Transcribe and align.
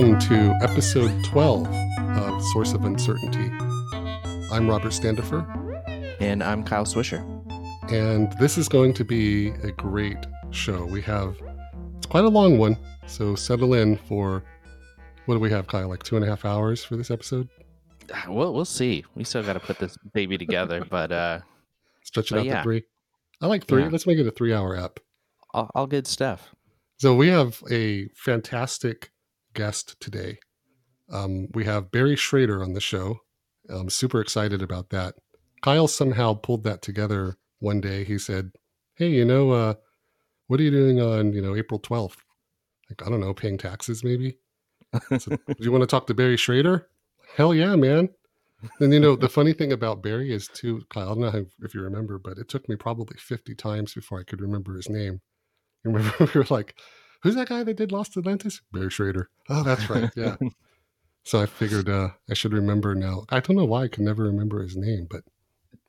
welcome 0.00 0.18
to 0.18 0.56
episode 0.62 1.24
12 1.24 1.66
of 2.16 2.42
Source 2.54 2.72
of 2.72 2.86
Uncertainty. 2.86 3.50
I'm 4.50 4.66
Robert 4.66 4.94
Standifer, 4.94 5.40
And 6.20 6.42
I'm 6.42 6.64
Kyle 6.64 6.86
Swisher. 6.86 7.20
and 7.92 8.32
this 8.38 8.56
is 8.56 8.66
going 8.66 8.94
to 8.94 9.04
be 9.04 9.48
a 9.62 9.70
great 9.72 10.16
show. 10.52 10.86
We 10.86 11.02
have, 11.02 11.36
it's 11.98 12.06
quite 12.06 12.24
a 12.24 12.30
long 12.30 12.56
one, 12.56 12.78
so 13.06 13.34
settle 13.34 13.74
in 13.74 13.98
for, 13.98 14.42
what 15.26 15.34
do 15.34 15.40
we 15.40 15.50
have, 15.50 15.66
Kyle, 15.66 15.90
like 15.90 16.02
two 16.02 16.16
and 16.16 16.24
a 16.24 16.28
half 16.28 16.46
hours 16.46 16.82
for 16.82 16.96
this 16.96 17.10
episode? 17.10 17.50
Ah, 18.10 18.24
Well, 18.30 18.54
we'll 18.54 18.64
see. 18.64 19.04
We 19.14 19.24
still 19.24 19.42
got 19.42 19.52
to 19.52 19.60
put 19.60 19.78
this 19.80 19.98
baby 20.14 20.38
together, 20.38 20.82
but 20.90 21.12
uh, 21.12 21.40
Stretch 22.04 22.32
it 22.32 22.36
But 22.36 22.40
out 22.40 22.46
yeah. 22.46 22.56
to 22.56 22.62
three. 22.62 22.84
I 23.42 23.48
like 23.48 23.66
three. 23.66 23.82
Yeah. 23.82 23.90
Let's 23.90 24.06
make 24.06 24.16
it 24.18 24.26
a 24.26 24.30
three 24.30 24.54
hour 24.54 24.74
ep. 24.74 24.98
all, 25.52 25.70
all 25.74 25.86
good 25.86 26.06
stuff. 26.06 26.54
So 26.96 27.14
we 27.14 27.28
have 27.28 27.62
a 27.70 28.08
fantastic 28.14 29.10
guest 29.54 29.96
today. 30.00 30.38
Um, 31.10 31.48
we 31.54 31.64
have 31.64 31.90
Barry 31.90 32.16
Schrader 32.16 32.62
on 32.62 32.72
the 32.72 32.80
show. 32.80 33.18
I'm 33.68 33.90
super 33.90 34.20
excited 34.20 34.62
about 34.62 34.90
that. 34.90 35.14
Kyle 35.62 35.88
somehow 35.88 36.34
pulled 36.34 36.64
that 36.64 36.82
together 36.82 37.36
one 37.58 37.80
day. 37.80 38.04
He 38.04 38.18
said, 38.18 38.52
"Hey, 38.94 39.10
you 39.10 39.24
know, 39.24 39.50
uh, 39.50 39.74
what 40.46 40.60
are 40.60 40.62
you 40.62 40.70
doing 40.70 41.00
on 41.00 41.32
you 41.32 41.42
know 41.42 41.56
April 41.56 41.78
12th? 41.78 42.16
Like 42.88 43.06
I 43.06 43.10
don't 43.10 43.20
know, 43.20 43.34
paying 43.34 43.58
taxes 43.58 44.02
maybe. 44.02 44.38
So, 45.18 45.30
do 45.46 45.54
you 45.58 45.70
want 45.70 45.82
to 45.82 45.86
talk 45.86 46.06
to 46.08 46.14
Barry 46.14 46.36
Schrader? 46.36 46.88
Hell 47.36 47.54
yeah, 47.54 47.76
man. 47.76 48.08
And 48.80 48.92
you 48.92 49.00
know 49.00 49.16
the 49.16 49.28
funny 49.28 49.52
thing 49.52 49.72
about 49.72 50.02
Barry 50.02 50.32
is 50.32 50.48
too, 50.48 50.82
Kyle. 50.90 51.04
I 51.04 51.08
don't 51.08 51.20
know 51.20 51.30
how, 51.30 51.44
if 51.62 51.74
you 51.74 51.82
remember, 51.82 52.18
but 52.18 52.38
it 52.38 52.48
took 52.48 52.68
me 52.68 52.76
probably 52.76 53.16
50 53.18 53.54
times 53.54 53.94
before 53.94 54.20
I 54.20 54.24
could 54.24 54.40
remember 54.40 54.74
his 54.74 54.88
name. 54.88 55.20
You 55.84 55.92
Remember, 55.92 56.14
we 56.34 56.40
were 56.40 56.46
like, 56.50 56.78
"Who's 57.22 57.34
that 57.34 57.48
guy 57.48 57.62
that 57.64 57.76
did 57.76 57.92
Lost 57.92 58.16
Atlantis?" 58.16 58.60
Barry 58.72 58.90
Schrader. 58.90 59.30
Oh, 59.48 59.62
that's 59.62 59.88
right. 59.90 60.10
Yeah. 60.16 60.36
so 61.24 61.40
I 61.40 61.46
figured 61.46 61.88
uh, 61.88 62.10
I 62.30 62.34
should 62.34 62.52
remember 62.52 62.94
now. 62.94 63.24
I 63.28 63.40
don't 63.40 63.56
know 63.56 63.64
why 63.64 63.84
I 63.84 63.88
can 63.88 64.04
never 64.04 64.24
remember 64.24 64.62
his 64.62 64.76
name, 64.76 65.06
but, 65.10 65.22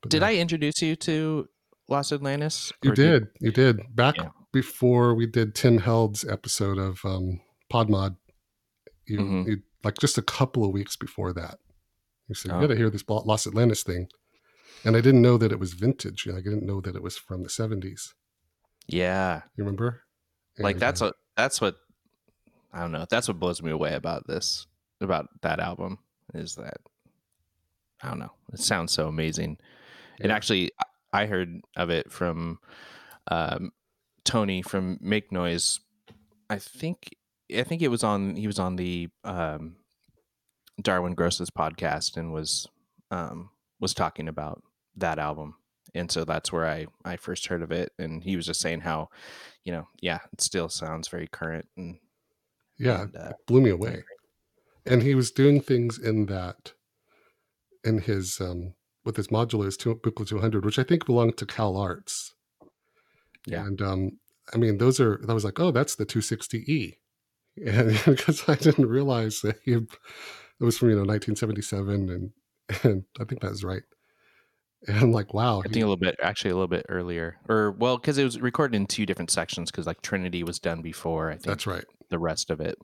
but 0.02 0.12
Did 0.12 0.22
now- 0.22 0.28
I 0.28 0.36
introduce 0.36 0.82
you 0.82 0.96
to 0.98 1.48
Lost 1.88 2.12
Atlantis? 2.12 2.72
You 2.84 2.92
Or 2.92 2.96
did. 2.96 3.28
You 3.40 3.52
did. 3.52 3.80
Back 3.96 4.18
Yeah. 4.18 4.30
before 4.52 5.14
we 5.16 5.26
did 5.26 5.56
Tim 5.56 5.78
Held's 5.80 6.26
episode 6.28 6.78
of 6.78 7.00
um, 7.06 7.42
Podmod, 7.72 8.18
you, 9.06 9.20
Mhm. 9.20 9.48
you 9.48 9.58
like 9.84 9.98
just 10.00 10.18
a 10.18 10.22
couple 10.22 10.64
of 10.64 10.72
weeks 10.72 10.96
before 10.96 11.34
that. 11.34 11.60
You 12.28 12.36
said, 12.36 12.52
Oh. 12.52 12.56
You 12.62 12.68
got 12.68 12.74
to 12.74 12.78
hear 12.78 12.90
this 12.90 13.04
Lost 13.08 13.48
Atlantis 13.48 13.84
thing. 13.84 14.08
And 14.86 14.96
I 14.96 15.02
didn't 15.02 15.22
know 15.22 15.38
that 15.38 15.52
it 15.52 15.60
was 15.60 15.74
vintage. 15.74 16.26
Like, 16.28 16.38
I 16.48 16.50
didn't 16.50 16.66
know 16.66 16.82
that 16.82 16.96
it 16.96 17.04
was 17.04 17.18
from 17.18 17.44
the 17.44 17.50
70s. 17.50 18.14
Yeah, 18.88 19.42
You 19.56 19.64
remember? 19.64 20.02
Like 20.64 20.80
that's 20.80 21.02
what 21.02 21.16
that's 21.36 21.62
what 21.62 21.78
I 22.74 22.80
don't 22.82 22.92
know. 22.92 23.06
That's 23.10 23.28
what 23.28 23.40
blows 23.40 23.62
me 23.62 23.72
away 23.72 23.94
about 23.94 24.28
this 24.28 24.68
about 25.00 25.28
that 25.42 25.60
album 25.60 26.00
is 26.34 26.56
that 26.56 26.78
I 28.02 28.10
don't 28.10 28.20
know. 28.20 28.32
It 28.54 28.60
sounds 28.60 28.92
so 28.92 29.08
amazing. 29.08 29.58
And 30.20 30.30
yeah. 30.30 30.36
actually, 30.36 30.72
I- 30.80 30.86
I 31.14 31.26
heard 31.26 31.62
of 31.76 31.90
it 31.90 32.12
from 32.12 32.60
um, 33.28 33.72
Tony 34.24 34.62
from 34.62 34.98
Make 35.02 35.32
Noise. 35.32 35.80
I 36.50 36.58
think 36.58 37.16
I 37.56 37.64
think 37.64 37.82
it 37.82 37.90
was 37.90 38.04
on 38.04 38.36
he 38.36 38.48
was 38.48 38.60
on 38.60 38.76
the 38.76 39.10
um, 39.24 39.76
Darwin 40.82 41.16
Grosse's 41.16 41.50
podcast 41.50 42.18
and 42.18 42.32
was 42.32 42.68
um, 43.10 43.50
was 43.80 43.94
talking 43.94 44.28
about 44.28 44.64
that 44.96 45.20
album. 45.20 45.56
And 45.94 46.12
so 46.12 46.24
that's 46.24 46.52
where 46.52 46.66
I, 46.66 46.88
I 47.04 47.18
first 47.18 47.48
heard 47.48 47.62
of 47.62 47.72
it. 47.72 47.92
And 48.00 48.24
he 48.24 48.36
was 48.36 48.46
just 48.46 48.62
saying 48.62 48.82
how, 48.82 49.10
you 49.64 49.72
know, 49.72 49.88
yeah, 50.02 50.20
it 50.32 50.42
still 50.42 50.70
sounds 50.70 51.08
very 51.08 51.28
current. 51.28 51.68
And, 51.76 51.98
yeah, 52.80 53.04
and, 53.04 53.16
uh, 53.16 53.34
blew 53.48 53.62
me 53.62 53.70
away. 53.70 54.04
And 54.86 55.02
he 55.04 55.16
was 55.16 55.32
doing 55.32 55.62
things 55.62 55.98
in 56.00 56.26
that, 56.28 56.74
in 57.84 58.00
his, 58.00 58.40
um, 58.40 58.74
with 59.04 59.18
his 59.18 59.28
modulars, 59.28 59.78
to 59.80 59.96
Buchla 59.96 60.28
200, 60.28 60.66
which 60.66 60.80
I 60.80 60.84
think 60.84 61.06
belonged 61.06 61.38
to 61.38 61.46
CalArts. 61.46 62.32
Yeah. 63.46 63.66
And 63.66 63.82
um, 63.82 64.12
I 64.54 64.58
mean, 64.58 64.78
those 64.78 65.00
are, 65.00 65.24
I 65.28 65.34
was 65.34 65.46
like, 65.46 65.60
oh, 65.60 65.72
that's 65.72 65.96
the 65.96 66.06
260E. 66.06 66.96
And 67.66 68.00
because 68.06 68.48
I 68.48 68.56
didn't 68.56 68.88
realize 68.88 69.42
that 69.42 69.58
he, 69.66 69.74
it 69.74 69.84
was 70.62 70.78
from, 70.78 70.90
you 70.90 70.96
know, 70.96 71.04
1977. 71.04 72.10
And, 72.10 72.32
and 72.84 73.04
I 73.20 73.26
think 73.26 73.42
that's 73.42 73.62
right. 73.62 73.84
And 74.88 74.98
I'm 74.98 75.12
like, 75.12 75.34
wow. 75.34 75.60
I 75.60 75.68
he- 75.68 75.74
think 75.74 75.84
a 75.84 75.88
little 75.88 75.98
bit, 75.98 76.16
actually 76.22 76.52
a 76.52 76.56
little 76.56 76.68
bit 76.68 76.86
earlier. 76.90 77.38
Or, 77.48 77.72
well, 77.72 77.98
because 77.98 78.18
it 78.18 78.24
was 78.24 78.40
recorded 78.40 78.76
in 78.76 78.88
two 78.88 79.06
different 79.06 79.32
sections 79.32 79.72
because 79.72 79.86
like 79.86 80.02
Trinity 80.02 80.44
was 80.44 80.60
done 80.60 80.82
before, 80.82 81.30
I 81.30 81.34
think 81.34 81.44
that's 81.44 81.68
right. 81.68 81.86
the 82.10 82.20
rest 82.20 82.50
of 82.50 82.60
it. 82.62 82.78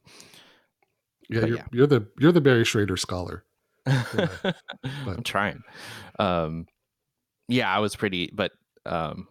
Yeah, 1.29 1.45
you're, 1.45 1.57
yeah. 1.57 1.63
you're 1.71 1.87
the, 1.87 2.07
you're 2.19 2.31
the 2.31 2.41
Barry 2.41 2.65
Schrader 2.65 2.97
scholar. 2.97 3.43
I'm 3.87 5.23
trying. 5.23 5.63
Um, 6.19 6.67
yeah, 7.47 7.73
I 7.73 7.79
was 7.79 7.95
pretty, 7.95 8.31
but 8.33 8.51
um, 8.85 9.27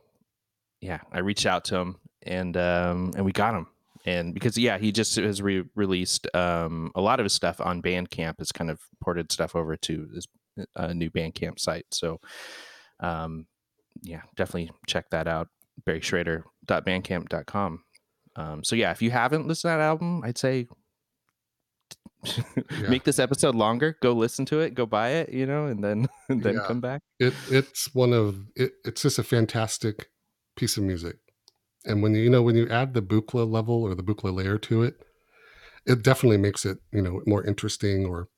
yeah, 0.80 1.00
I 1.12 1.18
reached 1.20 1.46
out 1.46 1.64
to 1.66 1.76
him 1.76 1.96
and 2.22 2.56
um, 2.56 3.12
and 3.16 3.24
we 3.24 3.32
got 3.32 3.54
him. 3.54 3.66
And 4.04 4.34
because 4.34 4.56
yeah, 4.56 4.78
he 4.78 4.92
just 4.92 5.16
has 5.16 5.42
re- 5.42 5.64
released 5.74 6.28
um, 6.34 6.92
a 6.94 7.00
lot 7.00 7.18
of 7.18 7.24
his 7.24 7.32
stuff 7.32 7.60
on 7.60 7.82
Bandcamp. 7.82 8.38
Has 8.38 8.52
kind 8.52 8.70
of 8.70 8.80
ported 9.02 9.32
stuff 9.32 9.56
over 9.56 9.76
to 9.76 10.08
his 10.14 10.28
uh, 10.76 10.92
new 10.92 11.10
Bandcamp 11.10 11.58
site. 11.58 11.86
So 11.92 12.20
um, 13.00 13.46
yeah, 14.02 14.22
definitely 14.36 14.70
check 14.86 15.10
that 15.10 15.26
out. 15.28 15.48
BarrySchrader.bandcamp.com. 15.86 17.82
Um, 18.36 18.64
so 18.64 18.76
yeah, 18.76 18.90
if 18.90 19.00
you 19.02 19.10
haven't 19.10 19.46
listened 19.46 19.72
to 19.72 19.76
that 19.78 19.80
album, 19.84 20.22
I'd 20.24 20.38
say 20.38 20.66
Yeah. 22.26 22.88
make 22.88 23.04
this 23.04 23.18
episode 23.18 23.54
longer. 23.54 23.96
Go 24.02 24.12
listen 24.12 24.44
to 24.46 24.60
it. 24.60 24.74
Go 24.74 24.84
buy 24.86 25.10
it. 25.10 25.30
You 25.32 25.46
know, 25.46 25.66
and 25.66 25.82
then 25.82 26.08
and 26.28 26.42
then 26.42 26.54
Yeah. 26.54 26.66
come 26.66 26.80
back. 26.80 27.02
it 27.20 27.34
it's 27.50 27.94
one 27.94 28.12
of 28.12 28.46
it, 28.56 28.72
it's 28.84 29.02
just 29.02 29.18
a 29.18 29.22
fantastic 29.22 30.08
piece 30.56 30.76
of 30.78 30.82
music 30.82 31.16
and 31.84 32.02
when 32.02 32.14
you 32.14 32.22
you 32.22 32.30
know 32.30 32.42
when 32.42 32.56
you 32.56 32.66
add 32.70 32.94
the 32.94 33.02
buchla 33.02 33.46
level 33.48 33.82
or 33.82 33.94
the 33.94 34.02
buchla 34.02 34.34
layer 34.34 34.56
to 34.56 34.82
it 34.82 34.94
it 35.84 36.02
definitely 36.02 36.38
makes 36.38 36.64
it 36.64 36.78
you 36.92 37.02
know 37.02 37.20
more 37.26 37.44
interesting 37.44 38.06
or 38.06 38.28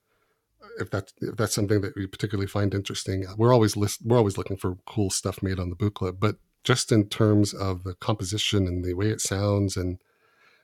if 0.80 0.90
that's 0.90 1.12
if 1.20 1.36
that's 1.36 1.54
something 1.54 1.80
that 1.80 1.94
we 1.96 2.06
particularly 2.06 2.46
find 2.46 2.74
interesting 2.74 3.24
we're 3.36 3.52
always 3.52 3.76
list, 3.76 4.00
we're 4.04 4.16
always 4.18 4.38
looking 4.38 4.56
for 4.56 4.76
cool 4.86 5.10
stuff 5.10 5.42
made 5.42 5.58
on 5.58 5.70
the 5.70 5.76
buchla 5.76 6.12
but 6.18 6.36
just 6.64 6.90
in 6.92 7.08
terms 7.08 7.54
of 7.54 7.84
the 7.84 7.94
composition 7.94 8.66
and 8.66 8.84
the 8.84 8.94
way 8.94 9.08
it 9.10 9.20
sounds 9.20 9.76
and 9.76 9.98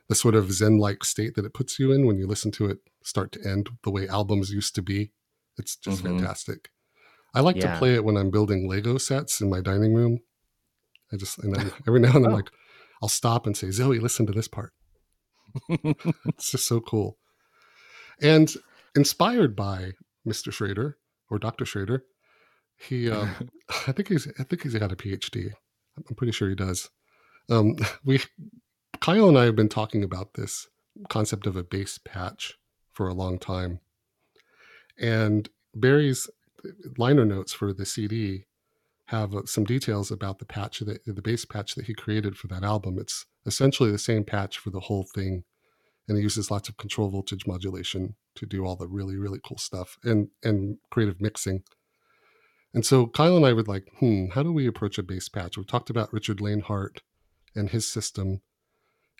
the 0.09 0.15
sort 0.15 0.35
of 0.35 0.51
zen 0.51 0.77
like 0.77 1.03
state 1.03 1.35
that 1.35 1.45
it 1.45 1.53
puts 1.53 1.79
you 1.79 1.91
in 1.91 2.05
when 2.05 2.17
you 2.17 2.27
listen 2.27 2.51
to 2.51 2.65
it 2.67 2.77
start 3.03 3.31
to 3.31 3.47
end 3.47 3.69
the 3.83 3.91
way 3.91 4.07
albums 4.07 4.51
used 4.51 4.75
to 4.75 4.81
be 4.81 5.11
it's 5.57 5.75
just 5.75 6.03
Mhm. 6.03 6.17
fantastic 6.19 6.69
I 7.33 7.41
like 7.41 7.59
to 7.59 7.75
play 7.77 7.95
it 7.95 8.05
when 8.05 8.15
I'm 8.15 8.31
building 8.31 8.65
Lego 8.65 8.97
sets 8.97 9.41
in 9.41 9.49
my 9.49 9.59
dining 9.59 9.93
room. 9.93 10.19
I 11.11 11.17
just 11.17 11.37
and 11.39 11.53
every 11.85 11.99
now 11.99 12.13
and 12.15 12.23
then 12.23 12.31
Oh. 12.31 12.35
like 12.35 12.49
I'll 13.01 13.09
stop 13.09 13.45
and 13.45 13.57
say, 13.57 13.71
Zoe, 13.71 13.99
listen 13.99 14.25
to 14.25 14.31
this 14.31 14.47
part. 14.47 14.71
It's 15.69 16.51
just 16.51 16.65
so 16.65 16.79
cool. 16.79 17.17
And 18.21 18.53
inspired 18.95 19.53
by 19.53 19.95
Mr. 20.27 20.51
Schrader 20.51 20.97
or 21.29 21.39
Dr. 21.39 21.65
Schrader, 21.65 22.03
he 22.77 23.09
um, 23.11 23.49
I 23.87 23.91
think 23.91 24.09
he's 24.09 24.27
I 24.39 24.43
think 24.43 24.63
he's 24.63 24.75
got 24.75 24.91
a 24.91 24.95
PhD. 24.95 25.51
I'm 25.97 26.15
pretty 26.15 26.33
sure 26.33 26.49
he 26.49 26.55
does. 26.55 26.89
Um, 27.49 27.75
we 28.03 28.21
Kyle 28.99 29.29
and 29.29 29.37
I 29.37 29.45
have 29.45 29.55
been 29.55 29.69
talking 29.69 30.03
about 30.03 30.33
this 30.33 30.67
concept 31.09 31.45
of 31.45 31.55
a 31.55 31.63
base 31.63 31.97
patch 31.97 32.53
for 32.91 33.07
a 33.07 33.13
long 33.13 33.37
time. 33.37 33.79
And 34.97 35.49
Barry's 35.73 36.29
liner 36.97 37.25
notes 37.25 37.53
for 37.53 37.73
the 37.73 37.85
CD 37.85 38.45
have 39.07 39.35
uh, 39.35 39.45
some 39.45 39.63
details 39.63 40.09
about 40.09 40.39
the 40.39 40.45
patch 40.45 40.79
that 40.79 41.05
the 41.05 41.21
base 41.21 41.45
patch 41.45 41.75
that 41.75 41.85
he 41.85 41.93
created 41.93 42.37
for 42.37 42.47
that 42.47 42.63
album. 42.63 42.97
It's 42.97 43.25
essentially 43.45 43.91
the 43.91 43.99
same 43.99 44.23
patch 44.23 44.57
for 44.57 44.71
the 44.71 44.79
whole 44.79 45.05
thing, 45.13 45.43
and 46.07 46.17
he 46.17 46.23
uses 46.23 46.51
lots 46.51 46.69
of 46.69 46.77
control 46.77 47.09
voltage 47.09 47.47
modulation 47.47 48.15
to 48.35 48.45
do 48.45 48.65
all 48.65 48.75
the 48.75 48.87
really 48.87 49.17
really 49.17 49.39
cool 49.43 49.57
stuff 49.57 49.97
and 50.03 50.29
and 50.43 50.77
creative 50.91 51.21
mixing. 51.21 51.63
And 52.73 52.85
so 52.85 53.07
Kyle 53.07 53.37
and 53.37 53.45
I 53.45 53.53
would 53.53 53.69
like, 53.69 53.87
hmm, 53.99 54.27
how 54.33 54.43
do 54.43 54.51
we 54.51 54.67
approach 54.67 54.97
a 54.97 55.03
base 55.03 55.29
patch? 55.29 55.57
We've 55.57 55.65
talked 55.65 55.89
about 55.89 56.11
Richard 56.11 56.41
Lainhart 56.41 57.01
and 57.55 57.69
his 57.69 57.89
system, 57.89 58.41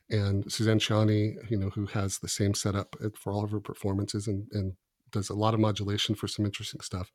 and 0.10 0.52
Suzanne 0.52 0.80
Ciani, 0.80 1.36
you 1.50 1.58
know, 1.58 1.70
who 1.70 1.86
has 1.86 2.20
the 2.20 2.28
same 2.28 2.54
setup 2.54 2.96
for 3.16 3.32
all 3.32 3.44
of 3.44 3.52
her 3.52 3.62
performances 3.62 4.28
and 4.28 4.48
and 4.52 4.74
does 5.12 5.30
a 5.30 5.36
lot 5.36 5.54
of 5.54 5.60
modulation 5.60 6.16
for 6.16 6.28
some 6.28 6.46
interesting 6.46 6.82
stuff. 6.82 7.12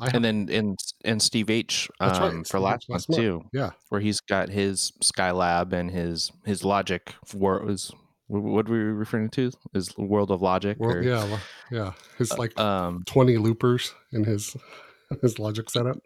Have 0.00 0.14
and 0.14 0.24
then 0.24 0.48
and 0.50 0.78
and 1.04 1.22
Steve 1.22 1.50
H 1.50 1.88
That's 2.00 2.18
right, 2.18 2.32
um, 2.32 2.44
for 2.44 2.58
last 2.58 2.88
month. 2.88 3.06
too, 3.06 3.42
Yeah, 3.52 3.70
where 3.90 4.00
he's 4.00 4.20
got 4.20 4.48
his 4.48 4.92
Skylab 5.02 5.72
and 5.72 5.90
his 5.90 6.32
his 6.44 6.64
Logic 6.64 7.14
for 7.24 7.62
was 7.64 7.92
what 8.26 8.68
were 8.68 8.76
we 8.76 8.82
referring 8.84 9.30
to? 9.30 9.50
Is 9.74 9.96
World 9.98 10.30
of 10.30 10.40
Logic? 10.42 10.76
well, 10.80 10.92
or, 10.96 11.02
yeah, 11.02 11.38
yeah. 11.70 11.92
His 12.18 12.36
like 12.38 12.58
Um, 12.58 13.02
twenty 13.06 13.36
loopers 13.36 13.94
in 14.12 14.24
his 14.24 14.56
his 15.22 15.38
logic 15.38 15.70
setup. 15.70 15.98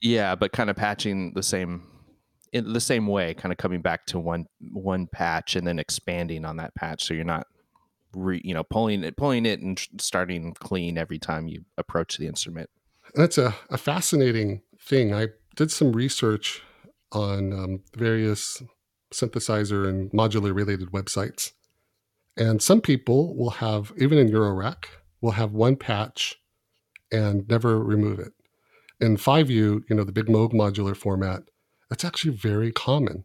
yeah, 0.00 0.34
but 0.34 0.52
kind 0.52 0.70
of 0.70 0.76
patching 0.76 1.32
the 1.34 1.42
same 1.42 1.82
in 2.52 2.72
the 2.72 2.80
same 2.80 3.08
way, 3.08 3.34
kind 3.34 3.50
of 3.52 3.58
coming 3.58 3.82
back 3.82 4.06
to 4.06 4.18
one 4.18 4.46
one 4.72 5.06
patch 5.08 5.56
and 5.56 5.66
then 5.66 5.78
expanding 5.78 6.44
on 6.44 6.56
that 6.58 6.74
patch, 6.76 7.02
so 7.04 7.12
you're 7.14 7.24
not 7.24 7.46
re, 8.14 8.40
you 8.44 8.54
know 8.54 8.62
pulling 8.62 9.02
it 9.02 9.16
pulling 9.16 9.44
it 9.44 9.60
and 9.60 9.88
starting 9.98 10.54
clean 10.54 10.96
every 10.96 11.18
time 11.18 11.48
you 11.48 11.64
approach 11.76 12.16
the 12.16 12.28
instrument 12.28 12.70
that's 13.16 13.38
a, 13.38 13.52
a 13.70 13.76
fascinating 13.76 14.62
thing 14.80 15.12
i 15.12 15.26
did 15.56 15.68
some 15.72 15.90
research 15.92 16.62
on 17.10 17.52
um, 17.52 17.82
various 17.96 18.62
synthesizer 19.12 19.88
and 19.88 20.12
modular 20.12 20.54
related 20.54 20.90
websites 20.92 21.52
and 22.36 22.62
some 22.62 22.80
people 22.80 23.36
will 23.36 23.50
have 23.50 23.92
even 23.96 24.18
in 24.18 24.28
eurorack 24.28 24.86
will 25.20 25.32
have 25.32 25.52
one 25.52 25.76
patch 25.76 26.36
and 27.12 27.48
never 27.48 27.82
remove 27.82 28.18
it 28.18 28.32
in 29.00 29.16
5u 29.16 29.48
you 29.48 29.84
know 29.90 30.04
the 30.04 30.12
big 30.12 30.26
moog 30.26 30.52
modular 30.52 30.96
format 30.96 31.42
that's 31.88 32.04
actually 32.04 32.34
very 32.34 32.72
common 32.72 33.24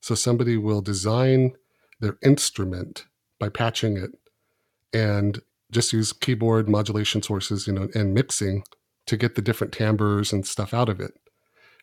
so 0.00 0.14
somebody 0.14 0.56
will 0.56 0.80
design 0.80 1.52
their 2.00 2.18
instrument 2.22 3.06
by 3.38 3.48
patching 3.48 3.96
it 3.96 4.10
and 4.92 5.40
just 5.70 5.92
use 5.92 6.12
keyboard 6.12 6.68
modulation 6.68 7.22
sources, 7.22 7.66
you 7.66 7.72
know, 7.72 7.88
and 7.94 8.14
mixing 8.14 8.62
to 9.06 9.16
get 9.16 9.34
the 9.34 9.42
different 9.42 9.72
timbres 9.72 10.32
and 10.32 10.46
stuff 10.46 10.72
out 10.72 10.88
of 10.88 11.00
it. 11.00 11.12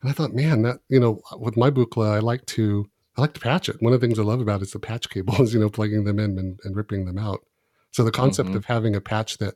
And 0.02 0.10
I 0.10 0.14
thought, 0.14 0.34
man, 0.34 0.64
that 0.64 0.80
you 0.90 1.00
know, 1.00 1.22
with 1.38 1.58
my 1.58 1.70
Buchla, 1.70 2.16
I 2.16 2.20
like 2.20 2.46
to 2.48 2.90
I 3.18 3.22
like 3.22 3.34
to 3.34 3.40
patch 3.40 3.70
it. 3.70 3.82
One 3.82 3.94
of 3.94 4.00
the 4.00 4.06
things 4.06 4.20
I 4.20 4.24
love 4.24 4.42
about 4.42 4.62
it 4.62 4.64
is 4.64 4.72
the 4.72 4.80
patch 4.80 5.10
cables, 5.10 5.54
you 5.54 5.60
know, 5.60 5.70
plugging 5.70 6.04
them 6.04 6.20
in 6.20 6.38
and, 6.38 6.60
and 6.64 6.76
ripping 6.76 7.06
them 7.06 7.18
out. 7.18 7.46
So 7.92 8.04
the 8.04 8.12
concept 8.12 8.50
mm-hmm. 8.50 8.58
of 8.58 8.66
having 8.66 8.96
a 8.96 9.02
patch 9.02 9.38
that 9.38 9.56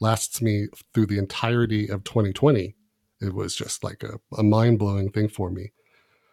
lasts 0.00 0.42
me 0.42 0.66
through 0.92 1.06
the 1.06 1.18
entirety 1.18 1.88
of 1.88 2.04
2020, 2.04 2.74
it 3.20 3.34
was 3.34 3.54
just 3.54 3.82
like 3.82 4.02
a, 4.02 4.20
a 4.36 4.42
mind 4.42 4.78
blowing 4.78 5.10
thing 5.10 5.28
for 5.28 5.50
me. 5.50 5.72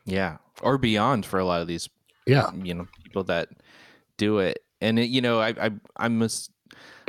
Yeah, 0.05 0.37
or 0.61 0.77
beyond 0.77 1.25
for 1.25 1.39
a 1.39 1.45
lot 1.45 1.61
of 1.61 1.67
these. 1.67 1.87
Yeah, 2.25 2.51
you 2.53 2.73
know, 2.73 2.87
people 3.03 3.23
that 3.25 3.49
do 4.17 4.39
it 4.39 4.63
and 4.81 4.99
it, 4.99 5.09
you 5.09 5.21
know, 5.21 5.39
I, 5.39 5.49
I 5.49 5.71
I'm 5.97 6.21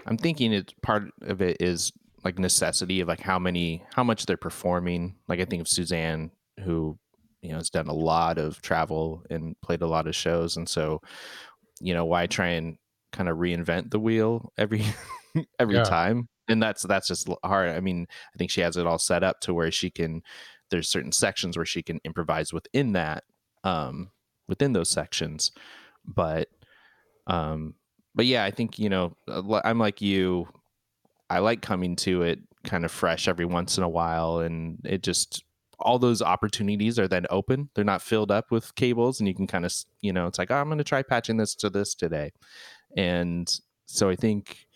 I'm 0.07 0.17
thinking 0.17 0.53
it's 0.53 0.73
part 0.83 1.05
of 1.23 1.41
it 1.41 1.59
is 1.61 1.93
like 2.25 2.39
necessity 2.39 3.01
of 3.01 3.09
like 3.09 3.21
how 3.21 3.39
many 3.39 3.85
how 3.95 4.05
much 4.05 4.27
they're 4.27 4.37
performing. 4.37 5.17
Like 5.29 5.41
I 5.41 5.45
think 5.45 5.61
of 5.61 5.69
Suzanne 5.69 6.31
who 6.65 6.99
you 7.43 7.51
know 7.51 7.57
has 7.57 7.71
done 7.71 7.89
a 7.89 7.95
lot 7.95 8.39
of 8.39 8.61
travel 8.63 9.25
and 9.31 9.55
played 9.61 9.83
a 9.83 9.87
lot 9.87 10.07
of 10.07 10.15
shows, 10.15 10.57
and 10.57 10.69
so 10.69 11.01
you 11.81 11.95
know 11.95 12.05
why 12.05 12.27
try 12.27 12.49
and 12.49 12.77
kind 13.13 13.29
of 13.29 13.39
reinvent 13.39 13.91
the 13.91 14.01
wheel 14.01 14.53
every 14.57 14.85
every 15.59 15.75
yeah. 15.75 15.83
time 15.83 16.29
and 16.49 16.63
that's 16.63 16.83
that's 16.83 17.09
just 17.09 17.29
hard 17.43 17.71
i 17.71 17.81
mean 17.81 18.07
i 18.35 18.39
think 18.39 18.51
she 18.51 18.61
has 18.61 18.77
it 18.77 18.87
all 18.87 18.99
set 18.99 19.25
up 19.25 19.41
to 19.41 19.53
where 19.53 19.71
she 19.71 19.91
can 19.91 20.23
there's 20.71 20.89
certain 20.89 21.11
sections 21.11 21.57
where 21.57 21.67
she 21.67 21.83
can 21.83 21.99
improvise 22.05 22.53
within 22.53 22.93
that 22.93 23.25
um 23.65 24.11
within 24.47 24.73
those 24.73 24.89
sections 24.89 25.51
but 26.05 26.49
um, 27.27 27.75
but 28.15 28.27
yeah, 28.27 28.45
I 28.45 28.51
think 28.51 28.79
you 28.79 28.89
know 28.89 29.17
I'm 29.29 29.79
like 29.79 30.01
you. 30.01 30.49
I 31.29 31.39
like 31.39 31.63
coming 31.63 31.95
to 31.97 32.23
it 32.23 32.41
kind 32.65 32.85
of 32.85 32.91
fresh 32.91 33.29
every 33.29 33.45
once 33.45 33.79
in 33.79 33.85
a 33.85 33.89
while, 33.89 34.41
and 34.41 34.81
it 34.85 35.03
just 35.03 35.45
all 35.81 35.99
those 35.99 36.23
opportunities 36.23 36.99
are 36.99 37.09
then 37.09 37.27
open. 37.31 37.71
They're 37.75 37.85
not 37.85 38.03
filled 38.03 38.31
up 38.31 38.51
with 38.51 38.75
cables, 38.75 39.21
and 39.21 39.29
you 39.29 39.35
can 39.35 39.47
kind 39.47 39.65
of 39.65 39.75
you 40.01 40.13
know 40.13 40.27
it's 40.27 40.39
like 40.39 40.51
oh, 40.51 40.57
I'm 40.57 40.69
going 40.69 40.79
to 40.79 40.85
try 40.85 41.03
patching 41.03 41.37
this 41.37 41.55
to 41.57 41.71
this 41.71 41.95
today, 41.95 42.33
and 42.97 43.53
so 43.87 44.09
I 44.09 44.17
think 44.17 44.67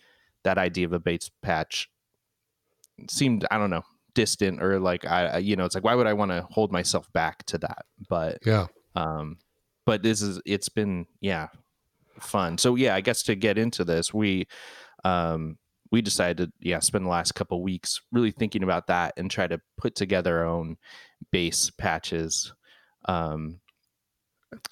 that 0.43 0.59
idea 0.59 0.87
of 0.87 0.93
a 0.93 0.99
bass 0.99 1.31
patch 1.43 1.91
seemed 3.09 3.47
I 3.51 3.59
don't 3.59 3.71
know 3.71 3.83
distant 4.15 4.63
or 4.63 4.79
like 4.79 5.05
I 5.05 5.39
you 5.39 5.57
know 5.57 5.65
it's 5.65 5.75
like 5.75 5.85
why 5.85 5.95
would 5.95 6.07
I 6.07 6.13
want 6.13 6.31
to 6.31 6.47
hold 6.51 6.73
myself 6.73 7.13
back 7.13 7.45
to 7.47 7.59
that? 7.59 7.85
But 8.09 8.39
yeah, 8.45 8.67
um, 8.95 9.39
but 9.85 10.03
this 10.03 10.23
is 10.23 10.41
it's 10.47 10.69
been 10.69 11.07
yeah 11.21 11.49
fun. 12.21 12.59
So 12.59 12.77
yeah, 12.77 12.95
I 12.95 13.01
guess 13.01 13.23
to 13.25 13.35
get 13.35 13.59
into 13.59 13.85
this, 13.85 14.15
we 14.15 14.47
um, 15.05 15.59
we 15.95 16.03
decided 16.03 16.37
to 16.39 16.53
yeah 16.61 16.81
spend 16.81 17.05
the 17.05 17.09
last 17.09 17.37
couple 17.37 17.63
weeks 17.63 18.01
really 18.11 18.33
thinking 18.33 18.65
about 18.65 18.89
that 18.89 19.15
and 19.17 19.31
try 19.31 19.47
to 19.47 19.61
put 19.79 19.95
together 19.95 20.39
our 20.39 20.45
own 20.45 20.77
base 21.31 21.71
patches. 21.71 22.53
Um, 23.05 23.61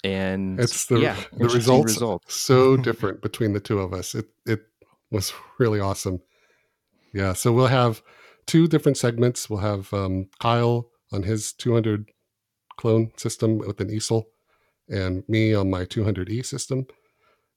and 0.03 0.59
it's 0.59 0.85
the 0.87 0.99
yeah, 0.99 1.15
the 1.31 1.45
results, 1.45 1.93
results 1.93 2.35
so 2.35 2.75
different 2.75 3.21
between 3.21 3.53
the 3.53 3.61
two 3.61 3.79
of 3.79 3.93
us. 3.93 4.15
It 4.15 4.25
it 4.45 4.63
was 5.11 5.31
really 5.59 5.79
awesome. 5.79 6.21
Yeah, 7.13 7.31
so 7.31 7.53
we'll 7.53 7.67
have 7.67 8.01
two 8.45 8.67
different 8.67 8.97
segments. 8.97 9.49
We'll 9.49 9.59
have 9.59 9.93
um, 9.93 10.27
Kyle 10.41 10.89
on 11.13 11.23
his 11.23 11.53
200 11.53 12.11
clone 12.75 13.11
system 13.15 13.59
with 13.59 13.79
an 13.79 13.89
easel, 13.89 14.25
and 14.89 15.23
me 15.29 15.53
on 15.53 15.69
my 15.69 15.85
200e 15.85 16.45
system. 16.45 16.85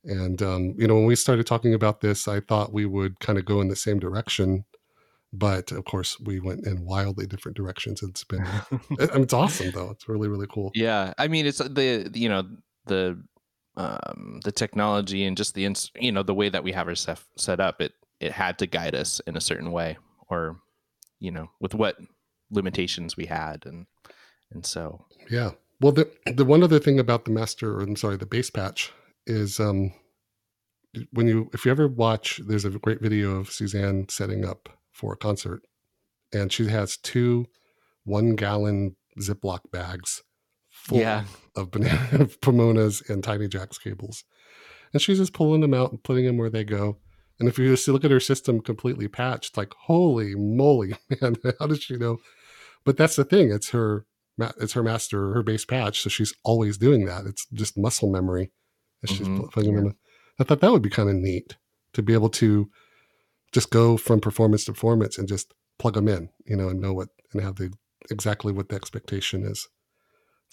And 0.06 0.40
um, 0.40 0.74
you 0.78 0.86
know, 0.86 0.94
when 0.94 1.06
we 1.06 1.16
started 1.16 1.46
talking 1.46 1.74
about 1.74 2.00
this, 2.00 2.28
I 2.28 2.40
thought 2.40 2.72
we 2.72 2.86
would 2.86 3.18
kind 3.18 3.38
of 3.38 3.44
go 3.44 3.60
in 3.60 3.68
the 3.68 3.76
same 3.76 3.98
direction, 3.98 4.64
but 5.32 5.72
of 5.72 5.84
course, 5.84 6.18
we 6.20 6.38
went 6.38 6.64
in 6.64 6.84
wildly 6.84 7.26
different 7.26 7.56
directions. 7.56 8.02
It's 8.02 8.22
been, 8.22 8.46
I 8.46 8.66
mean, 8.88 9.22
it's 9.22 9.34
awesome 9.34 9.72
though. 9.72 9.90
It's 9.90 10.08
really 10.08 10.28
really 10.28 10.46
cool. 10.48 10.70
Yeah, 10.74 11.12
I 11.18 11.26
mean, 11.26 11.44
it's 11.44 11.58
the 11.58 12.10
you 12.14 12.28
know 12.28 12.44
the 12.86 13.20
um, 13.76 14.40
the 14.44 14.52
technology 14.52 15.24
and 15.24 15.36
just 15.36 15.54
the 15.54 15.74
you 15.98 16.12
know 16.12 16.22
the 16.22 16.34
way 16.34 16.48
that 16.48 16.62
we 16.62 16.72
have 16.72 16.86
our 16.86 16.94
stuff 16.94 17.26
set 17.36 17.58
up. 17.58 17.80
It 17.80 17.92
it 18.20 18.32
had 18.32 18.58
to 18.60 18.66
guide 18.66 18.94
us 18.94 19.20
in 19.26 19.36
a 19.36 19.40
certain 19.40 19.72
way, 19.72 19.98
or 20.28 20.60
you 21.18 21.32
know, 21.32 21.50
with 21.60 21.74
what 21.74 21.96
limitations 22.52 23.16
we 23.16 23.26
had, 23.26 23.66
and 23.66 23.86
and 24.52 24.64
so 24.64 25.04
yeah. 25.28 25.50
Well, 25.80 25.92
the 25.92 26.10
the 26.26 26.44
one 26.44 26.62
other 26.62 26.78
thing 26.78 27.00
about 27.00 27.24
the 27.24 27.32
master, 27.32 27.76
or 27.76 27.82
I'm 27.82 27.96
sorry, 27.96 28.16
the 28.16 28.24
base 28.24 28.50
patch 28.50 28.92
is 29.26 29.60
um, 29.60 29.92
when 31.12 31.26
you 31.26 31.50
if 31.52 31.64
you 31.64 31.70
ever 31.70 31.88
watch 31.88 32.40
there's 32.46 32.64
a 32.64 32.70
great 32.70 33.00
video 33.00 33.36
of 33.36 33.50
Suzanne 33.50 34.06
setting 34.08 34.44
up 34.44 34.68
for 34.92 35.12
a 35.12 35.16
concert 35.16 35.62
and 36.32 36.52
she 36.52 36.66
has 36.68 36.96
two 36.96 37.46
one 38.04 38.36
gallon 38.36 38.96
Ziploc 39.20 39.70
bags 39.72 40.22
full 40.76 40.98
yeah. 40.98 41.24
of 41.56 41.70
banana 41.70 42.26
Pomonas 42.42 43.08
and 43.08 43.24
Tiny 43.24 43.48
Jacks 43.48 43.78
cables. 43.78 44.24
And 44.92 45.02
she's 45.02 45.18
just 45.18 45.32
pulling 45.32 45.60
them 45.60 45.74
out 45.74 45.90
and 45.90 46.02
putting 46.02 46.26
them 46.26 46.36
where 46.36 46.50
they 46.50 46.64
go. 46.64 46.98
And 47.38 47.48
if 47.48 47.58
you 47.58 47.70
just 47.70 47.88
look 47.88 48.04
at 48.04 48.10
her 48.10 48.20
system 48.20 48.60
completely 48.60 49.08
patched, 49.08 49.56
like 49.56 49.74
holy 49.86 50.34
moly, 50.34 50.94
man, 51.20 51.36
how 51.58 51.66
does 51.66 51.82
she 51.82 51.96
know? 51.96 52.18
But 52.84 52.96
that's 52.96 53.16
the 53.16 53.24
thing; 53.24 53.50
it's 53.50 53.70
her, 53.70 54.06
it's 54.38 54.72
her 54.74 54.82
master, 54.82 55.34
her 55.34 55.42
base 55.42 55.64
patch, 55.64 56.00
so 56.00 56.08
she's 56.08 56.32
always 56.44 56.78
doing 56.78 57.04
that. 57.06 57.26
It's 57.26 57.46
just 57.52 57.76
muscle 57.76 58.10
memory. 58.10 58.52
Mm-hmm. 59.10 59.38
just 59.38 59.52
plugging 59.52 59.72
yeah. 59.72 59.80
them 59.80 59.86
in. 59.88 59.96
I 60.38 60.44
thought 60.44 60.60
that 60.60 60.70
would 60.70 60.82
be 60.82 60.90
kind 60.90 61.08
of 61.08 61.14
neat 61.14 61.56
to 61.94 62.02
be 62.02 62.12
able 62.12 62.28
to 62.28 62.68
just 63.52 63.70
go 63.70 63.96
from 63.96 64.20
performance 64.20 64.64
to 64.66 64.72
performance 64.72 65.18
and 65.18 65.26
just 65.28 65.54
plug 65.78 65.94
them 65.94 66.08
in, 66.08 66.28
you 66.44 66.56
know, 66.56 66.68
and 66.68 66.80
know 66.80 66.92
what 66.92 67.08
and 67.32 67.42
have 67.42 67.56
the 67.56 67.72
exactly 68.10 68.52
what 68.52 68.68
the 68.68 68.76
expectation 68.76 69.44
is. 69.44 69.68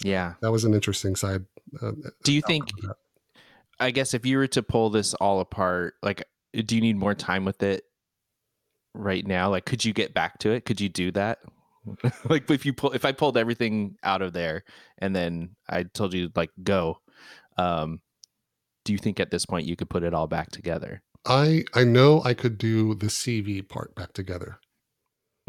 Yeah, 0.04 0.34
that 0.42 0.52
was 0.52 0.64
an 0.64 0.74
interesting 0.74 1.16
side. 1.16 1.46
Uh, 1.82 1.92
do 2.24 2.34
you 2.34 2.42
think? 2.42 2.70
I 3.80 3.92
guess 3.92 4.14
if 4.14 4.26
you 4.26 4.38
were 4.38 4.48
to 4.48 4.64
pull 4.64 4.90
this 4.90 5.14
all 5.16 5.40
apart, 5.40 5.96
like, 6.02 6.24
do 6.54 6.76
you 6.76 6.82
need 6.82 6.96
more 6.96 7.16
time 7.16 7.44
with 7.46 7.62
it 7.64 7.84
right 8.94 9.26
now? 9.26 9.50
Like, 9.50 9.66
could 9.66 9.84
you 9.84 9.94
get 9.94 10.14
back 10.14 10.40
to 10.40 10.52
it? 10.52 10.66
Could 10.66 10.80
you 10.80 10.90
do 10.90 11.12
that? 11.12 11.40
like, 12.30 12.50
if 12.50 12.66
you 12.66 12.74
pull, 12.74 12.92
if 12.92 13.04
I 13.04 13.12
pulled 13.12 13.38
everything 13.38 13.98
out 14.04 14.22
of 14.22 14.34
there 14.34 14.64
and 15.00 15.16
then 15.16 15.56
I 15.68 15.84
told 15.84 16.14
you 16.14 16.30
like 16.36 16.52
go, 16.64 17.00
um, 17.58 18.00
do 18.84 18.92
you 18.92 18.98
think 18.98 19.20
at 19.20 19.32
this 19.32 19.46
point 19.46 19.68
you 19.68 19.76
could 19.76 19.90
put 19.90 20.04
it 20.04 20.14
all 20.14 20.28
back 20.28 20.52
together? 20.52 21.02
I 21.26 21.64
I 21.74 21.84
know 21.84 22.22
I 22.24 22.34
could 22.34 22.58
do 22.58 22.96
the 22.96 23.08
CV 23.08 23.68
part 23.68 23.96
back 23.96 24.14
together 24.14 24.60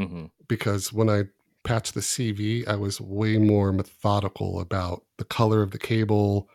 mm-hmm. 0.01 0.27
because 0.49 0.93
when 0.93 1.11
I 1.11 1.25
patched 1.65 1.95
the 1.95 2.01
CV, 2.01 2.67
I 2.69 2.77
was 2.77 3.01
way 3.01 3.39
more 3.39 3.73
methodical 3.73 4.61
about 4.61 5.05
the 5.19 5.25
color 5.25 5.63
of 5.63 5.73
the 5.73 5.79
cable 5.79 6.49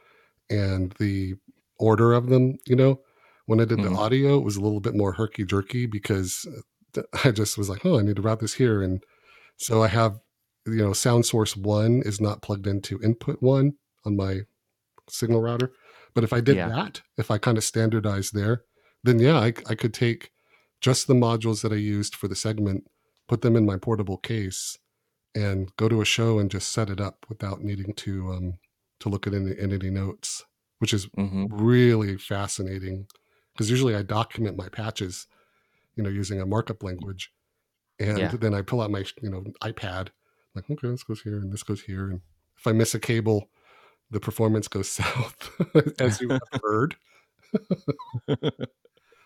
and 0.49 0.93
the 0.99 1.35
order 1.77 2.13
of 2.13 2.27
them. 2.27 2.59
You 2.65 2.75
know, 2.75 3.01
when 3.45 3.59
I 3.59 3.65
did 3.65 3.79
mm-hmm. 3.79 3.93
the 3.93 3.99
audio, 3.99 4.37
it 4.37 4.43
was 4.43 4.55
a 4.55 4.61
little 4.61 4.79
bit 4.79 4.95
more 4.95 5.13
herky 5.13 5.43
jerky 5.43 5.85
because 5.85 6.47
I 7.25 7.31
just 7.31 7.57
was 7.57 7.69
like, 7.69 7.85
oh, 7.85 7.99
I 7.99 8.03
need 8.03 8.15
to 8.15 8.21
route 8.21 8.39
this 8.39 8.53
here, 8.53 8.81
and 8.81 9.03
so 9.57 9.83
I 9.83 9.87
have 9.87 10.19
you 10.65 10.75
know 10.75 10.93
sound 10.93 11.25
source 11.25 11.57
one 11.57 12.01
is 12.05 12.21
not 12.21 12.41
plugged 12.41 12.67
into 12.67 13.01
input 13.01 13.41
one 13.41 13.73
on 14.05 14.15
my 14.15 14.41
signal 15.09 15.41
router 15.41 15.73
but 16.13 16.23
if 16.23 16.33
I 16.33 16.41
did 16.41 16.57
yeah. 16.57 16.69
that, 16.69 17.01
if 17.17 17.31
I 17.31 17.37
kind 17.37 17.57
of 17.57 17.63
standardized 17.63 18.33
there, 18.33 18.63
then 19.03 19.19
yeah, 19.19 19.37
I, 19.37 19.53
I 19.67 19.75
could 19.75 19.93
take 19.93 20.31
just 20.81 21.07
the 21.07 21.13
modules 21.13 21.61
that 21.61 21.71
I 21.71 21.77
used 21.77 22.15
for 22.15 22.27
the 22.27 22.35
segment, 22.35 22.85
put 23.27 23.41
them 23.41 23.55
in 23.55 23.65
my 23.65 23.77
portable 23.77 24.17
case, 24.17 24.77
and 25.35 25.75
go 25.77 25.87
to 25.89 26.01
a 26.01 26.05
show 26.05 26.39
and 26.39 26.49
just 26.49 26.69
set 26.69 26.89
it 26.89 26.99
up 26.99 27.25
without 27.29 27.61
needing 27.61 27.93
to 27.93 28.31
um, 28.31 28.53
to 28.99 29.09
look 29.09 29.27
at 29.27 29.33
any, 29.33 29.55
any 29.59 29.89
notes, 29.89 30.43
which 30.79 30.93
is 30.93 31.07
mm-hmm. 31.07 31.45
really 31.49 32.17
fascinating. 32.17 33.07
Because 33.53 33.69
usually 33.69 33.95
I 33.95 34.03
document 34.03 34.57
my 34.57 34.69
patches, 34.69 35.27
you 35.95 36.03
know, 36.03 36.09
using 36.09 36.41
a 36.41 36.45
markup 36.45 36.83
language, 36.83 37.31
and 37.99 38.17
yeah. 38.17 38.31
then 38.39 38.53
I 38.53 38.61
pull 38.61 38.81
out 38.81 38.91
my 38.91 39.05
you 39.21 39.29
know 39.29 39.43
iPad, 39.61 40.09
like 40.55 40.69
okay, 40.69 40.87
this 40.87 41.03
goes 41.03 41.21
here 41.21 41.37
and 41.37 41.51
this 41.51 41.63
goes 41.63 41.81
here, 41.81 42.09
and 42.09 42.21
if 42.57 42.65
I 42.67 42.71
miss 42.71 42.95
a 42.95 42.99
cable, 42.99 43.49
the 44.11 44.19
performance 44.19 44.67
goes 44.67 44.89
south, 44.91 45.49
as 45.99 46.19
you 46.21 46.29
have 46.29 46.61
heard. 46.63 46.95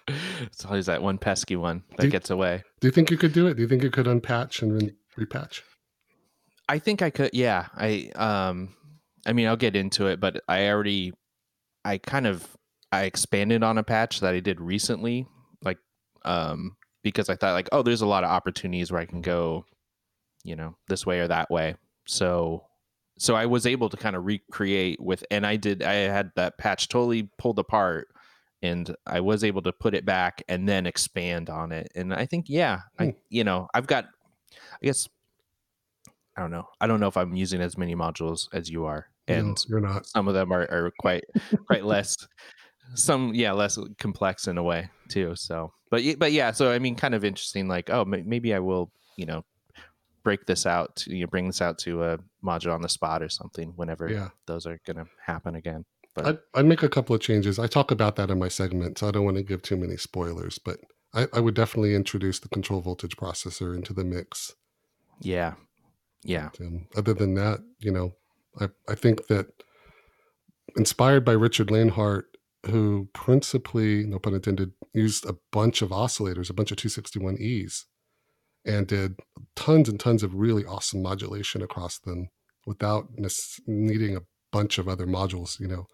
It's 0.08 0.66
always 0.66 0.88
that 0.88 1.02
one 1.02 1.18
pesky 1.18 1.56
one 1.56 1.84
that 1.98 2.06
you- 2.06 2.12
gets 2.12 2.30
away. 2.30 2.64
Do 2.82 2.88
you 2.88 2.92
think 2.92 3.10
you 3.10 3.18
could 3.18 3.34
do 3.34 3.48
it? 3.48 3.56
Do 3.56 3.62
you 3.62 3.68
think 3.68 3.84
you 3.84 3.90
could 3.90 4.06
unpatch 4.08 4.62
and 4.62 4.80
then 4.80 4.96
repatch? 5.18 5.62
I 6.68 6.80
think 6.80 7.02
I 7.02 7.10
could. 7.10 7.30
Yeah, 7.34 7.68
I 7.76 8.12
um, 8.16 8.76
I 9.26 9.34
mean, 9.34 9.48
I'll 9.48 9.56
get 9.56 9.76
into 9.76 10.08
it, 10.08 10.20
but 10.20 10.42
I 10.48 10.68
already, 10.70 11.14
I 11.86 11.98
kind 11.98 12.28
of, 12.28 12.46
I 12.92 13.04
expanded 13.04 13.64
on 13.64 13.78
a 13.78 13.84
patch 13.84 14.20
that 14.22 14.34
I 14.34 14.40
did 14.40 14.60
recently, 14.62 15.28
like, 15.62 15.78
um, 16.26 16.76
because 17.04 17.30
I 17.30 17.36
thought 17.36 17.54
like, 17.54 17.70
oh, 17.72 17.82
there's 17.84 18.02
a 18.02 18.06
lot 18.08 18.24
of 18.24 18.30
opportunities 18.30 18.92
where 18.92 19.02
I 19.02 19.06
can 19.06 19.22
go, 19.22 19.66
you 20.44 20.56
know, 20.56 20.76
this 20.88 21.06
way 21.06 21.20
or 21.20 21.28
that 21.28 21.50
way. 21.52 21.76
So, 22.08 22.64
so 23.24 23.36
I 23.36 23.46
was 23.46 23.66
able 23.66 23.90
to 23.90 23.98
kind 23.98 24.16
of 24.16 24.26
recreate 24.26 25.00
with, 25.02 25.24
and 25.32 25.46
I 25.46 25.56
did, 25.56 25.82
I 25.82 25.94
had 25.94 26.32
that 26.36 26.58
patch 26.58 26.90
totally 26.90 27.30
pulled 27.38 27.58
apart. 27.60 28.08
And 28.62 28.96
I 29.06 29.20
was 29.20 29.44
able 29.44 29.62
to 29.64 29.74
put 29.74 29.94
it 29.94 30.06
back 30.06 30.42
and 30.48 30.68
then 30.70 30.86
expand 30.86 31.50
on 31.50 31.74
it. 31.74 31.92
And 31.96 32.14
I 32.14 32.26
think, 32.26 32.46
yeah, 32.48 32.80
Hmm. 32.98 33.04
I, 33.04 33.16
you 33.30 33.44
know, 33.44 33.68
I've 33.74 33.88
got, 33.88 34.06
I 34.82 34.86
guess 34.86 35.08
I 36.38 36.42
don't 36.42 36.52
know. 36.52 36.68
I 36.80 36.88
don't 36.88 37.00
know 37.02 37.08
if 37.08 37.18
I'm 37.18 37.34
using 37.36 37.60
as 37.62 37.78
many 37.78 37.94
modules 37.96 38.48
as 38.54 38.70
you 38.70 38.86
are, 38.86 39.08
No, 39.28 39.36
and 39.36 39.58
you're 39.68 39.82
not. 39.82 40.06
some 40.06 40.28
of 40.30 40.34
them 40.34 40.52
are, 40.54 40.62
are 40.72 40.92
quite 41.00 41.26
quite 41.68 41.84
less. 41.94 42.16
Some 42.96 43.34
yeah, 43.34 43.52
less 43.52 43.78
complex 44.00 44.48
in 44.48 44.58
a 44.58 44.64
way 44.64 44.90
too. 45.10 45.36
So, 45.36 45.74
but 45.92 46.02
but 46.18 46.32
yeah, 46.32 46.52
so 46.52 46.72
I 46.72 46.80
mean, 46.80 46.96
kind 46.96 47.14
of 47.16 47.24
interesting. 47.26 47.68
Like, 47.68 47.90
oh, 47.90 48.06
maybe 48.06 48.54
I 48.54 48.60
will, 48.60 48.92
you 49.18 49.26
know, 49.26 49.44
break 50.24 50.46
this 50.46 50.66
out. 50.66 50.96
To, 50.98 51.16
you 51.16 51.22
know, 51.22 51.28
bring 51.28 51.48
this 51.48 51.62
out 51.62 51.78
to 51.80 52.04
a 52.04 52.18
module 52.44 52.74
on 52.74 52.82
the 52.82 52.90
spot 52.90 53.22
or 53.22 53.30
something 53.30 53.74
whenever 53.76 54.10
Yeah. 54.10 54.30
those 54.48 54.66
are 54.66 54.80
going 54.86 54.98
to 54.98 55.06
happen 55.26 55.56
again. 55.56 55.86
But 56.16 56.26
I'd, 56.28 56.38
I'd 56.54 56.66
make 56.66 56.84
a 56.84 56.90
couple 56.90 57.16
of 57.16 57.22
changes. 57.22 57.58
I 57.60 57.68
talk 57.68 57.90
about 57.92 58.16
that 58.18 58.30
in 58.30 58.38
my 58.40 58.48
segment, 58.48 59.00
so 59.00 59.08
I 59.08 59.12
don't 59.12 59.26
want 59.26 59.38
to 59.38 59.44
give 59.44 59.62
too 59.62 59.78
many 59.78 59.98
spoilers, 59.98 60.60
but 60.60 60.80
I, 61.14 61.28
I 61.34 61.40
would 61.40 61.56
definitely 61.56 61.96
introduce 61.96 62.40
the 62.40 62.50
control 62.50 62.82
voltage 62.82 63.18
processor 63.18 63.76
into 63.76 63.94
the 63.94 64.04
mix. 64.04 64.54
yeah, 65.22 65.54
yeah, 66.24 66.50
Um, 66.62 66.88
other 66.96 67.14
than 67.14 67.34
that, 67.36 67.60
you 67.80 67.92
know, 67.92 68.14
I, 68.60 68.70
I 68.88 68.96
think 68.96 69.28
that 69.28 69.48
inspired 70.76 71.26
by 71.26 71.34
Richard 71.34 71.70
Lainhart, 71.72 72.26
who 72.68 73.10
principally, 73.14 74.06
no 74.06 74.20
pun 74.20 74.34
intended, 74.34 74.72
used 74.94 75.26
a 75.26 75.36
bunch 75.52 75.82
of 75.82 75.90
oscillators, 75.90 76.50
a 76.50 76.54
bunch 76.54 76.72
of 76.72 76.78
261Es, 76.78 77.84
and 78.66 78.88
did 78.88 79.20
tons 79.56 79.90
and 79.90 80.00
tons 80.00 80.24
of 80.24 80.34
really 80.34 80.66
awesome 80.66 81.02
modulation 81.02 81.62
across 81.62 82.00
them 82.00 82.30
without 82.66 83.08
needing 83.68 84.16
a 84.16 84.22
bunch 84.52 84.78
of 84.78 84.88
other 84.88 85.06
modules, 85.06 85.60
you 85.60 85.68
know, 85.68 85.86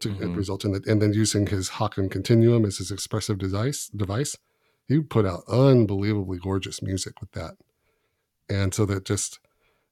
to 0.00 0.10
Mhm. 0.10 0.36
result 0.36 0.64
in 0.64 0.74
it. 0.74 0.86
And 0.86 1.02
then 1.02 1.12
using 1.12 1.46
his 1.46 1.70
Haken 1.70 2.10
Continuum 2.10 2.64
as 2.64 2.78
his 2.78 2.90
expressive 2.90 3.38
device, 3.38 3.88
device, 3.88 4.36
he 4.86 5.00
put 5.00 5.26
out 5.26 5.42
unbelievably 5.48 6.38
gorgeous 6.38 6.80
music 6.82 7.20
with 7.20 7.32
that. 7.32 7.56
And 8.48 8.72
so 8.72 8.86
that 8.86 9.04
just 9.04 9.38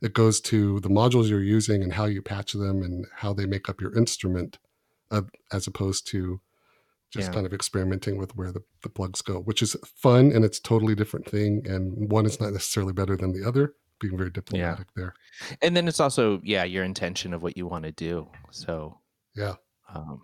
it 0.00 0.12
goes 0.12 0.40
to 0.42 0.80
the 0.80 0.88
modules 0.90 1.28
you're 1.28 1.42
using 1.42 1.82
and 1.82 1.94
how 1.94 2.04
you 2.04 2.22
patch 2.22 2.52
them 2.52 2.82
and 2.82 3.06
how 3.16 3.32
they 3.32 3.46
make 3.46 3.68
up 3.68 3.80
your 3.80 3.96
instrument 3.96 4.58
uh, 5.10 5.22
as 5.52 5.66
opposed 5.66 6.06
to 6.08 6.40
just 7.10 7.28
Yeah. 7.28 7.34
kind 7.34 7.46
of 7.46 7.52
experimenting 7.52 8.18
with 8.18 8.34
where 8.36 8.52
the, 8.52 8.62
the 8.82 8.88
plugs 8.88 9.22
go 9.22 9.40
which 9.40 9.62
is 9.62 9.76
fun 9.84 10.32
and 10.32 10.44
it's 10.44 10.58
totally 10.60 10.94
different 10.94 11.28
thing 11.28 11.62
and 11.66 12.10
one 12.10 12.26
is 12.26 12.40
not 12.40 12.52
necessarily 12.52 12.92
better 12.92 13.16
than 13.16 13.32
the 13.32 13.46
other 13.46 13.74
being 14.00 14.16
very 14.18 14.30
diplomatic 14.30 14.88
there 14.96 15.14
and 15.62 15.76
then 15.76 15.88
it's 15.88 16.00
also 16.00 16.40
yeah 16.44 16.64
your 16.64 16.84
intention 16.84 17.32
of 17.32 17.42
what 17.42 17.56
you 17.56 17.66
want 17.66 17.84
to 17.84 17.92
do. 17.92 18.28
So 18.50 18.98
yeah 19.34 19.54
um, 19.94 20.22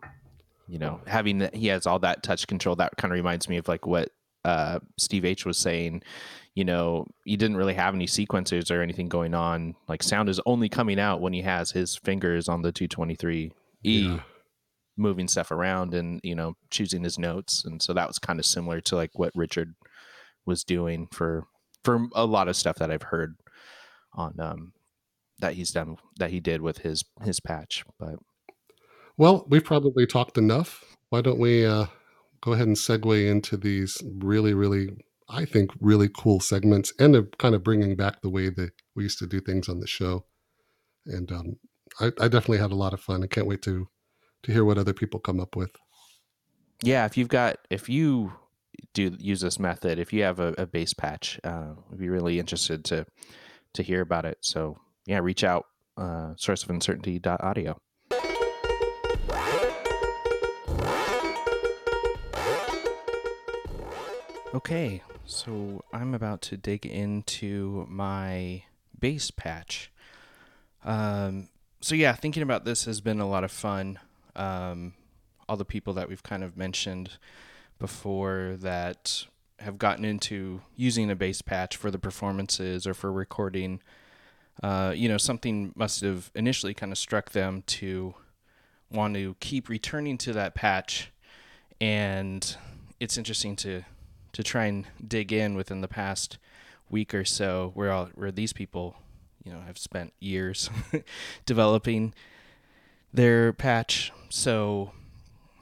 you 0.69 0.79
know, 0.79 1.01
having 1.07 1.39
that 1.39 1.55
he 1.55 1.67
has 1.69 1.87
all 1.87 1.99
that 2.01 2.23
touch 2.23 2.47
control 2.47 2.75
that 2.77 2.97
kind 2.97 3.13
of 3.13 3.17
reminds 3.17 3.49
me 3.49 3.59
of 3.59 3.69
like 3.69 3.87
what 3.87 4.11
uh, 4.45 4.79
Steve 4.99 5.25
H 5.25 5.45
was 5.47 5.57
saying. 5.59 6.03
You 6.55 6.65
know, 6.65 7.07
he 7.25 7.37
didn't 7.37 7.57
really 7.57 7.75
have 7.75 7.95
any 7.95 8.07
sequencers 8.07 8.71
or 8.71 8.83
anything 8.83 9.09
going 9.09 9.35
on. 9.35 9.75
Like 9.89 10.03
sound 10.03 10.29
is 10.29 10.41
only 10.47 10.69
coming 10.69 10.99
out 10.99 11.21
when 11.21 11.33
he 11.33 11.43
has 11.43 11.71
his 11.71 11.97
fingers 11.97 12.49
on 12.49 12.63
the 12.63 12.73
223E, 12.73 13.53
Yeah. 13.83 14.21
Moving 14.97 15.29
stuff 15.29 15.51
around 15.51 15.95
and 15.95 16.21
you 16.23 16.35
know 16.35 16.55
choosing 16.71 17.05
his 17.05 17.19
notes. 17.19 17.65
And 17.65 17.83
so 17.83 17.93
that 17.93 18.09
was 18.09 18.19
kind 18.19 18.39
of 18.39 18.47
similar 18.47 18.81
to 18.83 18.97
like 18.97 19.11
what 19.15 19.33
Richard 19.35 19.75
was 20.47 20.65
doing 20.65 21.09
for 21.13 21.45
for 21.85 22.09
a 22.15 22.27
lot 22.27 22.49
of 22.49 22.57
stuff 22.57 22.77
that 22.77 22.91
I've 22.91 23.05
heard 23.05 23.37
on 24.15 24.39
um 24.41 24.73
that 25.41 25.55
he's 25.55 25.71
done 25.73 25.97
that 26.19 26.31
he 26.31 26.41
did 26.41 26.63
with 26.63 26.79
his 26.79 27.05
his 27.23 27.41
patch. 27.41 27.85
But 27.99 28.17
well 29.17 29.47
we've 29.49 29.65
probably 29.65 30.07
talked 30.07 30.39
enough 30.39 30.85
why 31.11 31.21
don't 31.21 31.39
we 31.39 31.67
uh, 31.67 31.87
go 32.41 32.53
ahead 32.53 32.67
and 32.67 32.77
segue 32.77 33.31
into 33.31 33.57
these 33.57 34.03
really 34.19 34.55
really 34.55 34.89
i 35.29 35.45
think 35.45 35.71
really 35.81 36.09
cool 36.09 36.41
segments 36.41 36.93
and 36.99 37.15
of 37.15 37.29
kind 37.39 37.55
of 37.55 37.63
bringing 37.63 37.97
back 37.97 38.21
the 38.21 38.31
way 38.31 38.49
that 38.49 38.71
we 38.95 39.03
used 39.03 39.19
to 39.19 39.27
do 39.27 39.41
things 39.41 39.69
on 39.69 39.81
the 39.81 39.87
show 39.87 40.25
and 41.07 41.31
um, 41.33 41.57
I, 42.01 42.07
I 42.19 42.29
definitely 42.29 42.59
had 42.59 42.73
a 42.73 42.77
lot 42.77 42.95
of 42.95 43.01
fun 43.01 43.23
i 43.23 43.27
can't 43.27 43.47
wait 43.47 43.63
to 43.63 43.89
to 44.43 44.53
hear 44.53 44.65
what 44.65 44.79
other 44.79 44.93
people 44.93 45.21
come 45.21 45.41
up 45.41 45.57
with. 45.57 45.77
Yeah 46.83 47.05
if 47.05 47.17
you've 47.17 47.29
got 47.29 47.59
if 47.71 47.89
you 47.89 48.33
do 48.95 49.15
use 49.19 49.41
this 49.41 49.59
method 49.59 49.99
if 49.99 50.13
you 50.13 50.23
have 50.23 50.41
a, 50.41 50.55
a 50.59 50.67
base 50.67 50.93
patch 50.95 51.39
uh 51.45 51.75
i'd 51.93 51.99
be 51.99 52.09
really 52.09 52.39
interested 52.39 52.85
to 52.85 53.07
to 53.75 53.83
hear 53.83 54.01
about 54.01 54.25
it. 54.25 54.39
So 54.41 54.79
yeah 55.07 55.19
reach 55.19 55.45
out 55.45 55.67
uh 55.97 56.35
source 56.37 56.63
of 56.63 56.71
uncertainty.audio 56.71 57.79
okay 64.55 65.03
so 65.25 65.83
i'm 65.93 66.15
about 66.15 66.43
to 66.43 66.57
dig 66.57 66.85
into 66.85 67.87
my 67.89 68.65
base 68.99 69.31
patch. 69.31 69.91
Um 70.85 71.49
so 71.81 71.95
yeah 71.95 72.13
thinking 72.15 72.43
about 72.43 72.65
this 72.65 72.85
has 72.87 73.01
been 73.01 73.21
a 73.21 73.29
lot 73.29 73.45
of 73.45 73.51
fun 73.53 73.99
um 74.37 74.95
all 75.49 75.57
the 75.57 75.65
people 75.65 75.93
that 75.95 76.09
we've 76.09 76.23
kind 76.23 76.43
of 76.43 76.57
mentioned 76.57 77.19
before 77.79 78.57
that 78.61 79.27
have 79.59 79.79
gotten 79.79 80.05
into 80.05 80.61
using 80.77 81.11
a 81.11 81.17
base 81.17 81.43
patch 81.43 81.77
for 81.77 81.91
the 81.91 81.99
performances 81.99 82.87
or 82.87 82.95
for 82.95 83.13
recording. 83.13 83.81
Uh, 84.63 84.93
you 84.95 85.09
know, 85.09 85.19
something 85.19 85.73
must 85.77 86.01
have 86.01 86.31
initially 86.35 86.75
kind 86.75 86.93
of 86.93 86.99
struck 86.99 87.31
them 87.31 87.63
to 87.67 88.15
want 88.91 89.15
to 89.15 89.37
keep 89.41 89.69
returning 89.69 90.19
to 90.19 90.33
that 90.33 90.55
patch. 90.55 91.13
And 91.81 92.57
it's 93.01 93.17
interesting 93.17 93.57
to 93.57 93.83
to 94.33 94.43
try 94.43 94.65
and 94.65 94.87
dig 95.07 95.31
in 95.31 95.55
within 95.55 95.83
the 95.83 95.89
past 95.89 96.39
week 96.89 97.13
or 97.13 97.23
so 97.23 97.71
where 97.75 97.93
all, 97.93 98.07
where 98.15 98.33
these 98.33 98.55
people, 98.55 98.97
you 99.45 99.53
know, 99.53 99.61
have 99.61 99.77
spent 99.77 100.15
years 100.21 100.71
developing 101.47 102.15
their 103.13 103.53
patch. 103.53 104.13
So 104.29 104.93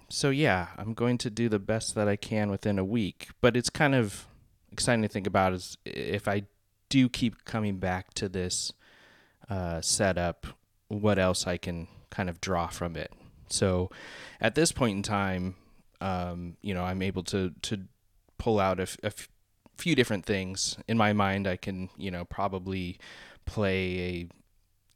so 0.08 0.30
yeah, 0.30 0.68
I'm 0.76 0.94
going 0.94 1.18
to 1.18 1.30
do 1.30 1.48
the 1.48 1.58
best 1.58 1.94
that 1.94 2.08
I 2.08 2.16
can 2.16 2.50
within 2.50 2.78
a 2.78 2.84
week. 2.84 3.28
But 3.40 3.56
it's 3.56 3.70
kind 3.70 3.94
of 3.94 4.26
exciting 4.72 5.02
to 5.02 5.08
think 5.08 5.26
about 5.26 5.52
is 5.52 5.78
if 5.84 6.26
I 6.26 6.44
do 6.88 7.08
keep 7.08 7.44
coming 7.44 7.78
back 7.78 8.12
to 8.14 8.28
this 8.28 8.72
uh, 9.48 9.80
setup, 9.80 10.46
what 10.88 11.18
else 11.18 11.46
I 11.46 11.56
can 11.56 11.88
kind 12.10 12.28
of 12.28 12.40
draw 12.40 12.66
from 12.66 12.96
it. 12.96 13.12
So 13.48 13.90
at 14.40 14.54
this 14.54 14.72
point 14.72 14.96
in 14.96 15.02
time, 15.02 15.56
um, 16.00 16.56
you 16.62 16.74
know, 16.74 16.84
I'm 16.84 17.02
able 17.02 17.22
to 17.24 17.52
to 17.62 17.82
pull 18.38 18.58
out 18.58 18.78
a, 18.78 18.82
f- 18.82 18.96
a 19.02 19.06
f- 19.06 19.28
few 19.76 19.94
different 19.94 20.24
things 20.24 20.78
in 20.88 20.96
my 20.96 21.12
mind. 21.12 21.46
I 21.46 21.56
can, 21.56 21.90
you 21.96 22.10
know, 22.10 22.24
probably 22.24 22.98
play 23.44 23.98
a 24.00 24.28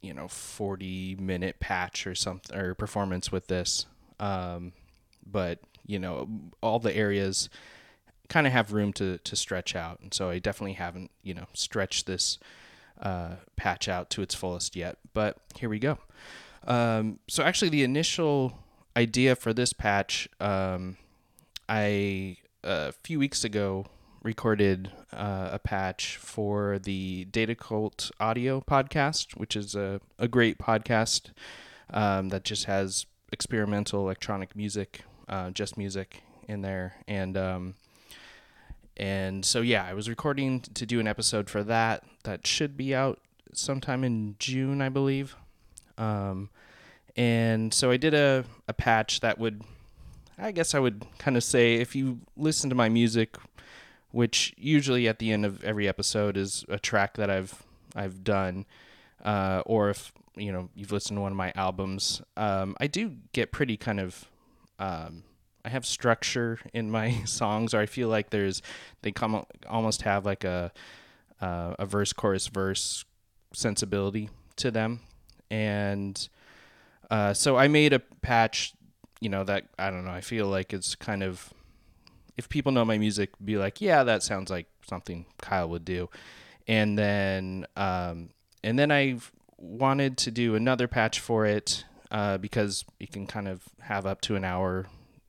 you 0.05 0.15
know 0.15 0.29
40 0.29 1.17
minute 1.17 1.61
patch 1.61 2.07
or 2.07 2.15
something 2.15 2.57
or 2.57 2.75
performance 2.75 3.33
with 3.33 3.47
this. 3.47 3.87
Um, 4.21 4.73
but 5.27 5.61
you 5.87 5.99
know 5.99 6.29
all 6.61 6.79
the 6.79 6.95
areas 6.95 7.49
kind 8.29 8.47
of 8.47 8.53
have 8.53 8.73
room 8.73 8.93
to 8.95 9.19
to 9.19 9.37
stretch 9.37 9.75
out. 9.75 10.01
And 10.01 10.13
so 10.13 10.31
i 10.31 10.39
definitely 10.39 10.75
haven't 10.75 11.11
you 11.23 11.35
know 11.35 11.47
stretched 11.55 12.07
this 12.07 12.39
uh, 13.01 13.37
patch 13.57 13.89
out 13.89 14.11
to 14.11 14.23
its 14.23 14.35
fullest 14.35 14.77
yet. 14.77 14.99
But 15.15 15.39
here 15.57 15.69
we 15.69 15.79
go. 15.79 15.99
Um, 16.67 17.19
so 17.29 17.43
actually 17.43 17.71
the 17.71 17.85
initial 17.85 18.59
idea 18.97 19.35
for 19.35 19.53
this 19.53 19.73
patch 19.73 20.29
um, 20.41 20.97
i 21.69 22.37
a 22.63 22.93
few 22.93 23.19
weeks 23.19 23.45
ago 23.45 23.87
recorded 24.25 24.91
uh, 25.13 25.51
a 25.53 25.59
patch 25.61 26.17
for 26.17 26.81
the 26.81 27.27
data 27.27 27.55
cult 27.55 28.11
audio 28.19 28.61
podcast 28.61 29.37
which 29.37 29.55
is 29.55 29.77
a, 29.77 30.01
a 30.19 30.27
great 30.27 30.59
podcast 30.59 31.31
um, 31.91 32.31
that 32.31 32.43
just 32.43 32.65
has 32.65 33.07
experimental 33.31 34.01
electronic 34.01 34.57
music 34.57 35.03
uh, 35.29 35.51
just 35.51 35.77
music 35.77 36.23
in 36.49 36.63
there. 36.63 36.95
And 37.07 37.37
um, 37.37 37.75
and 38.97 39.45
so 39.45 39.61
yeah 39.61 39.85
i 39.85 39.93
was 39.93 40.09
recording 40.09 40.61
to 40.61 40.87
do 40.87 41.01
an 41.01 41.07
episode 41.09 41.51
for 41.51 41.63
that. 41.65 42.05
That 42.25 42.47
should 42.47 42.77
be 42.77 42.95
out 42.95 43.21
sometime 43.53 44.05
in 44.05 44.37
june 44.39 44.81
i 44.81 44.89
believe. 44.89 45.37
Um, 45.99 46.51
and 47.17 47.73
so 47.73 47.91
i 47.91 47.97
did 47.97 48.15
a, 48.15 48.45
a 48.69 48.73
patch 48.73 49.21
that 49.21 49.39
would 49.39 49.63
I 50.37 50.51
guess 50.51 50.75
I 50.75 50.81
would 50.81 51.07
kind 51.19 51.37
of 51.37 51.45
say 51.45 51.75
if 51.75 51.95
you 51.95 52.19
listen 52.37 52.69
to 52.69 52.75
my 52.75 52.89
music, 52.89 53.37
which 54.15 54.55
usually 54.57 55.09
at 55.09 55.19
the 55.19 55.33
end 55.33 55.45
of 55.45 55.63
every 55.65 55.89
episode 55.89 56.37
is 56.37 56.65
a 56.69 56.79
track 56.79 57.17
that 57.17 57.29
I've 57.29 57.65
I've 57.97 58.23
done, 58.23 58.65
uh, 59.25 59.63
or 59.67 59.91
if 59.91 60.13
you 60.37 60.53
know 60.53 60.69
you've 60.75 60.93
listened 60.93 61.17
to 61.17 61.21
one 61.21 61.33
of 61.33 61.37
my 61.37 61.53
albums, 61.57 62.23
um, 62.37 62.77
I 62.81 62.87
do 62.87 63.17
get 63.33 63.51
pretty 63.51 63.77
kind 63.77 63.99
of 63.99 64.27
um, 64.79 65.25
I 65.65 65.71
have 65.71 65.85
structure 65.85 66.61
in 66.73 66.93
my 66.93 67.23
songs, 67.25 67.75
or 67.75 67.81
I 67.81 67.87
feel 67.87 68.09
like 68.09 68.31
there's 68.31 68.63
they 69.03 69.11
come 69.11 69.45
almost 69.69 70.03
have 70.03 70.25
like 70.25 70.45
a 70.45 70.71
uh, 71.41 71.75
a 71.81 71.85
verse 71.85 72.13
chorus 72.13 72.47
verse 72.47 73.05
sensibility 73.53 74.31
to 74.57 74.71
them, 74.71 75.01
and 75.51 76.29
uh, 77.11 77.35
so 77.35 77.57
I 77.57 77.67
made 77.67 77.93
a 77.93 77.99
patch, 77.99 78.75
you 79.21 79.29
know 79.29 79.43
that 79.43 79.65
I 79.77 79.91
don't 79.91 80.05
know. 80.05 80.13
I 80.13 80.21
feel 80.21 80.47
like 80.47 80.73
it's 80.73 80.95
kind 80.95 81.25
of 81.25 81.54
if 82.37 82.49
people 82.49 82.73
know 82.73 82.85
my 82.85 82.99
music, 82.99 83.31
be 83.45 83.57
like, 83.57 83.81
yeah, 83.81 84.05
that 84.05 84.23
sounds 84.23 84.51
like 84.51 84.67
something 84.87 85.27
Kyle 85.39 85.69
would 85.69 85.85
do, 85.85 86.11
and 86.67 86.99
then 86.99 87.67
um, 87.77 88.31
and 88.63 88.79
then 88.79 88.91
I 88.91 89.19
wanted 89.59 90.17
to 90.19 90.31
do 90.31 90.55
another 90.55 90.89
patch 90.89 91.21
for 91.21 91.47
it 91.47 91.85
uh, 92.11 92.39
because 92.39 92.85
you 92.99 93.09
can 93.09 93.27
kind 93.27 93.49
of 93.49 93.63
have 93.81 94.07
up 94.07 94.21
to 94.23 94.37
an 94.37 94.45
hour 94.45 94.87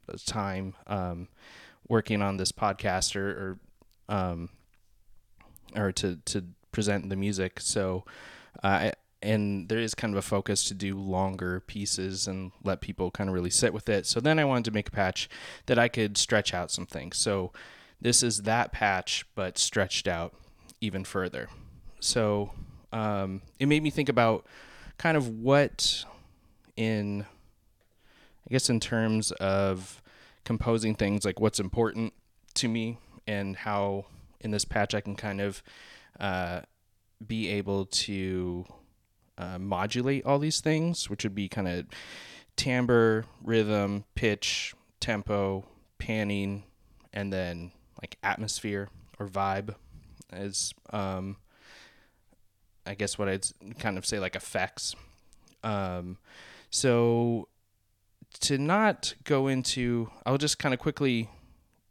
of 0.07 0.25
time 0.25 0.75
um, 0.87 1.27
working 1.87 2.21
on 2.21 2.37
this 2.37 2.51
podcast 2.51 3.15
or, 3.15 3.59
or 4.09 4.15
um, 4.15 4.49
or 5.75 5.91
to 5.91 6.17
to 6.25 6.43
present 6.71 7.09
the 7.09 7.15
music. 7.15 7.59
So, 7.59 8.05
uh, 8.63 8.91
and 9.25 9.67
there 9.69 9.79
is 9.79 9.95
kind 9.95 10.13
of 10.13 10.17
a 10.17 10.21
focus 10.21 10.63
to 10.65 10.73
do 10.73 10.95
longer 10.97 11.59
pieces 11.61 12.27
and 12.27 12.51
let 12.63 12.79
people 12.79 13.09
kind 13.09 13.29
of 13.29 13.33
really 13.33 13.49
sit 13.49 13.73
with 13.73 13.89
it. 13.89 14.05
So 14.05 14.19
then 14.19 14.37
I 14.37 14.45
wanted 14.45 14.65
to 14.65 14.71
make 14.71 14.87
a 14.87 14.91
patch 14.91 15.27
that 15.65 15.79
I 15.79 15.87
could 15.87 16.17
stretch 16.17 16.53
out 16.53 16.69
some 16.71 16.85
things. 16.85 17.17
So 17.17 17.51
this 17.99 18.21
is 18.21 18.43
that 18.43 18.71
patch, 18.71 19.25
but 19.33 19.57
stretched 19.57 20.07
out 20.07 20.33
even 20.79 21.03
further. 21.03 21.49
So 21.99 22.51
um, 22.93 23.41
it 23.59 23.65
made 23.65 23.81
me 23.81 23.89
think 23.89 24.09
about 24.09 24.45
kind 24.97 25.17
of 25.17 25.27
what 25.27 26.05
in 26.77 27.25
I 28.47 28.51
guess 28.51 28.69
in 28.69 28.79
terms 28.79 29.31
of 29.31 30.03
composing 30.43 30.93
things 30.93 31.25
like 31.25 31.39
what's 31.39 31.59
important 31.59 32.13
to 32.53 32.67
me 32.67 32.99
and 33.25 33.55
how 33.55 34.05
in 34.39 34.51
this 34.51 34.65
patch 34.65 34.93
I 34.93 35.01
can 35.01 35.15
kind 35.15 35.41
of 35.41 35.63
uh, 36.19 36.61
be 37.25 37.49
able 37.49 37.87
to 37.87 38.65
uh, 39.37 39.59
modulate 39.59 40.25
all 40.25 40.39
these 40.39 40.61
things, 40.61 41.09
which 41.09 41.23
would 41.23 41.35
be 41.35 41.47
kind 41.47 41.67
of 41.67 41.85
timbre, 42.55 43.25
rhythm, 43.43 44.05
pitch, 44.15 44.73
tempo, 44.99 45.65
panning, 45.97 46.63
and 47.13 47.31
then 47.31 47.71
like 48.01 48.17
atmosphere 48.23 48.89
or 49.19 49.27
vibe 49.27 49.75
is 50.33 50.73
um, 50.91 51.37
I 52.85 52.93
guess 52.95 53.17
what 53.17 53.29
I'd 53.29 53.45
kind 53.79 53.97
of 53.97 54.05
say 54.05 54.19
like 54.19 54.35
effects. 54.35 54.95
Um, 55.63 56.17
so 56.69 57.47
to 58.41 58.57
not 58.57 59.15
go 59.23 59.47
into, 59.47 60.09
I'll 60.25 60.37
just 60.37 60.59
kind 60.59 60.73
of 60.73 60.79
quickly 60.79 61.29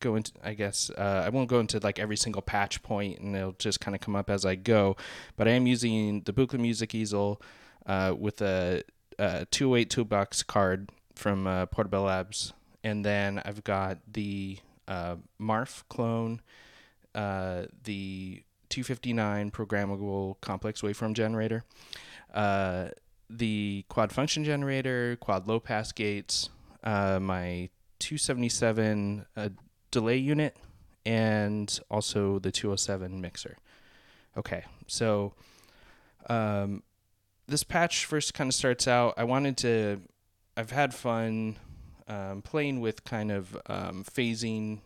go 0.05 0.17
into, 0.17 0.33
I 0.45 0.55
guess, 0.55 0.91
uh, 0.91 1.23
I 1.25 1.31
won't 1.31 1.49
go 1.49 1.59
into 1.59 1.81
like 1.81 1.99
every 1.99 2.17
single 2.17 2.43
patch 2.43 2.83
point 2.83 3.19
and 3.19 3.35
it'll 3.35 3.53
just 3.53 3.81
kind 3.81 3.95
of 3.95 4.01
come 4.01 4.15
up 4.15 4.31
as 4.31 4.45
I 4.45 4.55
go. 4.55 4.97
But 5.37 5.49
I 5.49 5.53
am 5.53 5.67
using 5.67 6.21
the 6.21 6.33
Buchla 6.33 6.61
Music 6.61 6.95
Easel 6.95 7.41
uh, 7.87 8.15
with 8.17 8.43
a, 8.43 8.83
a 9.19 9.47
208 9.47 9.91
toolbox 9.91 10.43
card 10.43 10.91
from 11.15 11.47
uh, 11.47 11.67
Portobello 11.67 12.07
Labs. 12.07 12.53
And 12.85 13.05
then 13.05 13.41
I've 13.45 13.65
got 13.65 13.99
the 14.13 14.59
uh, 14.87 15.17
Marf 15.41 15.83
clone, 15.89 16.43
uh, 17.15 17.65
the 17.85 18.43
259 18.69 19.51
programmable 19.51 20.41
complex 20.43 20.83
waveform 20.83 21.15
generator. 21.15 21.65
Uh, 22.33 22.89
the 23.31 23.85
quad 23.89 24.13
function 24.13 24.45
generator, 24.45 25.17
quad 25.17 25.49
low 25.49 25.59
pass 25.59 25.93
gates, 25.93 26.51
uh, 26.83 27.19
my 27.19 27.71
277 28.01 29.25
uh, 29.37 29.49
delay 29.95 30.17
unit, 30.17 30.57
and 31.07 31.79
also 31.89 32.41
the 32.41 32.51
207 32.51 33.21
mixer. 33.21 33.57
Okay, 34.37 34.65
so 34.89 35.33
um, 36.29 36.83
this 37.47 37.63
patch 37.63 38.05
first 38.05 38.35
kind 38.35 38.49
of 38.49 38.55
starts 38.55 38.89
out. 38.89 39.15
I 39.17 39.23
wanted 39.23 39.57
to, 39.59 40.01
I've 40.57 40.73
had 40.73 40.93
fun 40.93 41.57
um, 42.09 42.43
playing 42.43 42.81
with 42.81 43.05
kind 43.05 43.31
of 43.31 43.57
um, 43.67 44.05
phasing 44.05 44.81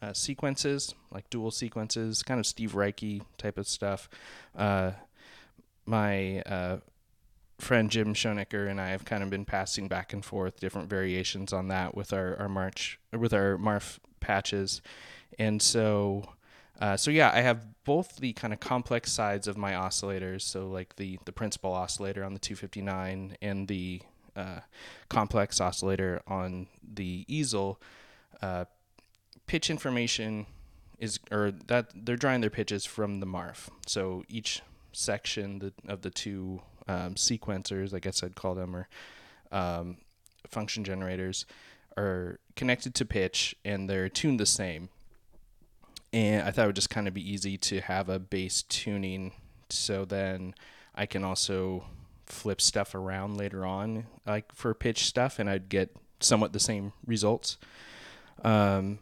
uh, 0.00 0.12
sequences, 0.12 0.94
like 1.10 1.28
dual 1.28 1.50
sequences, 1.50 2.22
kind 2.22 2.38
of 2.38 2.46
Steve 2.46 2.76
Reich 2.76 3.02
type 3.36 3.58
of 3.58 3.66
stuff. 3.66 4.08
Uh, 4.56 4.92
my 5.86 6.40
uh, 6.42 6.78
friend 7.58 7.90
Jim 7.90 8.14
Schoenecker 8.14 8.70
and 8.70 8.80
I 8.80 8.90
have 8.90 9.04
kind 9.04 9.24
of 9.24 9.30
been 9.30 9.44
passing 9.44 9.88
back 9.88 10.12
and 10.12 10.24
forth 10.24 10.60
different 10.60 10.88
variations 10.88 11.52
on 11.52 11.66
that 11.68 11.96
with 11.96 12.12
our, 12.12 12.36
our 12.36 12.48
March 12.48 13.00
with 13.12 13.34
our 13.34 13.56
Marf 13.56 13.98
patches, 14.20 14.82
and 15.38 15.60
so 15.60 16.34
uh, 16.80 16.96
so 16.96 17.10
yeah, 17.10 17.30
I 17.32 17.40
have 17.40 17.66
both 17.84 18.16
the 18.16 18.32
kind 18.32 18.52
of 18.52 18.60
complex 18.60 19.12
sides 19.12 19.46
of 19.46 19.56
my 19.56 19.72
oscillators, 19.72 20.42
so 20.42 20.68
like 20.68 20.96
the 20.96 21.18
the 21.26 21.32
principal 21.32 21.72
oscillator 21.72 22.24
on 22.24 22.32
the 22.32 22.40
259 22.40 23.36
and 23.42 23.68
the 23.68 24.00
uh, 24.34 24.60
complex 25.08 25.60
oscillator 25.60 26.22
on 26.26 26.68
the 26.82 27.24
easel. 27.28 27.80
Uh, 28.40 28.64
pitch 29.46 29.68
information 29.68 30.46
is 30.98 31.18
or 31.30 31.50
that 31.50 31.90
they're 31.94 32.16
drawing 32.16 32.40
their 32.40 32.50
pitches 32.50 32.86
from 32.86 33.20
the 33.20 33.26
Marf, 33.26 33.68
so 33.86 34.24
each 34.28 34.62
section 34.92 35.72
of 35.86 36.00
the 36.00 36.10
two 36.10 36.62
um, 36.88 37.14
sequencers, 37.14 37.94
I 37.94 37.98
guess 37.98 38.22
I'd 38.22 38.34
call 38.34 38.54
them, 38.54 38.74
or 38.74 38.88
um, 39.52 39.98
function 40.48 40.82
generators, 40.82 41.44
are 42.00 42.40
connected 42.56 42.94
to 42.96 43.04
pitch 43.04 43.54
and 43.64 43.88
they're 43.88 44.08
tuned 44.08 44.40
the 44.40 44.46
same. 44.46 44.88
And 46.12 46.42
I 46.42 46.50
thought 46.50 46.64
it 46.64 46.68
would 46.68 46.76
just 46.76 46.90
kind 46.90 47.06
of 47.06 47.14
be 47.14 47.32
easy 47.32 47.56
to 47.58 47.80
have 47.80 48.08
a 48.08 48.18
bass 48.18 48.62
tuning 48.62 49.32
so 49.68 50.04
then 50.04 50.54
I 50.94 51.06
can 51.06 51.22
also 51.22 51.84
flip 52.26 52.60
stuff 52.60 52.94
around 52.94 53.36
later 53.36 53.64
on, 53.64 54.06
like 54.26 54.52
for 54.54 54.74
pitch 54.74 55.04
stuff, 55.06 55.38
and 55.38 55.48
I'd 55.48 55.68
get 55.68 55.94
somewhat 56.18 56.52
the 56.52 56.60
same 56.60 56.92
results. 57.06 57.58
Um, 58.42 59.00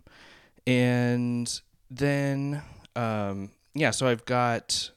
and 0.67 1.61
then, 1.91 2.63
um, 2.95 3.53
yeah, 3.75 3.91
so 3.91 4.07
I've 4.07 4.25
got 4.27 4.91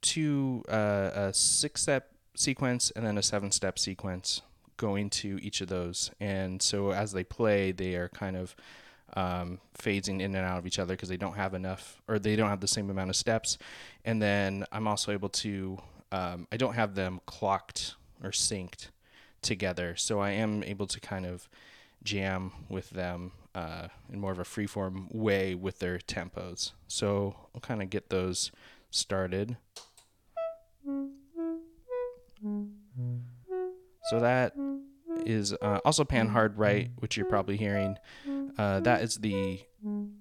two 0.00 0.64
uh, 0.68 1.10
a 1.14 1.34
six 1.34 1.82
step 1.82 2.12
sequence 2.34 2.90
and 2.92 3.04
then 3.04 3.18
a 3.18 3.22
seven 3.22 3.50
step 3.50 3.78
sequence 3.78 4.42
going 4.78 5.10
to 5.10 5.38
each 5.42 5.60
of 5.60 5.68
those. 5.68 6.10
And 6.18 6.62
so 6.62 6.92
as 6.92 7.12
they 7.12 7.24
play, 7.24 7.72
they 7.72 7.94
are 7.96 8.08
kind 8.08 8.36
of 8.36 8.56
um, 9.14 9.58
phasing 9.78 10.20
in 10.20 10.34
and 10.34 10.46
out 10.46 10.58
of 10.58 10.66
each 10.66 10.78
other 10.78 10.94
because 10.94 11.10
they 11.10 11.16
don't 11.18 11.34
have 11.34 11.52
enough 11.52 12.00
or 12.08 12.18
they 12.18 12.36
don't 12.36 12.48
have 12.48 12.60
the 12.60 12.68
same 12.68 12.88
amount 12.88 13.10
of 13.10 13.16
steps. 13.16 13.58
And 14.04 14.22
then 14.22 14.64
I'm 14.72 14.88
also 14.88 15.12
able 15.12 15.28
to, 15.30 15.78
um, 16.12 16.46
I 16.50 16.56
don't 16.56 16.74
have 16.74 16.94
them 16.94 17.20
clocked 17.26 17.94
or 18.22 18.30
synced 18.30 18.88
together. 19.42 19.94
So 19.96 20.20
I 20.20 20.30
am 20.30 20.62
able 20.64 20.86
to 20.86 21.00
kind 21.00 21.26
of 21.26 21.48
jam 22.02 22.52
with 22.68 22.90
them 22.90 23.32
uh, 23.54 23.88
in 24.12 24.20
more 24.20 24.32
of 24.32 24.38
a 24.38 24.44
freeform 24.44 25.12
way 25.12 25.54
with 25.54 25.80
their 25.80 25.98
tempos. 25.98 26.72
So 26.86 27.34
I'll 27.54 27.60
kind 27.60 27.82
of 27.82 27.90
get 27.90 28.10
those 28.10 28.52
started. 28.90 29.56
So 34.08 34.20
that 34.20 34.54
is 35.26 35.52
uh, 35.52 35.80
also 35.84 36.04
pan 36.04 36.28
hard 36.28 36.56
right, 36.58 36.90
which 36.98 37.16
you're 37.16 37.26
probably 37.26 37.56
hearing. 37.56 37.96
Uh, 38.56 38.80
that 38.80 39.02
is 39.02 39.16
the 39.16 39.60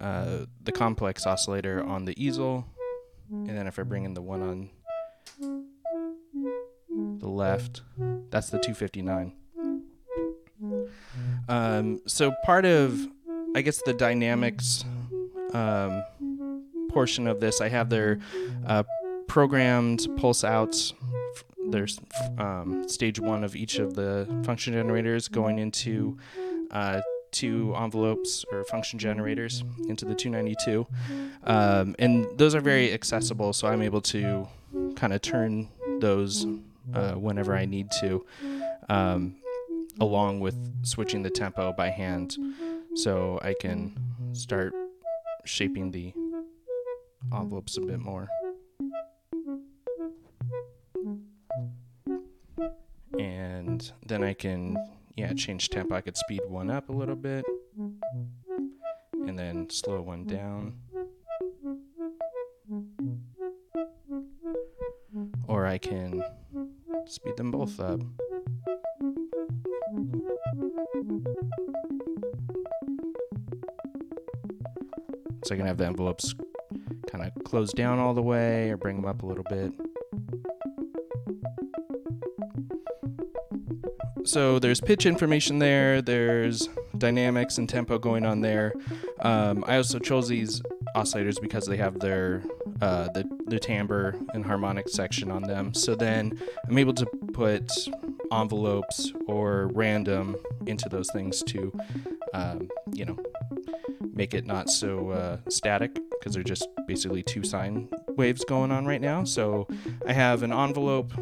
uh, 0.02 0.46
the 0.64 0.72
complex 0.72 1.26
oscillator 1.26 1.84
on 1.84 2.06
the 2.06 2.14
easel, 2.24 2.66
and 3.30 3.50
then 3.50 3.68
if 3.68 3.80
I 3.80 3.84
bring 3.84 4.04
in 4.04 4.14
the 4.14 4.22
one 4.22 4.42
on 4.42 4.70
the 7.20 7.30
left, 7.30 7.82
that's 8.30 8.50
the 8.50 8.60
259. 8.60 9.34
Um, 11.50 12.02
so 12.06 12.34
part 12.44 12.66
of, 12.66 13.08
I 13.56 13.62
guess, 13.62 13.82
the 13.84 13.94
dynamics 13.94 14.84
um, 15.54 16.04
portion 16.90 17.28
of 17.28 17.40
this, 17.40 17.62
I 17.62 17.70
have 17.70 17.90
their 17.90 18.20
uh, 18.66 18.84
programmed 19.28 20.08
pulse 20.18 20.44
outs 20.44 20.94
there's 21.70 22.00
um, 22.38 22.88
stage 22.88 23.20
one 23.20 23.44
of 23.44 23.56
each 23.56 23.80
of 23.80 23.96
the 23.96 24.28
function 24.44 24.74
generators 24.74 25.28
going 25.28 25.60
into 25.60 26.18
uh, 26.72 27.02
two 27.32 27.76
envelopes 27.76 28.46
or 28.52 28.64
function 28.66 29.00
generators 29.00 29.64
into 29.88 30.06
the 30.06 30.16
292. 30.16 30.88
Um, 31.44 31.96
and 32.00 32.28
those 32.38 32.56
are 32.56 32.62
very 32.62 32.94
accessible, 32.94 33.54
so 33.54 33.68
I'm 33.68 33.82
able 33.82 34.02
to 34.02 34.48
kind 34.96 35.14
of 35.14 35.22
turn 35.22 35.70
those 36.00 36.46
uh, 36.94 37.14
whenever 37.14 37.56
I 37.56 37.66
need 37.66 37.92
to. 38.00 38.26
Um, 38.90 39.36
along 40.00 40.40
with 40.40 40.56
switching 40.86 41.24
the 41.24 41.30
tempo 41.30 41.74
by 41.74 41.90
hand 41.90 42.38
so 42.96 43.40
I 43.42 43.56
can 43.60 43.96
start 44.34 44.74
shaping 45.44 45.92
the 45.92 46.14
envelopes 47.34 47.78
a 47.78 47.82
bit 47.82 48.00
more. 48.00 48.28
And 53.20 53.92
then 54.06 54.24
I 54.24 54.34
can, 54.34 54.78
yeah, 55.16 55.34
change 55.34 55.70
tempo. 55.70 55.96
I 55.96 56.02
could 56.02 56.18
speed 56.18 56.42
one 56.48 56.70
up 56.70 56.90
a 56.90 56.94
little 56.94 57.16
bit 57.16 57.46
and 59.14 59.38
then 59.38 59.70
slow 59.70 60.02
one 60.02 60.26
down. 60.26 60.74
Or 65.48 65.66
I 65.66 65.78
can 65.78 66.24
speed 67.06 67.38
them 67.38 67.52
both 67.52 67.80
up. 67.80 68.02
So 75.46 75.54
I 75.54 75.58
can 75.58 75.66
have 75.66 75.78
the 75.78 75.86
envelopes 75.86 76.36
kind 77.10 77.24
of 77.24 77.44
close 77.46 77.72
down 77.72 78.00
all 78.00 78.14
the 78.14 78.22
way 78.22 78.70
or 78.70 78.78
bring 78.78 78.98
them 78.98 79.06
up 79.06 79.24
a 79.24 79.26
little 79.26 79.46
bit. 79.50 79.72
So 84.28 84.60
there's 84.60 84.82
pitch 84.82 85.06
information 85.06 85.60
there, 85.60 86.02
there's 86.02 86.68
dynamics 86.98 87.58
and 87.58 87.70
tempo 87.70 87.98
going 87.98 88.26
on 88.26 88.42
there. 88.42 88.74
Um, 89.22 89.64
I 89.66 89.78
also 89.78 90.00
chose 90.00 90.28
these 90.28 90.62
oscillators 90.98 91.42
because 91.42 91.66
they 91.66 91.78
have 91.78 92.00
their 92.00 92.44
uh, 92.82 93.08
the, 93.14 93.24
the 93.48 93.58
timbre 93.58 94.16
and 94.34 94.46
harmonic 94.46 94.90
section 94.90 95.32
on 95.32 95.44
them. 95.44 95.74
So 95.74 95.96
then 95.96 96.38
I'm 96.68 96.78
able 96.78 96.94
to 96.96 97.06
put 97.34 97.72
envelopes 98.32 99.14
or 99.28 99.72
random 99.74 100.36
into 100.66 100.90
those 100.90 101.10
things 101.12 101.42
to, 101.44 101.72
um, 102.34 102.70
you 102.92 103.06
know, 103.06 103.18
make 104.14 104.34
it 104.34 104.46
not 104.46 104.70
so 104.70 105.12
uh, 105.12 105.38
static 105.50 105.98
because 106.20 106.34
they're 106.34 106.44
just 106.44 106.68
basically 106.86 107.24
two 107.24 107.44
sine 107.44 107.88
waves 108.10 108.44
going 108.44 108.72
on 108.72 108.86
right 108.86 109.02
now. 109.02 109.24
So 109.24 109.68
I 110.06 110.12
have 110.14 110.44
an 110.44 110.52
envelope. 110.52 111.14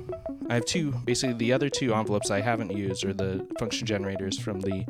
I 0.50 0.56
have 0.56 0.66
two, 0.66 0.92
basically 1.06 1.36
the 1.36 1.54
other 1.54 1.70
two 1.70 1.94
envelopes 1.94 2.30
I 2.30 2.42
haven't 2.42 2.72
used 2.72 3.04
are 3.04 3.14
the 3.14 3.48
function 3.58 3.88
generators 3.88 4.38
from 4.38 4.60
the 4.60 4.86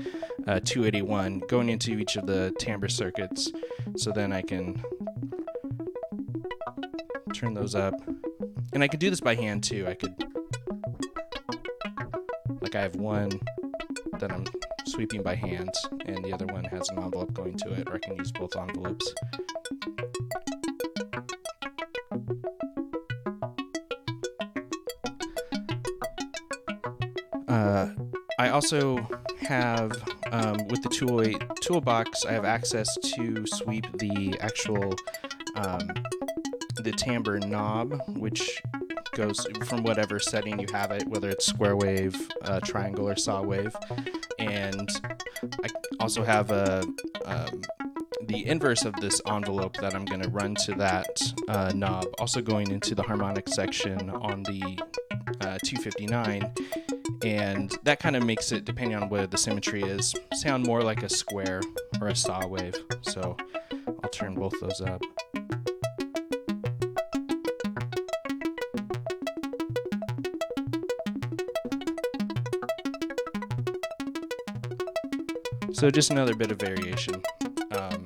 uh, 0.47 0.59
281 0.63 1.39
going 1.47 1.69
into 1.69 1.97
each 1.97 2.17
of 2.17 2.27
the 2.27 2.53
timbre 2.59 2.89
circuits. 2.89 3.51
So 3.95 4.11
then 4.11 4.33
I 4.33 4.41
can 4.41 4.83
turn 7.33 7.53
those 7.53 7.75
up. 7.75 7.93
And 8.73 8.83
I 8.83 8.87
could 8.87 8.99
do 8.99 9.09
this 9.09 9.21
by 9.21 9.35
hand 9.35 9.63
too. 9.63 9.87
I 9.87 9.93
could, 9.93 10.13
like 12.61 12.75
I 12.75 12.81
have 12.81 12.95
one 12.95 13.31
that 14.19 14.31
I'm 14.31 14.45
sweeping 14.85 15.23
by 15.23 15.35
hand, 15.35 15.73
and 16.05 16.23
the 16.23 16.33
other 16.33 16.45
one 16.47 16.63
has 16.65 16.89
an 16.89 16.99
envelope 16.99 17.33
going 17.33 17.57
to 17.57 17.73
it, 17.73 17.89
or 17.89 17.95
I 17.95 17.99
can 17.99 18.17
use 18.17 18.31
both 18.31 18.55
envelopes. 18.55 19.13
Uh, 27.55 27.87
I 28.37 28.49
also 28.49 28.97
have, 29.39 29.93
um, 30.29 30.67
with 30.67 30.83
the 30.83 30.89
tool 30.89 31.23
toolbox, 31.61 32.25
I 32.25 32.33
have 32.33 32.43
access 32.43 32.93
to 33.15 33.47
sweep 33.47 33.85
the 33.97 34.37
actual 34.41 34.93
um, 35.55 35.79
the 36.83 36.91
timbre 36.91 37.39
knob, 37.39 37.97
which 38.17 38.61
goes 39.13 39.47
from 39.63 39.83
whatever 39.83 40.19
setting 40.19 40.59
you 40.59 40.67
have 40.73 40.91
it, 40.91 41.07
whether 41.07 41.29
it's 41.29 41.45
square 41.45 41.77
wave, 41.77 42.29
uh, 42.41 42.59
triangle, 42.59 43.07
or 43.07 43.15
saw 43.15 43.41
wave. 43.41 43.73
And 44.37 44.89
I 45.63 45.69
also 46.01 46.25
have 46.25 46.51
a 46.51 46.83
um, 47.23 47.61
the 48.27 48.45
inverse 48.45 48.83
of 48.83 48.93
this 48.95 49.21
envelope 49.27 49.77
that 49.77 49.95
I'm 49.95 50.03
going 50.03 50.21
to 50.21 50.29
run 50.29 50.55
to 50.65 50.73
that 50.73 51.21
uh, 51.47 51.71
knob, 51.73 52.07
also 52.19 52.41
going 52.41 52.69
into 52.71 52.95
the 52.95 53.03
harmonic 53.03 53.47
section 53.47 54.09
on 54.09 54.43
the 54.43 54.77
uh, 55.39 55.57
259. 55.63 56.51
And 57.25 57.75
that 57.81 57.99
kind 57.99 58.15
of 58.15 58.23
makes 58.23 58.51
it, 58.51 58.65
depending 58.65 58.95
on 58.95 59.09
where 59.09 59.25
the 59.25 59.35
symmetry 59.35 59.81
is, 59.81 60.13
sound 60.35 60.63
more 60.63 60.83
like 60.83 61.01
a 61.01 61.09
square 61.09 61.59
or 61.99 62.09
a 62.09 62.15
saw 62.15 62.45
wave. 62.45 62.75
So 63.01 63.35
I'll 64.03 64.09
turn 64.11 64.35
both 64.35 64.53
those 64.61 64.79
up. 64.79 65.01
So 75.73 75.89
just 75.89 76.11
another 76.11 76.35
bit 76.35 76.51
of 76.51 76.59
variation. 76.59 77.23
Um, 77.71 78.05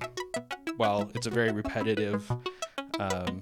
while 0.78 1.12
it's 1.14 1.28
a 1.28 1.30
very 1.30 1.52
repetitive 1.52 2.32
um, 3.02 3.42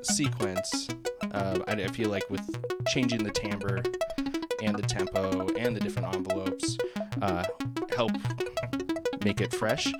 sequence, 0.00 0.88
uh, 1.32 1.58
I, 1.68 1.72
I 1.72 1.88
feel 1.88 2.08
like 2.08 2.28
with 2.30 2.40
changing 2.86 3.22
the 3.22 3.30
timbre 3.30 3.82
and 4.62 4.76
the 4.76 4.82
tempo 4.82 5.46
and 5.56 5.76
the 5.76 5.80
different 5.80 6.14
envelopes 6.14 6.76
uh, 7.22 7.44
help 7.94 8.12
make 9.24 9.40
it 9.40 9.52
fresh. 9.52 9.92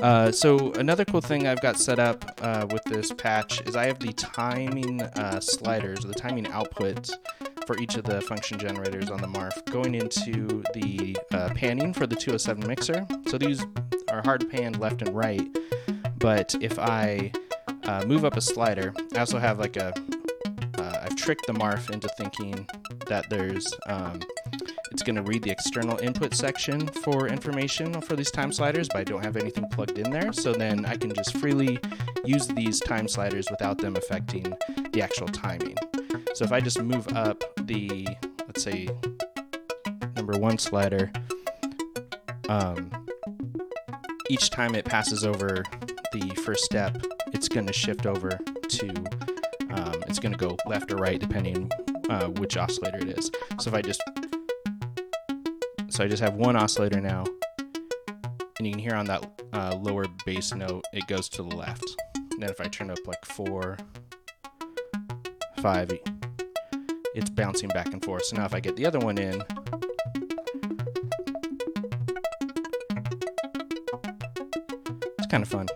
Uh, 0.00 0.30
so 0.30 0.72
another 0.72 1.04
cool 1.04 1.20
thing 1.20 1.46
I've 1.46 1.60
got 1.60 1.78
set 1.78 1.98
up 1.98 2.38
uh, 2.42 2.66
with 2.70 2.84
this 2.84 3.12
patch 3.12 3.62
is 3.62 3.76
I 3.76 3.86
have 3.86 3.98
the 3.98 4.12
timing 4.12 5.02
uh, 5.02 5.40
sliders, 5.40 6.00
the 6.00 6.14
timing 6.14 6.46
output 6.48 7.10
for 7.66 7.76
each 7.78 7.96
of 7.96 8.04
the 8.04 8.20
function 8.20 8.58
generators 8.58 9.10
on 9.10 9.20
the 9.20 9.26
Marf 9.26 9.64
going 9.66 9.94
into 9.94 10.62
the 10.74 11.16
uh, 11.32 11.50
panning 11.54 11.92
for 11.92 12.06
the 12.06 12.14
207 12.14 12.66
mixer. 12.66 13.06
So 13.26 13.38
these 13.38 13.64
are 14.08 14.22
hard 14.24 14.48
panned 14.50 14.78
left 14.78 15.02
and 15.02 15.14
right, 15.14 15.46
but 16.18 16.54
if 16.60 16.78
I 16.78 17.32
uh, 17.84 18.04
move 18.06 18.24
up 18.24 18.36
a 18.36 18.40
slider, 18.40 18.94
I 19.14 19.18
also 19.18 19.38
have 19.38 19.58
like 19.58 19.76
a 19.76 19.92
uh, 20.78 21.00
I've 21.02 21.16
tricked 21.16 21.46
the 21.46 21.54
Marf 21.54 21.90
into 21.90 22.08
thinking 22.16 22.68
that 23.06 23.28
there's 23.30 23.66
um, 23.86 24.20
it's 24.96 25.02
going 25.02 25.16
to 25.16 25.22
read 25.22 25.42
the 25.42 25.50
external 25.50 25.98
input 25.98 26.34
section 26.34 26.86
for 26.86 27.28
information 27.28 28.00
for 28.00 28.16
these 28.16 28.30
time 28.30 28.50
sliders, 28.50 28.88
but 28.88 28.98
I 28.98 29.04
don't 29.04 29.22
have 29.22 29.36
anything 29.36 29.68
plugged 29.68 29.98
in 29.98 30.10
there. 30.10 30.32
So 30.32 30.52
then 30.52 30.86
I 30.86 30.96
can 30.96 31.12
just 31.12 31.36
freely 31.36 31.78
use 32.24 32.46
these 32.48 32.80
time 32.80 33.06
sliders 33.06 33.46
without 33.50 33.76
them 33.76 33.96
affecting 33.96 34.56
the 34.92 35.02
actual 35.02 35.28
timing. 35.28 35.76
So 36.34 36.44
if 36.44 36.52
I 36.52 36.60
just 36.60 36.80
move 36.80 37.08
up 37.08 37.44
the, 37.66 38.08
let's 38.46 38.62
say, 38.62 38.88
number 40.14 40.38
one 40.38 40.56
slider, 40.56 41.12
um, 42.48 42.90
each 44.30 44.48
time 44.50 44.74
it 44.74 44.86
passes 44.86 45.24
over 45.24 45.62
the 46.12 46.34
first 46.42 46.64
step, 46.64 46.96
it's 47.34 47.48
going 47.48 47.66
to 47.66 47.72
shift 47.72 48.06
over 48.06 48.38
to, 48.68 48.88
um, 49.70 50.02
it's 50.08 50.18
going 50.18 50.32
to 50.32 50.38
go 50.38 50.56
left 50.66 50.90
or 50.90 50.96
right 50.96 51.20
depending 51.20 51.70
uh, 52.08 52.28
which 52.28 52.56
oscillator 52.56 52.98
it 52.98 53.18
is. 53.18 53.30
So 53.58 53.68
if 53.70 53.74
I 53.74 53.82
just, 53.82 54.02
so 55.88 56.04
I 56.04 56.08
just 56.08 56.22
have 56.22 56.34
one 56.34 56.56
oscillator 56.56 57.00
now, 57.00 57.24
and 58.58 58.66
you 58.66 58.72
can 58.72 58.78
hear 58.80 58.94
on 58.94 59.06
that 59.06 59.28
uh, 59.52 59.76
lower 59.76 60.06
bass 60.24 60.54
note, 60.54 60.84
it 60.92 61.06
goes 61.06 61.28
to 61.30 61.42
the 61.42 61.54
left. 61.56 61.84
And 62.14 62.42
then 62.42 62.50
if 62.50 62.60
I 62.60 62.64
turn 62.64 62.90
up 62.90 62.98
like 63.06 63.24
four, 63.24 63.76
five, 65.58 65.90
it's 67.14 67.30
bouncing 67.30 67.68
back 67.70 67.92
and 67.92 68.04
forth. 68.04 68.24
So 68.26 68.36
now 68.36 68.44
if 68.44 68.54
I 68.54 68.60
get 68.60 68.76
the 68.76 68.84
other 68.86 68.98
one 68.98 69.18
in, 69.18 69.42
it's 75.18 75.26
kind 75.30 75.42
of 75.42 75.48
fun. 75.48 75.66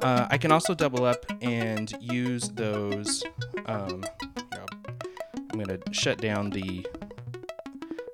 Uh, 0.00 0.26
I 0.30 0.38
can 0.38 0.52
also 0.52 0.74
double 0.74 1.04
up 1.04 1.24
and 1.40 1.92
use 2.00 2.48
those. 2.50 3.24
Um, 3.66 4.04
shut 5.96 6.18
down 6.18 6.50
the 6.50 6.86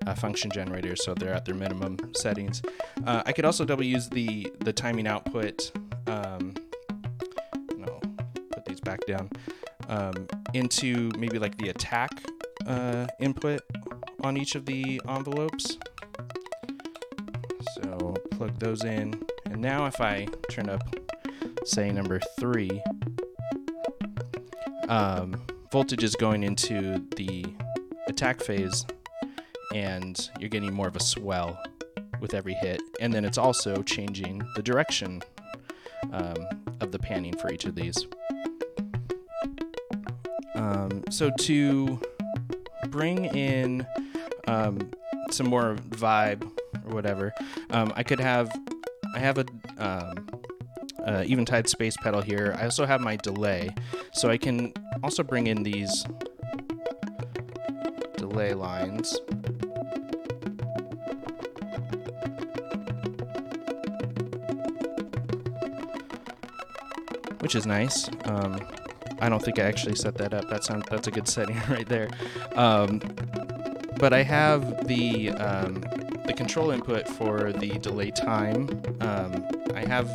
uh, 0.07 0.14
function 0.14 0.51
generators 0.51 1.05
so 1.05 1.14
they're 1.14 1.35
at 1.35 1.45
their 1.45 1.55
minimum 1.55 1.97
settings. 2.14 2.62
Uh, 3.07 3.23
I 3.27 3.33
could 3.33 3.45
also 3.45 3.64
double 3.64 3.85
use 3.85 4.09
the 4.09 4.53
the 4.61 4.73
timing 4.73 5.07
output. 5.07 5.73
Um, 6.07 6.55
no, 7.77 8.01
put 8.53 8.64
these 8.64 8.81
back 8.81 9.01
down 9.07 9.31
um, 9.88 10.27
into 10.55 11.11
maybe 11.18 11.38
like 11.38 11.57
the 11.59 11.68
attack 11.68 12.11
uh, 12.66 13.07
input 13.21 13.61
on 14.23 14.37
each 14.37 14.55
of 14.55 14.66
the 14.66 15.01
envelopes. 15.09 15.79
So 17.75 18.14
plug 18.33 18.59
those 18.59 18.85
in, 18.85 19.14
and 19.47 19.61
now 19.61 19.87
if 19.87 20.01
I 20.01 20.27
turn 20.51 20.68
up, 20.68 20.83
say 21.64 21.90
number 21.90 22.21
three, 22.38 22.83
um, 24.88 25.35
voltage 25.71 26.05
is 26.05 26.14
going 26.16 26.42
into 26.42 27.05
the 27.16 27.45
attack 28.12 28.40
phase, 28.40 28.87
and 29.75 30.31
you're 30.38 30.51
getting 30.51 30.72
more 30.72 30.87
of 30.87 30.96
a 30.96 31.01
swell 31.01 31.61
with 32.20 32.35
every 32.35 32.55
hit, 32.55 32.81
and 33.01 33.12
then 33.12 33.25
it's 33.25 33.38
also 33.38 33.83
changing 33.83 34.42
the 34.55 34.62
direction 34.62 35.22
um, 36.12 36.37
of 36.81 36.92
the 36.92 36.98
panning 36.98 37.37
for 37.37 37.51
each 37.51 37.64
of 37.64 37.75
these. 37.75 38.07
Um, 40.55 41.03
so 41.11 41.31
to 41.40 42.01
bring 42.88 43.25
in 43.25 43.87
um, 44.46 44.90
some 45.31 45.48
more 45.48 45.77
vibe 45.88 46.44
or 46.87 46.94
whatever, 46.94 47.33
um, 47.70 47.92
I 47.96 48.03
could 48.03 48.20
have 48.20 48.53
I 49.14 49.18
have 49.18 49.38
a 49.38 49.46
uh, 49.79 50.14
Eventide 51.27 51.68
space 51.68 51.96
pedal 51.96 52.20
here. 52.20 52.55
I 52.59 52.64
also 52.64 52.87
have 52.87 53.01
my 53.01 53.16
delay, 53.16 53.75
so 54.12 54.31
I 54.31 54.37
can 54.37 54.72
also 55.03 55.22
bring 55.22 55.48
in 55.48 55.62
these 55.62 56.05
delay 58.33 58.55
lines. 58.55 59.18
Which 67.40 67.55
is 67.55 67.66
nice. 67.66 68.09
Um, 68.25 68.61
I 69.21 69.29
don't 69.29 69.42
think 69.42 69.59
I 69.59 69.62
actually 69.62 69.97
set 69.97 70.14
that 70.16 70.33
up. 70.33 70.49
That 70.49 70.87
that's 70.88 71.07
a 71.07 71.11
good 71.11 71.29
setting 71.29 71.61
right 71.68 71.87
there. 71.87 72.09
Um, 72.57 73.01
but 73.99 74.12
I 74.12 74.23
have 74.23 74.87
the 74.87 75.31
um, 75.31 75.81
the 76.27 76.33
control 76.35 76.71
input 76.71 77.07
for 77.09 77.53
the 77.53 77.79
delay 77.81 78.11
time. 78.11 78.68
Um, 79.01 79.47
I 79.75 79.85
have 79.87 80.09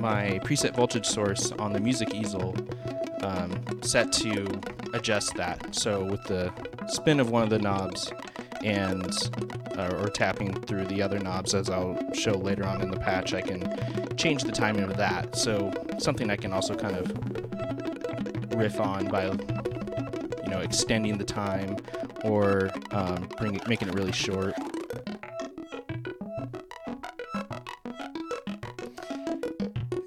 my 0.00 0.40
preset 0.44 0.74
voltage 0.74 1.06
source 1.06 1.52
on 1.52 1.72
the 1.72 1.80
music 1.80 2.14
easel 2.14 2.56
um, 3.22 3.52
set 3.82 4.10
to 4.12 4.46
adjust 4.94 5.34
that. 5.36 5.74
So 5.74 6.04
with 6.04 6.24
the 6.24 6.52
spin 6.90 7.20
of 7.20 7.30
one 7.30 7.42
of 7.42 7.50
the 7.50 7.58
knobs 7.58 8.12
and 8.62 9.30
uh, 9.76 9.96
or 9.98 10.08
tapping 10.08 10.52
through 10.62 10.84
the 10.86 11.00
other 11.00 11.18
knobs, 11.18 11.54
as 11.54 11.70
I'll 11.70 11.98
show 12.12 12.32
later 12.32 12.64
on 12.64 12.82
in 12.82 12.90
the 12.90 12.98
patch, 12.98 13.32
I 13.32 13.40
can 13.40 14.16
change 14.16 14.42
the 14.42 14.52
timing 14.52 14.84
of 14.84 14.96
that. 14.96 15.36
So 15.36 15.72
something 15.98 16.30
I 16.30 16.36
can 16.36 16.52
also 16.52 16.74
kind 16.74 16.96
of 16.96 18.54
riff 18.56 18.80
on 18.80 19.08
by 19.08 19.26
you 19.26 20.50
know 20.50 20.58
extending 20.58 21.16
the 21.16 21.24
time 21.24 21.76
or 22.24 22.70
um, 22.90 23.28
bring, 23.38 23.58
making 23.68 23.88
it 23.88 23.94
really 23.94 24.12
short. 24.12 24.54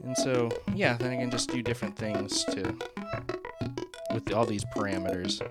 And 0.04 0.18
so, 0.18 0.50
yeah, 0.76 0.96
then 0.98 1.12
I 1.12 1.16
can 1.16 1.32
just 1.32 1.50
do 1.50 1.64
different 1.64 1.96
things 1.96 2.44
to 2.46 2.78
with 4.14 4.32
all 4.32 4.46
these 4.46 4.64
parameters. 4.76 5.42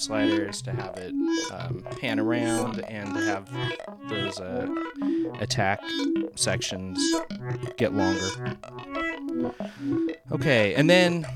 Sliders 0.00 0.62
to 0.62 0.72
have 0.72 0.96
it 0.96 1.12
um, 1.52 1.84
pan 2.00 2.18
around 2.20 2.80
and 2.84 3.14
to 3.14 3.20
have 3.20 3.50
those 4.08 4.40
uh, 4.40 4.68
attack 5.40 5.80
sections 6.34 6.98
get 7.76 7.94
longer. 7.94 8.56
Okay, 10.32 10.74
and 10.74 10.88
then, 10.88 11.26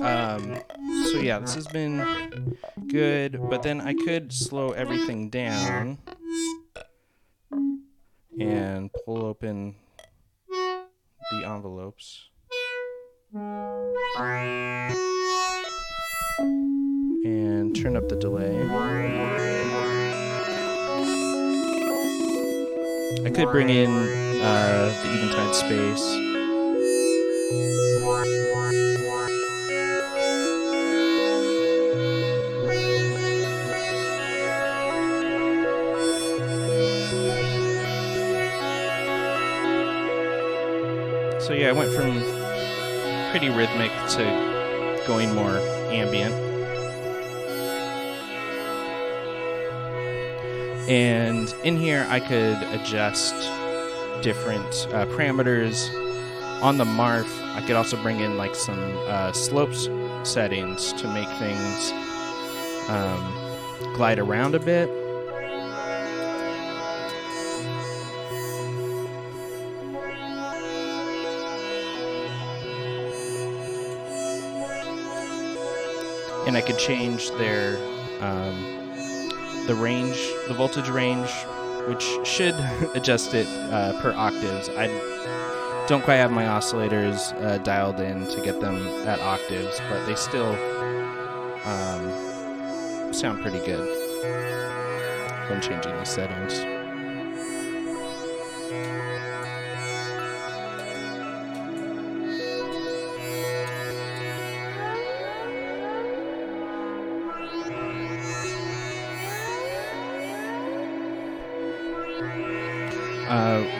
um, 0.00 0.58
so 1.04 1.18
yeah, 1.18 1.38
this 1.38 1.54
has 1.54 1.66
been 1.66 2.56
good, 2.88 3.38
but 3.48 3.62
then 3.62 3.80
I 3.80 3.94
could 3.94 4.32
slow 4.32 4.70
everything 4.70 5.30
down 5.30 5.98
and 8.40 8.90
pull 9.04 9.24
open 9.24 9.74
the 10.48 11.44
envelopes. 11.44 12.28
And 17.28 17.76
turn 17.76 17.94
up 17.94 18.08
the 18.08 18.16
delay. 18.16 18.56
I 23.22 23.30
could 23.30 23.50
bring 23.50 23.68
in 23.68 23.90
uh, 23.90 24.94
the 25.02 25.08
eventide 25.12 25.54
space. 25.54 26.00
So 41.44 41.52
yeah, 41.52 41.68
I 41.68 41.72
went 41.72 41.92
from 41.92 42.22
pretty 43.30 43.50
rhythmic 43.50 43.92
to 44.12 45.04
going 45.06 45.34
more 45.34 45.58
ambient. 45.90 46.47
And 50.88 51.54
in 51.64 51.76
here, 51.76 52.06
I 52.08 52.18
could 52.18 52.62
adjust 52.72 53.34
different 54.22 54.88
uh, 54.90 55.04
parameters. 55.06 55.92
On 56.62 56.78
the 56.78 56.84
Marf, 56.84 57.28
I 57.54 57.60
could 57.60 57.76
also 57.76 58.00
bring 58.02 58.20
in 58.20 58.36
like 58.36 58.54
some 58.54 58.96
uh, 59.06 59.32
slopes 59.32 59.88
settings 60.24 60.92
to 60.94 61.12
make 61.12 61.28
things 61.38 61.92
um, 62.88 63.94
glide 63.94 64.18
around 64.18 64.54
a 64.54 64.58
bit. 64.58 64.88
and 76.46 76.56
I 76.56 76.62
could 76.62 76.78
change 76.78 77.30
their 77.32 77.76
um, 78.20 78.77
the 79.68 79.74
range, 79.74 80.18
the 80.48 80.54
voltage 80.54 80.88
range, 80.88 81.30
which 81.86 82.04
should 82.24 82.54
adjust 82.94 83.34
it 83.34 83.46
uh, 83.70 83.92
per 84.00 84.12
octaves. 84.14 84.70
I 84.70 84.86
don't 85.86 86.02
quite 86.02 86.16
have 86.16 86.32
my 86.32 86.44
oscillators 86.44 87.34
uh, 87.42 87.58
dialed 87.58 88.00
in 88.00 88.26
to 88.28 88.40
get 88.40 88.60
them 88.60 88.76
at 89.06 89.20
octaves, 89.20 89.78
but 89.88 90.04
they 90.06 90.14
still 90.14 90.52
um, 91.64 93.12
sound 93.12 93.42
pretty 93.42 93.60
good 93.60 93.86
when 95.50 95.60
changing 95.60 95.92
the 95.92 96.04
settings. 96.04 96.77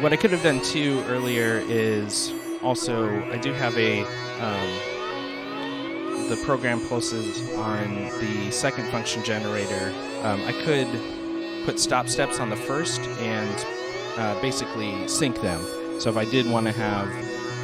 What 0.09 0.15
I 0.15 0.23
could 0.23 0.31
have 0.31 0.43
done 0.43 0.63
too 0.63 1.05
earlier 1.07 1.63
is 1.67 2.33
also 2.63 3.11
I 3.31 3.37
do 3.37 3.53
have 3.53 3.77
a 3.77 4.05
um, 4.41 4.71
the 6.31 6.41
program 6.47 6.81
pulses 6.89 7.47
on 7.57 7.95
the 8.19 8.51
second 8.51 8.89
function 8.89 9.23
generator. 9.23 9.93
Um, 10.23 10.41
I 10.47 10.53
could 10.65 10.89
put 11.67 11.79
stop 11.79 12.09
steps 12.09 12.41
on 12.41 12.49
the 12.49 12.57
first 12.57 13.03
and 13.21 13.67
uh, 14.17 14.41
basically 14.41 15.07
sync 15.09 15.43
them. 15.43 15.61
So 16.01 16.09
if 16.09 16.17
I 16.17 16.25
did 16.25 16.51
want 16.51 16.65
to 16.69 16.73
have 16.73 17.07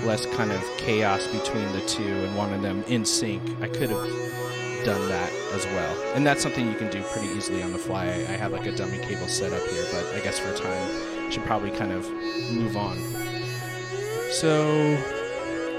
less 0.05 0.27
kind 0.37 0.53
of 0.53 0.63
chaos 0.77 1.27
between 1.29 1.73
the 1.73 1.81
two 1.87 2.03
and 2.03 2.37
wanted 2.37 2.61
them 2.61 2.85
in 2.89 3.07
sync, 3.07 3.41
I 3.63 3.69
could 3.69 3.89
have 3.89 4.85
done 4.85 5.09
that 5.09 5.33
as 5.55 5.65
well. 5.69 6.13
And 6.13 6.27
that's 6.27 6.43
something 6.43 6.71
you 6.71 6.77
can 6.77 6.91
do 6.91 7.03
pretty 7.05 7.29
easily 7.29 7.63
on 7.63 7.73
the 7.73 7.79
fly. 7.79 8.05
I, 8.05 8.17
I 8.35 8.37
have 8.37 8.53
like 8.53 8.67
a 8.67 8.77
dummy 8.77 8.99
cable 8.99 9.29
set 9.29 9.55
up 9.55 9.67
here, 9.71 9.87
but 9.91 10.05
I 10.15 10.21
guess 10.21 10.39
for 10.39 10.55
time 10.55 11.14
should 11.35 11.45
probably 11.45 11.73
kind 11.73 11.91
of 11.91 12.09
move 12.53 12.77
on. 12.77 12.97
So, 14.31 14.69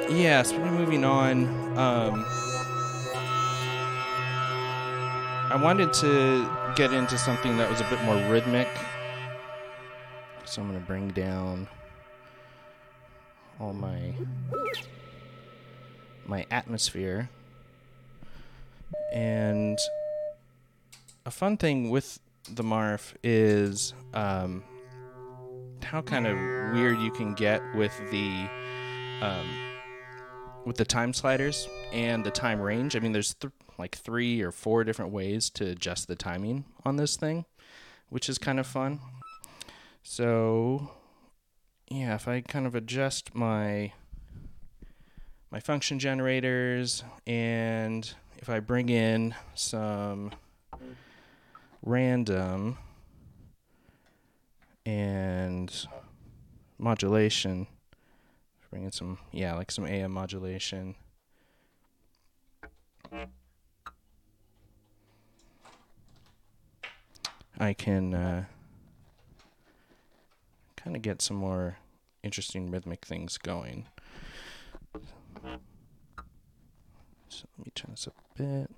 yeah, 0.10 0.42
so 0.44 0.60
we're 0.60 0.70
moving 0.70 1.06
on. 1.06 1.46
Um, 1.78 2.26
I 5.50 5.58
wanted 5.62 5.94
to 5.94 6.74
get 6.76 6.92
into 6.92 7.18
something 7.18 7.56
that 7.56 7.70
was 7.70 7.80
a 7.80 7.86
bit 7.86 8.02
more 8.04 8.18
rhythmic. 8.30 8.68
So 10.44 10.62
I'm 10.62 10.68
going 10.68 10.80
to 10.80 10.86
bring 10.86 11.08
down 11.12 11.70
all 13.58 13.72
my 13.72 14.14
my 16.26 16.46
atmosphere. 16.52 17.30
And 19.14 19.80
a 21.26 21.32
fun 21.32 21.56
thing 21.56 21.90
with 21.90 22.20
the 22.50 22.64
Marf 22.64 23.14
is 23.24 23.94
um, 24.14 24.64
how 25.86 26.02
kind 26.02 26.28
of 26.28 26.36
weird 26.74 27.00
you 27.00 27.12
can 27.12 27.34
get 27.34 27.62
with 27.76 27.94
the 28.12 28.48
um, 29.22 29.48
with 30.66 30.78
the 30.78 30.86
time 30.86 31.14
sliders 31.14 31.70
and 31.94 32.24
the 32.24 32.32
time 32.32 32.60
range. 32.60 32.96
I 32.96 33.00
mean, 33.00 33.12
there's 33.12 33.36
th- 33.36 33.54
like 33.78 33.96
three 33.96 34.42
or 34.42 34.52
four 34.52 34.84
different 34.84 35.12
ways 35.12 35.50
to 35.52 35.68
adjust 35.68 36.08
the 36.08 36.16
timing 36.16 36.66
on 36.84 36.96
this 36.96 37.16
thing, 37.16 37.46
which 38.10 38.28
is 38.28 38.38
kind 38.38 38.60
of 38.60 38.66
fun. 38.66 39.00
So, 40.02 40.92
yeah, 41.90 42.16
if 42.16 42.28
I 42.28 42.42
kind 42.42 42.66
of 42.66 42.76
adjust 42.76 43.36
my 43.36 43.94
my 45.52 45.60
function 45.60 46.00
generators 46.00 47.04
and 47.26 48.14
if 48.38 48.50
I 48.50 48.60
bring 48.60 48.90
in 48.90 49.36
some 49.54 50.32
random 51.82 52.78
and 54.86 55.88
modulation. 56.78 57.68
Bring 58.70 58.84
in 58.84 58.92
some, 58.92 59.20
yeah, 59.32 59.56
like 59.56 59.72
some 59.72 59.86
AM 59.86 60.12
modulation. 60.12 60.96
I 67.58 67.74
can 67.74 68.14
uh, 68.14 68.46
kind 70.76 70.96
of 70.96 71.02
get 71.02 71.22
some 71.22 71.38
more 71.38 71.78
interesting 72.22 72.70
rhythmic 72.70 73.06
things 73.06 73.38
going. 73.38 73.86
So 77.30 77.46
let 77.58 77.66
me 77.66 77.72
turn 77.74 77.92
this 77.92 78.08
up 78.08 78.16
a 78.18 78.44
bit. 78.44 78.72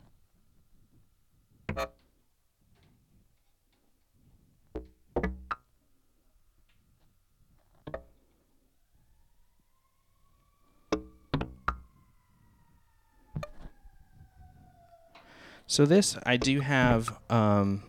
So 15.70 15.86
this 15.86 16.18
I 16.26 16.38
do 16.38 16.62
have 16.62 17.20
um, 17.30 17.84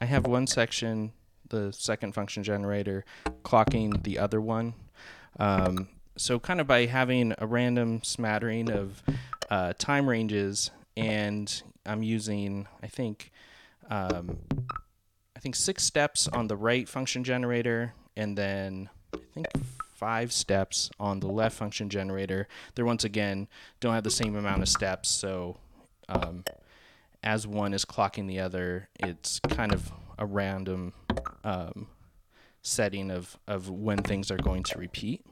I 0.00 0.04
have 0.04 0.26
one 0.26 0.46
section, 0.46 1.12
the 1.48 1.72
second 1.72 2.14
function 2.14 2.44
generator, 2.44 3.04
clocking 3.42 4.04
the 4.04 4.18
other 4.18 4.40
one. 4.40 4.74
Um, 5.38 5.88
so 6.16 6.38
kind 6.38 6.60
of 6.60 6.68
by 6.68 6.86
having 6.86 7.34
a 7.38 7.46
random 7.46 8.02
smattering 8.04 8.70
of 8.70 9.02
uh, 9.50 9.72
time 9.76 10.08
ranges, 10.08 10.70
and 10.96 11.62
I'm 11.84 12.04
using 12.04 12.68
I 12.80 12.86
think 12.86 13.32
um, 13.90 14.38
I 15.34 15.40
think 15.40 15.56
six 15.56 15.82
steps 15.82 16.28
on 16.28 16.46
the 16.46 16.56
right 16.56 16.88
function 16.88 17.24
generator, 17.24 17.92
and 18.16 18.38
then 18.38 18.88
I 19.12 19.18
think 19.34 19.46
five 19.96 20.32
steps 20.32 20.90
on 21.00 21.18
the 21.18 21.26
left 21.26 21.56
function 21.56 21.90
generator. 21.90 22.46
They 22.76 22.84
once 22.84 23.02
again 23.02 23.48
don't 23.80 23.94
have 23.94 24.04
the 24.04 24.10
same 24.12 24.36
amount 24.36 24.62
of 24.62 24.68
steps, 24.68 25.08
so 25.08 25.56
um, 26.08 26.44
as 27.22 27.46
one 27.46 27.74
is 27.74 27.84
clocking 27.84 28.26
the 28.26 28.40
other, 28.40 28.88
it's 28.98 29.40
kind 29.40 29.72
of 29.72 29.92
a 30.18 30.26
random 30.26 30.92
um, 31.44 31.88
setting 32.62 33.10
of, 33.10 33.38
of 33.46 33.68
when 33.70 33.98
things 33.98 34.30
are 34.30 34.36
going 34.38 34.62
to 34.62 34.78
repeat. 34.78 35.24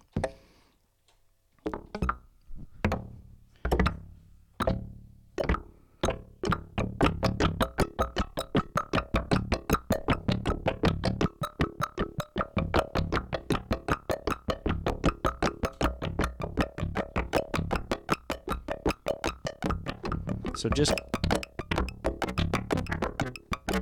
So 20.55 20.69
just 20.69 20.93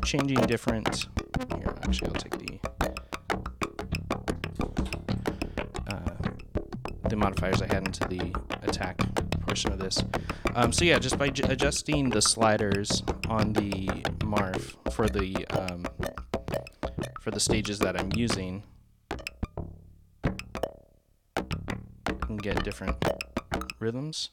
changing 0.07 0.39
different. 0.47 1.09
Here, 1.57 1.75
actually, 1.83 2.09
I'll 2.09 2.15
take 2.15 2.39
the 2.39 2.61
uh, 5.89 6.31
the 7.09 7.17
modifiers 7.17 7.61
I 7.61 7.67
had 7.67 7.85
into 7.89 8.07
the 8.07 8.33
attack 8.63 8.99
portion 9.41 9.73
of 9.73 9.81
this. 9.81 10.03
Um, 10.55 10.73
so 10.73 10.85
yeah, 10.85 11.01
just 11.01 11.19
by 11.19 11.29
j- 11.31 11.43
adjusting 11.49 12.11
the 12.11 12.23
sliders 12.23 13.03
on 13.29 13.53
the 13.53 13.87
Marf 14.21 14.77
for 14.93 15.09
the 15.09 15.45
um, 15.51 15.85
for 17.21 17.33
the 17.33 17.41
stages 17.41 17.81
that 17.81 17.99
I'm 17.99 18.13
using, 18.15 18.63
I 21.35 22.13
can 22.21 22.37
get 22.37 22.63
different 22.63 23.05
rhythms. 23.81 24.31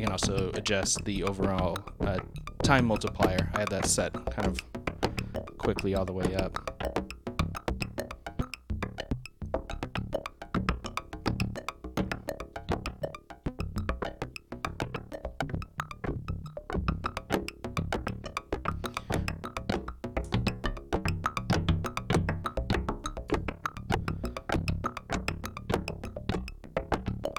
You 0.00 0.06
can 0.06 0.12
also 0.12 0.50
adjust 0.54 1.04
the 1.04 1.24
overall 1.24 1.76
uh, 2.00 2.20
time 2.62 2.86
multiplier. 2.86 3.50
I 3.52 3.58
had 3.60 3.68
that 3.68 3.84
set 3.84 4.14
kind 4.30 4.46
of 4.46 4.64
quickly 5.58 5.94
all 5.94 6.06
the 6.06 6.14
way 6.14 6.34
up. 6.36 6.56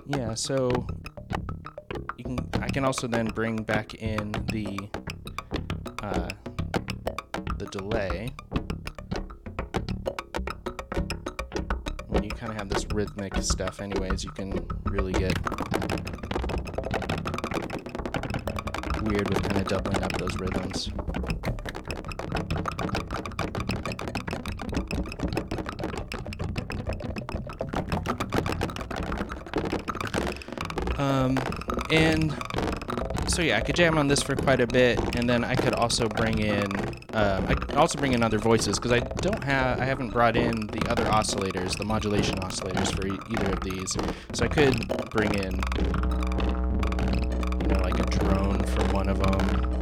Yeah, 0.06 0.36
so 0.36 0.86
can 2.72 2.86
also 2.86 3.06
then 3.08 3.26
bring 3.28 3.58
back 3.64 3.96
in 3.96 4.32
the 4.52 4.80
uh, 6.02 6.30
the 7.58 7.66
delay. 7.66 8.30
When 12.08 12.24
you 12.24 12.30
kind 12.30 12.52
of 12.52 12.58
have 12.58 12.70
this 12.70 12.86
rhythmic 12.94 13.36
stuff 13.44 13.82
anyways 13.82 14.24
you 14.24 14.32
can 14.32 14.66
really 14.86 15.12
get 15.14 15.38
weird 19.04 19.28
with 19.30 19.44
kind 19.44 19.58
of 19.58 19.68
doubling 19.68 20.04
up 20.04 20.14
those 20.18 20.38
rhythms. 20.38 20.92
Um, 30.98 31.38
and 31.92 32.34
so 33.32 33.42
yeah, 33.42 33.58
I 33.58 33.62
could 33.62 33.76
jam 33.76 33.98
on 33.98 34.08
this 34.08 34.22
for 34.22 34.36
quite 34.36 34.60
a 34.60 34.68
bit, 34.68 35.00
and 35.16 35.30
then 35.30 35.46
I 35.46 35.56
could 35.56 35.74
also 35.74 36.10
bring 36.10 36.40
in, 36.40 36.66
um, 37.14 37.46
I 37.48 37.56
could 37.56 37.78
also 37.78 37.98
bring 37.98 38.12
in 38.12 38.22
other 38.22 38.38
voices 38.38 38.78
because 38.78 38.92
I 38.92 39.00
don't 39.00 39.44
have, 39.44 39.80
I 39.80 39.86
haven't 39.86 40.10
brought 40.10 40.36
in 40.36 40.68
the 40.68 40.86
other 40.90 41.06
oscillators, 41.06 41.78
the 41.78 41.86
modulation 41.86 42.36
oscillators 42.40 42.94
for 42.94 43.08
e- 43.08 43.18
either 43.32 43.54
of 43.54 43.62
these. 43.62 43.96
So 44.34 44.46
I 44.46 44.50
could 44.50 44.86
bring 45.12 45.34
in, 45.36 45.54
you 47.62 47.68
know, 47.68 47.82
like 47.82 48.00
a 48.00 48.04
drone 48.04 48.64
from 48.64 48.92
one 48.92 49.08
of 49.08 49.20
them. 49.20 49.81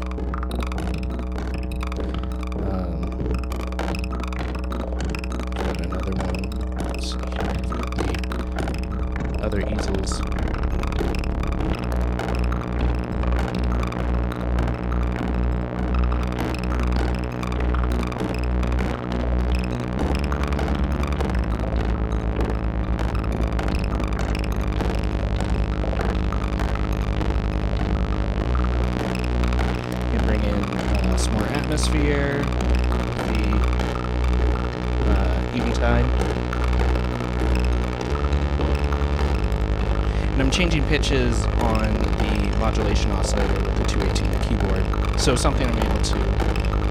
Pitches 40.89 41.45
on 41.61 41.93
the 41.93 42.57
modulation 42.57 43.11
oscillator 43.11 43.53
with 43.63 43.77
the 43.77 43.83
218 43.83 44.39
keyboard. 44.41 45.19
So 45.19 45.35
something 45.35 45.67
I'm 45.69 45.77
able 45.77 46.01
to 46.01 46.15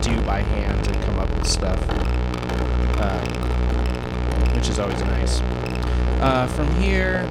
do 0.08 0.22
by 0.22 0.42
hand 0.42 0.86
and 0.86 1.02
come 1.02 1.18
up 1.18 1.28
with 1.30 1.48
stuff, 1.48 1.82
um, 3.00 4.54
which 4.54 4.68
is 4.68 4.78
always 4.78 5.00
nice. 5.00 5.40
Uh, 6.20 6.46
from 6.46 6.72
here, 6.80 7.26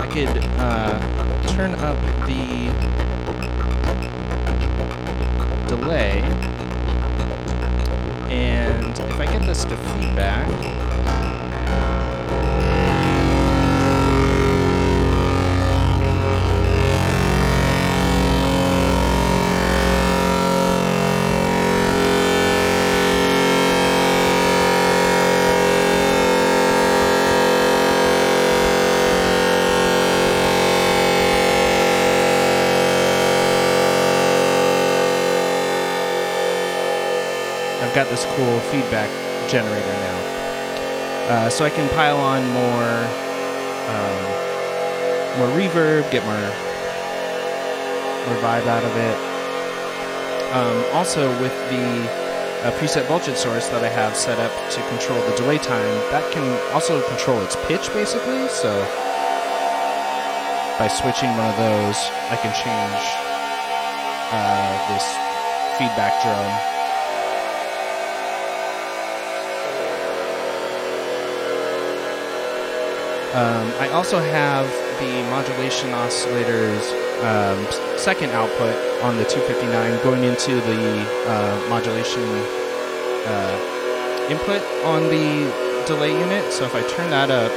I 0.00 0.08
could 0.10 0.36
uh, 0.58 0.98
turn 1.54 1.76
up 1.76 1.96
the 2.26 2.72
delay, 5.68 6.22
and 8.32 8.98
if 8.98 9.20
I 9.20 9.26
get 9.26 9.46
this 9.46 9.64
to 9.66 9.76
feedback, 9.76 10.93
I've 37.94 38.02
got 38.02 38.10
this 38.10 38.26
cool 38.34 38.58
feedback 38.74 39.06
generator 39.48 39.86
now. 39.86 40.18
uh, 41.30 41.48
so 41.48 41.64
I 41.64 41.70
can 41.70 41.88
pile 41.90 42.18
on 42.18 42.42
more 42.50 42.90
um, 43.86 44.18
more 45.38 45.46
reverb, 45.54 46.10
get 46.10 46.26
more 46.26 46.34
more 48.26 48.42
vibe 48.42 48.66
out 48.66 48.82
of 48.82 48.90
it. 48.98 49.16
Um, 50.56 50.96
also, 50.96 51.30
with 51.40 51.54
the 51.70 52.66
uh, 52.66 52.72
preset 52.82 53.06
voltage 53.06 53.36
source 53.36 53.68
that 53.68 53.84
I 53.84 53.88
have 53.90 54.16
set 54.16 54.40
up 54.40 54.50
to 54.72 54.80
control 54.88 55.22
the 55.30 55.36
delay 55.36 55.58
time, 55.58 55.94
that 56.10 56.26
can 56.32 56.42
also 56.74 57.00
control 57.06 57.40
its 57.42 57.54
pitch 57.70 57.94
basically. 57.94 58.48
So 58.48 58.74
by 60.82 60.88
switching 60.90 61.30
one 61.38 61.46
of 61.46 61.56
those, 61.62 62.10
I 62.26 62.34
can 62.42 62.50
change 62.58 63.02
uh, 64.34 64.82
this 64.90 65.06
feedback 65.78 66.20
drone 66.26 66.73
Um, 73.34 73.66
I 73.80 73.88
also 73.88 74.20
have 74.20 74.64
the 75.00 75.28
modulation 75.28 75.90
oscillator's 75.90 76.86
um, 77.24 77.98
second 77.98 78.30
output 78.30 78.76
on 79.02 79.16
the 79.16 79.24
259 79.24 80.04
going 80.04 80.22
into 80.22 80.54
the 80.54 81.00
uh, 81.26 81.66
modulation 81.68 82.22
uh, 83.26 84.28
input 84.30 84.62
on 84.84 85.02
the 85.10 85.50
delay 85.84 86.16
unit. 86.16 86.52
So 86.52 86.64
if 86.64 86.76
I 86.76 86.86
turn 86.86 87.10
that 87.10 87.32
up, 87.32 87.50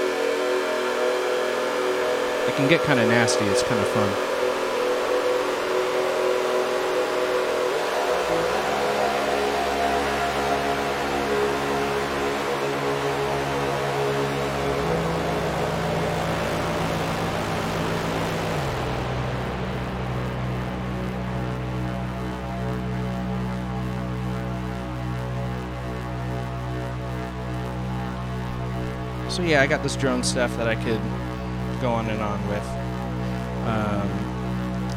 it 2.50 2.56
can 2.56 2.68
get 2.68 2.82
kind 2.82 3.00
of 3.00 3.08
nasty. 3.08 3.46
It's 3.46 3.62
kind 3.62 3.80
of 3.80 3.88
fun. 3.90 4.27
Yeah, 29.48 29.62
I 29.62 29.68
got 29.68 29.82
this 29.82 29.96
drone 29.96 30.24
stuff 30.24 30.56
that 30.58 30.68
I 30.68 30.76
could 30.76 31.02
go 31.80 31.92
on 31.92 32.10
and 32.10 32.22
on 32.22 32.46
with. 32.50 32.68
Um, 33.66 34.10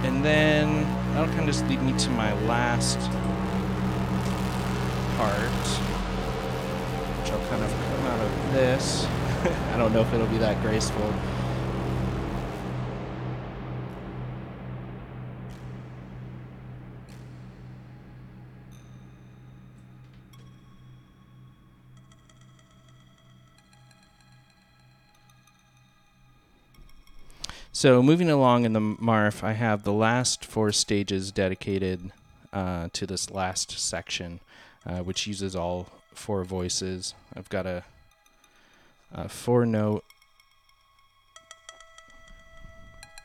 and 0.05 0.24
then 0.24 0.82
that'll 1.14 1.28
kind 1.28 1.40
of 1.40 1.46
just 1.46 1.66
lead 1.68 1.80
me 1.82 1.92
to 1.98 2.11
my 2.11 2.32
last 2.46 2.98
part, 5.16 5.38
which 7.18 7.30
I'll 7.30 7.48
kind 7.48 7.62
of 7.62 7.70
come 7.70 8.07
out 8.07 8.20
of 8.20 8.53
this. 8.53 9.05
I 9.72 9.78
don't 9.78 9.92
know 9.92 10.01
if 10.01 10.12
it'll 10.12 10.26
be 10.26 10.38
that 10.38 10.61
graceful. 10.62 11.14
So 27.81 28.03
moving 28.03 28.28
along 28.28 28.66
in 28.66 28.74
the 28.74 28.81
Marf, 28.81 29.43
I 29.43 29.55
have 29.55 29.85
the 29.85 29.93
last 29.95 30.45
four 30.45 30.70
stages 30.70 31.33
dedicated 31.33 32.12
uh, 32.53 32.91
to 32.93 33.07
this 33.07 33.31
last 33.31 33.78
section, 33.78 34.41
uh, 34.85 34.99
which 34.99 35.26
uses 35.26 35.57
all 35.57 35.89
four 36.12 36.45
voices. 36.45 37.14
I've 37.35 37.49
got 37.49 37.64
a, 37.64 37.85
a 39.11 39.31
four 39.31 39.64
note 39.64 40.05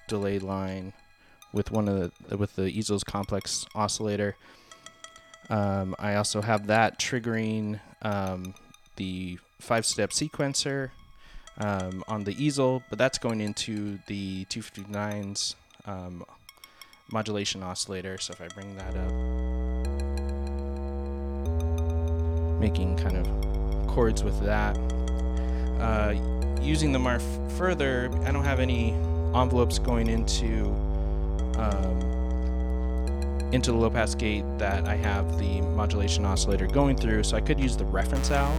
delay 0.08 0.40
line 0.40 0.94
with 1.52 1.70
one 1.70 1.90
of 1.90 2.14
the 2.30 2.38
with 2.38 2.56
the 2.56 2.68
easels 2.68 3.04
complex 3.04 3.66
oscillator. 3.76 4.38
Um, 5.50 5.98
I 6.00 6.16
also 6.16 6.42
have 6.42 6.68
that 6.68 6.98
triggering 6.98 7.82
um, 8.04 8.54
the 8.96 9.38
five 9.60 9.86
step 9.86 10.12
sequencer 10.12 10.92
um, 11.60 12.04
on 12.08 12.24
the 12.24 12.44
easel, 12.44 12.84
but 12.90 12.98
that's 12.98 13.18
going 13.18 13.42
into 13.42 14.00
the 14.08 14.46
259's 14.46 15.56
um, 15.86 16.24
modulation 17.12 17.64
oscillator. 17.64 18.18
So 18.18 18.34
if 18.34 18.42
I 18.42 18.48
bring 18.54 18.76
that 18.76 18.96
up, 18.96 19.12
making 22.60 22.98
kind 22.98 23.18
of 23.18 23.88
chords 23.88 24.24
with 24.24 24.44
that. 24.44 24.78
Uh, 25.80 26.16
using 26.62 26.92
the 26.92 27.00
Marf 27.00 27.24
further, 27.58 28.10
I 28.26 28.32
don't 28.32 28.44
have 28.44 28.60
any 28.60 28.92
envelopes 29.34 29.80
going 29.80 30.08
into 30.08 30.66
um, 31.58 32.02
into 33.52 33.72
the 33.72 33.78
low 33.78 33.90
pass 33.90 34.16
gate 34.16 34.44
that 34.58 34.86
I 34.86 34.96
have 34.96 35.38
the 35.38 35.62
modulation 35.62 36.26
oscillator 36.26 36.68
going 36.68 36.98
through, 36.98 37.24
so 37.24 37.38
I 37.38 37.42
could 37.42 37.60
use 37.60 37.78
the 37.78 37.86
reference 37.86 38.32
out 38.32 38.56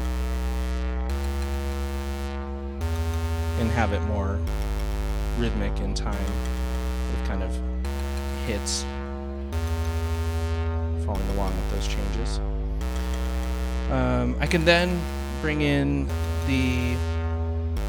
and 3.67 3.75
have 3.75 3.93
it 3.93 4.01
more 4.03 4.39
rhythmic 5.39 5.77
in 5.81 5.93
time 5.93 6.15
with 7.11 7.27
kind 7.27 7.43
of 7.43 7.51
hits 8.47 8.85
following 11.05 11.29
along 11.31 11.53
with 11.57 11.71
those 11.73 11.89
changes. 11.89 12.39
Um, 13.91 14.37
I 14.39 14.47
can 14.47 14.65
then 14.65 15.01
bring 15.41 15.63
in 15.63 16.07
the 16.47 16.97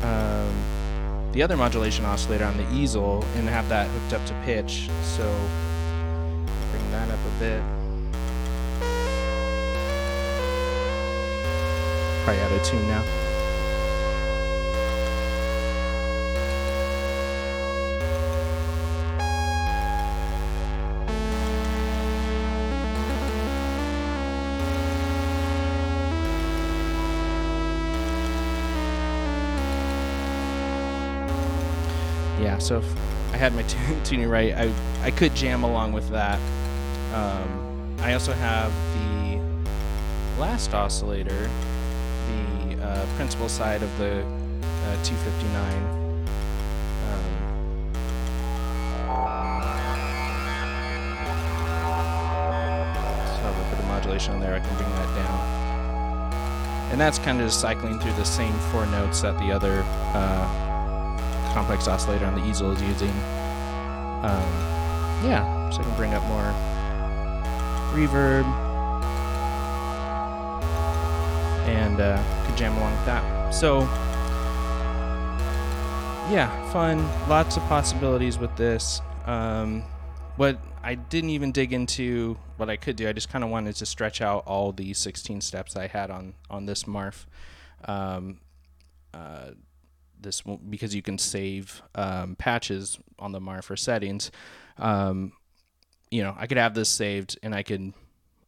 um, 0.04 1.32
the 1.32 1.44
other 1.44 1.56
modulation 1.56 2.06
oscillator 2.06 2.46
on 2.46 2.58
the 2.58 2.68
easel 2.74 3.24
and 3.36 3.48
have 3.48 3.70
that 3.70 3.88
hooked 3.88 4.14
up 4.14 4.26
to 4.26 4.34
pitch. 4.46 4.90
So 5.04 5.26
bring 6.72 6.92
that 6.92 7.10
up 7.12 7.20
a 7.20 7.40
bit. 7.40 7.62
Probably 12.24 12.42
out 12.42 12.52
of 12.52 12.64
tune 12.64 12.88
now. 12.88 13.27
Yeah, 32.58 32.64
so 32.64 32.80
if 32.80 32.86
I 33.34 33.38
had 33.38 33.54
my 33.54 33.62
tuning 34.04 34.28
right, 34.30 34.54
I 34.54 34.74
I 35.04 35.12
could 35.12 35.36
jam 35.36 35.64
along 35.64 35.94
with 35.94 36.10
that. 36.10 36.40
Um, 37.14 37.96
I 38.00 38.14
also 38.14 38.34
have 38.34 38.74
the 38.94 39.40
last 40.42 40.74
oscillator, 40.74 41.50
the 42.28 42.84
uh, 42.84 43.06
principal 43.16 43.50
side 43.50 43.84
of 43.84 43.98
the 43.98 44.22
uh, 44.22 45.04
259. 45.04 45.84
Um, 47.08 47.24
modulation 53.88 54.34
on 54.34 54.40
there. 54.40 54.54
I 54.54 54.60
can 54.60 54.76
bring 54.78 54.90
that 54.90 55.16
down, 55.16 56.92
and 56.92 57.00
that's 57.02 57.18
kind 57.18 57.40
of 57.40 57.48
just 57.48 57.60
cycling 57.62 58.00
through 58.00 58.14
the 58.14 58.26
same 58.26 58.54
four 58.72 58.86
notes 58.88 59.22
that 59.22 59.38
the 59.40 59.52
other. 59.52 59.84
Uh, 60.14 60.67
complex 61.58 61.88
oscillator 61.88 62.24
on 62.28 62.36
the 62.36 62.48
easel 62.48 62.72
is 62.72 62.80
using. 62.84 63.10
Um, 63.10 64.48
yeah, 65.26 65.72
so 65.72 65.82
I 65.82 65.86
can 65.86 65.96
bring 65.96 66.14
up 66.14 66.24
more 66.26 66.54
reverb 67.96 68.46
and 71.68 72.00
uh, 72.00 72.46
could 72.46 72.56
jam 72.56 72.78
along 72.78 72.92
with 72.92 73.06
that. 73.08 73.50
So 73.50 73.80
yeah, 76.30 76.48
fun, 76.72 77.00
lots 77.28 77.58
of 77.58 77.64
possibilities 77.64 78.38
with 78.38 78.56
this. 78.56 79.02
Um, 79.26 79.82
what 80.36 80.60
I 80.84 80.94
didn't 80.94 81.32
even 81.32 81.52
dig 81.52 81.74
into 81.74 82.38
what 82.58 82.70
I 82.70 82.78
could 82.78 82.96
do. 82.98 83.10
I 83.10 83.14
just 83.14 83.30
kind 83.30 83.44
of 83.44 83.50
wanted 83.50 83.76
to 83.78 83.86
stretch 83.88 84.22
out 84.22 84.44
all 84.46 84.74
the 84.74 84.94
16 84.94 85.42
steps 85.42 85.76
I 85.76 85.88
had 85.88 86.12
on 86.12 86.36
on 86.52 86.68
this 86.68 86.84
Marf. 86.84 87.26
Um, 87.86 88.42
uh, 89.12 89.54
this 90.22 90.42
because 90.42 90.96
you 90.96 91.02
can 91.02 91.18
save 91.18 91.82
um, 91.96 92.36
patches 92.36 93.00
on 93.20 93.32
the 93.32 93.40
Mar 93.40 93.62
for 93.62 93.76
settings. 93.76 94.32
Um, 94.78 95.34
you 96.10 96.24
know, 96.24 96.36
I 96.38 96.48
could 96.48 96.58
have 96.58 96.74
this 96.74 96.90
saved 96.90 97.38
and 97.44 97.54
I 97.54 97.64
could 97.64 97.94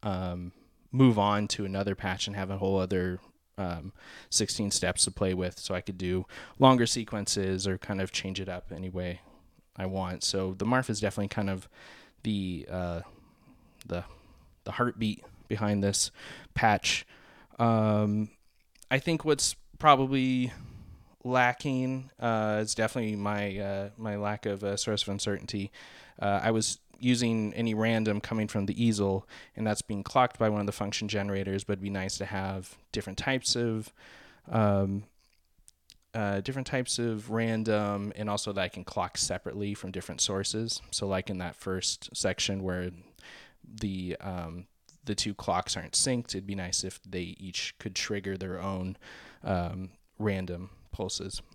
um, 0.02 0.52
move 0.92 1.18
on 1.18 1.48
to 1.48 1.64
another 1.64 1.94
patch 1.94 2.26
and 2.26 2.36
have 2.36 2.50
a 2.50 2.58
whole 2.58 2.78
other 2.78 3.20
um, 3.58 3.92
16 4.30 4.70
steps 4.70 5.04
to 5.04 5.10
play 5.10 5.34
with. 5.34 5.58
So 5.58 5.74
I 5.74 5.80
could 5.80 5.98
do 5.98 6.26
longer 6.58 6.86
sequences 6.86 7.66
or 7.66 7.78
kind 7.78 8.00
of 8.00 8.12
change 8.12 8.40
it 8.40 8.48
up 8.48 8.72
any 8.74 8.88
way 8.88 9.20
I 9.76 9.86
want. 9.86 10.24
So 10.24 10.54
the 10.56 10.64
Marf 10.64 10.90
is 10.90 11.00
definitely 11.00 11.28
kind 11.28 11.50
of 11.50 11.68
the 12.22 12.66
uh, 12.70 13.00
the 13.86 14.04
the 14.64 14.72
heartbeat 14.72 15.24
behind 15.48 15.82
this 15.82 16.10
patch. 16.54 17.06
Um, 17.58 18.30
I 18.90 18.98
think 18.98 19.24
what's 19.24 19.56
probably 19.78 20.52
lacking 21.24 22.10
uh, 22.18 22.58
is 22.62 22.74
definitely 22.74 23.16
my 23.16 23.58
uh, 23.58 23.88
my 23.96 24.16
lack 24.16 24.46
of 24.46 24.62
a 24.62 24.76
source 24.76 25.02
of 25.02 25.08
uncertainty. 25.08 25.70
Uh, 26.20 26.40
I 26.42 26.50
was 26.50 26.78
using 26.98 27.54
any 27.54 27.72
random 27.74 28.20
coming 28.20 28.46
from 28.46 28.66
the 28.66 28.82
easel, 28.82 29.26
and 29.56 29.66
that's 29.66 29.82
being 29.82 30.02
clocked 30.02 30.38
by 30.38 30.48
one 30.48 30.60
of 30.60 30.66
the 30.66 30.72
function 30.72 31.08
generators. 31.08 31.64
But 31.64 31.74
it'd 31.74 31.82
be 31.82 31.90
nice 31.90 32.18
to 32.18 32.26
have 32.26 32.76
different 32.92 33.18
types 33.18 33.56
of 33.56 33.92
um, 34.50 35.04
uh, 36.14 36.40
different 36.40 36.66
types 36.66 36.98
of 36.98 37.30
random, 37.30 38.12
and 38.16 38.28
also 38.28 38.52
that 38.52 38.62
I 38.62 38.68
can 38.68 38.84
clock 38.84 39.18
separately 39.18 39.74
from 39.74 39.92
different 39.92 40.20
sources. 40.20 40.80
So, 40.90 41.06
like 41.06 41.30
in 41.30 41.38
that 41.38 41.56
first 41.56 42.10
section 42.14 42.62
where 42.62 42.90
the 43.80 44.16
um, 44.20 44.66
the 45.04 45.14
two 45.14 45.34
clocks 45.34 45.76
aren't 45.76 45.92
synced, 45.92 46.30
it'd 46.30 46.46
be 46.46 46.54
nice 46.54 46.84
if 46.84 47.00
they 47.02 47.36
each 47.38 47.74
could 47.78 47.94
trigger 47.94 48.36
their 48.36 48.60
own 48.60 48.96
um, 49.42 49.90
random 50.18 50.70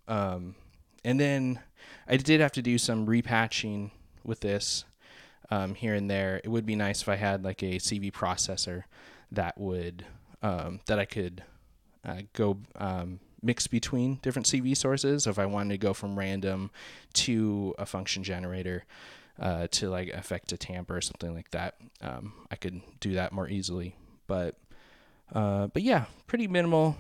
Um, 0.08 0.56
and 1.04 1.20
then 1.20 1.60
I 2.08 2.18
did 2.18 2.42
have 2.42 2.52
to 2.54 2.62
do 2.62 2.78
some 2.78 3.06
repatching 3.06 3.92
with 4.24 4.40
this 4.40 4.86
um, 5.52 5.76
here 5.76 5.94
and 5.94 6.10
there. 6.10 6.42
It 6.44 6.50
would 6.50 6.66
be 6.66 6.76
nice 6.76 7.02
if 7.02 7.10
I 7.10 7.16
had 7.16 7.44
like 7.44 7.62
a 7.62 7.76
CV 7.76 8.12
processor 8.12 8.84
that 9.32 9.58
would 9.58 10.06
um, 10.42 10.80
that 10.88 11.00
I 11.00 11.06
could 11.06 11.44
uh, 12.04 12.22
go 12.34 12.60
um, 12.76 13.20
mix 13.42 13.68
between 13.68 14.16
different 14.22 14.48
CV 14.48 14.76
sources. 14.76 15.24
So 15.24 15.30
if 15.30 15.40
I 15.40 15.46
wanted 15.46 15.74
to 15.74 15.78
go 15.78 15.94
from 15.94 16.18
random 16.18 16.72
to 17.14 17.74
a 17.78 17.86
function 17.86 18.24
generator 18.24 18.86
uh, 19.40 19.68
to 19.72 19.90
like 19.90 20.10
affect 20.10 20.52
a 20.52 20.58
tamper 20.58 20.98
or 20.98 21.02
something 21.02 21.34
like 21.34 21.52
that, 21.52 21.76
um, 22.02 22.34
I 22.52 22.56
could 22.56 22.82
do 23.00 23.14
that 23.14 23.32
more 23.32 23.50
easily. 23.50 23.96
But 24.28 24.56
uh, 25.34 25.68
but 25.68 25.82
yeah, 25.82 26.06
pretty 26.28 26.48
minimal 26.48 26.98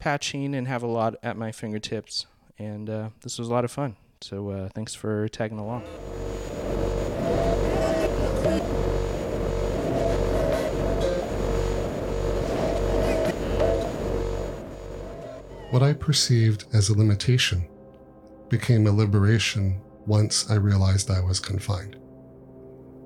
patching 0.00 0.54
and 0.54 0.66
have 0.66 0.82
a 0.82 0.88
lot 0.88 1.14
at 1.22 1.36
my 1.36 1.52
fingertips. 1.52 2.26
And 2.58 2.90
uh, 2.90 3.10
this 3.22 3.38
was 3.38 3.48
a 3.48 3.52
lot 3.52 3.64
of 3.64 3.70
fun. 3.70 3.96
So 4.20 4.50
uh, 4.50 4.68
thanks 4.70 4.94
for 4.94 5.28
tagging 5.28 5.58
along. 5.58 5.82
What 15.70 15.84
I 15.84 15.92
perceived 15.92 16.64
as 16.74 16.88
a 16.88 16.98
limitation 16.98 17.68
became 18.48 18.88
a 18.88 18.92
liberation 18.92 19.80
once 20.04 20.50
I 20.50 20.56
realized 20.56 21.10
I 21.10 21.20
was 21.20 21.38
confined. 21.38 21.96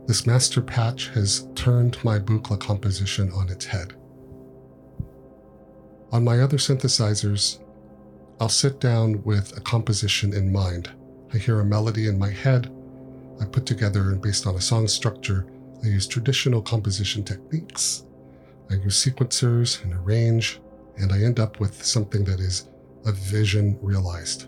This 0.06 0.26
master 0.26 0.62
patch 0.62 1.08
has 1.10 1.46
turned 1.54 2.02
my 2.02 2.18
Buchla 2.18 2.58
composition 2.58 3.30
on 3.32 3.50
its 3.50 3.66
head. 3.66 3.94
On 6.14 6.22
my 6.22 6.38
other 6.38 6.58
synthesizers, 6.58 7.58
I'll 8.40 8.48
sit 8.48 8.78
down 8.78 9.24
with 9.24 9.56
a 9.56 9.60
composition 9.60 10.32
in 10.32 10.52
mind. 10.52 10.88
I 11.32 11.38
hear 11.38 11.58
a 11.58 11.64
melody 11.64 12.06
in 12.06 12.16
my 12.16 12.30
head, 12.30 12.72
I 13.40 13.46
put 13.46 13.66
together 13.66 14.12
and 14.12 14.22
based 14.22 14.46
on 14.46 14.54
a 14.54 14.60
song 14.60 14.86
structure, 14.86 15.44
I 15.82 15.88
use 15.88 16.06
traditional 16.06 16.62
composition 16.62 17.24
techniques. 17.24 18.04
I 18.70 18.74
use 18.74 19.04
sequencers 19.04 19.82
and 19.82 19.92
arrange, 19.92 20.60
and 20.98 21.12
I 21.12 21.20
end 21.20 21.40
up 21.40 21.58
with 21.58 21.84
something 21.84 22.22
that 22.26 22.38
is 22.38 22.68
a 23.06 23.10
vision 23.10 23.76
realized. 23.82 24.46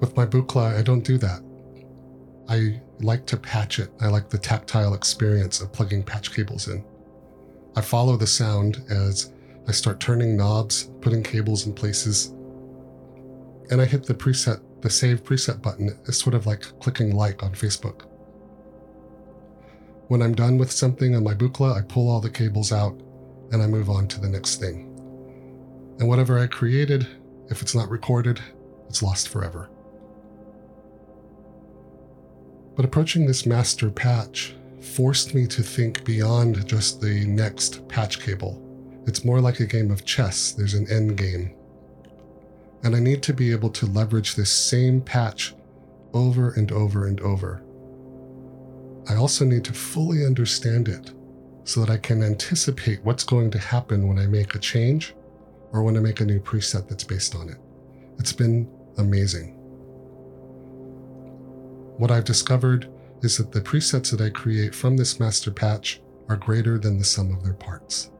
With 0.00 0.16
my 0.16 0.24
Buchla, 0.24 0.74
I 0.74 0.80
don't 0.80 1.04
do 1.04 1.18
that. 1.18 1.42
I 2.48 2.80
like 3.00 3.26
to 3.26 3.36
patch 3.36 3.78
it. 3.78 3.90
I 4.00 4.08
like 4.08 4.30
the 4.30 4.38
tactile 4.38 4.94
experience 4.94 5.60
of 5.60 5.70
plugging 5.70 6.02
patch 6.02 6.34
cables 6.34 6.68
in. 6.68 6.82
I 7.76 7.82
follow 7.82 8.16
the 8.16 8.26
sound 8.26 8.82
as 8.88 9.31
I 9.68 9.72
start 9.72 10.00
turning 10.00 10.36
knobs, 10.36 10.90
putting 11.00 11.22
cables 11.22 11.66
in 11.66 11.72
places, 11.72 12.34
and 13.70 13.80
I 13.80 13.84
hit 13.84 14.04
the 14.04 14.14
preset, 14.14 14.60
the 14.80 14.90
save 14.90 15.22
preset 15.22 15.62
button. 15.62 15.96
It's 16.06 16.18
sort 16.18 16.34
of 16.34 16.46
like 16.46 16.62
clicking 16.80 17.14
like 17.14 17.42
on 17.42 17.52
Facebook. 17.52 18.02
When 20.08 20.20
I'm 20.20 20.34
done 20.34 20.58
with 20.58 20.70
something 20.70 21.14
on 21.14 21.22
my 21.22 21.34
Buchla, 21.34 21.76
I 21.76 21.82
pull 21.82 22.10
all 22.10 22.20
the 22.20 22.28
cables 22.28 22.72
out 22.72 23.00
and 23.52 23.62
I 23.62 23.66
move 23.66 23.88
on 23.88 24.08
to 24.08 24.20
the 24.20 24.28
next 24.28 24.56
thing. 24.56 24.88
And 25.98 26.08
whatever 26.08 26.38
I 26.38 26.48
created, 26.48 27.06
if 27.48 27.62
it's 27.62 27.74
not 27.74 27.88
recorded, 27.88 28.40
it's 28.88 29.02
lost 29.02 29.28
forever. 29.28 29.70
But 32.74 32.84
approaching 32.84 33.26
this 33.26 33.46
master 33.46 33.90
patch 33.90 34.54
forced 34.80 35.34
me 35.34 35.46
to 35.46 35.62
think 35.62 36.04
beyond 36.04 36.66
just 36.66 37.00
the 37.00 37.24
next 37.26 37.86
patch 37.88 38.20
cable 38.20 38.61
it's 39.06 39.24
more 39.24 39.40
like 39.40 39.60
a 39.60 39.66
game 39.66 39.90
of 39.90 40.04
chess, 40.04 40.52
there's 40.52 40.74
an 40.74 40.90
end 40.90 41.16
game. 41.16 41.54
And 42.84 42.96
I 42.96 43.00
need 43.00 43.22
to 43.24 43.34
be 43.34 43.52
able 43.52 43.70
to 43.70 43.86
leverage 43.86 44.34
this 44.34 44.50
same 44.50 45.00
patch 45.00 45.54
over 46.12 46.50
and 46.50 46.70
over 46.72 47.06
and 47.06 47.20
over. 47.20 47.62
I 49.08 49.16
also 49.16 49.44
need 49.44 49.64
to 49.64 49.72
fully 49.72 50.24
understand 50.24 50.88
it 50.88 51.12
so 51.64 51.80
that 51.80 51.90
I 51.90 51.96
can 51.96 52.22
anticipate 52.22 53.04
what's 53.04 53.24
going 53.24 53.50
to 53.52 53.58
happen 53.58 54.08
when 54.08 54.18
I 54.18 54.26
make 54.26 54.54
a 54.54 54.58
change 54.58 55.14
or 55.72 55.82
when 55.82 55.96
I 55.96 56.00
make 56.00 56.20
a 56.20 56.24
new 56.24 56.40
preset 56.40 56.88
that's 56.88 57.04
based 57.04 57.34
on 57.34 57.48
it. 57.48 57.58
It's 58.18 58.32
been 58.32 58.70
amazing. 58.98 59.54
What 61.98 62.10
I've 62.10 62.24
discovered 62.24 62.88
is 63.22 63.38
that 63.38 63.52
the 63.52 63.60
presets 63.60 64.10
that 64.10 64.20
I 64.20 64.30
create 64.30 64.74
from 64.74 64.96
this 64.96 65.20
master 65.20 65.50
patch 65.50 66.00
are 66.28 66.36
greater 66.36 66.78
than 66.78 66.98
the 66.98 67.04
sum 67.04 67.32
of 67.32 67.42
their 67.44 67.54
parts. 67.54 68.10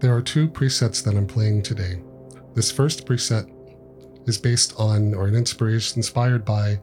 There 0.00 0.14
are 0.14 0.22
two 0.22 0.48
presets 0.48 1.02
that 1.02 1.16
I'm 1.16 1.26
playing 1.26 1.62
today. 1.62 2.00
This 2.54 2.70
first 2.70 3.04
preset 3.04 3.50
is 4.28 4.38
based 4.38 4.72
on 4.78 5.12
or 5.12 5.26
an 5.26 5.34
inspiration 5.34 5.98
inspired 5.98 6.44
by 6.44 6.78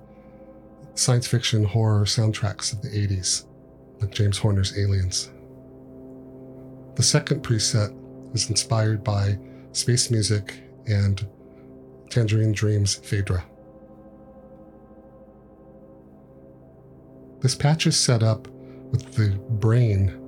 science 0.95 1.25
fiction 1.25 1.63
horror 1.63 2.03
soundtracks 2.03 2.73
of 2.73 2.81
the 2.81 2.89
80s, 2.89 3.45
like 4.01 4.11
James 4.11 4.37
Horner's 4.37 4.77
Aliens. 4.77 5.31
The 6.95 7.03
second 7.03 7.41
preset 7.41 7.95
is 8.33 8.49
inspired 8.49 9.01
by 9.01 9.39
space 9.71 10.11
music 10.11 10.53
and 10.85 11.25
Tangerine 12.09 12.51
Dream's 12.51 12.95
Phaedra. 12.95 13.45
This 17.39 17.55
patch 17.55 17.87
is 17.87 17.97
set 17.97 18.23
up 18.23 18.49
with 18.91 19.13
the 19.13 19.39
brain 19.51 20.24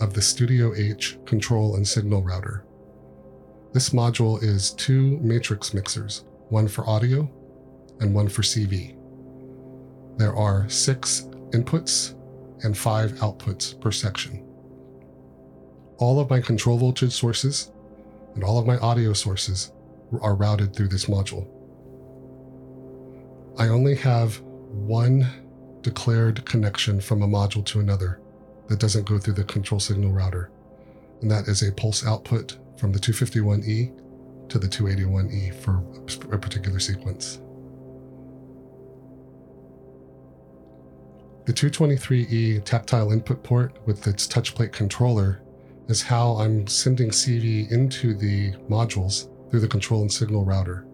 of 0.00 0.14
the 0.14 0.22
Studio 0.22 0.74
H 0.74 1.18
control 1.24 1.76
and 1.76 1.86
signal 1.86 2.22
router. 2.22 2.64
This 3.72 3.90
module 3.90 4.42
is 4.42 4.72
two 4.72 5.18
matrix 5.18 5.74
mixers, 5.74 6.24
one 6.48 6.68
for 6.68 6.88
audio 6.88 7.30
and 8.00 8.14
one 8.14 8.28
for 8.28 8.42
CV. 8.42 8.96
There 10.16 10.34
are 10.34 10.68
six 10.68 11.28
inputs 11.50 12.14
and 12.64 12.76
five 12.76 13.12
outputs 13.14 13.80
per 13.80 13.92
section. 13.92 14.44
All 15.98 16.20
of 16.20 16.30
my 16.30 16.40
control 16.40 16.78
voltage 16.78 17.12
sources 17.12 17.70
and 18.34 18.44
all 18.44 18.58
of 18.58 18.66
my 18.66 18.78
audio 18.78 19.12
sources 19.12 19.72
are 20.20 20.34
routed 20.34 20.74
through 20.74 20.88
this 20.88 21.06
module. 21.06 21.46
I 23.58 23.68
only 23.68 23.96
have 23.96 24.40
one 24.70 25.26
declared 25.82 26.44
connection 26.44 27.00
from 27.00 27.22
a 27.22 27.28
module 27.28 27.64
to 27.66 27.80
another, 27.80 28.20
that 28.68 28.78
doesn't 28.78 29.06
go 29.06 29.18
through 29.18 29.34
the 29.34 29.44
control 29.44 29.80
signal 29.80 30.12
router. 30.12 30.50
And 31.20 31.30
that 31.30 31.48
is 31.48 31.62
a 31.62 31.72
pulse 31.72 32.06
output 32.06 32.58
from 32.76 32.92
the 32.92 32.98
251E 32.98 34.48
to 34.48 34.58
the 34.58 34.68
281E 34.68 35.54
for 35.54 35.82
a 36.32 36.38
particular 36.38 36.78
sequence. 36.78 37.40
The 41.46 41.54
223E 41.54 42.62
tactile 42.64 43.10
input 43.10 43.42
port 43.42 43.78
with 43.86 44.06
its 44.06 44.26
touch 44.26 44.54
plate 44.54 44.72
controller 44.72 45.40
is 45.88 46.02
how 46.02 46.36
I'm 46.36 46.66
sending 46.66 47.08
CV 47.08 47.70
into 47.72 48.14
the 48.14 48.52
modules 48.68 49.28
through 49.50 49.60
the 49.60 49.68
control 49.68 50.02
and 50.02 50.12
signal 50.12 50.44
router. 50.44 50.84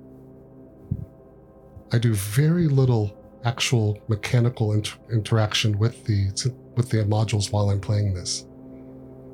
I 1.93 1.99
do 1.99 2.15
very 2.15 2.69
little 2.69 3.17
actual 3.45 4.01
mechanical 4.09 4.73
inter- 4.73 4.99
interaction 5.13 5.79
with 5.79 6.05
the 6.05 6.31
with 6.77 6.91
the 6.91 6.99
modules 6.99 7.53
while 7.53 7.71
I'm 7.71 7.81
playing 7.81 8.15
this. 8.15 8.47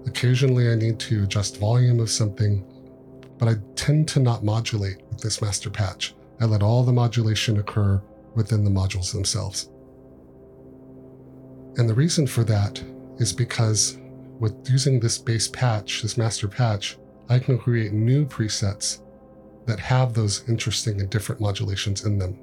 Occasionally, 0.06 0.70
I 0.70 0.74
need 0.74 0.98
to 1.00 1.24
adjust 1.24 1.58
volume 1.58 2.00
of 2.00 2.10
something, 2.10 2.64
but 3.38 3.48
I 3.48 3.54
tend 3.74 4.08
to 4.08 4.20
not 4.20 4.44
modulate 4.44 5.02
with 5.08 5.20
this 5.20 5.42
master 5.42 5.70
patch. 5.70 6.14
I 6.40 6.46
let 6.46 6.62
all 6.62 6.82
the 6.82 6.92
modulation 6.92 7.58
occur 7.58 8.02
within 8.34 8.64
the 8.64 8.70
modules 8.70 9.12
themselves. 9.12 9.70
And 11.76 11.88
the 11.88 11.94
reason 11.94 12.26
for 12.26 12.44
that 12.44 12.82
is 13.18 13.32
because 13.32 13.98
with 14.38 14.54
using 14.70 14.98
this 14.98 15.18
base 15.18 15.48
patch, 15.48 16.02
this 16.02 16.16
master 16.16 16.48
patch, 16.48 16.98
I 17.28 17.38
can 17.38 17.58
create 17.58 17.92
new 17.92 18.24
presets 18.24 19.00
that 19.66 19.78
have 19.78 20.14
those 20.14 20.48
interesting 20.48 21.00
and 21.00 21.10
different 21.10 21.40
modulations 21.40 22.04
in 22.04 22.18
them. 22.18 22.38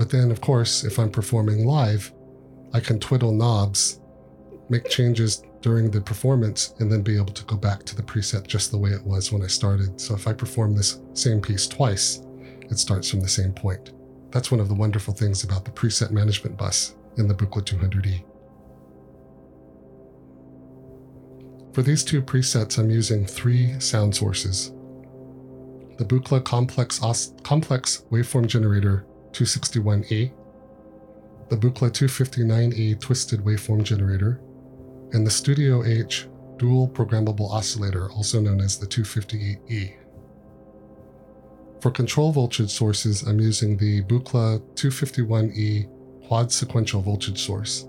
But 0.00 0.08
then, 0.08 0.30
of 0.30 0.40
course, 0.40 0.82
if 0.82 0.98
I'm 0.98 1.10
performing 1.10 1.66
live, 1.66 2.10
I 2.72 2.80
can 2.80 2.98
twiddle 2.98 3.32
knobs 3.32 4.00
make 4.70 4.88
changes 4.88 5.42
during 5.60 5.90
the 5.90 6.00
performance, 6.00 6.74
and 6.78 6.90
then 6.90 7.02
be 7.02 7.16
able 7.16 7.34
to 7.34 7.44
go 7.44 7.54
back 7.54 7.82
to 7.84 7.94
the 7.94 8.02
preset 8.02 8.46
just 8.46 8.70
the 8.70 8.78
way 8.78 8.92
it 8.92 9.04
was 9.04 9.30
when 9.30 9.42
I 9.42 9.46
started. 9.46 10.00
So 10.00 10.14
if 10.14 10.26
I 10.26 10.32
perform 10.32 10.74
this 10.74 11.02
same 11.12 11.42
piece 11.42 11.66
twice, 11.66 12.22
it 12.70 12.78
starts 12.78 13.10
from 13.10 13.20
the 13.20 13.28
same 13.28 13.52
point. 13.52 13.92
That's 14.30 14.50
one 14.50 14.60
of 14.60 14.68
the 14.68 14.74
wonderful 14.74 15.12
things 15.12 15.44
about 15.44 15.66
the 15.66 15.70
preset 15.70 16.12
management 16.12 16.56
bus 16.56 16.94
in 17.18 17.28
the 17.28 17.34
Buchla 17.34 17.62
200E. 17.62 18.24
For 21.74 21.82
these 21.82 22.02
two 22.02 22.22
presets, 22.22 22.78
I'm 22.78 22.90
using 22.90 23.26
three 23.26 23.78
sound 23.80 24.16
sources. 24.16 24.72
The 25.98 26.06
Buchla 26.06 26.42
Complex, 26.42 27.02
Os- 27.02 27.34
Complex 27.42 28.04
Waveform 28.10 28.46
Generator 28.46 29.04
261E, 29.32 30.32
the 31.48 31.56
Buchla 31.56 31.90
259E 31.90 33.00
Twisted 33.00 33.40
Waveform 33.40 33.82
Generator, 33.82 34.40
and 35.12 35.26
the 35.26 35.30
Studio 35.30 35.84
H 35.84 36.28
Dual 36.58 36.88
Programmable 36.88 37.50
Oscillator, 37.50 38.10
also 38.12 38.40
known 38.40 38.60
as 38.60 38.78
the 38.78 38.86
258E. 38.86 39.96
For 41.80 41.90
control 41.90 42.30
voltage 42.30 42.70
sources, 42.70 43.22
I'm 43.22 43.40
using 43.40 43.76
the 43.76 44.02
Buchla 44.02 44.60
251E 44.74 46.26
Quad 46.28 46.52
Sequential 46.52 47.00
Voltage 47.00 47.44
Source, 47.44 47.88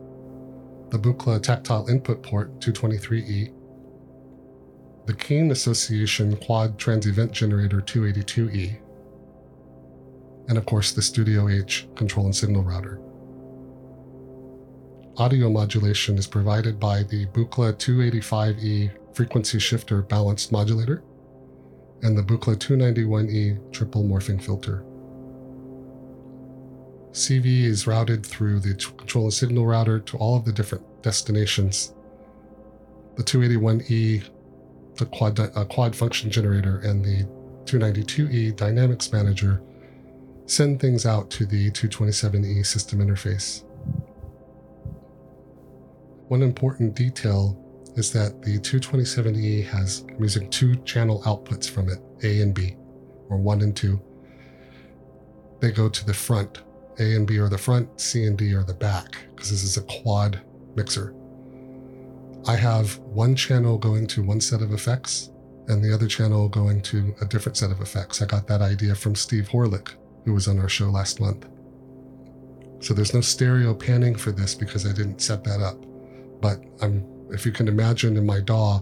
the 0.89 0.97
Buchla 0.97 1.41
Tactile 1.43 1.87
Input 1.89 2.23
Port 2.23 2.59
223E, 2.59 3.53
the 5.05 5.13
Kane 5.13 5.51
Association 5.51 6.35
Quad 6.37 6.79
Transevent 6.79 7.31
Generator 7.31 7.81
282E, 7.81 8.80
and 10.51 10.57
of 10.57 10.65
course 10.65 10.91
the 10.91 11.01
Studio 11.01 11.47
H 11.47 11.87
control 11.95 12.25
and 12.25 12.35
signal 12.35 12.61
router. 12.61 12.99
Audio 15.15 15.49
modulation 15.49 16.17
is 16.17 16.27
provided 16.27 16.77
by 16.77 17.03
the 17.03 17.25
Buchla 17.27 17.71
285E 17.75 18.91
frequency 19.15 19.59
shifter 19.59 20.01
balanced 20.01 20.51
modulator 20.51 21.03
and 22.01 22.17
the 22.17 22.21
Buchla 22.21 22.57
291E 22.57 23.71
triple 23.71 24.03
morphing 24.03 24.43
filter. 24.43 24.83
CV 27.13 27.63
is 27.63 27.87
routed 27.87 28.25
through 28.25 28.59
the 28.59 28.73
control 28.97 29.25
and 29.25 29.33
signal 29.33 29.65
router 29.65 30.01
to 30.01 30.17
all 30.17 30.35
of 30.35 30.43
the 30.43 30.51
different 30.51 30.83
destinations. 31.01 31.93
The 33.15 33.23
281E, 33.23 34.25
the 34.97 35.05
quad, 35.05 35.39
uh, 35.39 35.63
quad 35.63 35.95
function 35.95 36.29
generator, 36.29 36.79
and 36.79 37.05
the 37.05 37.23
292E 37.63 38.57
dynamics 38.57 39.13
manager 39.13 39.61
send 40.51 40.81
things 40.81 41.05
out 41.05 41.29
to 41.29 41.45
the 41.45 41.71
227E 41.71 42.65
system 42.65 42.99
interface. 42.99 43.63
One 46.27 46.41
important 46.41 46.93
detail 46.93 47.57
is 47.95 48.11
that 48.11 48.41
the 48.41 48.59
227E 48.59 49.65
has, 49.67 50.03
I'm 50.09 50.21
using 50.21 50.49
two 50.49 50.75
channel 50.83 51.21
outputs 51.25 51.69
from 51.69 51.87
it, 51.87 51.99
A 52.23 52.41
and 52.41 52.53
B, 52.53 52.75
or 53.29 53.37
one 53.37 53.61
and 53.61 53.73
two. 53.75 54.01
They 55.61 55.71
go 55.71 55.87
to 55.87 56.05
the 56.05 56.13
front. 56.13 56.63
A 56.99 57.15
and 57.15 57.25
B 57.25 57.39
are 57.39 57.47
the 57.47 57.57
front, 57.57 58.01
C 58.01 58.25
and 58.25 58.37
D 58.37 58.53
are 58.53 58.63
the 58.63 58.73
back, 58.73 59.15
because 59.33 59.51
this 59.51 59.63
is 59.63 59.77
a 59.77 59.83
quad 59.83 60.41
mixer. 60.75 61.15
I 62.45 62.57
have 62.57 62.97
one 62.99 63.35
channel 63.35 63.77
going 63.77 64.05
to 64.07 64.21
one 64.21 64.41
set 64.41 64.61
of 64.61 64.73
effects 64.73 65.31
and 65.69 65.81
the 65.81 65.93
other 65.93 66.07
channel 66.07 66.49
going 66.49 66.81
to 66.81 67.15
a 67.21 67.25
different 67.25 67.55
set 67.55 67.71
of 67.71 67.79
effects. 67.79 68.21
I 68.21 68.25
got 68.25 68.47
that 68.47 68.61
idea 68.61 68.95
from 68.95 69.15
Steve 69.15 69.47
Horelick, 69.47 69.93
who 70.25 70.33
was 70.33 70.47
on 70.47 70.59
our 70.59 70.69
show 70.69 70.89
last 70.89 71.19
month. 71.19 71.47
So 72.79 72.93
there's 72.93 73.13
no 73.13 73.21
stereo 73.21 73.73
panning 73.73 74.15
for 74.15 74.31
this 74.31 74.55
because 74.55 74.85
I 74.85 74.93
didn't 74.93 75.21
set 75.21 75.43
that 75.43 75.61
up. 75.61 75.77
But 76.41 76.63
I'm 76.81 77.05
if 77.31 77.45
you 77.45 77.51
can 77.51 77.67
imagine 77.67 78.17
in 78.17 78.25
my 78.25 78.41
DAW, 78.41 78.81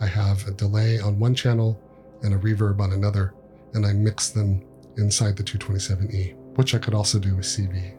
I 0.00 0.06
have 0.06 0.46
a 0.46 0.52
delay 0.52 0.98
on 0.98 1.18
one 1.18 1.34
channel 1.34 1.78
and 2.22 2.32
a 2.34 2.38
reverb 2.38 2.80
on 2.80 2.92
another, 2.92 3.34
and 3.74 3.84
I 3.84 3.92
mix 3.92 4.30
them 4.30 4.64
inside 4.96 5.36
the 5.36 5.42
227E, 5.42 6.34
which 6.56 6.74
I 6.74 6.78
could 6.78 6.94
also 6.94 7.18
do 7.18 7.36
with 7.36 7.44
CV. 7.44 7.94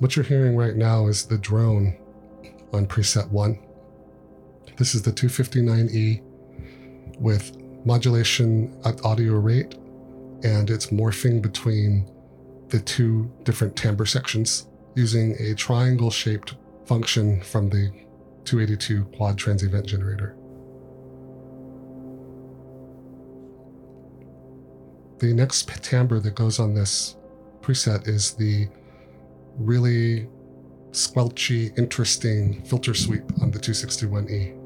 What 0.00 0.16
you're 0.16 0.24
hearing 0.24 0.56
right 0.56 0.76
now 0.76 1.08
is 1.08 1.26
the 1.26 1.38
drone 1.38 1.96
on 2.72 2.86
preset 2.86 3.28
1. 3.30 3.58
This 4.76 4.94
is 4.94 5.02
the 5.02 5.12
259E 5.12 6.22
with 7.18 7.56
modulation 7.84 8.80
at 8.84 9.04
audio 9.04 9.34
rate, 9.34 9.74
and 10.42 10.70
it's 10.70 10.86
morphing 10.86 11.42
between 11.42 12.10
the 12.68 12.80
two 12.80 13.30
different 13.44 13.76
timbre 13.76 14.06
sections 14.06 14.66
using 14.94 15.34
a 15.40 15.54
triangle 15.54 16.10
shaped 16.10 16.54
function 16.86 17.40
from 17.42 17.68
the 17.68 17.90
282 18.44 19.04
quad 19.16 19.36
transevent 19.36 19.86
generator. 19.86 20.34
The 25.18 25.34
next 25.34 25.68
timbre 25.82 26.20
that 26.20 26.34
goes 26.34 26.60
on 26.60 26.74
this 26.74 27.16
preset 27.60 28.06
is 28.06 28.34
the 28.34 28.68
really 29.56 30.28
squelchy, 30.92 31.76
interesting 31.76 32.62
filter 32.62 32.94
sweep 32.94 33.24
on 33.42 33.50
the 33.50 33.58
261E. 33.58 34.57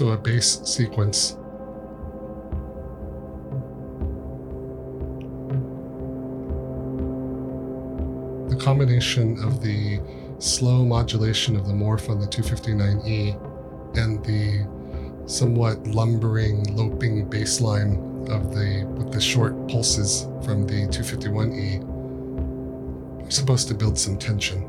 Also 0.00 0.12
a 0.12 0.16
bass 0.16 0.60
sequence. 0.64 1.36
The 8.48 8.56
combination 8.56 9.38
of 9.44 9.62
the 9.62 10.00
slow 10.38 10.84
modulation 10.84 11.54
of 11.56 11.66
the 11.66 11.74
morph 11.74 12.08
on 12.08 12.18
the 12.18 12.26
259E 12.26 13.36
and 13.98 14.24
the 14.24 14.64
somewhat 15.26 15.86
lumbering, 15.86 16.74
loping 16.74 17.28
bass 17.28 17.60
line 17.60 17.98
of 18.30 18.54
the 18.54 18.86
with 18.96 19.12
the 19.12 19.20
short 19.20 19.68
pulses 19.68 20.26
from 20.42 20.66
the 20.66 20.86
251E 20.88 21.84
are 23.26 23.30
supposed 23.30 23.68
to 23.68 23.74
build 23.74 23.98
some 23.98 24.16
tension. 24.16 24.64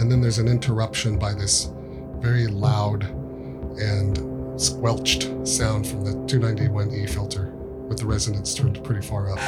And 0.00 0.10
then 0.10 0.20
there's 0.20 0.38
an 0.38 0.48
interruption 0.48 1.16
by 1.16 1.32
this 1.32 1.70
very 2.20 2.48
loud 2.48 3.19
and 3.80 4.60
squelched 4.60 5.22
sound 5.46 5.86
from 5.86 6.04
the 6.04 6.12
291E 6.26 7.08
filter 7.08 7.46
with 7.88 7.98
the 7.98 8.06
resonance 8.06 8.54
turned 8.54 8.82
pretty 8.84 9.06
far 9.06 9.32
up. 9.32 9.38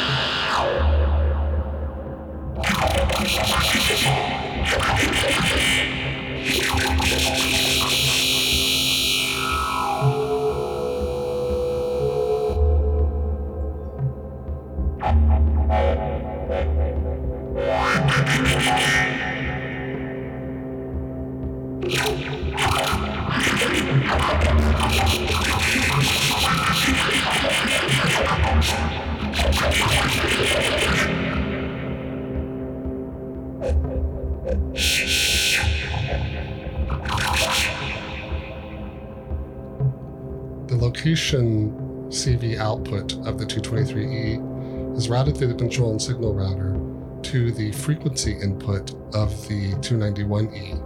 routed 45.29 45.37
through 45.37 45.53
the 45.53 45.59
control 45.59 45.91
and 45.91 46.01
signal 46.01 46.33
router 46.33 46.75
to 47.21 47.51
the 47.51 47.71
frequency 47.73 48.31
input 48.41 48.95
of 49.13 49.29
the 49.47 49.73
291E. 49.73 50.81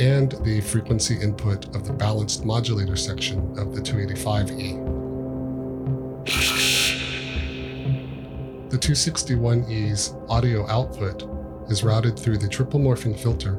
and 0.00 0.32
the 0.44 0.60
frequency 0.60 1.18
input 1.20 1.64
of 1.74 1.86
the 1.86 1.92
balanced 1.94 2.44
modulator 2.44 2.94
section 2.94 3.38
of 3.58 3.74
the 3.74 3.80
285E. 3.80 4.84
The 8.70 8.76
261E's 8.76 10.14
audio 10.28 10.68
output 10.68 11.24
is 11.70 11.82
routed 11.82 12.18
through 12.18 12.36
the 12.38 12.48
triple 12.48 12.78
morphing 12.78 13.18
filter, 13.18 13.54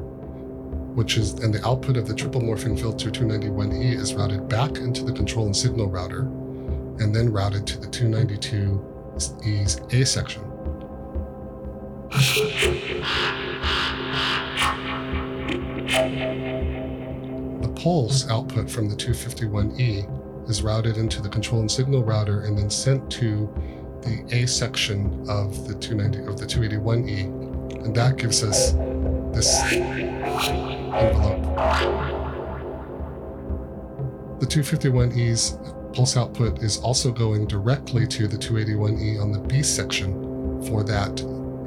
which 0.94 1.18
is, 1.18 1.32
and 1.40 1.52
the 1.52 1.66
output 1.66 1.96
of 1.96 2.06
the 2.06 2.14
triple 2.14 2.40
morphing 2.40 2.78
filter 2.78 3.10
291E 3.10 3.96
is 3.96 4.14
routed 4.14 4.48
back 4.48 4.76
into 4.76 5.02
the 5.04 5.12
control 5.12 5.46
and 5.46 5.56
signal 5.56 5.88
router, 5.88 6.20
and 7.02 7.12
then 7.12 7.32
routed 7.32 7.66
to 7.66 7.80
the 7.80 7.88
292E's 9.20 9.80
A 9.92 10.04
section. 10.06 10.42
The 17.60 17.68
pulse 17.76 18.28
output 18.30 18.70
from 18.70 18.88
the 18.88 18.96
251E 18.96 20.48
is 20.48 20.62
routed 20.62 20.96
into 20.96 21.20
the 21.20 21.28
control 21.28 21.60
and 21.60 21.70
signal 21.70 22.02
router 22.02 22.40
and 22.42 22.56
then 22.56 22.70
sent 22.70 23.10
to 23.12 23.52
the 24.02 24.24
A 24.32 24.46
section 24.46 25.28
of 25.28 25.68
the 25.68 25.74
290 25.74 26.30
of 26.30 26.38
the 26.38 26.46
281E, 26.46 27.84
and 27.84 27.94
that 27.94 28.16
gives 28.16 28.42
us 28.42 28.72
this 29.34 29.60
envelope. 29.72 31.42
The 34.40 34.46
251E's 34.46 35.58
pulse 35.92 36.16
output 36.16 36.62
is 36.62 36.78
also 36.78 37.10
going 37.10 37.46
directly 37.46 38.06
to 38.06 38.26
the 38.26 38.36
281E 38.36 39.20
on 39.20 39.32
the 39.32 39.40
B 39.40 39.62
section 39.62 40.12
for 40.66 40.82
that 40.84 41.20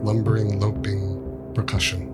lumbering, 0.03 0.59
loping 0.59 1.53
percussion. 1.53 2.09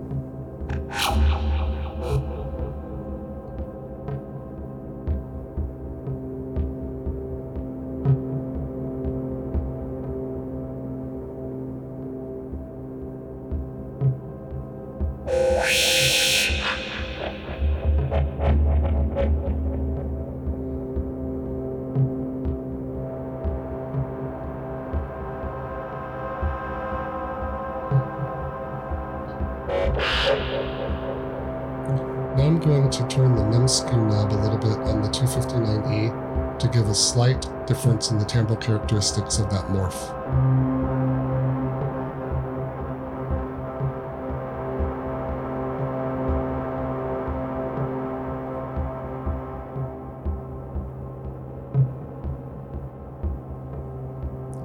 In 38.08 38.18
the 38.18 38.24
timbral 38.24 38.60
characteristics 38.60 39.40
of 39.40 39.50
that 39.50 39.66
morph. 39.66 39.94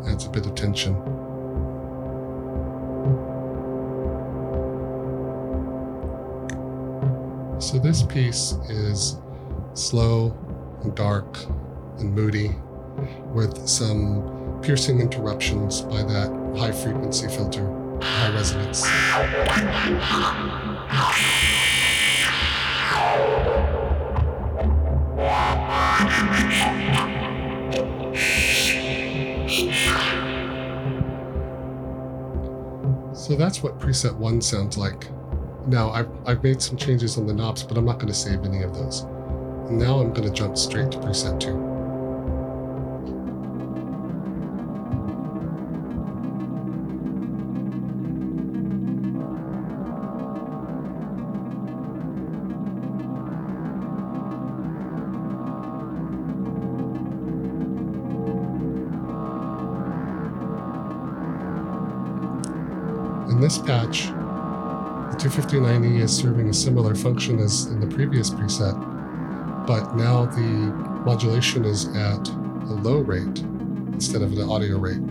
Adds 0.09 0.26
a 0.26 0.30
bit 0.30 0.47
of 0.47 0.55
tension. 0.55 0.95
So 7.61 7.78
this 7.80 8.05
piece 8.05 8.53
is 8.68 9.16
slow 9.74 10.39
and 10.82 10.95
dark 10.95 11.37
and 11.99 12.14
moody 12.14 12.55
with 13.35 13.68
some 13.68 14.61
piercing 14.62 15.01
interruptions 15.01 15.82
by 15.82 16.03
that 16.05 16.30
high 16.57 16.72
frequency 16.72 17.26
filter, 17.28 17.66
high 18.01 18.32
resonance. 18.32 18.85
So 33.18 33.37
that's 33.37 33.62
what 33.62 33.80
preset 33.80 34.14
one 34.14 34.41
sounds 34.41 34.78
like. 34.78 35.09
Now, 35.66 35.91
I've, 35.91 36.09
I've 36.26 36.43
made 36.45 36.61
some 36.61 36.76
changes 36.76 37.16
on 37.16 37.26
the 37.26 37.32
knobs, 37.32 37.62
but 37.62 37.78
I'm 37.78 37.87
not 37.87 37.95
going 37.95 38.09
to 38.09 38.14
save 38.14 38.45
any 38.45 38.62
of 38.62 38.74
those. 38.74 39.01
And 39.01 39.78
now 39.78 39.99
I'm 39.99 40.12
going 40.12 40.28
to 40.28 40.35
jump 40.35 40.59
straight 40.59 40.93
to 40.93 40.99
preset 40.99 41.41
2. 41.41 41.74
This 63.45 63.59
patch, 63.59 64.07
the 64.07 65.18
259E 65.18 66.01
is 66.01 66.16
serving 66.16 66.49
a 66.49 66.55
similar 66.55 66.95
function 66.95 67.38
as 67.40 67.66
in 67.66 67.78
the 67.78 67.86
previous 67.86 68.30
preset, 68.30 68.74
but 69.66 69.95
now 69.95 70.24
the 70.24 70.40
modulation 71.05 71.66
is 71.66 71.88
at 71.88 72.26
a 72.26 72.74
low 72.82 73.01
rate 73.01 73.40
instead 73.92 74.22
of 74.22 74.32
an 74.32 74.49
audio 74.49 74.78
rate. 74.78 75.07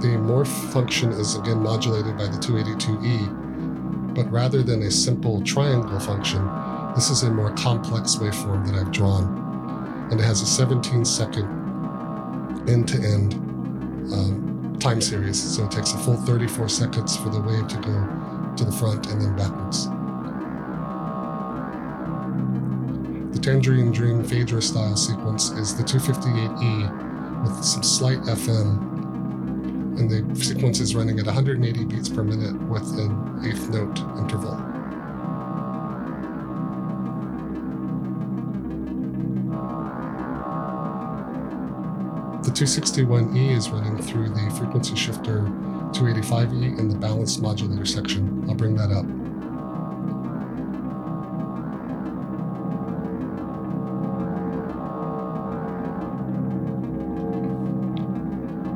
The 0.00 0.18
morph 0.18 0.72
function 0.72 1.12
is 1.12 1.36
again 1.36 1.62
modulated 1.62 2.18
by 2.18 2.26
the 2.26 2.38
282E, 2.38 4.14
but 4.16 4.28
rather 4.32 4.64
than 4.64 4.82
a 4.82 4.90
simple 4.90 5.40
triangle 5.42 6.00
function, 6.00 6.44
this 6.96 7.10
is 7.10 7.22
a 7.22 7.30
more 7.30 7.52
complex 7.52 8.16
waveform 8.16 8.66
that 8.66 8.74
I've 8.74 8.90
drawn. 8.90 10.08
And 10.10 10.18
it 10.18 10.24
has 10.24 10.42
a 10.42 10.46
17 10.46 11.04
second 11.04 11.46
end 12.68 12.88
to 12.88 12.96
end 12.96 13.34
time 14.82 15.00
series. 15.00 15.40
So 15.40 15.64
it 15.64 15.70
takes 15.70 15.92
a 15.92 15.98
full 15.98 16.16
34 16.16 16.68
seconds 16.68 17.16
for 17.16 17.28
the 17.28 17.40
wave 17.40 17.68
to 17.68 17.76
go 17.76 18.54
to 18.56 18.64
the 18.64 18.72
front 18.72 19.06
and 19.06 19.20
then 19.20 19.36
backwards. 19.36 19.86
The 23.32 23.38
Tangerine 23.38 23.92
Dream 23.92 24.24
Phaedra 24.24 24.60
style 24.60 24.96
sequence 24.96 25.50
is 25.50 25.76
the 25.76 25.84
258E 25.84 27.44
with 27.44 27.64
some 27.64 27.84
slight 27.84 28.18
FM, 28.22 28.78
and 29.98 30.10
the 30.10 30.44
sequence 30.44 30.80
is 30.80 30.96
running 30.96 31.20
at 31.20 31.26
180 31.26 31.84
beats 31.84 32.08
per 32.08 32.24
minute 32.24 32.60
with 32.68 32.82
an 32.98 33.40
eighth 33.46 33.68
note 33.70 33.98
interval. 34.18 34.71
261E 42.62 43.56
is 43.56 43.70
running 43.70 44.00
through 44.00 44.28
the 44.28 44.48
frequency 44.56 44.94
shifter 44.94 45.40
285E 45.90 46.78
in 46.78 46.88
the 46.88 46.94
balanced 46.94 47.42
modulator 47.42 47.84
section. 47.84 48.44
I'll 48.48 48.54
bring 48.54 48.76
that 48.76 48.92
up. 48.92 49.04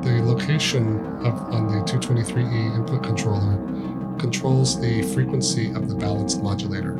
The 0.03 0.21
location 0.25 0.99
of, 1.25 1.41
on 1.53 1.69
the 1.69 1.85
223E 1.85 2.75
input 2.75 3.05
controller 3.05 3.57
controls 4.19 4.81
the 4.81 5.03
frequency 5.15 5.71
of 5.71 5.89
the 5.89 5.95
balanced 5.95 6.43
modulator. 6.43 6.99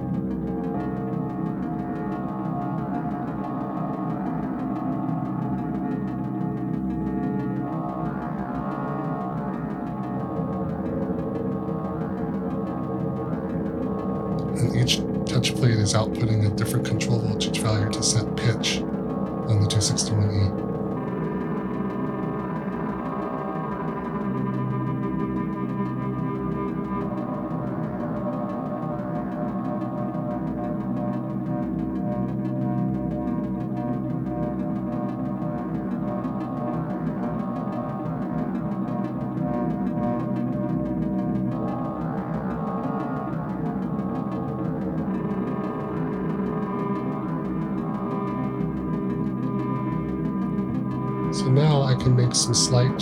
Is 15.87 15.95
outputting 15.95 16.45
a 16.45 16.57
different 16.57 16.85
control 16.85 17.21
voltage 17.21 17.61
value 17.61 17.89
to 17.93 18.03
set 18.03 18.25
pitch 18.37 18.79
on 18.81 19.61
the 19.61 19.69
261E. 19.69 20.66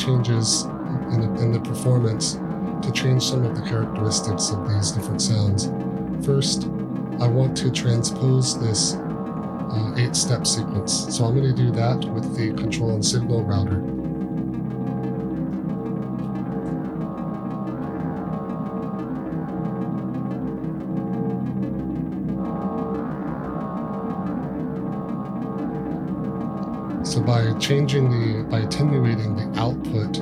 Changes 0.05 0.65
in 1.13 1.21
the, 1.21 1.43
in 1.43 1.53
the 1.53 1.61
performance 1.61 2.35
to 2.83 2.93
change 2.93 3.23
some 3.23 3.45
of 3.45 3.55
the 3.55 3.63
characteristics 3.63 4.51
of 4.51 4.69
these 4.69 4.91
different 4.91 5.23
sounds. 5.23 5.71
First, 6.25 6.65
I 7.21 7.27
want 7.27 7.57
to 7.59 7.71
transpose 7.71 8.61
this 8.61 8.95
uh, 8.95 9.95
eight 9.97 10.15
step 10.15 10.47
sequence. 10.47 11.17
So 11.17 11.25
I'm 11.25 11.35
going 11.35 11.55
to 11.55 11.63
do 11.63 11.71
that 11.73 12.05
with 12.05 12.37
the 12.37 12.53
control 12.53 12.91
and 12.91 13.05
signal 13.05 13.43
router. 13.45 13.94
Changing 27.61 28.11
the, 28.11 28.45
by 28.45 28.61
attenuating 28.61 29.37
the 29.37 29.61
output 29.61 30.19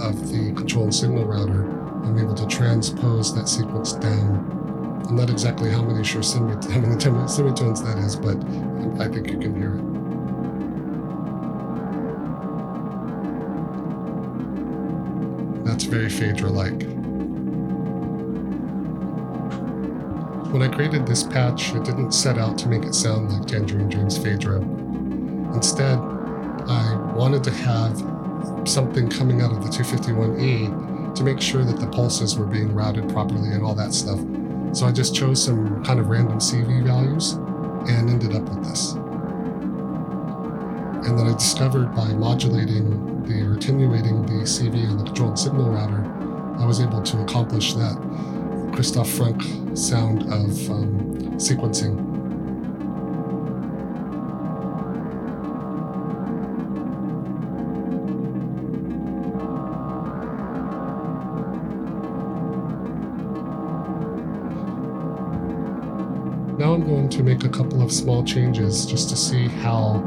of 0.00 0.30
the 0.30 0.52
control 0.54 0.84
and 0.84 0.94
signal 0.94 1.24
router, 1.24 1.64
I'm 2.04 2.18
able 2.18 2.34
to 2.34 2.46
transpose 2.46 3.34
that 3.34 3.48
sequence 3.48 3.92
down. 3.92 5.04
I'm 5.08 5.16
not 5.16 5.30
exactly 5.30 5.70
how 5.70 5.82
many 5.82 6.04
sure 6.04 6.22
how 6.32 6.80
many 6.80 7.28
semitones 7.28 7.82
that 7.82 7.98
is, 7.98 8.16
but 8.16 8.36
I 9.00 9.08
think 9.08 9.30
you 9.30 9.38
can 9.38 9.54
hear 9.54 9.76
it. 9.76 9.94
That's 15.64 15.84
very 15.84 16.08
Phaedra-like. 16.08 16.82
When 20.52 20.62
I 20.62 20.68
created 20.68 21.06
this 21.06 21.24
patch, 21.24 21.74
it 21.74 21.84
didn't 21.84 22.12
set 22.12 22.38
out 22.38 22.56
to 22.58 22.68
make 22.68 22.84
it 22.84 22.94
sound 22.94 23.32
like 23.32 23.46
Tangerine 23.46 23.88
Dream's 23.88 24.16
Phaedra. 24.16 24.60
Instead, 25.52 25.98
wanted 27.24 27.42
to 27.42 27.50
have 27.50 27.96
something 28.68 29.08
coming 29.08 29.40
out 29.40 29.50
of 29.50 29.62
the 29.64 29.70
251E 29.70 31.14
to 31.14 31.24
make 31.24 31.40
sure 31.40 31.64
that 31.64 31.80
the 31.80 31.86
pulses 31.86 32.36
were 32.36 32.44
being 32.44 32.74
routed 32.74 33.08
properly 33.08 33.48
and 33.48 33.64
all 33.64 33.74
that 33.74 33.94
stuff. 33.94 34.18
So 34.76 34.84
I 34.84 34.92
just 34.92 35.14
chose 35.14 35.42
some 35.42 35.82
kind 35.84 36.00
of 36.00 36.10
random 36.10 36.36
CV 36.36 36.84
values 36.84 37.32
and 37.88 38.10
ended 38.10 38.34
up 38.34 38.42
with 38.42 38.62
this. 38.68 38.92
And 41.06 41.18
then 41.18 41.26
I 41.26 41.32
discovered 41.32 41.94
by 41.94 42.08
modulating 42.08 43.22
the 43.22 43.40
or 43.40 43.54
attenuating 43.54 44.20
the 44.26 44.44
CV 44.44 44.86
on 44.90 44.98
the 44.98 45.04
controlled 45.04 45.38
signal 45.38 45.70
router, 45.70 46.04
I 46.60 46.66
was 46.66 46.82
able 46.82 47.00
to 47.00 47.22
accomplish 47.22 47.72
that 47.72 48.70
Christoph 48.74 49.08
Franke 49.08 49.74
sound 49.74 50.24
of 50.24 50.70
um, 50.70 51.16
sequencing 51.38 52.03
a 67.44 67.48
couple 67.48 67.82
of 67.82 67.92
small 67.92 68.24
changes 68.24 68.86
just 68.86 69.08
to 69.10 69.16
see 69.16 69.48
how 69.48 70.02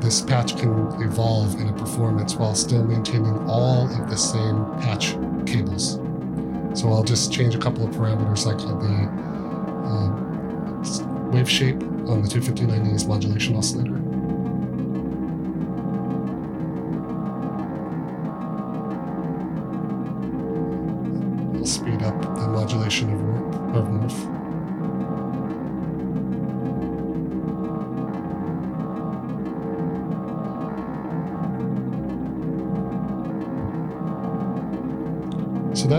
this 0.00 0.20
patch 0.20 0.56
can 0.56 0.70
evolve 1.00 1.60
in 1.60 1.68
a 1.68 1.72
performance 1.72 2.34
while 2.34 2.54
still 2.54 2.82
maintaining 2.84 3.38
all 3.48 3.84
of 3.84 4.10
the 4.10 4.16
same 4.16 4.64
patch 4.80 5.12
cables. 5.46 6.00
So 6.74 6.90
I'll 6.90 7.04
just 7.04 7.32
change 7.32 7.54
a 7.54 7.58
couple 7.58 7.86
of 7.86 7.94
parameters 7.94 8.44
like 8.46 8.58
the 8.58 9.32
uh, 9.88 11.30
wave 11.30 11.48
shape 11.48 11.80
on 12.08 12.22
the 12.22 12.28
259E's 12.28 13.06
modulation 13.06 13.56
oscillator. 13.56 14.01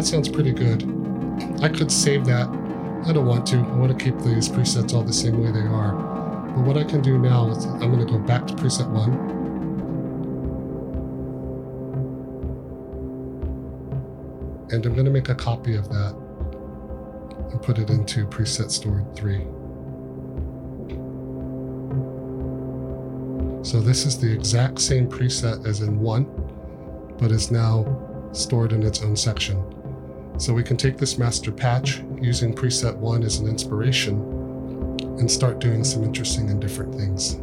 That 0.04 0.10
sounds 0.10 0.28
pretty 0.28 0.52
good. 0.52 0.84
I 1.64 1.70
could 1.70 1.90
save 1.90 2.26
that. 2.26 2.50
I 3.08 3.14
don't 3.14 3.26
want 3.26 3.46
to. 3.48 3.56
I 3.56 3.76
want 3.76 3.98
to 3.98 4.04
keep 4.04 4.20
these 4.20 4.50
presets 4.50 4.94
all 4.94 5.02
the 5.02 5.14
same 5.14 5.42
way 5.42 5.50
they 5.50 5.66
are. 5.66 5.94
But 5.94 6.66
what 6.66 6.76
I 6.78 6.84
can 6.84 7.02
do 7.02 7.18
now 7.18 7.50
is 7.52 7.66
I'm 7.66 7.90
going 7.90 8.06
to 8.06 8.12
go 8.12 8.20
back 8.20 8.46
to 8.48 8.54
preset 8.54 8.90
1. 8.90 9.14
And 14.74 14.86
I'm 14.86 14.94
going 14.94 15.06
to 15.06 15.12
make 15.12 15.30
a 15.30 15.36
copy 15.36 15.78
of 15.78 15.88
that 15.88 16.14
and 17.52 17.62
put 17.62 17.78
it 17.78 17.90
into 17.90 18.26
preset 18.26 18.72
store 18.72 19.08
3. 19.16 19.38
So 23.64 23.80
this 23.80 24.06
is 24.06 24.20
the 24.20 24.30
exact 24.30 24.82
same 24.82 25.10
preset 25.10 25.66
as 25.66 25.80
in 25.80 25.98
1, 26.02 26.26
but 27.20 27.32
is 27.32 27.52
now 27.52 27.86
stored 28.34 28.74
in 28.74 28.84
its 28.84 29.02
own 29.02 29.16
section. 29.16 29.73
So 30.38 30.54
we 30.54 30.64
can 30.64 30.78
take 30.78 30.98
this 30.98 31.18
master 31.18 31.52
patch 31.52 32.04
using 32.20 32.54
preset 32.54 32.96
1 32.98 33.24
as 33.24 33.38
an 33.40 33.48
inspiration 33.48 34.20
and 35.20 35.30
start 35.30 35.60
doing 35.60 35.84
some 35.84 36.04
interesting 36.04 36.50
and 36.50 36.60
different 36.60 36.96
things. 36.96 37.38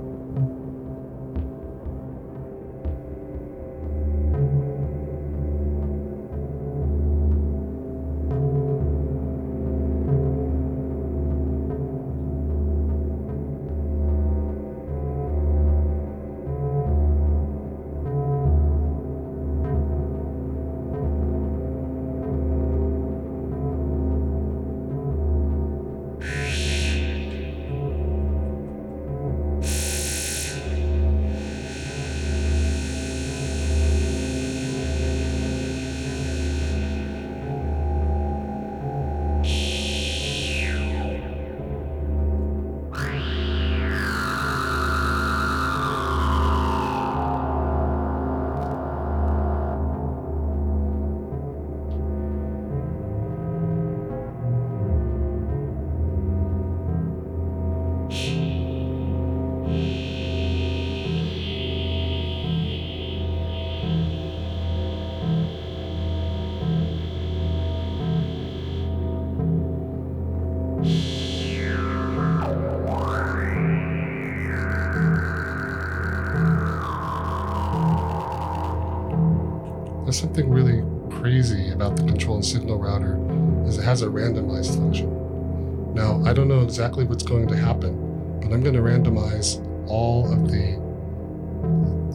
About 81.91 82.05
the 82.05 82.13
control 82.13 82.37
and 82.37 82.45
signal 82.45 82.79
router 82.79 83.19
is 83.67 83.79
it 83.79 83.83
has 83.83 84.03
a 84.03 84.07
randomized 84.07 84.77
function. 84.77 85.95
Now, 85.95 86.23
I 86.25 86.33
don't 86.33 86.49
know 86.49 86.61
exactly 86.61 87.05
what's 87.05 87.25
going 87.25 87.49
to 87.49 87.57
happen, 87.57 88.39
but 88.41 88.53
I'm 88.53 88.63
going 88.63 88.75
to 88.75 88.81
randomize 88.81 89.59
all 89.89 90.33
of 90.33 90.51
the 90.51 90.77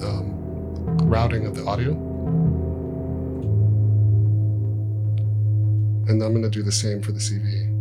um, 0.05 0.34
routing 1.07 1.45
of 1.45 1.55
the 1.55 1.65
audio. 1.65 1.91
And 6.07 6.21
I'm 6.21 6.32
going 6.32 6.43
to 6.43 6.49
do 6.49 6.63
the 6.63 6.71
same 6.71 7.01
for 7.01 7.11
the 7.11 7.19
CV. 7.19 7.74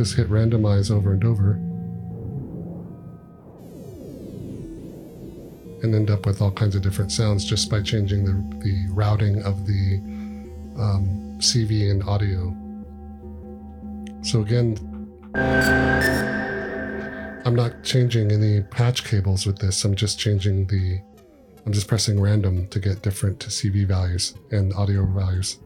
Just 0.00 0.16
hit 0.16 0.30
randomize 0.30 0.90
over 0.90 1.12
and 1.12 1.22
over 1.26 1.50
and 5.82 5.94
end 5.94 6.10
up 6.10 6.24
with 6.24 6.40
all 6.40 6.50
kinds 6.50 6.74
of 6.74 6.80
different 6.80 7.12
sounds 7.12 7.44
just 7.44 7.70
by 7.70 7.82
changing 7.82 8.24
the, 8.24 8.32
the 8.64 8.86
routing 8.94 9.42
of 9.42 9.66
the 9.66 9.98
um, 10.80 11.36
CV 11.38 11.90
and 11.90 12.02
audio. 12.04 12.56
So 14.22 14.40
again, 14.40 14.78
I'm 17.44 17.54
not 17.54 17.84
changing 17.84 18.32
any 18.32 18.62
patch 18.62 19.04
cables 19.04 19.44
with 19.44 19.58
this. 19.58 19.84
I'm 19.84 19.94
just 19.94 20.18
changing 20.18 20.66
the, 20.68 20.98
I'm 21.66 21.74
just 21.74 21.88
pressing 21.88 22.18
random 22.18 22.68
to 22.68 22.80
get 22.80 23.02
different 23.02 23.40
CV 23.40 23.86
values 23.86 24.32
and 24.50 24.72
audio 24.72 25.04
values. 25.04 25.58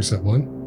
Preset 0.00 0.24
1. 0.24 0.59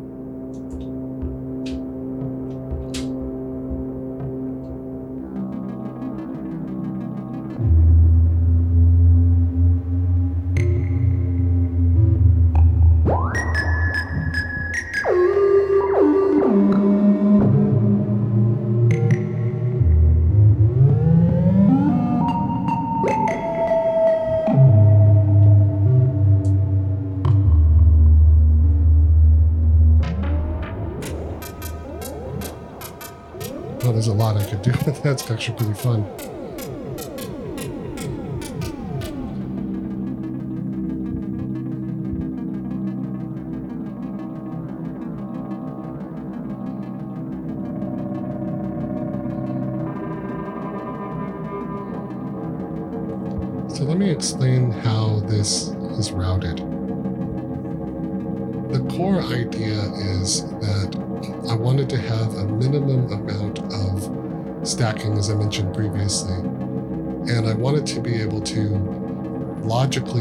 lot 34.88 34.88
I 34.88 34.92
could 34.92 34.92
do 34.92 34.92
with 34.92 35.04
that. 35.04 35.12
It's 35.14 35.32
actually 35.32 35.58
pretty 35.58 35.74
fun. 35.74 36.43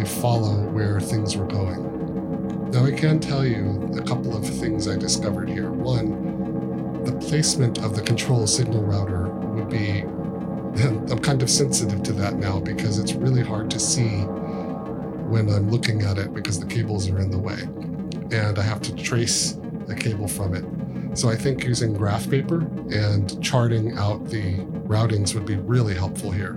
Follow 0.00 0.54
where 0.70 0.98
things 1.00 1.36
were 1.36 1.46
going. 1.46 2.70
Now, 2.70 2.86
I 2.86 2.92
can 2.92 3.20
tell 3.20 3.44
you 3.44 3.90
a 3.96 4.02
couple 4.02 4.34
of 4.34 4.48
things 4.48 4.88
I 4.88 4.96
discovered 4.96 5.50
here. 5.50 5.70
One, 5.70 7.04
the 7.04 7.12
placement 7.12 7.78
of 7.78 7.94
the 7.94 8.00
control 8.00 8.46
signal 8.46 8.82
router 8.82 9.28
would 9.28 9.68
be, 9.68 10.00
I'm 10.82 11.18
kind 11.18 11.42
of 11.42 11.50
sensitive 11.50 12.02
to 12.04 12.12
that 12.14 12.36
now 12.36 12.60
because 12.60 12.98
it's 12.98 13.12
really 13.12 13.42
hard 13.42 13.70
to 13.72 13.78
see 13.78 14.22
when 15.28 15.50
I'm 15.50 15.70
looking 15.70 16.02
at 16.02 16.16
it 16.16 16.32
because 16.32 16.58
the 16.58 16.66
cables 16.66 17.10
are 17.10 17.18
in 17.18 17.30
the 17.30 17.38
way. 17.38 17.60
And 18.34 18.58
I 18.58 18.62
have 18.62 18.80
to 18.82 18.96
trace 18.96 19.58
a 19.88 19.94
cable 19.94 20.28
from 20.28 20.54
it. 20.54 20.64
So 21.14 21.28
I 21.28 21.36
think 21.36 21.64
using 21.64 21.92
graph 21.92 22.30
paper 22.30 22.60
and 22.90 23.42
charting 23.44 23.98
out 23.98 24.24
the 24.30 24.56
routings 24.86 25.34
would 25.34 25.44
be 25.44 25.56
really 25.56 25.94
helpful 25.94 26.30
here. 26.30 26.56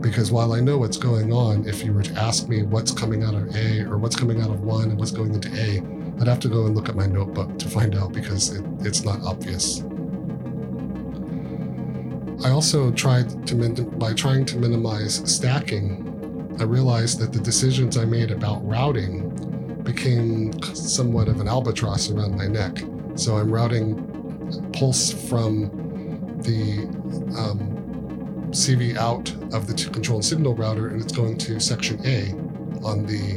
Because 0.00 0.30
while 0.30 0.52
I 0.52 0.60
know 0.60 0.78
what's 0.78 0.96
going 0.96 1.32
on, 1.32 1.66
if 1.66 1.84
you 1.84 1.92
were 1.92 2.02
to 2.02 2.14
ask 2.14 2.48
me 2.48 2.62
what's 2.62 2.92
coming 2.92 3.24
out 3.24 3.34
of 3.34 3.54
A 3.56 3.82
or 3.82 3.98
what's 3.98 4.16
coming 4.16 4.40
out 4.40 4.50
of 4.50 4.60
one 4.60 4.90
and 4.90 4.98
what's 4.98 5.10
going 5.10 5.34
into 5.34 5.48
A, 5.54 5.82
I'd 6.20 6.28
have 6.28 6.40
to 6.40 6.48
go 6.48 6.66
and 6.66 6.74
look 6.74 6.88
at 6.88 6.94
my 6.94 7.06
notebook 7.06 7.58
to 7.58 7.68
find 7.68 7.96
out 7.96 8.12
because 8.12 8.54
it, 8.54 8.64
it's 8.80 9.04
not 9.04 9.20
obvious. 9.22 9.82
I 12.44 12.50
also 12.50 12.92
tried 12.92 13.46
to, 13.48 13.56
min- 13.56 13.98
by 13.98 14.14
trying 14.14 14.44
to 14.46 14.56
minimize 14.56 15.16
stacking, 15.30 16.56
I 16.60 16.64
realized 16.64 17.18
that 17.20 17.32
the 17.32 17.40
decisions 17.40 17.96
I 17.96 18.04
made 18.04 18.30
about 18.30 18.66
routing 18.66 19.28
became 19.82 20.60
somewhat 20.62 21.28
of 21.28 21.40
an 21.40 21.48
albatross 21.48 22.10
around 22.10 22.36
my 22.36 22.46
neck. 22.46 22.78
So 23.14 23.36
I'm 23.36 23.50
routing 23.50 24.04
pulse 24.72 25.12
from 25.28 25.70
the 26.42 26.86
um, 27.36 27.77
CV 28.50 28.96
out 28.96 29.30
of 29.54 29.66
the 29.66 29.74
control 29.90 30.18
and 30.18 30.24
signal 30.24 30.54
router, 30.54 30.88
and 30.88 31.02
it's 31.02 31.12
going 31.12 31.36
to 31.38 31.60
section 31.60 32.00
A 32.06 32.32
on 32.84 33.06
the 33.06 33.36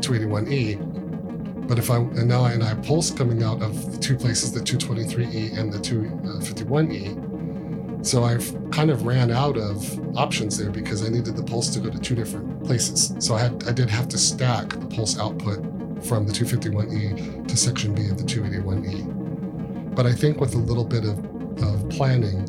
281E. 0.00 1.68
But 1.68 1.78
if 1.78 1.90
I 1.90 1.96
and 1.96 2.28
now 2.28 2.42
I, 2.42 2.52
and 2.52 2.62
I 2.62 2.68
have 2.68 2.82
pulse 2.82 3.10
coming 3.10 3.42
out 3.42 3.62
of 3.62 3.92
the 3.92 3.98
two 3.98 4.16
places, 4.16 4.52
the 4.52 4.60
223E 4.60 5.58
and 5.58 5.72
the 5.72 5.78
251E. 5.78 8.00
Uh, 8.00 8.04
so 8.04 8.22
I've 8.22 8.54
kind 8.70 8.90
of 8.90 9.04
ran 9.04 9.32
out 9.32 9.56
of 9.56 10.16
options 10.16 10.56
there 10.56 10.70
because 10.70 11.04
I 11.04 11.08
needed 11.08 11.36
the 11.36 11.42
pulse 11.42 11.70
to 11.70 11.80
go 11.80 11.90
to 11.90 11.98
two 11.98 12.14
different 12.14 12.62
places. 12.64 13.12
So 13.18 13.34
I 13.34 13.40
had 13.40 13.64
I 13.66 13.72
did 13.72 13.90
have 13.90 14.08
to 14.10 14.18
stack 14.18 14.68
the 14.68 14.86
pulse 14.86 15.18
output 15.18 15.64
from 16.04 16.26
the 16.26 16.32
251E 16.32 17.48
to 17.48 17.56
section 17.56 17.94
B 17.94 18.08
of 18.08 18.18
the 18.18 18.24
281E. 18.24 19.94
But 19.94 20.06
I 20.06 20.12
think 20.12 20.40
with 20.40 20.54
a 20.54 20.58
little 20.58 20.84
bit 20.84 21.04
of, 21.04 21.18
of 21.62 21.88
planning, 21.88 22.44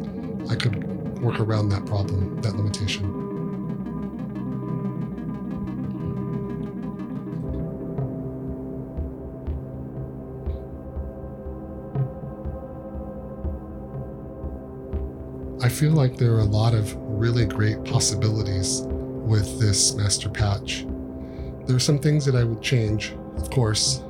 I 0.50 0.56
could 0.56 0.87
work 1.22 1.40
around 1.40 1.70
that 1.70 1.86
problem, 1.86 2.40
that 2.42 2.56
limitation. 2.56 3.28
I 15.62 15.70
feel 15.70 15.92
like 15.92 16.18
there 16.18 16.34
are 16.34 16.40
a 16.40 16.46
lot 16.46 16.74
of 16.74 16.96
really 16.96 17.46
great 17.46 17.84
possibilities 17.84 18.84
with 18.86 19.60
this 19.60 19.96
master 19.96 20.30
patch. 20.30 20.86
There 21.66 21.76
are 21.76 21.80
some 21.80 22.00
things 22.00 22.24
that 22.26 22.36
I 22.36 22.44
would 22.44 22.62
change, 22.62 23.14
of 23.36 23.50
course. 23.50 24.02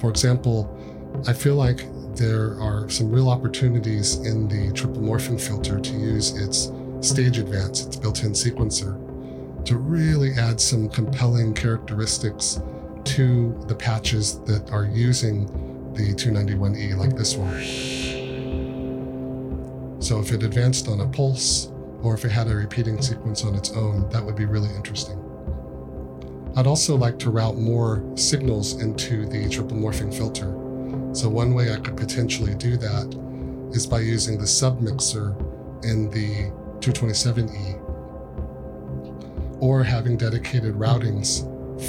For 0.00 0.08
example, 0.08 0.72
I 1.26 1.32
feel 1.32 1.56
like 1.56 1.84
there 2.16 2.58
are 2.60 2.88
some 2.88 3.12
real 3.12 3.28
opportunities 3.28 4.16
in 4.20 4.48
the 4.48 4.72
triple 4.72 5.02
morphing 5.02 5.38
filter 5.40 5.78
to 5.78 5.92
use 5.92 6.32
its 6.36 6.72
stage 7.06 7.38
advance, 7.38 7.84
its 7.84 7.96
built 7.96 8.22
in 8.24 8.32
sequencer, 8.32 8.96
to 9.66 9.76
really 9.76 10.32
add 10.32 10.58
some 10.60 10.88
compelling 10.88 11.52
characteristics 11.52 12.60
to 13.04 13.54
the 13.68 13.74
patches 13.74 14.40
that 14.40 14.70
are 14.72 14.86
using 14.86 15.46
the 15.92 16.14
291E, 16.14 16.96
like 16.96 17.14
this 17.16 17.36
one. 17.36 17.52
So, 20.00 20.20
if 20.20 20.32
it 20.32 20.42
advanced 20.42 20.88
on 20.88 21.00
a 21.00 21.06
pulse, 21.06 21.70
or 22.02 22.14
if 22.14 22.24
it 22.24 22.30
had 22.30 22.48
a 22.48 22.54
repeating 22.54 23.02
sequence 23.02 23.44
on 23.44 23.54
its 23.54 23.72
own, 23.72 24.08
that 24.10 24.24
would 24.24 24.36
be 24.36 24.46
really 24.46 24.74
interesting. 24.74 25.22
I'd 26.56 26.66
also 26.66 26.96
like 26.96 27.18
to 27.20 27.30
route 27.30 27.58
more 27.58 28.02
signals 28.14 28.80
into 28.80 29.26
the 29.26 29.48
triple 29.48 29.76
morphing 29.76 30.14
filter. 30.14 30.65
So 31.16 31.30
one 31.30 31.54
way 31.54 31.72
I 31.72 31.76
could 31.78 31.96
potentially 31.96 32.54
do 32.54 32.76
that 32.76 33.06
is 33.74 33.86
by 33.86 34.00
using 34.00 34.36
the 34.36 34.44
submixer 34.44 35.34
in 35.82 36.10
the 36.10 36.50
227E 36.80 37.80
or 39.62 39.82
having 39.82 40.18
dedicated 40.18 40.74
routings 40.74 41.40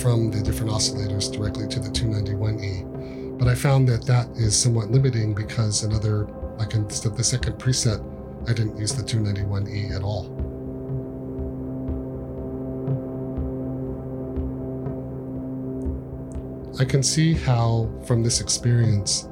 from 0.02 0.32
the 0.32 0.42
different 0.42 0.72
oscillators 0.72 1.30
directly 1.30 1.68
to 1.68 1.78
the 1.82 1.90
291E. 1.90 3.38
But 3.38 3.50
I 3.50 3.56
found 3.56 3.90
that 3.90 4.06
that 4.06 4.30
is 4.38 4.56
somewhat 4.56 4.92
limiting 4.92 5.34
because 5.34 5.84
another, 5.84 6.24
like 6.58 6.74
in 6.74 6.88
the 6.88 7.22
second 7.22 7.58
preset, 7.60 8.02
I 8.50 8.54
didn't 8.54 8.78
use 8.78 8.94
the 8.94 9.04
291E 9.04 9.94
at 9.94 10.04
all. 10.04 10.37
I 16.80 16.86
can 16.86 17.02
see 17.02 17.34
how, 17.34 17.90
from 18.06 18.24
this 18.24 18.40
experience, 18.40 19.28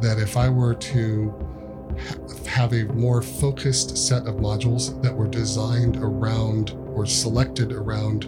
that 0.00 0.18
if 0.18 0.36
I 0.36 0.48
were 0.48 0.74
to 0.74 1.34
ha- 1.98 2.48
have 2.48 2.72
a 2.72 2.84
more 2.84 3.22
focused 3.22 3.96
set 3.98 4.26
of 4.26 4.36
modules 4.36 5.02
that 5.02 5.12
were 5.12 5.26
designed 5.26 5.96
around 5.96 6.70
or 6.94 7.04
selected 7.04 7.72
around 7.72 8.24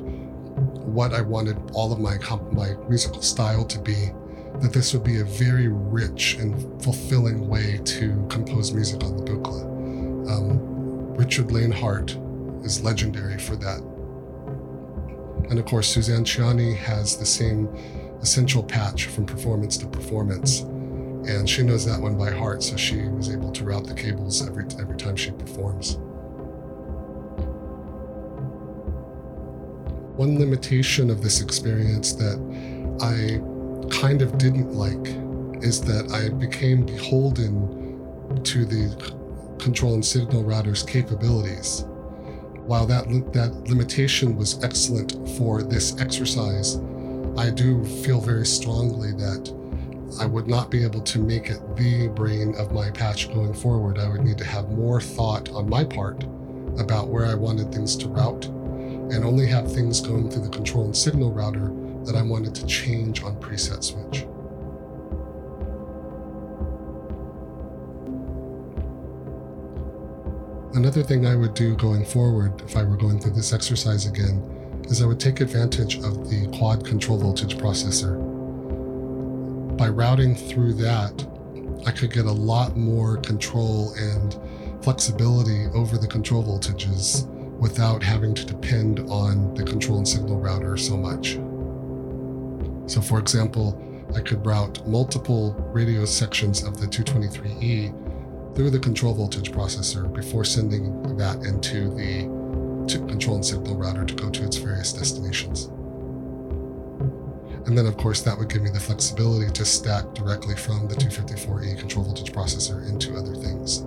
what 0.93 1.15
I 1.15 1.21
wanted 1.21 1.57
all 1.73 1.93
of 1.93 2.01
my 2.01 2.19
comp- 2.19 2.53
my 2.53 2.75
musical 2.89 3.23
style 3.23 3.65
to 3.65 3.79
be, 3.79 4.11
that 4.61 4.73
this 4.73 4.93
would 4.93 5.05
be 5.05 5.21
a 5.21 5.25
very 5.25 5.69
rich 5.69 6.35
and 6.41 6.83
fulfilling 6.83 7.47
way 7.47 7.79
to 7.85 8.27
compose 8.29 8.73
music 8.73 9.05
on 9.05 9.17
the 9.17 9.23
Buchla. 9.23 9.63
Um, 10.29 11.15
Richard 11.15 11.53
Lainhart 11.53 12.17
is 12.65 12.83
legendary 12.83 13.39
for 13.39 13.55
that. 13.55 13.81
And 15.49 15.61
of 15.61 15.65
course, 15.67 15.87
Suzanne 15.87 16.25
Ciani 16.25 16.77
has 16.77 17.17
the 17.17 17.25
same 17.25 17.69
essential 18.21 18.63
patch 18.63 19.07
from 19.07 19.27
performance 19.27 19.77
to 19.79 19.87
performance. 19.87 20.61
And 20.61 21.49
she 21.49 21.63
knows 21.63 21.85
that 21.85 22.01
one 22.01 22.17
by 22.17 22.31
heart, 22.31 22.63
so 22.63 22.77
she 22.77 22.97
was 23.09 23.31
able 23.31 23.53
to 23.53 23.65
route 23.65 23.87
the 23.87 23.95
cables 23.95 24.47
every, 24.47 24.65
every 24.81 24.97
time 24.97 25.17
she 25.17 25.31
performs. 25.33 25.99
One 30.17 30.39
limitation 30.39 31.11
of 31.11 31.23
this 31.23 31.41
experience 31.41 32.15
that 32.15 32.39
I 33.01 33.39
kind 33.95 34.23
of 34.23 34.37
didn't 34.39 34.73
like 34.73 35.07
is 35.63 35.81
that 35.83 36.11
I 36.13 36.29
became 36.29 36.85
beholden 36.85 38.43
to 38.43 38.65
the 38.65 39.59
control 39.59 39.95
and 39.95 40.05
signal 40.05 40.45
router's 40.45 40.83
capabilities. 40.83 41.85
While 42.67 42.87
that, 42.87 43.09
that 43.33 43.69
limitation 43.69 44.37
was 44.37 44.63
excellent 44.63 45.13
for 45.37 45.63
this 45.63 45.99
exercise, 46.01 46.77
I 47.39 47.51
do 47.51 47.85
feel 47.85 48.21
very 48.21 48.45
strongly 48.45 49.13
that 49.13 49.55
I 50.21 50.27
would 50.27 50.49
not 50.49 50.73
be 50.73 50.83
able 50.83 51.03
to 51.03 51.21
make 51.21 51.51
it 51.51 51.77
the 51.77 52.09
brain 52.09 52.57
of 52.57 52.73
my 52.73 52.91
patch 52.91 53.33
going 53.33 53.55
forward. 53.55 53.97
I 53.97 54.09
would 54.09 54.23
need 54.23 54.39
to 54.39 54.45
have 54.45 54.73
more 54.73 55.01
thought 55.01 55.49
on 55.51 55.71
my 55.71 55.85
part 55.85 56.25
about 56.81 57.11
where 57.11 57.27
I 57.27 57.37
wanted 57.37 57.73
things 57.73 57.95
to 57.99 58.09
route 58.09 58.47
and 58.47 59.25
only 59.25 59.47
have 59.47 59.73
things 59.73 60.01
going 60.01 60.29
through 60.29 60.43
the 60.43 60.49
control 60.49 60.87
and 60.87 60.97
signal 60.97 61.31
router 61.31 61.73
that 62.07 62.17
I 62.17 62.23
wanted 62.23 62.57
to 62.57 62.67
change 62.67 63.23
on 63.23 63.37
preset 63.37 63.85
switch. 63.85 64.27
Another 70.75 71.05
thing 71.05 71.25
I 71.25 71.37
would 71.37 71.55
do 71.55 71.77
going 71.77 72.05
forward, 72.05 72.61
if 72.63 72.77
I 72.77 72.83
were 72.83 72.97
going 72.97 73.21
through 73.21 73.35
this 73.35 73.53
exercise 73.53 74.07
again, 74.07 74.58
is 74.91 75.03
I 75.03 75.07
would 75.07 75.21
take 75.21 75.41
advantage 75.41 75.97
of 75.97 76.31
the 76.31 76.49
quad 76.57 76.85
control 76.85 77.19
voltage 77.19 77.57
processor. 77.57 78.17
By 79.77 79.89
routing 79.89 80.35
through 80.35 80.75
that, 80.75 81.27
I 81.87 81.91
could 81.91 82.13
get 82.13 82.25
a 82.25 82.33
lot 82.33 82.77
more 82.77 83.19
control 83.19 83.93
and 83.95 84.37
flexibility 84.83 85.67
over 85.75 85.99
the 85.99 86.07
control 86.07 86.43
voltages 86.43 87.27
without 87.59 88.03
having 88.03 88.35
to 88.35 88.45
depend 88.45 89.01
on 89.11 89.55
the 89.55 89.65
control 89.65 89.99
and 89.99 90.09
signal 90.09 90.39
router 90.39 90.77
so 90.77 90.97
much. 90.97 91.35
So, 92.91 93.01
for 93.03 93.19
example, 93.19 93.79
I 94.17 94.21
could 94.21 94.45
route 94.47 94.87
multiple 94.87 95.53
radio 95.73 96.07
sections 96.07 96.63
of 96.65 96.81
the 96.81 96.87
223E 96.87 98.55
through 98.57 98.71
the 98.71 98.79
control 98.79 99.13
voltage 99.13 99.53
processor 99.53 100.11
before 100.13 100.45
sending 100.45 101.17
that 101.19 101.37
into 101.43 101.95
the 101.95 102.38
control 102.97 103.37
and 103.37 103.45
signal 103.45 103.77
router 103.77 104.05
to 104.05 104.15
go 104.15 104.31
to 104.31 104.45
its 104.45 104.57
various 104.57 104.93
destinations. 104.93 105.67
And 107.67 107.77
then, 107.77 107.85
of 107.85 107.99
course, 107.99 108.23
that 108.23 108.39
would 108.39 108.49
give 108.49 108.63
me 108.63 108.71
the 108.71 108.81
flexibility 108.81 109.53
to 109.53 109.65
stack 109.65 110.15
directly 110.15 110.57
from 110.57 110.89
the 110.89 110.95
254E 110.95 111.79
control 111.79 112.07
voltage 112.07 112.33
processor 112.33 112.89
into 112.89 113.15
other 113.15 113.35
things. 113.35 113.81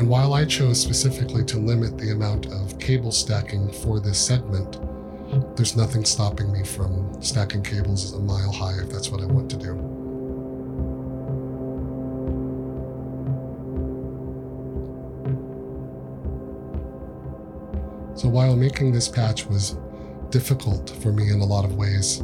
And 0.00 0.08
while 0.08 0.32
I 0.32 0.44
chose 0.44 0.80
specifically 0.80 1.44
to 1.44 1.58
limit 1.58 1.98
the 1.98 2.10
amount 2.10 2.46
of 2.46 2.78
cable 2.80 3.12
stacking 3.12 3.70
for 3.70 4.00
this 4.00 4.18
segment, 4.18 4.80
there's 5.56 5.76
nothing 5.76 6.04
stopping 6.04 6.50
me 6.50 6.64
from 6.64 7.22
stacking 7.22 7.62
cables 7.62 8.12
a 8.14 8.18
mile 8.18 8.50
high 8.50 8.80
if 8.80 8.90
that's 8.90 9.10
what 9.10 9.20
I 9.20 9.26
want 9.26 9.50
to 9.50 9.56
do. 9.56 9.89
So 18.20 18.28
while 18.28 18.54
making 18.54 18.92
this 18.92 19.08
patch 19.08 19.46
was 19.46 19.78
difficult 20.28 20.90
for 21.02 21.10
me 21.10 21.30
in 21.32 21.40
a 21.40 21.44
lot 21.46 21.64
of 21.64 21.76
ways, 21.76 22.20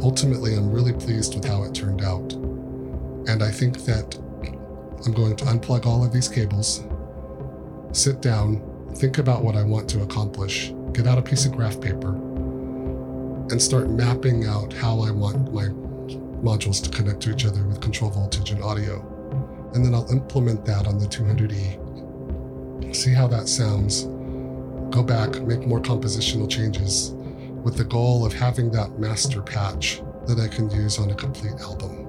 ultimately 0.00 0.54
I'm 0.54 0.70
really 0.70 0.92
pleased 0.92 1.34
with 1.34 1.44
how 1.44 1.64
it 1.64 1.74
turned 1.74 2.04
out. 2.04 2.34
And 3.28 3.42
I 3.42 3.50
think 3.50 3.78
that 3.86 4.16
I'm 5.04 5.12
going 5.14 5.34
to 5.34 5.44
unplug 5.46 5.84
all 5.84 6.04
of 6.04 6.12
these 6.12 6.28
cables, 6.28 6.84
sit 7.90 8.22
down, 8.22 8.62
think 8.94 9.18
about 9.18 9.42
what 9.42 9.56
I 9.56 9.64
want 9.64 9.90
to 9.90 10.02
accomplish, 10.02 10.72
get 10.92 11.08
out 11.08 11.18
a 11.18 11.22
piece 11.22 11.44
of 11.44 11.50
graph 11.50 11.80
paper, 11.80 12.14
and 12.14 13.60
start 13.60 13.90
mapping 13.90 14.46
out 14.46 14.72
how 14.72 15.00
I 15.00 15.10
want 15.10 15.52
my 15.52 15.70
modules 16.40 16.80
to 16.84 16.90
connect 16.90 17.20
to 17.22 17.32
each 17.32 17.46
other 17.46 17.64
with 17.64 17.80
control 17.80 18.12
voltage 18.12 18.52
and 18.52 18.62
audio. 18.62 19.00
And 19.74 19.84
then 19.84 19.92
I'll 19.92 20.08
implement 20.12 20.64
that 20.66 20.86
on 20.86 21.00
the 21.00 21.06
200E, 21.06 22.94
see 22.94 23.12
how 23.12 23.26
that 23.26 23.48
sounds, 23.48 24.06
go 24.90 25.02
back, 25.02 25.40
make 25.42 25.66
more 25.66 25.80
compositional 25.80 26.48
changes 26.48 27.12
with 27.62 27.76
the 27.76 27.84
goal 27.84 28.24
of 28.24 28.32
having 28.32 28.70
that 28.70 28.98
master 28.98 29.42
patch 29.42 30.00
that 30.26 30.38
I 30.38 30.48
can 30.48 30.70
use 30.70 30.98
on 30.98 31.10
a 31.10 31.14
complete 31.14 31.54
album. 31.60 32.04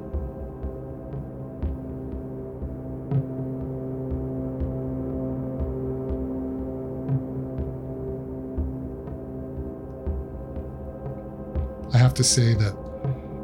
I 11.94 11.98
have 11.98 12.14
to 12.16 12.24
say 12.24 12.54
that 12.54 12.76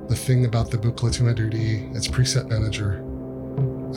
the 0.10 0.16
thing 0.16 0.46
about 0.46 0.70
the 0.70 0.78
Buchla 0.78 1.10
200E, 1.10 1.96
its 1.96 2.08
preset 2.08 2.48
manager, 2.48 3.04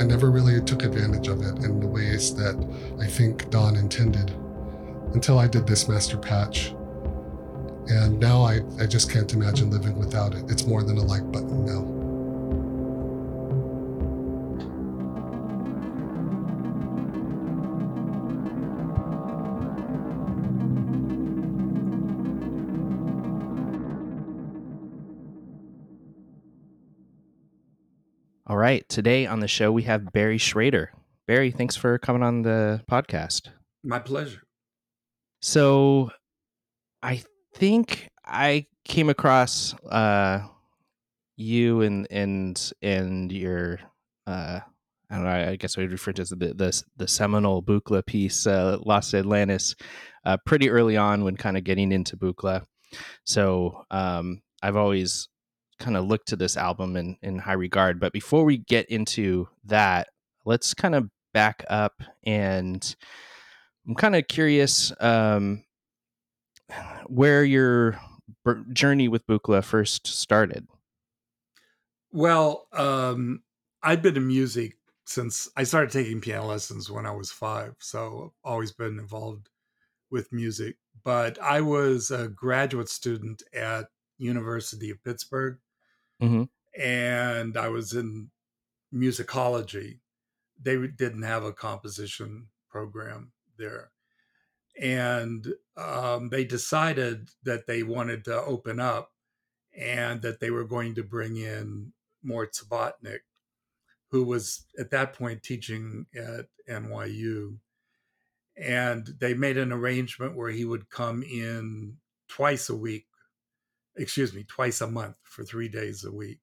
I 0.00 0.04
never 0.04 0.30
really 0.30 0.62
took 0.62 0.82
advantage 0.82 1.28
of 1.28 1.42
it 1.42 1.64
in 1.64 1.80
the 1.80 1.86
ways 1.86 2.34
that 2.36 2.56
I 3.00 3.06
think 3.06 3.50
Don 3.50 3.76
intended 3.76 4.32
until 5.14 5.38
I 5.38 5.46
did 5.46 5.66
this 5.66 5.88
master 5.88 6.16
patch. 6.18 6.74
And 7.88 8.18
now 8.18 8.42
I, 8.42 8.60
I 8.80 8.86
just 8.86 9.10
can't 9.10 9.32
imagine 9.32 9.70
living 9.70 9.96
without 9.98 10.34
it. 10.34 10.50
It's 10.50 10.66
more 10.66 10.82
than 10.82 10.98
a 10.98 11.02
like 11.02 11.30
button 11.30 11.64
now. 11.64 11.96
All 28.48 28.56
right. 28.56 28.88
Today 28.88 29.26
on 29.26 29.40
the 29.40 29.48
show, 29.48 29.72
we 29.72 29.82
have 29.84 30.12
Barry 30.12 30.38
Schrader. 30.38 30.92
Barry, 31.26 31.50
thanks 31.50 31.74
for 31.74 31.98
coming 31.98 32.22
on 32.22 32.42
the 32.42 32.80
podcast. 32.88 33.48
My 33.82 33.98
pleasure. 33.98 34.45
So, 35.40 36.10
I 37.02 37.22
think 37.54 38.08
I 38.24 38.66
came 38.84 39.08
across 39.08 39.74
uh, 39.84 40.46
you 41.36 41.82
and 41.82 42.06
and 42.10 42.72
and 42.82 43.30
your 43.30 43.78
uh, 44.26 44.60
I 45.10 45.14
don't 45.14 45.24
know. 45.24 45.30
I 45.30 45.56
guess 45.56 45.78
I 45.78 45.82
would 45.82 45.92
refer 45.92 46.12
to 46.12 46.22
as 46.22 46.30
the 46.30 46.36
the, 46.36 46.82
the 46.96 47.08
seminal 47.08 47.62
Buchla 47.62 48.04
piece, 48.04 48.46
uh, 48.46 48.78
Lost 48.84 49.14
Atlantis, 49.14 49.76
uh, 50.24 50.36
pretty 50.44 50.68
early 50.68 50.96
on 50.96 51.22
when 51.24 51.36
kind 51.36 51.56
of 51.56 51.64
getting 51.64 51.92
into 51.92 52.16
Buchla. 52.16 52.64
So 53.24 53.84
um, 53.90 54.42
I've 54.62 54.76
always 54.76 55.28
kind 55.78 55.96
of 55.96 56.06
look 56.06 56.24
to 56.26 56.36
this 56.36 56.56
album 56.56 56.96
in, 56.96 57.16
in 57.22 57.38
high 57.38 57.52
regard. 57.52 58.00
But 58.00 58.12
before 58.12 58.44
we 58.44 58.58
get 58.58 58.88
into 58.90 59.48
that, 59.64 60.08
let's 60.44 60.74
kind 60.74 60.94
of 60.94 61.10
back 61.34 61.64
up 61.68 62.02
and 62.24 62.96
I'm 63.86 63.94
kind 63.94 64.16
of 64.16 64.26
curious 64.26 64.92
um, 65.00 65.64
where 67.06 67.44
your 67.44 68.00
journey 68.72 69.08
with 69.08 69.26
Buchla 69.26 69.62
first 69.62 70.06
started. 70.06 70.66
Well, 72.12 72.66
um, 72.72 73.42
I've 73.82 74.02
been 74.02 74.16
in 74.16 74.26
music 74.26 74.76
since 75.04 75.48
I 75.56 75.62
started 75.62 75.90
taking 75.90 76.20
piano 76.20 76.46
lessons 76.46 76.90
when 76.90 77.06
I 77.06 77.12
was 77.12 77.30
five, 77.30 77.74
so 77.78 78.32
I've 78.44 78.50
always 78.50 78.72
been 78.72 78.98
involved 78.98 79.48
with 80.10 80.32
music. 80.32 80.76
But 81.04 81.40
I 81.40 81.60
was 81.60 82.10
a 82.10 82.28
graduate 82.28 82.88
student 82.88 83.42
at 83.54 83.86
University 84.18 84.90
of 84.90 85.02
Pittsburgh 85.04 85.58
mm-hmm. 86.20 86.44
and 86.80 87.56
I 87.56 87.68
was 87.68 87.92
in 87.92 88.30
musicology. 88.92 90.00
They 90.60 90.86
didn't 90.86 91.22
have 91.22 91.44
a 91.44 91.52
composition 91.52 92.48
program 92.68 93.32
there. 93.58 93.92
And 94.80 95.54
um, 95.76 96.28
they 96.30 96.44
decided 96.44 97.30
that 97.44 97.66
they 97.66 97.82
wanted 97.82 98.24
to 98.26 98.42
open 98.42 98.80
up 98.80 99.12
and 99.76 100.22
that 100.22 100.40
they 100.40 100.50
were 100.50 100.64
going 100.64 100.94
to 100.96 101.02
bring 101.04 101.36
in 101.36 101.92
Mort 102.22 102.54
Subotnick, 102.54 103.20
who 104.10 104.24
was 104.24 104.66
at 104.78 104.90
that 104.90 105.14
point 105.14 105.42
teaching 105.42 106.06
at 106.14 106.46
NYU. 106.68 107.58
and 108.56 109.06
they 109.18 109.34
made 109.34 109.58
an 109.58 109.72
arrangement 109.72 110.34
where 110.36 110.50
he 110.50 110.64
would 110.64 110.88
come 110.90 111.22
in 111.22 111.98
twice 112.28 112.68
a 112.68 112.76
week 112.76 113.06
excuse 113.96 114.32
me 114.34 114.44
twice 114.44 114.80
a 114.80 114.86
month 114.86 115.16
for 115.22 115.44
three 115.44 115.68
days 115.68 116.04
a 116.04 116.12
week 116.12 116.40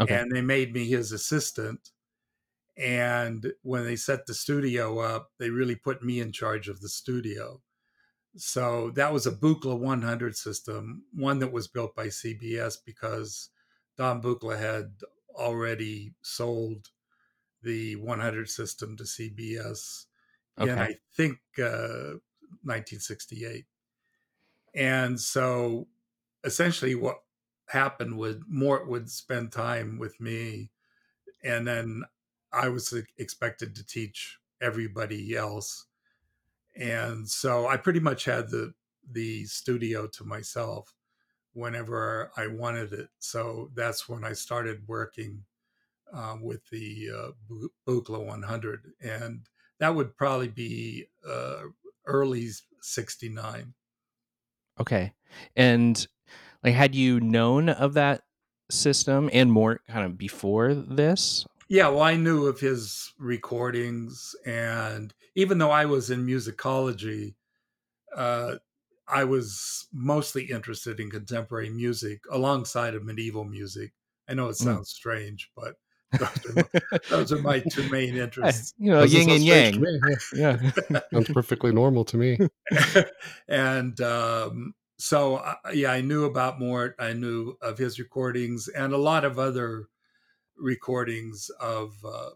Okay. 0.00 0.14
and 0.18 0.30
they 0.32 0.40
made 0.42 0.72
me 0.74 0.86
his 0.86 1.12
assistant 1.12 1.90
and 2.80 3.52
when 3.62 3.84
they 3.84 3.96
set 3.96 4.26
the 4.26 4.34
studio 4.34 4.98
up 5.00 5.30
they 5.38 5.50
really 5.50 5.76
put 5.76 6.02
me 6.02 6.18
in 6.20 6.32
charge 6.32 6.68
of 6.68 6.80
the 6.80 6.88
studio. 6.88 7.60
So 8.36 8.90
that 8.92 9.12
was 9.12 9.26
a 9.26 9.32
Buchla 9.32 9.78
100 9.78 10.36
system 10.36 11.04
one 11.12 11.40
that 11.40 11.52
was 11.52 11.68
built 11.68 11.94
by 11.94 12.06
cbs 12.06 12.78
because 12.84 13.50
don 13.96 14.22
Buchla 14.22 14.58
had 14.58 14.94
already 15.34 16.14
sold 16.22 16.88
the 17.62 17.96
100 17.96 18.48
system 18.48 18.96
to 18.96 19.04
cbs 19.04 20.06
in 20.58 20.78
i 20.78 20.94
think 21.16 21.38
uh, 21.58 22.16
1968 22.62 23.66
and 24.74 25.20
so 25.20 25.86
essentially 26.44 26.94
what 26.94 27.22
happened 27.68 28.16
would 28.16 28.42
mort 28.48 28.88
would 28.88 29.10
spend 29.10 29.52
time 29.52 29.98
with 29.98 30.18
me 30.20 30.70
and 31.44 31.66
then 31.66 32.02
i 32.52 32.68
was 32.68 32.92
expected 33.18 33.74
to 33.74 33.84
teach 33.86 34.38
everybody 34.60 35.36
else 35.36 35.86
and 36.76 37.28
so 37.28 37.66
i 37.66 37.76
pretty 37.76 38.00
much 38.00 38.24
had 38.24 38.50
the 38.50 38.72
the 39.12 39.44
studio 39.46 40.06
to 40.06 40.24
myself 40.24 40.94
whenever 41.52 42.30
i 42.36 42.46
wanted 42.46 42.92
it 42.92 43.08
so 43.18 43.70
that's 43.74 44.08
when 44.08 44.24
i 44.24 44.32
started 44.32 44.86
working 44.88 45.44
um, 46.12 46.42
with 46.42 46.68
the 46.70 47.08
uh, 47.16 47.30
Bu- 47.48 47.70
Buchla 47.86 48.24
100 48.24 48.92
and 49.02 49.46
that 49.78 49.94
would 49.94 50.16
probably 50.16 50.48
be 50.48 51.06
uh, 51.26 51.64
early 52.06 52.50
69 52.82 53.74
Okay. 54.78 55.12
And 55.56 56.06
like 56.64 56.74
had 56.74 56.94
you 56.94 57.20
known 57.20 57.68
of 57.68 57.94
that 57.94 58.22
system 58.70 59.30
and 59.32 59.52
Mort 59.52 59.82
kind 59.88 60.06
of 60.06 60.18
before 60.18 60.74
this? 60.74 61.46
Yeah, 61.70 61.86
well, 61.88 62.02
I 62.02 62.16
knew 62.16 62.46
of 62.48 62.58
his 62.58 63.12
recordings, 63.16 64.34
and 64.44 65.14
even 65.36 65.58
though 65.58 65.70
I 65.70 65.84
was 65.86 66.10
in 66.10 66.26
musicology, 66.26 67.36
uh, 68.16 68.56
I 69.08 69.24
was 69.24 69.88
mostly 69.92 70.44
interested 70.50 71.00
in 71.00 71.10
contemporary 71.10 71.70
music 71.70 72.22
alongside 72.30 72.94
of 72.96 73.04
medieval 73.04 73.44
music. 73.44 73.92
I 74.28 74.34
know 74.34 74.48
it 74.48 74.56
Mm. 74.60 74.64
sounds 74.64 74.90
strange, 74.90 75.50
but 75.56 75.76
those 76.18 76.30
are, 76.50 76.54
my, 76.54 76.68
those 77.10 77.32
are 77.32 77.38
my 77.38 77.60
two 77.60 77.88
main 77.90 78.16
Eh, 78.16 78.22
interests. 78.24 78.74
you 78.78 78.90
know, 78.90 79.02
Doesn't 79.02 79.20
yin 79.20 79.30
and 79.30 79.44
yang. 79.44 79.84
yeah. 80.32 80.60
Yeah. 80.60 80.72
Sounds 81.12 81.28
perfectly 81.28 81.72
normal 81.72 82.04
to 82.06 82.16
me. 82.16 82.38
and 83.48 84.00
um, 84.00 84.74
so, 84.98 85.36
uh, 85.36 85.54
yeah, 85.72 85.92
I 85.92 86.00
knew 86.00 86.24
about 86.24 86.60
Mort. 86.60 86.94
I 86.98 87.12
knew 87.12 87.56
of 87.62 87.78
his 87.78 87.98
recordings 87.98 88.68
and 88.68 88.92
a 88.92 88.98
lot 88.98 89.24
of 89.24 89.38
other 89.38 89.88
recordings 90.60 91.50
of 91.60 92.04
uh, 92.04 92.30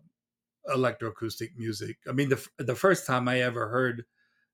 electroacoustic 0.68 1.56
music. 1.56 1.98
I 2.08 2.12
mean, 2.12 2.28
the 2.30 2.48
the 2.58 2.76
first 2.76 3.06
time 3.06 3.28
I 3.28 3.40
ever 3.40 3.68
heard 3.68 4.04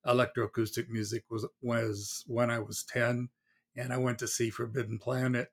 electroacoustic 0.06 0.88
music 0.88 1.24
was 1.30 1.46
was 1.62 2.24
when 2.26 2.50
I 2.50 2.60
was 2.60 2.84
ten, 2.84 3.30
and 3.76 3.92
I 3.92 3.98
went 3.98 4.18
to 4.20 4.28
see 4.28 4.50
Forbidden 4.50 4.98
Planet, 4.98 5.52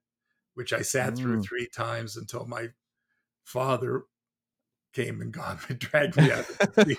which 0.55 0.73
I 0.73 0.81
sat 0.83 1.17
through 1.17 1.37
Mm. 1.37 1.47
three 1.47 1.67
times 1.69 2.17
until 2.17 2.45
my 2.47 2.69
father 3.43 4.05
came 4.93 5.21
and 5.21 5.33
got 5.33 5.69
me, 5.69 5.75
dragged 5.79 6.17
me 6.17 6.31
out. 6.31 6.45
of 6.49 6.75
the 6.85 6.97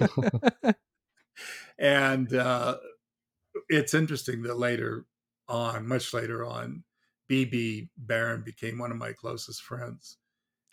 and 1.79 2.33
uh, 2.35 2.79
it's 3.69 3.95
interesting 3.95 4.43
that 4.43 4.59
later 4.59 5.07
on, 5.49 5.87
much 5.89 6.15
later 6.15 6.45
on, 6.45 6.85
Bebe 7.29 7.91
Barron 7.97 8.43
became 8.45 8.79
one 8.79 8.93
of 8.93 8.99
my 8.99 9.13
closest 9.15 9.63
friends. 9.63 10.18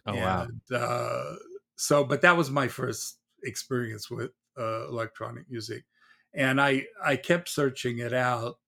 Oh 0.06 0.18
wow. 0.18 0.48
Uh, 0.72 1.36
so, 1.77 2.03
but 2.03 2.22
that 2.22 2.38
was 2.38 2.49
my 2.49 2.68
first 2.68 3.19
experience 3.44 4.10
with 4.10 4.32
uh, 4.57 4.88
electronic 4.88 5.49
music, 5.49 5.86
and 6.34 6.61
I 6.61 6.88
I 7.03 7.15
kept 7.18 7.49
searching 7.49 7.99
it 7.99 8.14
out, 8.14 8.60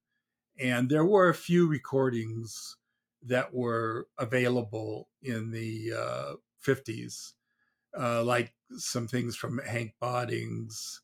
and 0.59 0.89
there 0.89 1.05
were 1.05 1.29
a 1.29 1.35
few 1.35 1.67
recordings 1.67 2.77
that 3.23 3.53
were 3.53 4.09
available 4.19 5.09
in 5.21 5.51
the 5.51 5.93
uh, 5.93 6.35
50s, 6.59 7.35
uh, 7.97 8.23
like 8.23 8.55
some 8.77 9.07
things 9.07 9.35
from 9.37 9.59
Henk 9.59 9.93
Badings, 10.01 11.01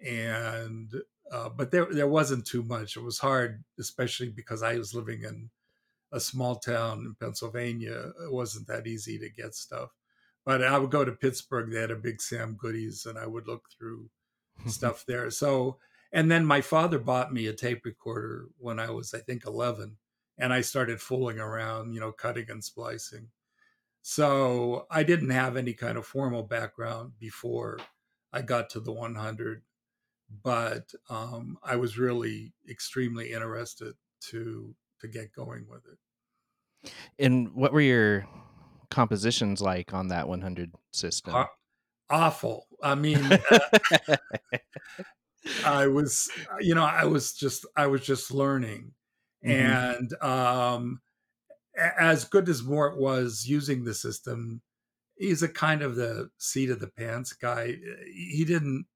and 0.00 0.94
uh, 1.30 1.48
but 1.50 1.70
there 1.70 1.86
there 1.92 2.08
wasn't 2.08 2.46
too 2.46 2.62
much. 2.62 2.96
It 2.96 3.02
was 3.02 3.18
hard, 3.20 3.64
especially 3.78 4.30
because 4.30 4.62
I 4.62 4.76
was 4.78 4.94
living 4.94 5.22
in 5.24 5.50
a 6.12 6.20
small 6.20 6.56
town 6.56 7.00
in 7.00 7.14
Pennsylvania. 7.14 8.12
It 8.24 8.32
wasn't 8.32 8.66
that 8.68 8.86
easy 8.86 9.18
to 9.18 9.28
get 9.30 9.54
stuff. 9.54 9.90
But 10.44 10.64
I 10.64 10.78
would 10.78 10.90
go 10.90 11.04
to 11.04 11.12
Pittsburgh. 11.12 11.70
They 11.70 11.80
had 11.80 11.90
a 11.90 11.96
big 11.96 12.20
Sam 12.20 12.54
Goody's, 12.54 13.06
and 13.06 13.18
I 13.18 13.26
would 13.26 13.46
look 13.46 13.66
through 13.76 14.08
stuff 14.66 15.04
there. 15.06 15.30
So, 15.30 15.78
and 16.12 16.30
then 16.30 16.44
my 16.44 16.60
father 16.60 16.98
bought 16.98 17.32
me 17.32 17.46
a 17.46 17.52
tape 17.52 17.84
recorder 17.84 18.46
when 18.58 18.80
I 18.80 18.90
was, 18.90 19.14
I 19.14 19.18
think, 19.18 19.46
11, 19.46 19.96
and 20.38 20.52
I 20.52 20.60
started 20.62 21.00
fooling 21.00 21.38
around, 21.38 21.92
you 21.92 22.00
know, 22.00 22.12
cutting 22.12 22.50
and 22.50 22.64
splicing. 22.64 23.28
So 24.02 24.86
I 24.90 25.02
didn't 25.02 25.30
have 25.30 25.56
any 25.56 25.74
kind 25.74 25.98
of 25.98 26.06
formal 26.06 26.42
background 26.42 27.12
before 27.18 27.78
I 28.32 28.42
got 28.42 28.70
to 28.70 28.80
the 28.80 28.92
100, 28.92 29.62
but 30.42 30.92
um, 31.10 31.58
I 31.62 31.76
was 31.76 31.98
really 31.98 32.54
extremely 32.68 33.32
interested 33.32 33.94
to 34.30 34.74
to 35.00 35.08
get 35.08 35.32
going 35.32 35.66
with 35.68 35.82
it. 35.86 36.92
And 37.18 37.52
what 37.54 37.72
were 37.72 37.80
your 37.80 38.26
compositions 38.90 39.60
like 39.60 39.92
on 39.92 40.08
that 40.08 40.28
100 40.28 40.72
system? 40.92 41.34
Aw- 41.34 41.48
awful. 42.08 42.66
I 42.82 42.94
mean, 42.94 43.20
uh, 44.08 44.16
I 45.64 45.86
was, 45.86 46.30
you 46.60 46.74
know, 46.74 46.84
I 46.84 47.04
was 47.04 47.32
just, 47.34 47.66
I 47.76 47.86
was 47.86 48.02
just 48.04 48.30
learning, 48.30 48.94
Mhm. 49.44 49.50
and 49.50 50.22
um, 50.22 51.00
as 51.76 52.24
good 52.24 52.48
as 52.48 52.62
Mort 52.62 52.98
was 52.98 53.46
using 53.46 53.84
the 53.84 53.94
system, 53.94 54.60
he's 55.16 55.42
a 55.42 55.48
kind 55.48 55.82
of 55.82 55.96
the 55.96 56.30
seat 56.38 56.70
of 56.70 56.80
the 56.80 56.88
pants 56.88 57.32
guy. 57.32 57.76
He 58.12 58.44
didn't 58.46 58.86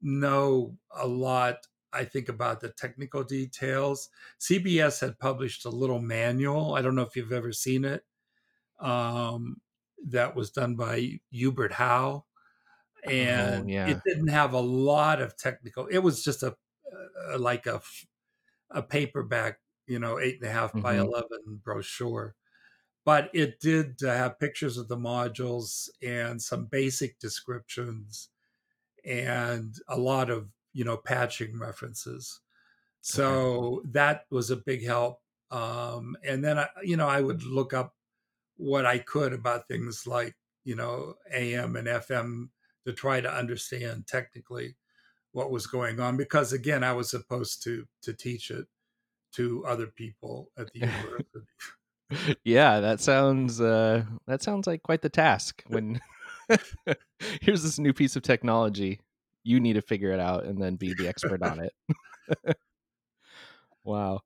know 0.00 0.76
a 0.90 1.06
lot, 1.06 1.66
I 1.92 2.04
think, 2.04 2.28
about 2.28 2.60
the 2.60 2.70
technical 2.70 3.24
details. 3.24 4.10
CBS 4.40 5.00
had 5.00 5.18
published 5.18 5.64
a 5.66 5.70
little 5.70 6.00
manual. 6.00 6.74
I 6.74 6.82
don't 6.82 6.94
know 6.96 7.02
if 7.02 7.16
you've 7.16 7.32
ever 7.32 7.52
seen 7.52 7.84
it. 7.84 8.04
Um, 8.80 9.60
that 10.06 10.36
was 10.36 10.50
done 10.52 10.76
by 10.76 11.20
Hubert 11.30 11.72
Howe, 11.72 12.26
and 13.04 13.70
yeah. 13.70 13.88
it 13.90 14.00
didn't 14.06 14.28
have 14.28 14.54
a 14.54 14.60
lot 14.60 15.22
of 15.22 15.36
technical. 15.36 15.86
It 15.88 15.98
was 16.00 16.24
just 16.24 16.42
a, 16.44 16.56
uh 17.32 17.38
like 17.38 17.66
a 17.66 17.82
paperback, 18.82 19.60
you 19.86 19.98
know, 19.98 20.18
eight 20.18 20.36
and 20.40 20.48
a 20.48 20.52
half 20.52 20.80
by 20.80 20.96
Mhm. 20.96 20.98
eleven 20.98 21.60
brochure 21.62 22.34
but 23.04 23.30
it 23.34 23.60
did 23.60 24.02
uh, 24.04 24.14
have 24.14 24.38
pictures 24.38 24.78
of 24.78 24.88
the 24.88 24.96
modules 24.96 25.88
and 26.02 26.42
some 26.42 26.66
basic 26.66 27.18
descriptions 27.18 28.30
and 29.04 29.76
a 29.88 29.98
lot 29.98 30.30
of 30.30 30.50
you 30.72 30.84
know 30.84 30.96
patching 30.96 31.58
references. 31.58 32.40
So 33.04 33.82
that 33.90 34.26
was 34.30 34.50
a 34.50 34.56
big 34.56 34.86
help 34.86 35.22
um, 35.52 36.16
and 36.24 36.42
then 36.42 36.58
I, 36.58 36.68
you 36.82 36.96
know 36.96 37.06
i 37.06 37.20
would 37.20 37.44
look 37.44 37.72
up 37.74 37.94
what 38.56 38.86
i 38.86 38.98
could 38.98 39.32
about 39.32 39.68
things 39.68 40.06
like 40.06 40.34
you 40.64 40.74
know 40.74 41.14
am 41.32 41.76
and 41.76 41.86
fm 41.86 42.48
to 42.86 42.92
try 42.92 43.20
to 43.20 43.32
understand 43.32 44.06
technically 44.06 44.76
what 45.32 45.50
was 45.50 45.66
going 45.66 46.00
on 46.00 46.16
because 46.16 46.52
again 46.52 46.82
i 46.82 46.92
was 46.92 47.10
supposed 47.10 47.62
to 47.64 47.86
to 48.02 48.12
teach 48.12 48.50
it 48.50 48.66
to 49.32 49.64
other 49.66 49.86
people 49.86 50.50
at 50.58 50.70
the 50.72 50.80
university. 50.80 51.46
Yeah, 52.44 52.80
that 52.80 53.00
sounds 53.00 53.62
uh 53.62 54.04
that 54.26 54.42
sounds 54.42 54.66
like 54.66 54.82
quite 54.82 55.00
the 55.00 55.08
task 55.08 55.62
when 55.68 56.00
here's 57.40 57.62
this 57.62 57.78
new 57.78 57.94
piece 57.94 58.16
of 58.16 58.22
technology. 58.22 59.00
You 59.44 59.60
need 59.60 59.74
to 59.74 59.82
figure 59.82 60.12
it 60.12 60.20
out 60.20 60.44
and 60.44 60.62
then 60.62 60.76
be 60.76 60.94
the 60.94 61.08
expert 61.08 61.42
on 61.42 61.60
it. 61.60 62.56
wow. 63.84 64.20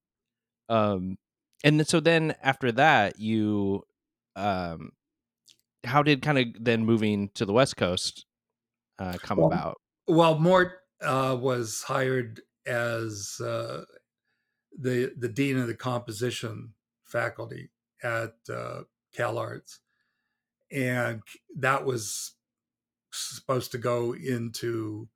Um 0.69 1.17
and 1.65 1.87
so 1.87 2.01
then 2.01 2.35
after 2.43 2.73
that 2.73 3.19
you 3.19 3.85
um 4.35 4.91
how 5.85 6.03
did 6.03 6.23
kind 6.23 6.39
of 6.39 6.47
then 6.65 6.85
moving 6.85 7.31
to 7.35 7.45
the 7.45 7.53
west 7.53 7.77
coast 7.77 8.27
uh 8.99 9.17
come 9.23 9.39
Well, 9.39 9.47
about? 9.47 9.81
Well, 10.09 10.39
Mort 10.39 10.73
uh, 11.01 11.37
was 11.41 11.83
hired 11.83 12.41
as 12.67 13.41
uh, 13.41 13.85
the 14.79 15.13
the 15.17 15.29
dean 15.29 15.59
of 15.59 15.67
the 15.67 15.75
composition 15.75 16.75
faculty 17.05 17.71
at 18.03 18.35
uh, 18.49 18.83
CalArts, 19.17 19.79
and 20.71 21.23
that 21.57 21.85
was 21.85 22.36
supposed 23.17 23.73
to 23.73 23.79
go 23.79 24.15
into 24.15 25.09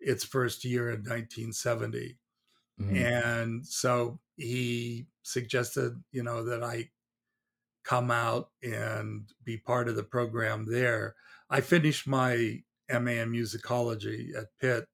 its 0.00 0.24
first 0.24 0.64
year 0.64 0.90
in 0.90 1.02
1970. 1.02 2.18
Mhm. 2.80 2.96
And 2.96 3.66
so 3.66 4.20
he 4.36 5.06
suggested, 5.22 6.02
you 6.12 6.22
know, 6.22 6.44
that 6.44 6.62
I 6.62 6.90
come 7.82 8.10
out 8.10 8.50
and 8.62 9.32
be 9.44 9.56
part 9.56 9.88
of 9.88 9.96
the 9.96 10.02
program 10.02 10.66
there. 10.66 11.16
I 11.48 11.60
finished 11.60 12.06
my 12.06 12.62
MA 12.88 13.12
in 13.12 13.32
musicology 13.32 14.34
at 14.36 14.56
Pitt 14.58 14.88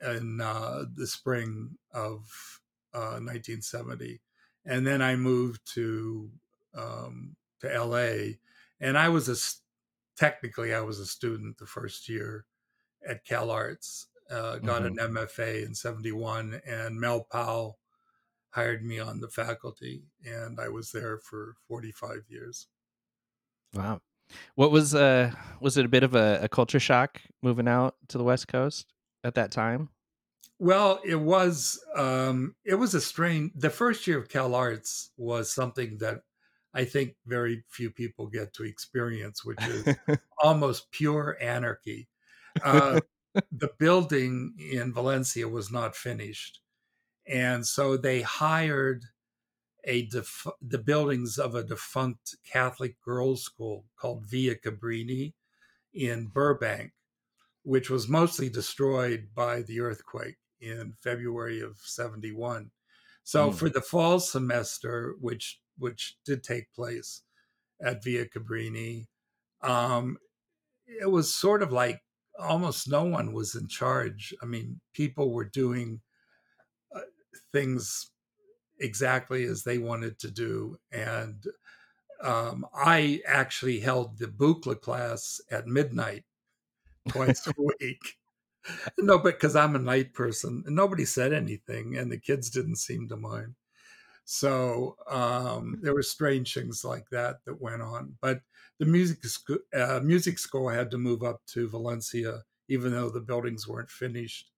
in 0.00 0.40
uh, 0.40 0.84
the 0.94 1.06
spring 1.06 1.78
of 1.92 2.60
uh, 2.92 3.18
1970, 3.20 4.20
and 4.64 4.86
then 4.86 5.02
I 5.02 5.16
moved 5.16 5.60
to 5.74 6.30
um, 6.74 7.36
to 7.60 7.68
LA, 7.68 8.34
and 8.80 8.98
I 8.98 9.08
was 9.08 9.28
a 9.28 9.36
technically 10.16 10.74
I 10.74 10.80
was 10.80 10.98
a 10.98 11.06
student 11.06 11.58
the 11.58 11.66
first 11.66 12.08
year 12.08 12.46
at 13.08 13.26
CalArts. 13.26 14.06
Uh, 14.30 14.56
got 14.56 14.86
an 14.86 14.96
MFA 14.96 15.66
in 15.66 15.74
'71, 15.74 16.60
and 16.66 16.98
Mel 16.98 17.26
Powell 17.30 17.78
hired 18.50 18.84
me 18.84 18.98
on 18.98 19.20
the 19.20 19.28
faculty, 19.28 20.04
and 20.24 20.58
I 20.58 20.68
was 20.68 20.92
there 20.92 21.18
for 21.18 21.56
45 21.68 22.24
years. 22.28 22.68
Wow. 23.74 24.00
What 24.54 24.70
was 24.70 24.94
uh 24.94 25.32
was 25.60 25.76
it 25.76 25.84
a 25.84 25.88
bit 25.88 26.02
of 26.02 26.14
a, 26.14 26.40
a 26.42 26.48
culture 26.48 26.80
shock 26.80 27.20
moving 27.42 27.68
out 27.68 27.96
to 28.08 28.18
the 28.18 28.24
West 28.24 28.48
Coast 28.48 28.86
at 29.22 29.34
that 29.34 29.50
time? 29.50 29.90
Well, 30.58 31.00
it 31.04 31.20
was 31.20 31.78
um, 31.96 32.54
it 32.64 32.76
was 32.76 32.94
a 32.94 33.00
strange. 33.00 33.52
The 33.54 33.70
first 33.70 34.06
year 34.06 34.18
of 34.18 34.28
CalArts 34.28 35.10
was 35.16 35.52
something 35.52 35.98
that 35.98 36.22
I 36.74 36.84
think 36.86 37.16
very 37.26 37.64
few 37.68 37.90
people 37.90 38.28
get 38.28 38.54
to 38.54 38.64
experience, 38.64 39.44
which 39.44 39.66
is 39.66 39.98
almost 40.42 40.90
pure 40.92 41.38
anarchy. 41.40 42.08
Uh, 42.62 43.00
the 43.52 43.70
building 43.78 44.54
in 44.58 44.92
Valencia 44.92 45.48
was 45.48 45.70
not 45.72 45.96
finished, 45.96 46.60
and 47.26 47.66
so 47.66 47.96
they 47.96 48.22
hired 48.22 49.06
a 49.84 50.06
def- 50.06 50.46
the 50.60 50.78
buildings 50.78 51.38
of 51.38 51.54
a 51.54 51.62
defunct 51.64 52.36
Catholic 52.44 53.00
girls' 53.00 53.42
school 53.44 53.86
called 53.96 54.26
Villa 54.26 54.54
Cabrini 54.56 55.34
in 55.94 56.28
Burbank, 56.28 56.94
which 57.62 57.90
was 57.90 58.08
mostly 58.08 58.48
destroyed 58.48 59.30
by 59.34 59.62
the 59.62 59.80
earthquake 59.80 60.38
in 60.60 60.94
February 61.02 61.60
of 61.60 61.78
71. 61.78 62.72
So 63.24 63.50
Mm. 63.50 63.58
for 63.58 63.70
the 63.70 63.82
fall 63.82 64.20
semester, 64.20 65.14
which 65.20 65.60
which 65.78 66.16
did 66.24 66.42
take 66.42 66.72
place 66.72 67.22
at 67.82 68.02
Villa 68.02 68.26
Cabrini, 68.26 69.06
um, 69.62 70.18
it 70.86 71.10
was 71.10 71.34
sort 71.34 71.62
of 71.62 71.72
like 71.72 72.02
almost 72.38 72.88
no 72.88 73.04
one 73.04 73.32
was 73.32 73.54
in 73.54 73.68
charge. 73.68 74.34
I 74.42 74.46
mean, 74.46 74.80
people 74.92 75.32
were 75.32 75.44
doing 75.44 76.00
uh, 76.94 77.00
things 77.52 78.10
exactly 78.80 79.44
as 79.44 79.62
they 79.62 79.78
wanted 79.78 80.18
to 80.20 80.30
do, 80.30 80.78
and 80.92 81.44
um, 82.22 82.66
I 82.74 83.20
actually 83.26 83.80
held 83.80 84.18
the 84.18 84.26
Buchla 84.26 84.80
class 84.80 85.40
at 85.50 85.66
midnight 85.66 86.24
twice 87.08 87.46
a 87.46 87.52
week. 87.80 88.16
No, 88.98 89.18
but 89.18 89.34
because 89.34 89.56
I'm 89.56 89.76
a 89.76 89.78
night 89.78 90.14
person, 90.14 90.62
and 90.66 90.74
nobody 90.74 91.04
said 91.04 91.32
anything, 91.32 91.96
and 91.96 92.10
the 92.10 92.18
kids 92.18 92.48
didn't 92.50 92.76
seem 92.76 93.08
to 93.08 93.16
mind. 93.16 93.54
So 94.24 94.96
um, 95.06 95.80
there 95.82 95.94
were 95.94 96.02
strange 96.02 96.54
things 96.54 96.84
like 96.84 97.10
that 97.10 97.44
that 97.44 97.60
went 97.60 97.82
on. 97.82 98.16
But 98.20 98.42
the 98.78 98.86
music 98.86 99.24
school, 99.24 99.58
uh, 99.74 100.00
music 100.02 100.38
school 100.38 100.68
had 100.68 100.90
to 100.92 100.98
move 100.98 101.22
up 101.22 101.44
to 101.48 101.68
Valencia, 101.68 102.44
even 102.68 102.92
though 102.92 103.10
the 103.10 103.20
buildings 103.20 103.68
weren't 103.68 103.90
finished 103.90 104.50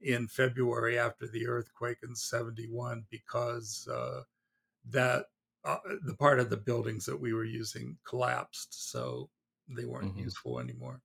in 0.00 0.28
February 0.28 0.98
after 0.98 1.26
the 1.28 1.46
earthquake 1.48 1.98
in 2.02 2.14
'71, 2.16 3.06
because 3.10 3.88
uh, 3.88 4.24
that 4.86 5.26
uh, 5.64 5.78
the 6.02 6.16
part 6.16 6.40
of 6.40 6.50
the 6.50 6.56
buildings 6.58 7.06
that 7.06 7.18
we 7.20 7.32
were 7.34 7.44
using 7.44 7.98
collapsed, 8.04 8.90
so 8.90 9.30
they 9.68 9.84
weren't 9.86 10.10
Mhm. 10.10 10.16
useful 10.16 10.60
anymore 10.60 11.02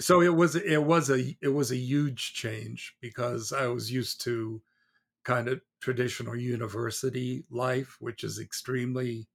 so 0.00 0.20
it 0.20 0.30
was 0.34 0.54
it 0.56 0.82
was 0.84 1.10
a 1.10 1.36
it 1.40 1.48
was 1.48 1.70
a 1.70 1.76
huge 1.76 2.32
change 2.34 2.96
because 3.00 3.52
I 3.52 3.66
was 3.66 3.90
used 3.92 4.20
to 4.22 4.62
kind 5.24 5.48
of 5.48 5.62
traditional 5.80 6.36
university 6.36 7.44
life, 7.50 7.96
which 8.00 8.24
is 8.24 8.38
extremely, 8.40 9.28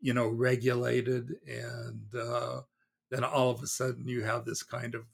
you 0.00 0.14
know, 0.14 0.28
regulated, 0.28 1.36
and 1.48 2.14
uh, 2.14 2.62
then 3.10 3.24
all 3.24 3.50
of 3.50 3.62
a 3.62 3.68
sudden 3.68 4.08
you 4.08 4.24
have 4.24 4.44
this 4.46 4.62
kind 4.62 4.94
of 4.94 5.06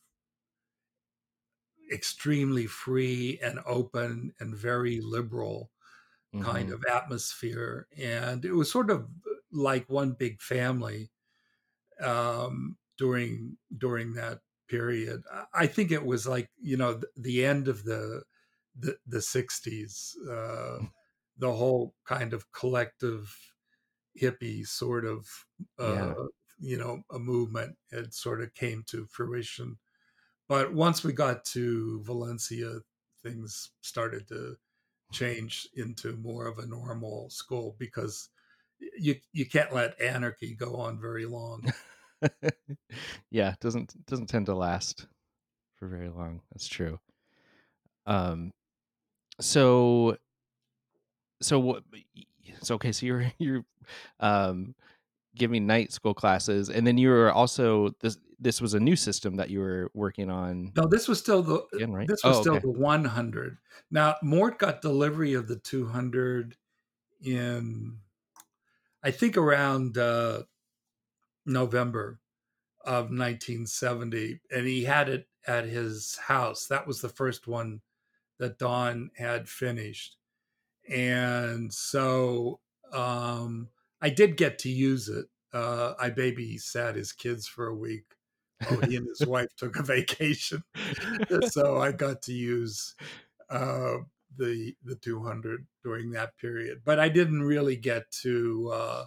extremely 1.92 2.66
free 2.66 3.38
and 3.42 3.60
open 3.66 4.32
and 4.40 4.54
very 4.56 5.00
liberal 5.00 5.70
kind 6.40 6.70
Mhm. 6.72 6.72
of 6.72 6.84
atmosphere, 6.90 7.88
and 7.98 8.44
it 8.44 8.52
was 8.54 8.70
sort 8.72 8.90
of 8.90 9.08
like 9.52 9.88
one 9.90 10.12
big 10.12 10.40
family 10.42 11.12
um, 12.00 12.78
during 12.98 13.58
during 13.78 14.14
that 14.14 14.42
period. 14.68 15.22
I- 15.54 15.66
think 15.68 15.92
it 15.92 16.04
was 16.06 16.26
like 16.26 16.50
you 16.58 16.76
know 16.76 17.02
the 17.16 17.44
end 17.46 17.68
of 17.68 17.84
the 17.84 18.24
the, 18.74 18.98
the 19.06 19.20
60s, 19.22 20.16
uh, 20.28 20.84
the 21.36 21.52
whole 21.52 21.94
kind 22.04 22.32
of 22.32 22.50
collective 22.52 23.36
hippie 24.20 24.66
sort 24.66 25.04
of 25.06 25.28
uh, 25.78 26.04
Yeah. 26.04 26.14
you 26.58 26.76
know 26.76 27.02
a 27.10 27.18
movement 27.18 27.78
had 27.90 28.12
sort 28.14 28.42
of 28.42 28.54
came 28.54 28.82
to 28.84 29.06
fruition. 29.06 29.78
But 30.48 30.74
once 30.74 31.04
we 31.04 31.12
got 31.12 31.44
to 31.46 32.02
Valencia, 32.04 32.80
things 33.22 33.72
started 33.82 34.28
to 34.28 34.56
change 35.12 35.68
into 35.74 36.16
more 36.16 36.46
of 36.46 36.58
a 36.58 36.66
normal 36.66 37.30
school 37.30 37.76
because 37.78 38.30
you 38.80 39.16
you 39.32 39.46
can't 39.46 39.74
let 39.74 40.00
anarchy 40.00 40.54
go 40.54 40.76
on 40.76 41.00
very 41.00 41.26
long. 41.26 41.68
yeah, 43.30 43.54
doesn't 43.60 44.04
doesn't 44.06 44.28
tend 44.28 44.46
to 44.46 44.54
last 44.54 45.08
for 45.76 45.88
very 45.88 46.10
long. 46.10 46.42
That's 46.52 46.68
true. 46.68 47.00
Um 48.06 48.52
so 49.40 50.16
so 51.40 51.58
what 51.58 51.84
so 52.62 52.74
okay, 52.76 52.92
so 52.92 53.06
you're 53.06 53.32
you're 53.38 53.64
um 54.20 54.74
giving 55.36 55.66
night 55.66 55.92
school 55.92 56.14
classes 56.14 56.70
and 56.70 56.86
then 56.86 56.98
you 56.98 57.08
were 57.10 57.32
also 57.32 57.90
this 58.00 58.18
this 58.38 58.60
was 58.60 58.74
a 58.74 58.80
new 58.80 58.96
system 58.96 59.36
that 59.36 59.50
you 59.50 59.60
were 59.60 59.90
working 59.94 60.30
on 60.30 60.72
No, 60.76 60.86
this 60.86 61.08
was 61.08 61.18
still 61.20 61.42
the 61.42 61.66
again, 61.74 61.92
right? 61.92 62.08
this 62.08 62.24
was 62.24 62.38
Oh, 62.38 62.40
still 62.40 62.54
okay. 62.54 62.62
the 62.62 62.70
100. 62.70 63.58
Now 63.90 64.16
Mort 64.22 64.58
got 64.58 64.82
delivery 64.82 65.34
of 65.34 65.48
the 65.48 65.56
200 65.56 66.56
in 67.22 67.98
I 69.02 69.10
think 69.10 69.36
around 69.36 69.98
uh, 69.98 70.44
November 71.46 72.20
of 72.84 73.10
1970, 73.10 74.40
and 74.50 74.66
he 74.66 74.84
had 74.84 75.08
it 75.08 75.28
at 75.46 75.64
his 75.66 76.16
house. 76.16 76.66
That 76.68 76.86
was 76.86 77.00
the 77.00 77.08
first 77.08 77.46
one 77.46 77.82
that 78.42 78.58
Don 78.58 79.10
had 79.16 79.48
finished, 79.48 80.16
and 80.88 81.72
so 81.72 82.58
um, 82.92 83.68
I 84.00 84.10
did 84.10 84.36
get 84.36 84.58
to 84.60 84.68
use 84.68 85.08
it. 85.08 85.26
Uh, 85.54 85.94
I 85.98 86.10
babysat 86.10 86.96
his 86.96 87.12
kids 87.12 87.46
for 87.46 87.68
a 87.68 87.74
week 87.74 88.16
while 88.66 88.80
he 88.80 88.96
and 88.96 89.06
his 89.06 89.26
wife 89.26 89.54
took 89.56 89.78
a 89.78 89.82
vacation. 89.82 90.64
so 91.50 91.78
I 91.78 91.92
got 91.92 92.22
to 92.22 92.32
use 92.32 92.96
uh, 93.48 93.98
the 94.36 94.74
the 94.84 94.96
200 94.96 95.64
during 95.84 96.10
that 96.10 96.36
period, 96.36 96.82
but 96.84 96.98
I 96.98 97.08
didn't 97.08 97.44
really 97.44 97.76
get 97.76 98.10
to 98.22 98.72
uh, 98.74 99.04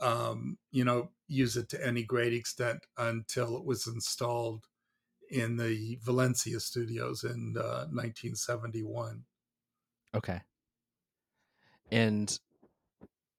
um, 0.00 0.56
you 0.70 0.84
know 0.84 1.10
use 1.28 1.58
it 1.58 1.68
to 1.70 1.86
any 1.86 2.04
great 2.04 2.32
extent 2.32 2.86
until 2.96 3.56
it 3.58 3.66
was 3.66 3.86
installed 3.86 4.64
in 5.30 5.56
the 5.56 5.98
Valencia 6.02 6.60
studios 6.60 7.24
in 7.24 7.56
uh, 7.58 7.86
1971. 7.90 9.24
okay. 10.14 10.40
And 11.90 12.38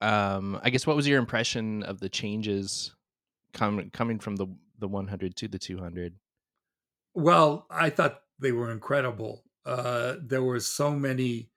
um 0.02 0.60
I 0.64 0.70
guess 0.70 0.88
what 0.88 0.96
was 0.96 1.08
your 1.08 1.20
impression 1.20 1.84
of 1.84 2.00
the 2.00 2.10
changes 2.10 2.96
coming 3.54 3.92
coming 3.92 4.20
from 4.20 4.38
the 4.38 4.48
the 4.80 4.88
100 4.88 5.36
to 5.38 5.48
the 5.48 5.60
200? 5.60 6.16
Well, 7.14 7.68
I 7.70 7.90
thought 7.90 8.24
they 8.40 8.52
were 8.52 8.72
incredible. 8.72 9.44
Uh, 9.66 10.16
there 10.22 10.44
were 10.44 10.60
so 10.60 10.92
many 10.96 11.52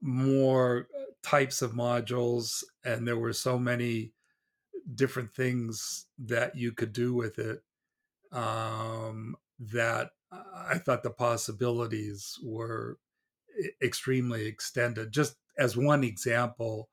more 0.00 0.88
uh, 0.96 1.04
types 1.22 1.62
of 1.62 1.72
modules, 1.72 2.64
and 2.84 3.06
there 3.06 3.18
were 3.18 3.32
so 3.32 3.58
many 3.58 4.14
different 4.94 5.34
things 5.34 6.06
that 6.18 6.56
you 6.56 6.72
could 6.72 6.92
do 6.92 7.14
with 7.14 7.38
it 7.38 7.62
um, 8.32 9.36
that 9.58 10.12
I 10.32 10.78
thought 10.78 11.02
the 11.02 11.10
possibilities 11.10 12.38
were 12.42 12.98
extremely 13.82 14.46
extended. 14.46 15.12
Just 15.12 15.36
as 15.58 15.76
one 15.76 16.04
example, 16.04 16.90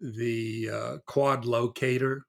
the 0.00 0.70
uh, 0.70 0.98
quad 1.06 1.44
locator, 1.44 2.26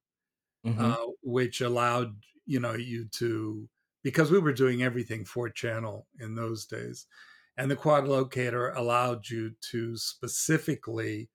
Mhm. 0.64 0.96
uh, 0.96 1.06
which 1.24 1.62
allowed 1.62 2.24
you 2.46 2.60
know 2.60 2.74
you 2.74 3.06
to 3.10 3.70
because 4.04 4.32
we 4.32 4.40
were 4.40 4.54
doing 4.54 4.84
everything 4.84 5.26
four 5.26 5.50
channel 5.50 6.08
in 6.20 6.36
those 6.36 6.66
days. 6.66 7.08
And 7.58 7.72
the 7.72 7.76
quad 7.76 8.08
locator 8.08 8.72
allowed 8.72 9.30
you 9.30 9.52
to 9.72 9.98
specifically 9.98 11.30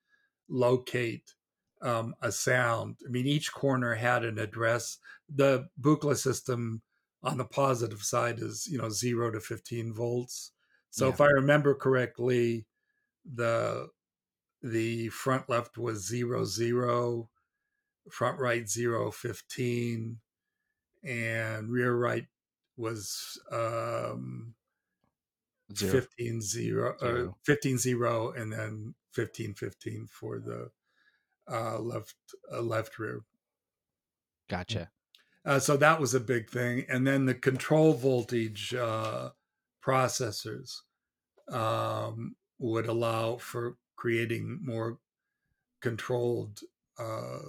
locate 0.49 1.35
um, 1.83 2.15
a 2.23 2.33
sound. 2.33 2.99
I 3.07 3.11
mean, 3.11 3.27
each 3.27 3.53
corner 3.53 3.95
had 3.95 4.25
an 4.25 4.39
address. 4.39 4.99
The 5.33 5.69
Buchla 5.81 6.17
system 6.17 6.83
on 7.23 7.39
the 7.39 7.45
positive 7.45 8.03
side 8.03 8.39
is, 8.39 8.67
you 8.67 8.79
know, 8.79 8.91
zero 8.91 9.31
to 9.31 9.41
15 9.41 9.93
volts. 9.95 10.53
So 10.91 11.07
Yeah. 11.07 11.11
if 11.11 11.21
I 11.21 11.27
remember 11.27 11.75
correctly, 11.75 12.67
the 13.25 13.91
the 14.63 15.09
front 15.11 15.49
left 15.49 15.79
was 15.79 16.07
zero 16.07 16.45
zero, 16.45 17.31
front 18.11 18.39
right 18.41 18.69
zero 18.69 19.11
fifteen, 19.11 20.21
and 21.03 21.71
rear 21.71 21.95
right 21.97 22.29
was 22.77 23.41
um, 23.53 24.55
Zero. 25.75 25.93
15 25.93 26.41
0 26.41 26.97
or 27.01 27.35
15 27.45 27.79
0 27.79 28.33
and 28.33 28.53
then 28.53 28.95
15 29.13 29.55
15 29.55 30.07
for 30.09 30.39
the 30.41 30.71
uh, 31.51 31.79
left 31.81 32.17
uh, 32.53 32.61
left 32.63 32.99
rear. 32.99 33.23
Gotcha. 34.49 34.91
Uh, 35.45 35.59
so 35.59 35.77
that 35.77 36.01
was 36.01 36.15
a 36.15 36.21
big 36.21 36.51
thing. 36.51 36.85
And 36.89 37.07
then 37.07 37.25
the 37.27 37.35
control 37.35 37.95
voltage 37.95 38.75
uh, 38.75 39.31
processors 39.83 40.77
um, 41.49 42.37
would 42.59 42.87
allow 42.87 43.39
for 43.39 43.79
creating 43.97 44.61
more 44.63 45.01
controlled, 45.81 46.61
uh, 46.99 47.41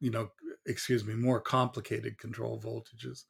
you 0.00 0.10
know, 0.10 0.30
excuse 0.66 1.04
me, 1.04 1.14
more 1.14 1.40
complicated 1.40 2.18
control 2.18 2.60
voltages. 2.60 3.24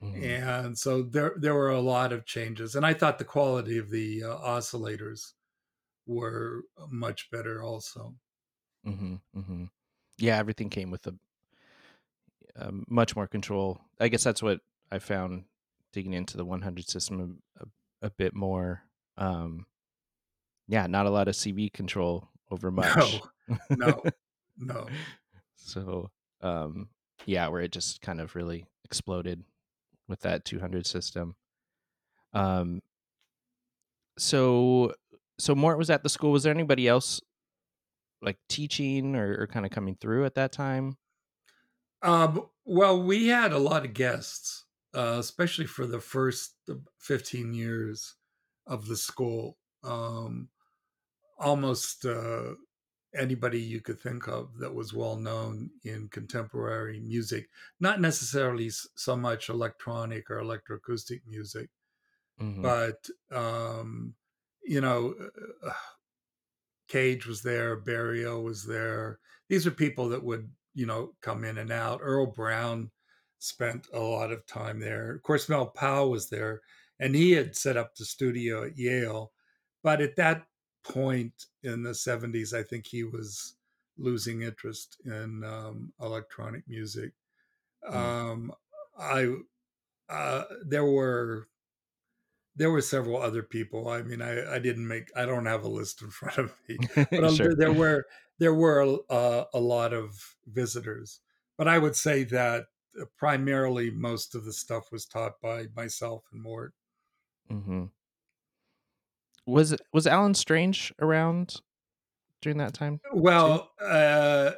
Mhm. 0.00 0.44
And 0.44 0.78
so 0.78 1.02
there 1.02 1.34
there 1.38 1.54
were 1.54 1.70
a 1.70 1.80
lot 1.80 2.12
of 2.12 2.26
changes. 2.26 2.76
And 2.76 2.86
I 2.86 2.94
thought 2.94 3.18
the 3.18 3.24
quality 3.24 3.78
of 3.78 3.90
the 3.90 4.24
uh, 4.24 4.38
oscillators 4.38 5.34
were 6.06 6.64
much 6.90 7.30
better 7.30 7.62
also. 7.62 8.16
hmm 8.84 9.16
hmm 9.32 9.64
Yeah, 10.18 10.38
everything 10.38 10.70
came 10.70 10.90
with 10.90 11.06
a, 11.06 11.18
um, 12.58 12.84
much 12.88 13.16
more 13.16 13.26
control. 13.26 13.80
I 14.00 14.08
guess 14.08 14.24
that's 14.24 14.42
what 14.42 14.60
I 14.90 14.98
found 14.98 15.44
digging 15.92 16.12
into 16.12 16.36
the 16.36 16.44
100 16.44 16.88
system 16.88 17.40
a, 17.60 17.64
a, 17.64 18.06
a 18.08 18.10
bit 18.10 18.34
more. 18.34 18.82
Um, 19.16 19.66
yeah, 20.68 20.86
not 20.86 21.06
a 21.06 21.10
lot 21.10 21.28
of 21.28 21.34
CV 21.34 21.72
control 21.72 22.28
over 22.50 22.70
much. 22.70 23.20
No, 23.70 24.02
no. 24.58 24.86
so, 25.56 26.10
um, 26.40 26.88
yeah, 27.26 27.48
where 27.48 27.62
it 27.62 27.72
just 27.72 28.00
kind 28.00 28.20
of 28.20 28.34
really 28.34 28.66
exploded 28.84 29.44
with 30.08 30.20
that 30.20 30.44
200 30.44 30.86
system. 30.86 31.36
Um, 32.32 32.82
so, 34.18 34.94
so 35.38 35.54
Mort 35.54 35.78
was 35.78 35.90
at 35.90 36.02
the 36.02 36.08
school. 36.08 36.32
Was 36.32 36.42
there 36.42 36.54
anybody 36.54 36.86
else 36.88 37.20
like 38.22 38.38
teaching 38.48 39.16
or, 39.16 39.42
or 39.42 39.46
kind 39.46 39.64
of 39.66 39.72
coming 39.72 39.96
through 40.00 40.24
at 40.24 40.34
that 40.34 40.52
time? 40.52 40.96
Um, 42.04 42.48
well, 42.64 43.02
we 43.02 43.28
had 43.28 43.52
a 43.52 43.58
lot 43.58 43.84
of 43.84 43.94
guests, 43.94 44.66
uh, 44.94 45.16
especially 45.18 45.66
for 45.66 45.86
the 45.86 46.00
first 46.00 46.56
15 46.98 47.54
years 47.54 48.16
of 48.66 48.86
the 48.86 48.96
school. 48.96 49.58
Um, 49.82 50.50
almost 51.38 52.04
uh, 52.06 52.54
anybody 53.14 53.60
you 53.60 53.80
could 53.80 54.00
think 54.00 54.28
of 54.28 54.58
that 54.58 54.74
was 54.74 54.94
well 54.94 55.16
known 55.16 55.70
in 55.84 56.08
contemporary 56.08 57.00
music, 57.00 57.50
not 57.80 58.00
necessarily 58.00 58.70
so 58.70 59.16
much 59.16 59.50
electronic 59.50 60.30
or 60.30 60.38
electroacoustic 60.40 61.22
music, 61.26 61.70
Mhm. 62.38 62.62
but 62.62 63.08
um, 63.32 64.16
you 64.64 64.80
know, 64.80 65.14
uh, 65.64 65.72
Cage 66.88 67.26
was 67.26 67.42
there, 67.42 67.80
Berio 67.80 68.42
was 68.42 68.64
there. 68.66 69.20
These 69.48 69.66
are 69.66 69.70
people 69.70 70.08
that 70.10 70.22
would, 70.22 70.54
you 70.74 70.86
know, 70.86 71.12
come 71.20 71.44
in 71.44 71.58
and 71.58 71.70
out. 71.70 72.00
Earle 72.02 72.26
Brown 72.26 72.90
spent 73.38 73.86
a 73.92 74.00
lot 74.00 74.32
of 74.32 74.46
time 74.46 74.80
there. 74.80 75.12
Of 75.12 75.22
course, 75.22 75.48
Mel 75.48 75.66
Powell 75.66 76.10
was 76.10 76.28
there, 76.28 76.60
and 77.00 77.14
he 77.14 77.32
had 77.32 77.56
set 77.56 77.76
up 77.76 77.94
the 77.94 78.04
studio 78.04 78.64
at 78.64 78.78
Yale. 78.78 79.32
But 79.82 80.00
at 80.00 80.16
that 80.16 80.46
point 80.82 81.46
in 81.62 81.82
the 81.82 81.90
70s, 81.90 82.52
I 82.52 82.62
think 82.62 82.86
he 82.86 83.04
was 83.04 83.56
losing 83.98 84.42
interest 84.42 85.00
in 85.04 85.44
um, 85.44 85.92
electronic 86.00 86.66
music. 86.68 87.12
Mm. 87.88 87.94
Um, 87.94 88.52
I 88.98 89.34
uh, 90.08 90.44
there 90.66 90.84
were 90.84 91.48
there 92.56 92.70
were 92.70 92.80
several 92.80 93.20
other 93.20 93.42
people. 93.42 93.88
I 93.88 94.02
mean, 94.02 94.22
I, 94.22 94.54
I 94.54 94.58
didn't 94.58 94.86
make 94.86 95.10
I 95.16 95.24
don't 95.24 95.46
have 95.46 95.64
a 95.64 95.68
list 95.68 96.02
in 96.02 96.10
front 96.10 96.38
of 96.38 96.54
me, 96.68 96.78
but 97.10 97.24
um, 97.24 97.34
sure. 97.34 97.54
there 97.54 97.72
were 97.72 98.06
there 98.38 98.54
were 98.54 98.98
uh, 99.10 99.44
a 99.52 99.60
lot 99.60 99.92
of 99.92 100.36
visitors. 100.46 101.20
But 101.56 101.68
I 101.68 101.78
would 101.78 101.96
say 101.96 102.24
that 102.24 102.66
uh, 103.00 103.04
primarily 103.16 103.90
most 103.90 104.34
of 104.34 104.44
the 104.44 104.52
stuff 104.52 104.90
was 104.90 105.06
taught 105.06 105.40
by 105.40 105.66
myself 105.76 106.24
and 106.32 106.42
Mort. 106.42 106.74
Mm-hmm. 107.50 107.84
Was 109.46 109.76
was 109.92 110.06
Allen 110.06 110.34
Strange 110.34 110.92
around 111.00 111.60
during 112.40 112.58
that 112.58 112.74
time? 112.74 113.00
Well, 113.12 113.70
uh, 113.80 114.52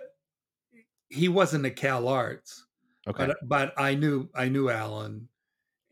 he 1.08 1.28
wasn't 1.28 1.66
at 1.66 1.76
CalArts, 1.76 2.62
Okay. 3.08 3.26
but 3.26 3.36
but 3.42 3.74
I 3.76 3.94
knew 3.94 4.28
I 4.34 4.48
knew 4.48 4.70
Allen, 4.70 5.28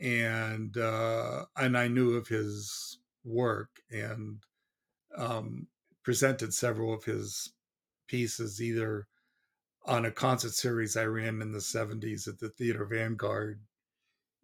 and 0.05 0.77
uh, 0.77 1.47
and 1.57 1.79
I 1.79 1.89
knew 1.89 2.15
of 2.15 2.29
his 2.29 2.99
work 3.25 3.71
and 3.91 4.45
um, 5.17 5.69
presented 6.05 6.55
several 6.55 6.93
of 6.95 7.05
his 7.05 7.55
pieces 8.09 8.63
either 8.63 9.09
on 9.87 10.05
a 10.05 10.11
concert 10.11 10.53
series 10.53 10.97
I 10.97 11.05
ran 11.05 11.43
in 11.43 11.53
the 11.53 11.59
70s 11.59 12.29
at 12.29 12.39
the 12.39 12.51
Theater 12.51 12.87
Vanguard 12.87 13.61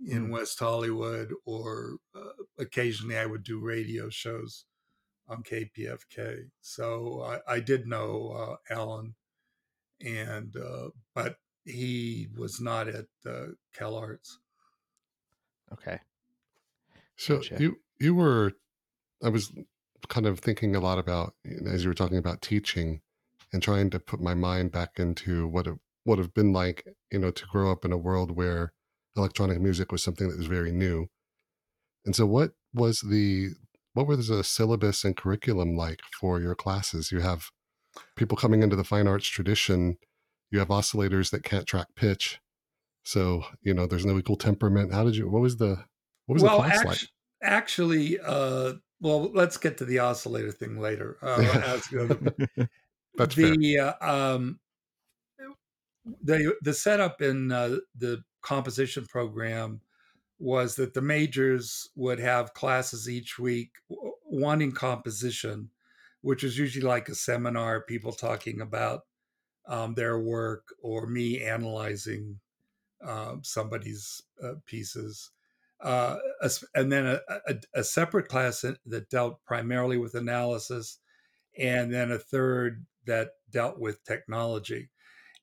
in 0.06 0.28
Mm. 0.28 0.30
West 0.30 0.58
Hollywood, 0.58 1.34
or 1.44 1.98
uh, 2.14 2.32
occasionally 2.58 3.18
I 3.18 3.26
would 3.26 3.42
do 3.44 3.60
radio 3.60 4.08
shows 4.10 4.64
on 5.28 5.42
KPFK. 5.42 6.50
So 6.62 7.22
I, 7.22 7.54
I 7.56 7.60
did 7.60 7.86
know 7.86 8.30
uh, 8.70 8.74
Allen, 8.74 9.14
and 10.00 10.56
uh, 10.56 10.90
but 11.14 11.36
he 11.64 12.28
was 12.36 12.60
not 12.60 12.88
at 12.88 13.06
uh, 13.26 13.48
CalArts. 13.76 14.38
Okay. 15.72 16.00
So 17.16 17.36
Gotcha. 17.36 17.56
you 17.60 17.76
you 17.98 18.14
were, 18.14 18.52
I 19.22 19.28
was 19.28 19.52
kind 20.08 20.26
of 20.26 20.40
thinking 20.40 20.74
a 20.74 20.80
lot 20.80 20.98
about 20.98 21.34
as 21.66 21.84
you 21.84 21.90
were 21.90 21.94
talking 21.94 22.18
about 22.18 22.40
teaching, 22.40 23.02
and 23.52 23.62
trying 23.62 23.90
to 23.90 23.98
put 23.98 24.20
my 24.20 24.34
mind 24.34 24.72
back 24.72 24.98
into 24.98 25.46
what 25.46 25.66
it 25.66 25.74
would 26.04 26.18
have 26.18 26.34
been 26.34 26.52
like, 26.52 26.86
you 27.10 27.18
know, 27.18 27.30
to 27.30 27.46
grow 27.46 27.70
up 27.70 27.84
in 27.84 27.92
a 27.92 27.98
world 27.98 28.36
where 28.36 28.72
electronic 29.16 29.60
music 29.60 29.92
was 29.92 30.02
something 30.02 30.28
that 30.28 30.38
was 30.38 30.46
very 30.46 30.72
new. 30.72 31.08
And 32.04 32.14
so, 32.14 32.26
what 32.26 32.52
was 32.72 33.00
the 33.00 33.50
what 33.94 34.06
was 34.06 34.28
the 34.28 34.44
syllabus 34.44 35.04
and 35.04 35.16
curriculum 35.16 35.76
like 35.76 36.00
for 36.18 36.40
your 36.40 36.54
classes? 36.54 37.10
You 37.12 37.20
have 37.20 37.50
people 38.16 38.36
coming 38.36 38.62
into 38.62 38.76
the 38.76 38.84
fine 38.84 39.08
arts 39.08 39.26
tradition. 39.26 39.96
You 40.50 40.60
have 40.60 40.68
oscillators 40.68 41.30
that 41.30 41.44
can't 41.44 41.66
track 41.66 41.88
pitch, 41.94 42.40
so 43.02 43.42
you 43.62 43.74
know 43.74 43.86
there's 43.86 44.06
no 44.06 44.18
equal 44.18 44.36
temperament. 44.36 44.92
How 44.92 45.04
did 45.04 45.16
you? 45.16 45.28
What 45.28 45.42
was 45.42 45.56
the 45.56 45.84
what 46.26 46.34
was 46.34 46.42
well, 46.42 46.58
the 46.58 46.64
class 46.64 46.78
act- 46.78 46.86
like? 46.86 46.98
actually, 47.42 48.18
uh, 48.20 48.74
well, 49.00 49.30
let's 49.32 49.56
get 49.56 49.78
to 49.78 49.84
the 49.84 49.98
oscillator 49.98 50.52
thing 50.52 50.78
later. 50.78 51.16
Uh, 51.22 51.40
as, 51.64 51.90
you 51.90 51.98
know, 51.98 52.06
the, 52.06 52.68
That's 53.16 53.34
the 53.34 53.78
uh, 53.78 53.92
um, 54.36 54.60
the 56.22 56.54
the 56.62 56.74
setup 56.74 57.20
in 57.20 57.52
uh, 57.52 57.76
the 57.96 58.22
composition 58.42 59.06
program 59.06 59.80
was 60.38 60.76
that 60.76 60.94
the 60.94 61.02
majors 61.02 61.90
would 61.96 62.18
have 62.18 62.54
classes 62.54 63.08
each 63.08 63.38
week, 63.38 63.72
one 64.22 64.62
in 64.62 64.72
composition, 64.72 65.68
which 66.22 66.42
is 66.44 66.56
usually 66.56 66.86
like 66.86 67.08
a 67.08 67.14
seminar, 67.14 67.82
people 67.82 68.12
talking 68.12 68.60
about 68.62 69.00
um, 69.68 69.94
their 69.94 70.18
work, 70.18 70.68
or 70.82 71.06
me 71.06 71.42
analyzing 71.42 72.40
um, 73.06 73.42
somebody's 73.42 74.22
uh, 74.42 74.54
pieces. 74.66 75.30
Uh, 75.82 76.16
and 76.74 76.92
then 76.92 77.06
a, 77.06 77.20
a, 77.46 77.54
a 77.74 77.84
separate 77.84 78.28
class 78.28 78.60
that- 78.60 79.08
dealt 79.10 79.42
primarily 79.44 79.96
with 79.96 80.14
analysis, 80.14 80.98
and 81.58 81.92
then 81.92 82.10
a 82.10 82.18
third 82.18 82.84
that 83.06 83.30
dealt 83.50 83.78
with 83.78 84.04
technology. 84.04 84.90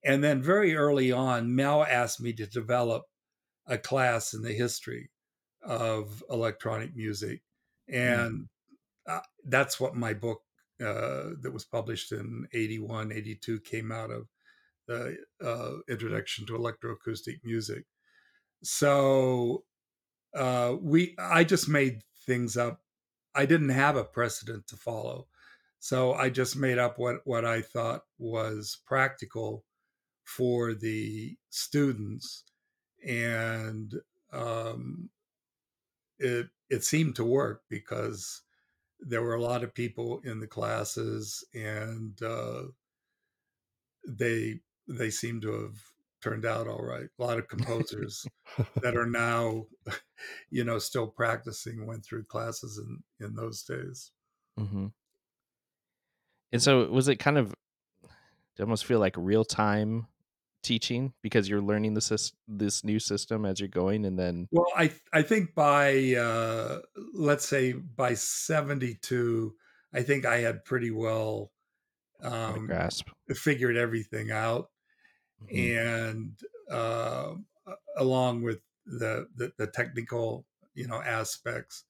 And 0.03 0.23
then 0.23 0.41
very 0.41 0.75
early 0.75 1.11
on, 1.11 1.55
Mel 1.55 1.83
asked 1.83 2.21
me 2.21 2.33
to 2.33 2.45
develop 2.45 3.03
a 3.65 3.77
class 3.77 4.33
in 4.33 4.41
the 4.41 4.53
history 4.53 5.09
of 5.63 6.23
electronic 6.29 6.95
music. 6.95 7.41
And 7.89 8.47
uh, 9.07 9.19
that's 9.43 9.79
what 9.79 9.95
my 9.95 10.13
book 10.13 10.41
uh, 10.79 11.33
that 11.41 11.51
was 11.51 11.65
published 11.65 12.11
in 12.11 12.47
81, 12.53 13.11
82 13.11 13.59
came 13.61 13.91
out 13.91 14.11
of 14.11 14.27
the 14.87 15.17
uh, 15.43 15.73
introduction 15.89 16.45
to 16.47 16.53
electroacoustic 16.53 17.39
music. 17.43 17.85
So 18.63 19.63
uh, 20.35 20.75
we 20.81 21.15
I 21.19 21.43
just 21.43 21.67
made 21.69 22.01
things 22.25 22.57
up. 22.57 22.81
I 23.35 23.45
didn't 23.45 23.69
have 23.69 23.95
a 23.95 24.03
precedent 24.03 24.67
to 24.67 24.75
follow, 24.75 25.27
so 25.79 26.13
I 26.13 26.29
just 26.29 26.55
made 26.55 26.77
up 26.77 26.97
what 26.97 27.17
what 27.25 27.45
I 27.45 27.61
thought 27.61 28.01
was 28.17 28.79
practical 28.85 29.63
for 30.23 30.73
the 30.73 31.37
students, 31.49 32.43
and 33.05 33.93
um, 34.33 35.09
it 36.19 36.47
it 36.69 36.83
seemed 36.83 37.15
to 37.15 37.23
work 37.23 37.63
because 37.69 38.41
there 38.99 39.21
were 39.21 39.35
a 39.35 39.41
lot 39.41 39.63
of 39.63 39.73
people 39.73 40.19
in 40.23 40.39
the 40.39 40.47
classes, 40.47 41.43
and 41.53 42.21
uh, 42.21 42.63
they 44.07 44.59
they 44.87 45.09
seem 45.09 45.41
to 45.41 45.51
have 45.51 45.75
turned 46.21 46.45
out 46.45 46.67
all 46.67 46.83
right. 46.83 47.07
A 47.19 47.23
lot 47.23 47.37
of 47.37 47.47
composers 47.47 48.25
that 48.81 48.95
are 48.95 49.05
now, 49.09 49.65
you 50.49 50.63
know, 50.63 50.79
still 50.79 51.07
practicing 51.07 51.85
went 51.85 52.05
through 52.05 52.25
classes 52.25 52.77
in 52.77 53.25
in 53.25 53.35
those 53.35 53.63
days. 53.63 54.11
Mm-hmm. 54.59 54.87
And 56.51 56.61
so, 56.61 56.87
was 56.87 57.07
it 57.07 57.17
kind 57.17 57.37
of? 57.37 57.53
It 58.03 58.63
almost 58.63 58.85
feel 58.85 58.99
like 58.99 59.13
real 59.17 59.45
time 59.45 60.07
teaching 60.63 61.13
because 61.21 61.47
you're 61.47 61.61
learning 61.61 61.93
this 61.93 62.33
this 62.47 62.83
new 62.83 62.99
system 62.99 63.45
as 63.45 63.59
you're 63.59 63.69
going, 63.69 64.05
and 64.05 64.17
then. 64.17 64.47
Well, 64.51 64.67
I 64.75 64.91
I 65.13 65.21
think 65.21 65.53
by 65.53 66.15
uh, 66.15 66.79
let's 67.13 67.47
say 67.47 67.73
by 67.73 68.15
seventy 68.15 68.95
two, 68.95 69.55
I 69.93 70.01
think 70.01 70.25
I 70.25 70.39
had 70.39 70.65
pretty 70.65 70.91
well 70.91 71.51
um, 72.21 72.67
grasp 72.67 73.09
figured 73.35 73.77
everything 73.77 74.31
out. 74.31 74.69
And 75.53 76.33
uh, 76.71 77.33
along 77.97 78.43
with 78.43 78.59
the, 78.85 79.27
the, 79.35 79.51
the 79.57 79.67
technical 79.67 80.45
you 80.73 80.87
know 80.87 81.01
aspects. 81.01 81.83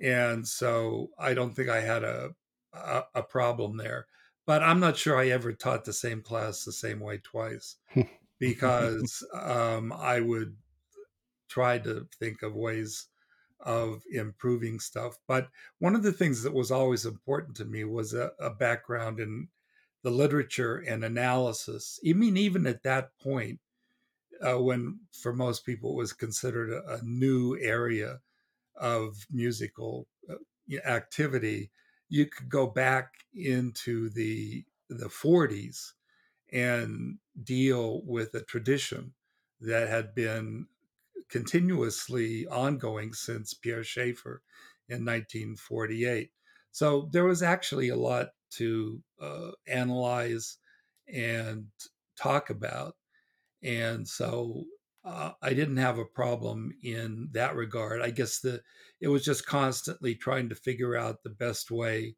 And 0.00 0.46
so 0.46 1.10
i 1.18 1.34
don't 1.34 1.54
think 1.54 1.68
i 1.68 1.80
had 1.80 2.02
a, 2.02 2.30
a, 2.72 3.02
a 3.14 3.22
problem 3.22 3.76
there. 3.76 4.06
But 4.46 4.62
i'm 4.62 4.80
not 4.80 4.96
sure 4.96 5.16
i 5.16 5.28
ever 5.28 5.52
taught 5.52 5.84
the 5.84 5.92
same 5.92 6.20
class 6.20 6.64
the 6.64 6.72
same 6.72 7.00
way 7.00 7.18
twice 7.18 7.76
because 8.38 9.24
um, 9.32 9.92
i 9.92 10.20
would 10.20 10.56
try 11.48 11.78
to 11.78 12.08
think 12.18 12.42
of 12.42 12.54
ways 12.54 13.06
of 13.60 14.02
improving 14.12 14.78
stuff. 14.78 15.16
But 15.26 15.48
one 15.78 15.94
of 15.94 16.02
the 16.02 16.12
things 16.12 16.42
that 16.42 16.52
was 16.52 16.70
always 16.70 17.06
important 17.06 17.56
to 17.56 17.64
me 17.64 17.84
was 17.84 18.12
a, 18.12 18.30
a 18.40 18.50
background 18.50 19.20
in 19.20 19.48
the 20.04 20.12
literature 20.12 20.76
and 20.76 21.04
analysis. 21.04 21.98
I 22.08 22.12
mean, 22.12 22.36
even 22.36 22.66
at 22.66 22.84
that 22.84 23.18
point, 23.18 23.60
uh, 24.40 24.60
when 24.60 25.00
for 25.12 25.32
most 25.32 25.64
people 25.64 25.92
it 25.92 25.96
was 25.96 26.12
considered 26.12 26.70
a, 26.70 26.96
a 26.96 27.02
new 27.02 27.58
area 27.58 28.20
of 28.76 29.26
musical 29.30 30.08
uh, 30.30 30.36
activity, 30.86 31.70
you 32.08 32.26
could 32.26 32.48
go 32.48 32.66
back 32.66 33.24
into 33.34 34.10
the 34.10 34.64
the 34.90 35.08
40s 35.08 35.94
and 36.52 37.18
deal 37.42 38.02
with 38.04 38.34
a 38.34 38.44
tradition 38.44 39.14
that 39.60 39.88
had 39.88 40.14
been 40.14 40.68
continuously 41.28 42.46
ongoing 42.46 43.12
since 43.14 43.54
Pierre 43.54 43.84
Schaeffer 43.84 44.42
in 44.88 45.04
1948. 45.04 46.32
So 46.70 47.08
there 47.12 47.24
was 47.24 47.42
actually 47.42 47.88
a 47.88 47.96
lot 47.96 48.30
to 48.56 49.02
uh, 49.20 49.50
analyze 49.66 50.58
and 51.12 51.66
talk 52.20 52.50
about. 52.50 52.96
And 53.62 54.06
so 54.06 54.64
uh, 55.04 55.32
I 55.42 55.54
didn't 55.54 55.76
have 55.76 55.98
a 55.98 56.04
problem 56.04 56.72
in 56.82 57.28
that 57.32 57.54
regard. 57.56 58.00
I 58.00 58.10
guess 58.10 58.40
the 58.40 58.62
it 59.00 59.08
was 59.08 59.24
just 59.24 59.46
constantly 59.46 60.14
trying 60.14 60.48
to 60.48 60.54
figure 60.54 60.96
out 60.96 61.22
the 61.22 61.30
best 61.30 61.70
way 61.70 62.16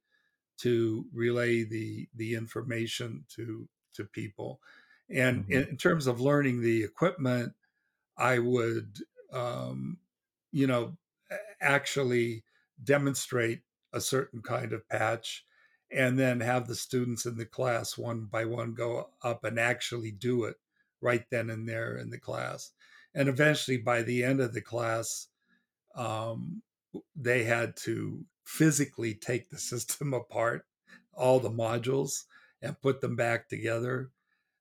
to 0.58 1.04
relay 1.12 1.64
the 1.64 2.08
the 2.14 2.34
information 2.34 3.24
to 3.36 3.68
to 3.94 4.04
people. 4.04 4.60
And 5.10 5.42
mm-hmm. 5.42 5.52
in, 5.52 5.68
in, 5.68 5.76
terms 5.76 6.06
of 6.06 6.20
learning 6.20 6.62
the 6.62 6.82
equipment, 6.82 7.52
I 8.18 8.38
would, 8.38 8.98
um, 9.32 9.98
you 10.52 10.66
know, 10.66 10.96
actually 11.60 12.44
demonstrate 12.82 13.60
a 13.92 14.00
certain 14.00 14.42
kind 14.42 14.72
of 14.72 14.88
patch 14.88 15.44
and 15.90 16.18
then 16.18 16.40
have 16.40 16.66
the 16.66 16.74
students 16.74 17.26
in 17.26 17.36
the 17.36 17.46
class 17.46 17.96
one 17.96 18.24
by 18.24 18.44
one 18.44 18.74
go 18.74 19.10
up 19.22 19.44
and 19.44 19.58
actually 19.58 20.10
do 20.10 20.44
it 20.44 20.56
right 21.00 21.24
then 21.30 21.50
and 21.50 21.68
there 21.68 21.96
in 21.96 22.10
the 22.10 22.18
class. 22.18 22.72
And 23.14 23.28
eventually, 23.28 23.78
by 23.78 24.02
the 24.02 24.24
end 24.24 24.40
of 24.40 24.52
the 24.52 24.60
class, 24.60 25.28
um, 25.94 26.62
they 27.14 27.44
had 27.44 27.76
to 27.78 28.24
physically 28.44 29.14
take 29.14 29.48
the 29.48 29.58
system 29.72 30.12
apart, 30.12 30.64
all 31.14 31.40
the 31.40 31.50
modules, 31.50 32.24
and 32.62 32.80
put 32.80 33.00
them 33.00 33.16
back 33.16 33.48
together. 33.48 34.10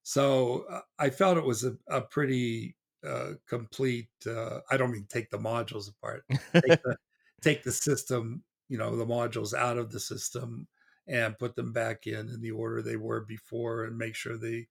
So 0.03 0.65
uh, 0.69 0.81
I 0.99 1.09
felt 1.09 1.37
it 1.37 1.43
was 1.43 1.63
a, 1.63 1.75
a 1.87 2.01
pretty 2.01 2.75
uh, 3.05 3.31
complete. 3.47 4.09
Uh, 4.25 4.59
I 4.69 4.77
don't 4.77 4.91
mean 4.91 5.07
take 5.09 5.31
the 5.31 5.39
modules 5.39 5.89
apart. 5.89 6.23
Take 6.29 6.41
the, 6.83 6.95
take 7.41 7.63
the 7.63 7.71
system, 7.71 8.43
you 8.69 8.77
know, 8.77 8.95
the 8.95 9.05
modules 9.05 9.53
out 9.53 9.77
of 9.77 9.91
the 9.91 9.99
system 9.99 10.67
and 11.07 11.37
put 11.37 11.55
them 11.55 11.71
back 11.71 12.07
in 12.07 12.29
in 12.29 12.41
the 12.41 12.51
order 12.51 12.81
they 12.81 12.95
were 12.95 13.21
before 13.21 13.85
and 13.85 13.97
make 13.97 14.15
sure 14.15 14.37
they 14.37 14.67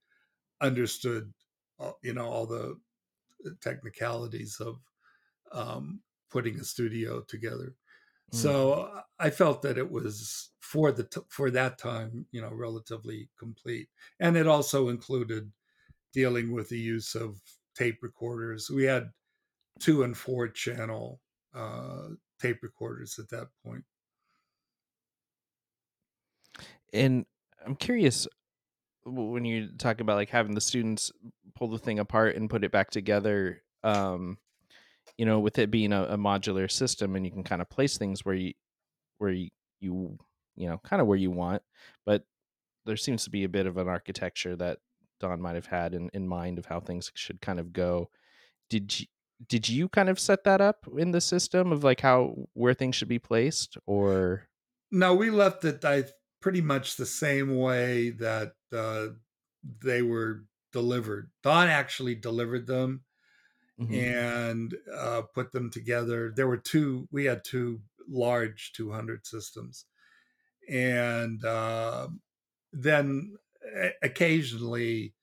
understood 0.61 1.32
you 2.02 2.12
know 2.12 2.27
all 2.27 2.47
the 2.47 2.77
technicalities 3.61 4.61
of 4.61 4.77
um, 5.52 6.01
putting 6.31 6.59
a 6.59 6.65
studio 6.65 7.20
together. 7.28 7.74
Mm. 8.32 8.36
so 8.39 9.02
i 9.19 9.28
felt 9.28 9.61
that 9.61 9.77
it 9.77 9.90
was 9.90 10.51
for 10.74 10.90
the 10.90 11.05
t- 11.05 11.20
for 11.28 11.51
that 11.51 11.78
time 11.78 12.27
you 12.32 12.40
know 12.40 12.51
relatively 12.51 13.28
complete. 13.39 13.89
And 14.19 14.36
it 14.36 14.48
also 14.48 14.89
included 14.89 15.52
dealing 16.12 16.52
with 16.52 16.69
the 16.69 16.78
use 16.78 17.15
of 17.15 17.36
tape 17.77 17.98
recorders. 18.02 18.70
We 18.70 18.85
had 18.85 19.11
two 19.78 20.02
and 20.02 20.16
four 20.16 20.48
channel 20.48 21.20
uh, 21.55 22.09
tape 22.40 22.59
recorders 22.62 23.20
at 23.20 23.28
that 23.28 23.48
point 23.65 23.85
and 26.95 27.27
I'm 27.65 27.77
curious 27.77 28.27
when 29.05 29.45
you 29.45 29.69
talk 29.77 30.01
about 30.01 30.16
like 30.16 30.31
having 30.31 30.55
the 30.55 30.61
students 30.61 31.12
pull 31.55 31.69
the 31.69 31.79
thing 31.79 31.99
apart 31.99 32.37
and 32.37 32.49
put 32.49 32.65
it 32.65 32.73
back 32.73 32.91
together 32.91 33.62
um 33.83 34.39
you 35.19 35.27
know 35.27 35.41
with 35.41 35.59
it 35.59 35.71
being 35.71 35.93
a, 35.93 36.05
a 36.05 36.16
modular 36.16 36.71
system 36.71 37.15
and 37.15 37.27
you 37.27 37.31
can 37.31 37.45
kind 37.45 37.61
of 37.61 37.69
place 37.69 37.99
things 37.99 38.25
where 38.25 38.35
you 38.35 38.55
where 39.19 39.31
you 39.31 39.51
you, 39.81 40.19
you 40.57 40.69
know 40.69 40.79
kind 40.79 41.03
of 41.03 41.07
where 41.07 41.19
you 41.19 41.31
want 41.31 41.62
but 42.07 42.25
there 42.87 42.97
seems 42.97 43.25
to 43.25 43.31
be 43.31 43.45
a 43.45 43.49
bit 43.49 43.66
of 43.66 43.77
an 43.77 43.89
architecture 43.89 44.57
that 44.57 44.79
don 45.21 45.41
might 45.41 45.55
have 45.55 45.66
had 45.66 45.95
in, 45.95 46.11
in 46.12 46.29
mind 46.29 46.59
of 46.59 46.66
how 46.66 46.81
things 46.81 47.11
should 47.15 47.41
kind 47.41 47.59
of 47.59 47.73
go. 47.73 48.11
Did 48.69 49.01
you 49.01 49.07
did 49.49 49.69
you 49.69 49.89
kind 49.89 50.09
of 50.09 50.19
set 50.19 50.45
that 50.45 50.61
up 50.61 50.87
in 50.97 51.11
the 51.11 51.21
system 51.21 51.73
of 51.73 51.83
like 51.83 52.01
how 52.01 52.35
where 52.55 52.75
things 52.75 52.97
should 52.97 53.09
be 53.09 53.19
placed 53.19 53.77
or? 53.87 54.49
No 54.91 55.15
we 55.15 55.31
left 55.31 55.65
it 55.65 55.85
i 55.85 56.05
pretty 56.45 56.61
much 56.61 56.97
the 56.97 57.07
same 57.07 57.57
way 57.57 58.11
that 58.11 58.53
uh, 58.71 59.07
they 59.83 60.03
were 60.03 60.45
delivered. 60.75 61.31
Don 61.43 61.69
actually 61.69 62.15
delivered 62.15 62.66
them 62.66 63.01
mm-hmm. 63.81 63.95
and 63.95 64.75
uh, 64.95 65.23
put 65.35 65.53
them 65.53 65.71
together. 65.71 66.35
There 66.37 66.47
were 66.47 66.59
two, 66.59 67.09
we 67.11 67.25
had 67.25 67.45
two 67.45 67.81
large 68.07 68.75
200 68.75 69.27
systems. 69.27 69.87
And 70.69 71.43
uh, 71.47 72.09
then 72.75 73.39
occasionally, 74.03 75.15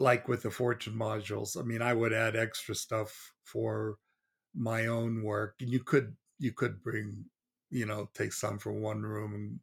like 0.00 0.26
with 0.26 0.42
the 0.42 0.50
Fortune 0.50 0.94
modules, 0.94 1.56
I 1.56 1.62
mean, 1.62 1.82
I 1.82 1.94
would 1.94 2.12
add 2.12 2.34
extra 2.34 2.74
stuff 2.74 3.32
for 3.44 3.94
my 4.56 4.86
own 4.86 5.22
work. 5.22 5.54
And 5.60 5.70
you 5.70 5.84
could, 5.84 6.16
you 6.40 6.50
could 6.50 6.82
bring, 6.82 7.26
you 7.70 7.86
know, 7.86 8.10
take 8.12 8.32
some 8.32 8.58
from 8.58 8.82
one 8.82 9.02
room 9.02 9.34
and 9.34 9.60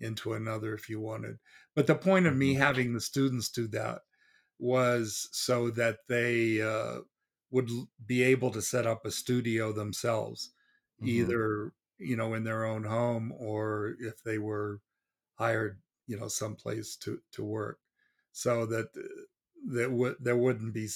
into 0.00 0.34
another 0.34 0.74
if 0.74 0.88
you 0.88 1.00
wanted. 1.00 1.38
But 1.74 1.86
the 1.86 1.94
point 1.94 2.26
of 2.26 2.36
me 2.36 2.52
mm-hmm. 2.52 2.62
having 2.62 2.92
the 2.92 3.00
students 3.00 3.48
do 3.48 3.66
that 3.68 4.00
was 4.58 5.28
so 5.32 5.70
that 5.70 5.98
they 6.08 6.60
uh, 6.60 7.00
would 7.50 7.70
be 8.04 8.22
able 8.22 8.50
to 8.50 8.62
set 8.62 8.86
up 8.86 9.04
a 9.04 9.10
studio 9.10 9.72
themselves, 9.72 10.52
mm-hmm. 11.00 11.08
either 11.08 11.72
you 11.98 12.16
know 12.16 12.34
in 12.34 12.44
their 12.44 12.64
own 12.64 12.84
home 12.84 13.32
or 13.38 13.94
if 14.00 14.22
they 14.22 14.38
were 14.38 14.80
hired, 15.34 15.80
you 16.06 16.18
know, 16.18 16.28
someplace 16.28 16.96
to 16.96 17.20
to 17.32 17.44
work, 17.44 17.78
so 18.32 18.66
that 18.66 18.88
uh, 18.96 19.02
that 19.72 19.90
would 19.90 20.16
there 20.20 20.36
wouldn't 20.36 20.74
be 20.74 20.88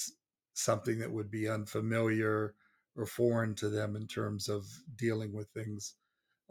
something 0.53 0.99
that 0.99 1.11
would 1.11 1.31
be 1.31 1.47
unfamiliar 1.47 2.55
or 2.95 3.05
foreign 3.05 3.55
to 3.55 3.69
them 3.69 3.95
in 3.95 4.05
terms 4.05 4.49
of 4.49 4.65
dealing 4.97 5.33
with 5.33 5.47
things 5.49 5.95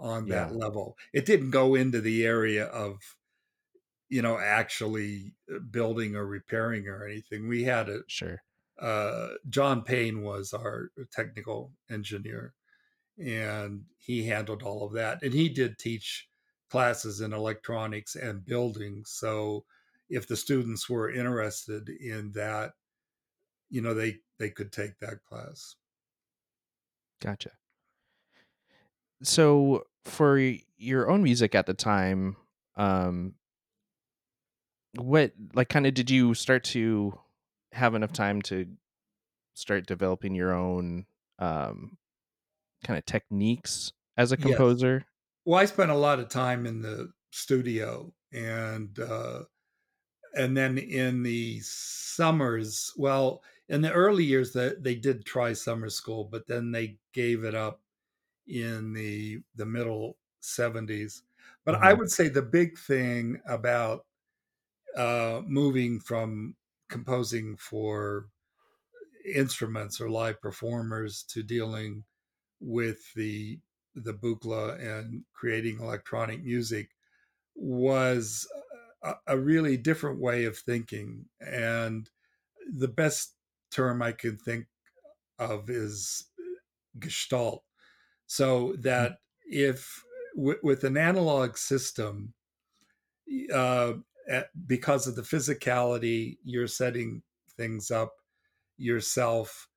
on 0.01 0.27
yeah. 0.27 0.47
that 0.47 0.56
level. 0.56 0.97
It 1.12 1.27
didn't 1.27 1.51
go 1.51 1.74
into 1.74 2.01
the 2.01 2.24
area 2.24 2.64
of, 2.64 2.97
you 4.09 4.22
know, 4.22 4.39
actually 4.39 5.35
uh, 5.55 5.59
building 5.70 6.16
or 6.16 6.27
repairing 6.27 6.89
or 6.89 7.06
anything. 7.06 7.48
We 7.48 7.64
had 7.64 7.89
a 7.89 8.01
sure 8.09 8.43
uh, 8.81 9.28
John 9.48 9.82
Payne 9.82 10.22
was 10.22 10.55
our 10.55 10.90
technical 11.12 11.72
engineer, 11.90 12.55
and 13.18 13.85
he 13.98 14.27
handled 14.27 14.62
all 14.62 14.86
of 14.86 14.94
that. 14.94 15.22
And 15.22 15.35
he 15.35 15.48
did 15.48 15.78
teach 15.78 16.28
classes 16.70 17.20
in 17.20 17.32
electronics 17.32 18.16
and 18.16 18.44
building. 18.44 19.02
So 19.06 19.64
if 20.09 20.27
the 20.27 20.36
students 20.36 20.89
were 20.89 21.10
interested 21.10 21.89
in 21.89 22.32
that, 22.32 22.72
you 23.68 23.82
know, 23.82 23.94
they 23.94 24.16
they 24.39 24.51
could 24.51 24.72
take 24.72 24.98
that 24.98 25.24
class. 25.28 25.77
Gotcha. 27.20 27.51
So 29.22 29.86
for 30.05 30.38
your 30.76 31.10
own 31.10 31.22
music 31.22 31.55
at 31.55 31.66
the 31.66 31.74
time, 31.74 32.36
um 32.76 33.34
what 34.98 35.32
like 35.55 35.68
kind 35.68 35.86
of 35.86 35.94
did 35.94 36.10
you 36.10 36.34
start 36.34 36.64
to 36.64 37.18
have 37.72 37.94
enough 37.94 38.12
time 38.12 38.42
to 38.42 38.76
start 39.55 39.86
developing 39.86 40.34
your 40.34 40.55
own 40.55 41.06
um 41.40 41.98
kind 42.84 42.98
of 42.98 43.06
techniques 43.06 43.92
as 44.16 44.32
a 44.32 44.36
Yes. 44.36 44.62
composer? 44.76 45.06
Well, 45.44 45.60
I 45.60 45.66
spent 45.66 45.90
a 45.90 45.97
lot 45.97 46.20
of 46.20 46.28
time 46.28 46.66
in 46.66 46.82
the 46.82 47.12
studio 47.32 48.14
and 48.32 48.98
uh 48.98 49.44
and 50.36 50.56
then 50.56 50.78
in 50.78 51.22
the 51.24 51.60
summers, 51.62 52.92
well, 52.97 53.42
in 53.68 53.82
the 53.82 53.92
early 53.92 54.24
years 54.24 54.52
that 54.55 54.84
they 54.84 54.94
did 54.97 55.24
try 55.26 55.52
summer 55.55 55.90
school, 55.90 56.24
but 56.24 56.47
then 56.48 56.72
they 56.72 57.01
gave 57.14 57.44
it 57.44 57.55
up 57.55 57.82
in 58.51 58.93
the 58.94 59.43
the 59.56 59.66
middle 59.66 60.18
70s. 60.40 61.24
But 61.64 61.77
I 61.82 61.93
Mhm. 61.93 61.94
would 61.94 62.10
say 62.12 62.28
the 62.28 62.43
big 62.43 62.78
thing 62.78 63.40
about 63.47 64.06
uh 64.97 65.43
moving 65.47 66.01
from 66.01 66.56
composing 66.89 67.56
for 67.56 68.28
instruments 69.24 70.01
or 70.01 70.10
live 70.10 70.40
performers 70.40 71.22
to 71.24 71.43
dealing 71.43 72.05
with 72.60 73.14
the 73.14 73.60
the 73.94 74.14
Buchla 74.14 74.78
and 74.81 75.24
creating 75.35 75.81
electronic 75.81 76.43
music 76.44 76.90
was 77.55 78.48
a, 79.02 79.14
a 79.28 79.39
really 79.39 79.77
different 79.77 80.20
way 80.20 80.44
of 80.44 80.59
thinking. 80.59 81.28
And 81.40 82.10
the 82.72 82.89
best 82.89 83.36
term 83.70 84.02
I 84.02 84.12
can 84.12 84.39
think 84.39 84.68
of 85.39 85.70
is 85.70 86.28
gestalt. 86.98 87.64
So 88.31 88.74
that 88.74 89.23
if 89.44 90.05
w- 90.36 90.61
with 90.62 90.85
an 90.85 90.97
analog 90.97 91.57
system, 91.57 92.35
uh, 93.52 93.94
at, 94.28 94.51
because 94.66 95.07
of 95.07 95.16
the 95.16 95.23
physicality, 95.23 96.39
you're 96.44 96.66
setting 96.69 97.23
things 97.57 97.90
up 97.90 98.15
yourself 98.77 99.69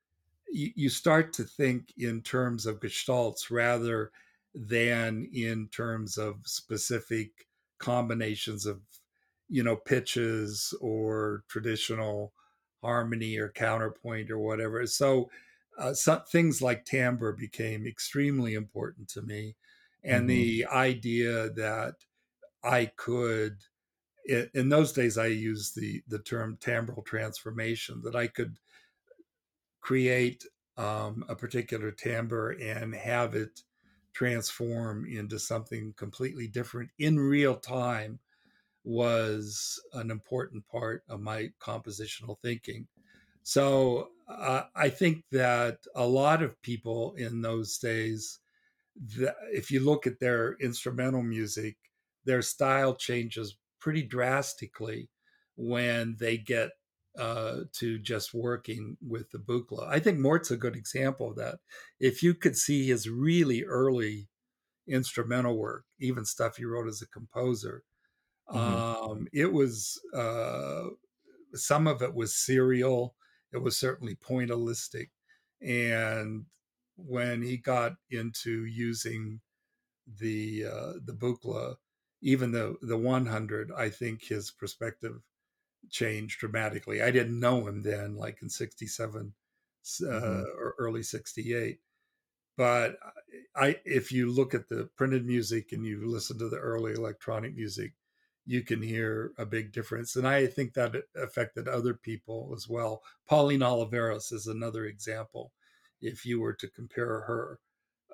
you, 0.51 0.71
you 0.75 0.89
start 0.89 1.33
to 1.33 1.43
think 1.43 1.93
in 1.97 2.21
terms 2.21 2.65
of 2.65 2.79
gestalts 2.81 3.51
rather 3.51 4.11
than 4.55 5.29
in 5.33 5.69
terms 5.69 6.17
of 6.17 6.47
specific 6.47 7.47
combinations 7.79 8.65
of 8.65 8.81
you 9.49 9.63
know 9.63 9.75
pitches 9.75 10.73
or 10.81 11.43
traditional 11.47 12.33
harmony 12.81 13.37
or 13.37 13.49
counterpoint 13.49 14.31
or 14.31 14.39
whatever. 14.39 14.85
So 14.87 15.31
uh, 15.77 15.93
some, 15.93 16.23
things 16.25 16.61
like 16.61 16.85
timbre 16.85 17.33
became 17.33 17.85
extremely 17.87 18.53
important 18.53 19.09
to 19.09 19.21
me 19.21 19.55
and 20.03 20.29
Mhm. 20.29 20.29
the 20.29 20.65
idea 20.67 21.49
that 21.51 21.95
i 22.63 22.85
could 22.85 23.63
i- 24.29 24.49
in 24.53 24.69
those 24.69 24.93
days 24.93 25.17
i 25.17 25.27
used 25.27 25.75
the 25.75 26.03
the 26.07 26.19
term 26.19 26.57
timbral 26.57 27.05
transformation 27.05 28.01
that 28.03 28.15
i 28.15 28.27
could 28.27 28.59
create 29.81 30.45
um, 30.77 31.23
a 31.29 31.35
particular 31.35 31.91
timbre 31.91 32.51
and 32.51 32.95
have 32.95 33.35
it 33.35 33.61
transform 34.13 35.05
into 35.05 35.39
something 35.39 35.93
completely 35.93 36.47
different 36.47 36.91
in 36.99 37.19
real 37.19 37.55
time 37.55 38.19
was 38.83 39.81
an 39.93 40.11
important 40.11 40.67
part 40.67 41.03
of 41.09 41.21
my 41.21 41.49
compositional 41.59 42.39
thinking. 42.41 42.87
So 43.43 44.12
uh, 44.27 44.63
I 44.75 44.89
think 44.89 45.25
that 45.31 45.79
a 45.95 46.07
lot 46.07 46.43
of 46.43 46.61
people 46.61 47.13
in 47.15 47.41
those 47.41 47.77
days, 47.77 48.39
if 49.51 49.71
you 49.71 49.79
look 49.79 50.07
at 50.07 50.19
their 50.19 50.55
instrumental 50.55 51.23
music, 51.23 51.77
their 52.25 52.41
style 52.41 52.95
changes 52.95 53.57
pretty 53.79 54.03
drastically 54.03 55.09
when 55.55 56.15
they 56.19 56.37
get 56.37 56.71
uh, 57.17 57.61
to 57.73 57.99
just 57.99 58.33
working 58.33 58.97
with 59.01 59.29
the 59.31 59.37
Buchla. 59.39 59.87
I 59.87 59.99
think 59.99 60.19
Mort's 60.19 60.51
a 60.51 60.57
good 60.57 60.75
example 60.75 61.31
of 61.31 61.35
that. 61.37 61.59
If 61.99 62.23
you 62.23 62.33
could 62.33 62.57
see 62.57 62.87
his 62.87 63.09
really 63.09 63.63
early 63.63 64.29
instrumental 64.87 65.57
work, 65.57 65.85
even 65.99 66.25
stuff 66.25 66.57
he 66.57 66.65
wrote 66.65 66.87
as 66.89 67.01
a 67.01 67.07
composer, 67.09 67.83
Mhm. 68.53 68.83
um, 68.87 69.27
it 69.33 69.53
was 69.53 70.01
uh, 70.13 70.89
some 71.53 71.87
of 71.87 72.01
it 72.01 72.13
was 72.13 72.35
serial. 72.35 73.15
It 73.53 73.59
was 73.59 73.77
certainly 73.77 74.15
pointillistic, 74.15 75.11
and 75.61 76.47
when 76.97 77.41
he 77.41 77.57
got 77.57 77.97
into 78.09 78.65
using 78.65 79.41
the 80.07 80.65
uh, 80.65 80.93
the 81.03 81.13
Buchla, 81.15 81.77
even 82.21 82.51
the 82.51 82.77
the 82.81 82.97
100, 82.97 83.71
I 83.71 83.89
think 83.89 84.23
his 84.23 84.51
perspective 84.51 85.23
changed 85.89 86.39
dramatically. 86.39 87.01
I 87.01 87.11
didn't 87.11 87.39
know 87.39 87.67
him 87.67 87.81
then, 87.83 88.15
like 88.15 88.41
in 88.41 88.49
'67 88.49 89.35
uh, 90.03 90.07
Mhm. 90.11 90.47
or 90.57 90.75
early 90.79 91.03
'68. 91.03 91.81
But 92.57 92.99
I, 93.55 93.81
if 93.85 94.11
you 94.11 94.31
look 94.31 94.53
at 94.53 94.69
the 94.69 94.87
printed 94.95 95.25
music 95.25 95.71
and 95.71 95.85
you 95.85 96.05
listen 96.07 96.37
to 96.39 96.49
the 96.49 96.59
early 96.59 96.93
electronic 96.93 97.55
music, 97.55 97.93
you 98.45 98.63
can 98.63 98.81
hear 98.81 99.33
a 99.37 99.45
big 99.45 99.71
difference. 99.71 100.15
And 100.15 100.27
I 100.27 100.47
think 100.47 100.73
that 100.73 100.95
affected 101.15 101.67
other 101.67 101.93
people 101.93 102.53
as 102.55 102.67
well. 102.67 103.03
Pauline 103.27 103.61
Oliveros 103.61 104.31
is 104.33 104.47
another 104.47 104.85
example. 104.85 105.53
If 106.01 106.25
you 106.25 106.39
were 106.41 106.53
to 106.55 106.69
compare 106.69 107.21
her 107.21 107.59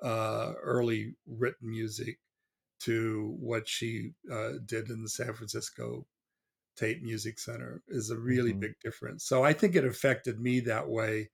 uh, 0.02 0.54
early 0.62 1.16
written 1.26 1.70
music 1.70 2.20
to 2.80 3.36
what 3.40 3.68
she 3.68 4.14
uh, 4.30 4.54
did 4.66 4.90
in 4.90 5.02
the 5.02 5.08
San 5.08 5.34
Francisco 5.34 6.06
Tape 6.76 7.02
Music 7.02 7.38
Center, 7.38 7.82
is 7.88 8.10
a 8.10 8.18
really 8.18 8.52
Mhm. 8.52 8.60
big 8.60 8.74
difference. 8.82 9.24
So 9.24 9.44
I 9.44 9.52
think 9.52 9.76
it 9.76 9.84
affected 9.84 10.40
me 10.40 10.60
that 10.60 10.88
way 10.88 11.30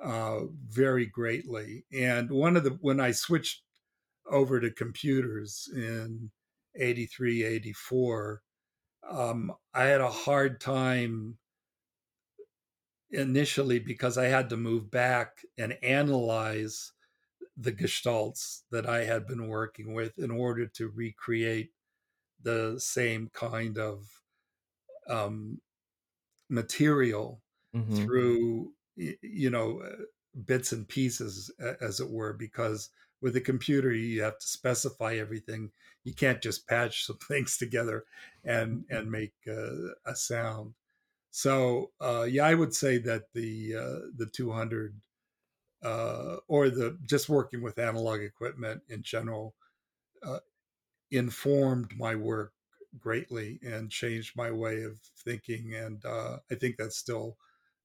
uh, 0.00 0.46
very 0.68 1.06
greatly. 1.06 1.86
And 1.92 2.30
one 2.30 2.56
of 2.56 2.64
the 2.64 2.72
when 2.82 3.00
I 3.00 3.12
switched 3.12 3.64
over 4.26 4.60
to 4.60 4.70
computers 4.70 5.68
in 5.74 6.30
83, 6.74 7.44
84, 7.44 8.42
um, 9.08 9.52
I 9.74 9.84
had 9.84 10.00
a 10.00 10.10
hard 10.10 10.60
time 10.60 11.38
initially 13.10 13.78
because 13.78 14.16
I 14.16 14.26
had 14.26 14.48
to 14.50 14.56
move 14.56 14.90
back 14.90 15.44
and 15.58 15.74
analyze 15.82 16.92
the 17.56 17.72
gestalts 17.72 18.64
that 18.70 18.88
I 18.88 19.04
had 19.04 19.26
been 19.26 19.48
working 19.48 19.94
with 19.94 20.18
in 20.18 20.30
order 20.30 20.66
to 20.68 20.88
recreate 20.88 21.72
the 22.42 22.78
same 22.80 23.28
kind 23.30 23.78
of 23.78 24.22
um, 25.08 25.60
material 26.48 27.42
Mhm. 27.72 28.06
through 28.06 28.74
you 28.96 29.50
know 29.50 29.80
uh, 29.82 29.96
bits 30.44 30.72
and 30.72 30.88
pieces 30.88 31.50
as 31.80 32.00
it 32.00 32.10
were 32.10 32.32
because 32.34 32.90
with 33.22 33.36
a 33.36 33.42
computer 33.42 33.92
you 33.92 34.22
have 34.22 34.38
to 34.38 34.46
specify 34.48 35.14
everything 35.16 35.72
you 36.04 36.14
can't 36.14 36.42
just 36.42 36.68
patch 36.68 37.06
some 37.06 37.18
things 37.28 37.58
together 37.58 38.06
and 38.44 38.84
and 38.90 39.10
make 39.12 39.34
uh, 39.48 39.94
a 40.06 40.16
sound 40.16 40.74
so 41.30 41.92
uh, 42.00 42.26
yeah 42.28 42.46
i 42.46 42.54
would 42.54 42.74
say 42.74 42.98
that 42.98 43.32
the 43.34 43.76
uh, 43.76 44.00
the 44.16 44.26
200 44.26 45.00
uh, 45.82 46.38
or 46.48 46.70
the 46.70 46.98
just 47.06 47.28
working 47.28 47.62
with 47.62 47.78
analog 47.78 48.20
equipment 48.22 48.82
in 48.88 49.02
general 49.02 49.54
uh, 50.24 50.40
informed 51.10 51.96
my 51.96 52.14
work 52.16 52.54
greatly 52.98 53.58
and 53.62 53.90
changed 53.90 54.36
my 54.36 54.50
way 54.50 54.82
of 54.82 55.00
thinking 55.00 55.74
and 55.74 56.04
uh, 56.04 56.38
i 56.50 56.54
think 56.54 56.76
that's 56.76 56.96
still 56.96 57.38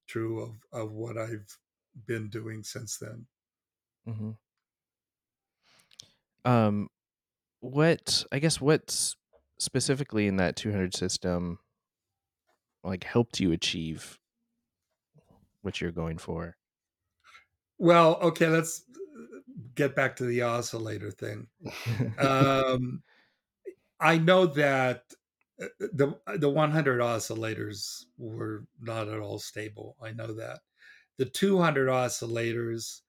true 0.06 0.40
of 0.42 0.66
of 0.72 0.92
what 0.92 1.18
I've 1.18 1.58
been 2.06 2.30
doing 2.30 2.64
since 2.64 2.98
then. 2.98 3.28
Mhm. 4.06 4.38
Um 6.44 6.88
what 7.60 8.24
I 8.32 8.38
guess 8.38 8.60
what's 8.60 9.16
specifically 9.58 10.26
in 10.26 10.36
that 10.36 10.56
200 10.56 10.94
system 10.94 11.58
like 12.84 13.04
helped 13.04 13.40
you 13.40 13.52
achieve 13.52 14.18
what 15.62 15.80
you're 15.80 15.92
going 15.92 16.18
for? 16.18 16.56
Well, 17.78 18.16
okay, 18.16 18.48
let's 18.48 18.84
get 19.74 19.94
back 19.94 20.16
to 20.16 20.24
the 20.24 20.42
oscillator 20.42 21.10
thing. 21.10 21.48
Um, 22.18 23.02
I 24.00 24.18
know 24.18 24.46
that 24.46 25.14
uh, 25.60 25.66
the 25.80 26.20
the 26.38 26.48
100 26.50 27.00
oscillators 27.00 28.04
were 28.16 28.66
not 28.80 29.08
at 29.08 29.20
all 29.20 29.38
stable. 29.38 29.96
I 30.00 30.12
know 30.12 30.34
that 30.34 30.60
the 31.16 31.26
200 31.26 31.88
oscillators 31.88 33.02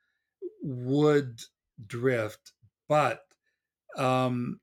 would 0.62 1.42
drift, 1.88 2.54
but 2.90 3.26
um, 3.98 4.62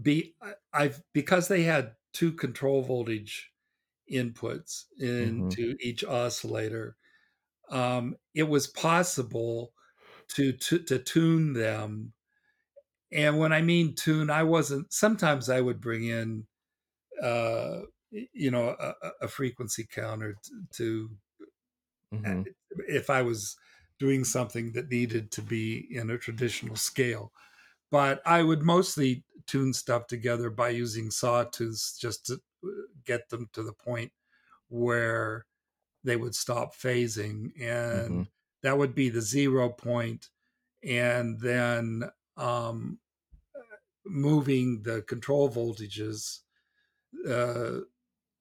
be 0.00 0.36
I've 0.72 1.02
because 1.12 1.48
they 1.48 1.62
had 1.62 1.96
two 2.12 2.32
control 2.32 2.82
voltage 2.82 3.52
inputs 4.12 4.84
Mm-hmm. 5.20 5.54
into 5.54 5.76
each 5.80 6.04
oscillator, 6.04 6.96
um, 7.70 8.16
it 8.34 8.44
was 8.44 8.68
possible 8.68 9.74
to, 10.30 10.52
to 10.54 10.80
to 10.80 11.00
tune 11.00 11.54
them. 11.54 12.14
And 13.12 13.38
when 13.38 13.52
I 13.52 13.62
mean 13.62 13.94
tune, 13.94 14.30
I 14.30 14.42
wasn't. 14.44 14.92
Sometimes 14.92 15.48
I 15.50 15.60
would 15.60 15.80
bring 15.80 16.04
in, 16.04 16.46
uh, 17.22 17.82
you 18.10 18.50
know, 18.50 18.76
a, 18.80 19.12
a 19.22 19.28
frequency 19.28 19.86
counter 19.90 20.36
to, 20.74 21.10
hmm 22.12 22.48
if 22.88 23.10
I 23.10 23.22
was 23.22 23.56
doing 23.98 24.24
something 24.24 24.72
that 24.72 24.90
needed 24.90 25.30
to 25.32 25.42
be 25.42 25.78
in 25.94 26.10
a 26.10 26.18
traditional 26.18 26.76
scale. 26.76 27.32
But 27.90 28.22
I 28.26 28.42
would 28.42 28.62
mostly 28.62 29.24
tune 29.46 29.72
stuff 29.74 30.06
together 30.06 30.50
by 30.50 30.70
using 30.70 31.10
sawtooths 31.10 31.98
just 31.98 32.26
to 32.26 32.40
uh, 32.64 32.68
get 33.04 33.28
them 33.30 33.48
to 33.52 33.62
the 33.62 33.72
point 33.74 34.12
where 34.68 35.46
they 36.04 36.16
would 36.16 36.34
stop 36.34 36.74
phasing 36.74 37.52
and 37.60 37.88
hmm 37.90 38.28
that 38.62 38.78
would 38.78 38.94
be 38.94 39.08
the 39.10 39.22
zero 39.22 39.70
point. 39.70 40.30
And 40.84 41.40
then 41.40 42.10
um, 42.36 43.00
moving 44.04 44.82
the 44.82 45.02
control 45.02 45.48
voltages 45.48 46.40
uh, 47.28 47.80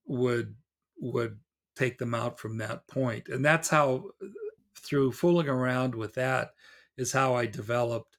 would 0.06 0.58
would 1.00 1.42
take 1.76 2.00
them 2.00 2.16
out 2.16 2.40
from 2.40 2.58
that 2.60 2.88
point. 2.88 3.30
And 3.30 3.46
that's 3.46 3.70
how 3.70 4.12
through 4.86 5.12
fooling 5.12 5.50
around 5.50 5.96
with 5.96 6.14
that 6.16 6.52
is 6.98 7.12
how 7.12 7.36
i 7.36 7.46
developed 7.46 8.18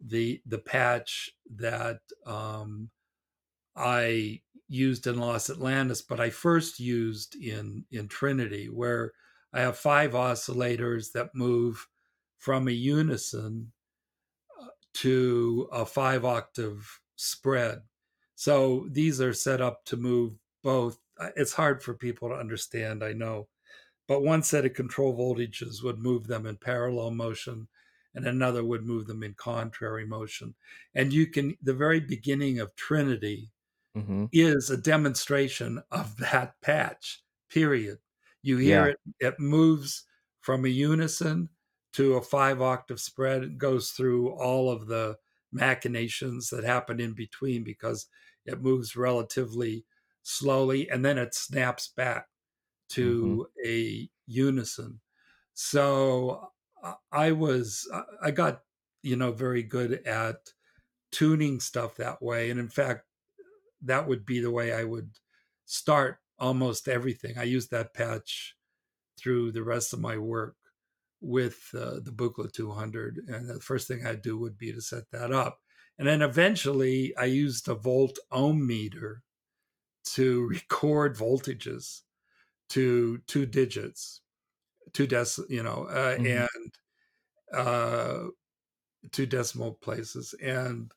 the 0.00 0.42
the 0.46 0.58
patch 0.58 1.30
that 1.50 2.00
um, 2.26 2.90
I 3.76 4.42
used 4.68 5.06
in 5.06 5.18
Lost 5.18 5.50
Atlantis, 5.50 6.02
but 6.02 6.20
I 6.20 6.30
first 6.30 6.80
used 6.80 7.36
in 7.36 7.86
in 7.90 8.08
Trinity, 8.08 8.68
where 8.68 9.12
I 9.52 9.60
have 9.60 9.78
five 9.78 10.12
oscillators 10.12 11.12
that 11.12 11.34
move 11.34 11.88
from 12.38 12.68
a 12.68 12.72
unison 12.72 13.72
uh, 14.60 14.68
to 14.94 15.68
a 15.72 15.86
five 15.86 16.24
octave 16.24 17.00
spread. 17.16 17.82
So 18.36 18.88
these 18.90 19.20
are 19.20 19.34
set 19.34 19.60
up 19.60 19.84
to 19.86 19.96
move 19.98 20.38
both. 20.62 20.98
Uh, 21.18 21.30
It's 21.36 21.54
hard 21.54 21.82
for 21.82 21.94
people 21.94 22.30
to 22.30 22.36
understand, 22.36 23.04
I 23.04 23.14
know, 23.14 23.49
but 24.10 24.22
one 24.24 24.44
set 24.44 24.66
of 24.66 24.74
control 24.74 25.16
voltages 25.16 25.82
would 25.84 26.00
move 26.00 26.28
them 26.28 26.46
in 26.46 26.58
parallel 26.58 27.12
motion 27.12 27.68
and 28.14 28.26
another 28.26 28.64
would 28.66 28.84
move 28.84 29.06
them 29.08 29.24
in 29.24 29.34
contrary 29.34 30.06
motion. 30.06 30.56
And 30.94 31.14
you 31.14 31.28
can, 31.28 31.56
the 31.62 31.74
very 31.74 32.00
beginning 32.00 32.60
of 32.60 32.76
Trinity 32.76 33.52
hmm 33.94 34.24
is 34.32 34.70
a 34.70 34.76
demonstration 34.76 35.82
of 35.90 36.16
that 36.18 36.60
patch, 36.60 37.22
period. 37.48 37.98
You 38.42 38.56
hear 38.58 38.86
Yeah. 38.86 38.88
it, 38.88 38.98
it 39.18 39.40
moves 39.40 40.06
from 40.40 40.64
a 40.64 40.68
unison 40.68 41.50
to 41.92 42.14
a 42.14 42.22
five 42.22 42.60
octave 42.62 43.00
spread. 43.00 43.42
It 43.42 43.58
goes 43.58 43.90
through 43.90 44.30
all 44.30 44.70
of 44.70 44.86
the 44.86 45.18
machinations 45.52 46.48
that 46.50 46.64
happen 46.64 47.00
in 47.00 47.12
between 47.14 47.64
because 47.64 48.06
it 48.46 48.60
moves 48.62 48.96
relatively 48.96 49.84
slowly 50.22 50.88
and 50.88 51.04
then 51.04 51.18
it 51.18 51.34
snaps 51.34 51.88
back 51.88 52.28
to 52.90 53.46
a 53.64 54.08
unison. 54.26 55.00
So 55.54 56.50
I 57.12 57.32
was, 57.32 57.88
I 58.22 58.30
got, 58.30 58.60
you 59.02 59.16
know, 59.16 59.32
very 59.32 59.62
good 59.62 60.06
at 60.06 60.36
tuning 61.12 61.60
stuff 61.60 61.96
that 61.96 62.22
way. 62.22 62.50
And 62.50 62.60
in 62.60 62.68
fact, 62.68 63.04
that 63.82 64.06
would 64.06 64.26
be 64.26 64.40
the 64.40 64.50
way 64.50 64.72
I 64.72 64.84
would 64.84 65.10
start 65.66 66.18
almost 66.38 66.88
everything. 66.88 67.38
I 67.38 67.44
used 67.44 67.70
that 67.70 67.94
patch 67.94 68.56
through 69.18 69.52
the 69.52 69.62
rest 69.62 69.92
of 69.92 70.00
my 70.00 70.16
work 70.16 70.56
with 71.20 71.68
uh, 71.74 72.00
the 72.02 72.12
Buchla 72.14 72.50
200. 72.52 73.18
And 73.28 73.48
the 73.48 73.60
first 73.60 73.86
thing 73.86 74.06
I'd 74.06 74.22
do 74.22 74.38
would 74.38 74.56
be 74.56 74.72
to 74.72 74.80
set 74.80 75.10
that 75.12 75.32
up. 75.32 75.58
And 75.98 76.08
then 76.08 76.22
eventually 76.22 77.14
I 77.16 77.26
used 77.26 77.68
a 77.68 77.74
volt 77.74 78.18
ohm 78.30 78.66
meter 78.66 79.22
to 80.14 80.46
record 80.48 81.16
voltages 81.16 82.00
to 82.70 83.18
two 83.26 83.46
digits, 83.46 84.22
two 84.92 85.06
dec, 85.08 85.48
you 85.50 85.62
know, 85.62 85.84
uh, 85.86 86.18
Mhm. 86.18 86.46
and 86.46 86.74
uh, 87.52 88.28
two 89.12 89.26
decimal 89.26 89.74
places. 89.74 90.34
And 90.42 90.92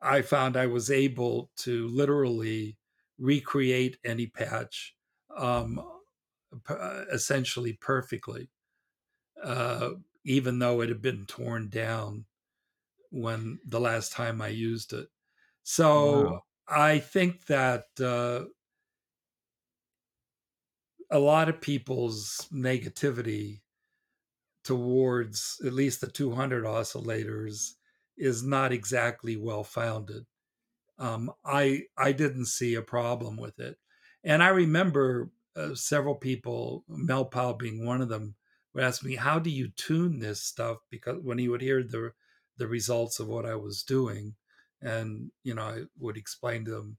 I 0.00 0.22
found 0.22 0.56
I 0.56 0.66
was 0.66 0.90
able 0.90 1.50
to 1.58 1.88
literally 1.88 2.78
recreate 3.18 3.98
any 4.04 4.26
patch 4.26 4.96
um, 5.36 5.84
uh, 6.68 7.04
essentially 7.12 7.74
perfectly, 7.74 8.50
uh, 9.42 9.92
even 10.24 10.58
though 10.58 10.80
it 10.80 10.88
had 10.88 11.02
been 11.02 11.26
torn 11.26 11.68
down 11.68 12.26
when 13.10 13.60
the 13.66 13.80
last 13.80 14.12
time 14.12 14.40
I 14.42 14.48
used 14.48 14.92
it. 14.92 15.08
So 15.64 16.38
Wow. 16.38 16.44
I 16.68 16.98
think 17.00 17.46
that 17.46 17.86
uh, 18.00 18.46
a 21.14 21.20
lot 21.20 21.48
of 21.48 21.62
people's 21.62 22.48
negativity 22.52 23.62
towards 24.62 25.60
at 25.64 25.72
least 25.72 26.00
the 26.00 26.10
200 26.10 26.64
oscillators 26.64 27.74
is 28.16 28.42
not 28.42 28.72
exactly 28.72 29.36
well 29.36 29.64
founded. 29.64 30.26
Um, 30.98 31.32
I 31.44 31.84
I 31.98 32.12
didn't 32.12 32.46
see 32.46 32.74
a 32.74 32.82
problem 32.82 33.36
with 33.36 33.60
it, 33.60 33.78
and 34.24 34.42
I 34.42 34.48
remember 34.50 35.32
uh, 35.56 35.74
several 35.74 36.16
people, 36.16 36.84
Mel 36.88 37.26
Powell 37.26 37.54
being 37.54 37.86
one 37.86 38.02
of 38.02 38.08
them, 38.10 38.36
would 38.74 38.84
ask 38.84 39.04
me, 39.04 39.16
"How 39.16 39.38
do 39.40 39.50
you 39.50 39.70
tune 39.70 40.20
this 40.20 40.42
stuff?" 40.42 40.78
Because 40.90 41.20
when 41.22 41.38
he 41.38 41.48
would 41.48 41.62
hear 41.62 41.82
the 41.82 42.14
the 42.58 42.68
results 42.68 43.20
of 43.20 43.28
what 43.28 43.46
I 43.46 43.56
was 43.56 43.82
doing, 43.84 44.36
and 44.82 45.32
you 45.44 45.54
know, 45.54 45.62
I 45.64 45.84
would 45.98 46.16
explain 46.18 46.64
to 46.66 46.72
them 46.72 46.98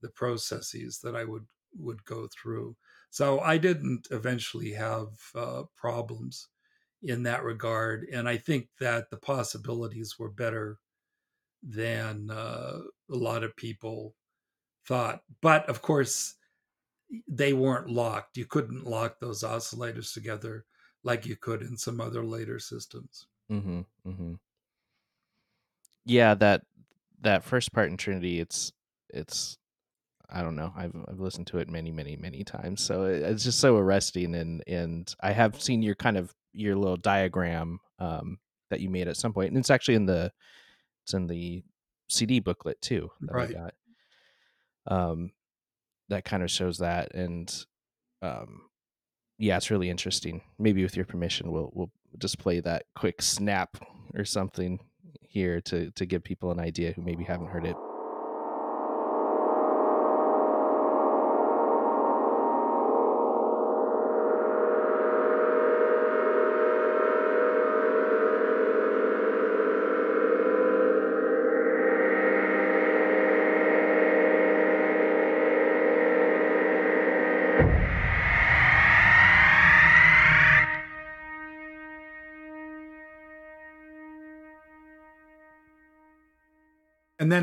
the 0.00 0.10
processes 0.10 1.00
that 1.00 1.16
I 1.16 1.24
would 1.24 1.48
would 1.74 2.04
go 2.04 2.28
through. 2.28 2.76
So 3.10 3.40
I 3.40 3.58
didn't 3.58 4.08
eventually 4.10 4.72
have 4.72 5.08
uh, 5.34 5.64
problems 5.76 6.48
in 7.02 7.24
that 7.24 7.44
regard, 7.44 8.04
and 8.12 8.28
I 8.28 8.36
think 8.38 8.70
that 8.80 9.10
the 9.10 9.18
possibilities 9.18 10.18
were 10.18 10.30
better 10.30 10.80
than 11.62 12.30
uh, 12.30 12.80
a 13.10 13.16
lot 13.16 13.44
of 13.44 13.56
people 13.56 14.16
thought. 14.86 15.24
But 15.42 15.68
of 15.68 15.82
course, 15.82 16.36
they 17.28 17.52
weren't 17.52 17.90
locked. 17.90 18.36
You 18.36 18.46
couldn't 18.46 18.84
lock 18.84 19.20
those 19.20 19.42
oscillators 19.42 20.12
together 20.14 20.66
like 21.04 21.26
you 21.26 21.36
could 21.36 21.62
in 21.62 21.76
some 21.78 22.00
other 22.00 22.24
later 22.24 22.58
systems. 22.58 23.28
hmm 23.48 23.82
hmm 24.04 24.34
Yeah, 26.04 26.34
that 26.36 26.64
that 27.20 27.44
first 27.44 27.72
part 27.72 27.90
in 27.90 27.96
Trinity, 27.96 28.40
it's 28.40 28.72
it's 29.08 29.58
I 30.32 30.42
don't 30.42 30.56
know. 30.56 30.72
I've 30.76 30.94
I've 31.08 31.20
listened 31.20 31.46
to 31.48 31.58
it 31.58 31.68
many, 31.68 31.90
many, 31.90 32.16
many 32.16 32.44
times. 32.44 32.82
So 32.82 33.04
it, 33.04 33.22
it's 33.22 33.44
just 33.44 33.60
so 33.60 33.76
arresting 33.76 34.34
and 34.34 34.62
and 34.66 35.12
I 35.20 35.32
have 35.32 35.60
seen 35.60 35.82
your 35.82 35.94
kind 35.94 36.16
of 36.16 36.34
your 36.52 36.76
little 36.76 36.96
diagram 36.96 37.80
um 37.98 38.38
that 38.70 38.80
you 38.80 38.88
made 38.90 39.08
at 39.08 39.16
some. 39.16 39.32
And 39.36 39.56
it's 39.58 39.70
actually 39.70 39.96
in 39.96 40.06
the 40.06 40.32
it's 41.04 41.14
in 41.14 41.26
the 41.26 41.62
CD 42.08 42.40
booklet 42.40 42.80
too 42.80 43.10
that 43.22 43.34
Right. 43.34 43.50
I 43.50 43.52
got. 43.52 43.74
Um 44.86 45.32
that 46.08 46.24
kind 46.24 46.42
of 46.42 46.50
shows 46.50 46.78
that 46.78 47.14
and 47.14 47.64
um 48.22 48.62
yeah, 49.38 49.56
it's 49.56 49.70
really 49.70 49.90
interesting. 49.90 50.42
Maybe 50.58 50.82
with 50.82 50.96
your 50.96 51.06
permission 51.06 51.50
we'll 51.50 51.70
we'll 51.74 51.90
just 52.18 52.38
play 52.38 52.60
that 52.60 52.84
quick 52.94 53.22
snap 53.22 53.76
or 54.14 54.24
something 54.24 54.80
here 55.22 55.60
to 55.62 55.90
to 55.92 56.06
give 56.06 56.24
people 56.24 56.50
an 56.50 56.60
idea 56.60 56.92
who 56.92 57.02
maybe 57.02 57.24
haven't 57.24 57.48
heard 57.48 57.64
it. 57.66 57.76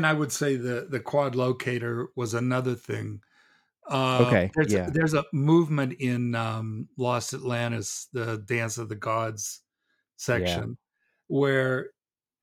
Then 0.04 0.10
I 0.10 0.12
would 0.14 0.32
say 0.32 0.56
the 0.56 0.86
the 0.90 1.00
quad 1.00 1.34
locator 1.34 2.08
was 2.16 2.34
another 2.34 2.74
thing 2.74 3.22
Uh, 3.88 4.36
Okay, 4.36 4.50
There's 4.54 4.74
yeah. 4.74 4.88
a, 4.88 4.92
there's 4.92 5.14
a 5.14 5.24
movement 5.32 5.94
in 6.00 6.34
um, 6.36 6.88
Lost 6.98 7.34
Atlantis, 7.34 8.08
the 8.12 8.38
Dance 8.46 8.78
of 8.78 8.88
the 8.90 8.96
Gods 8.96 9.62
section, 10.16 10.78
where 11.28 11.92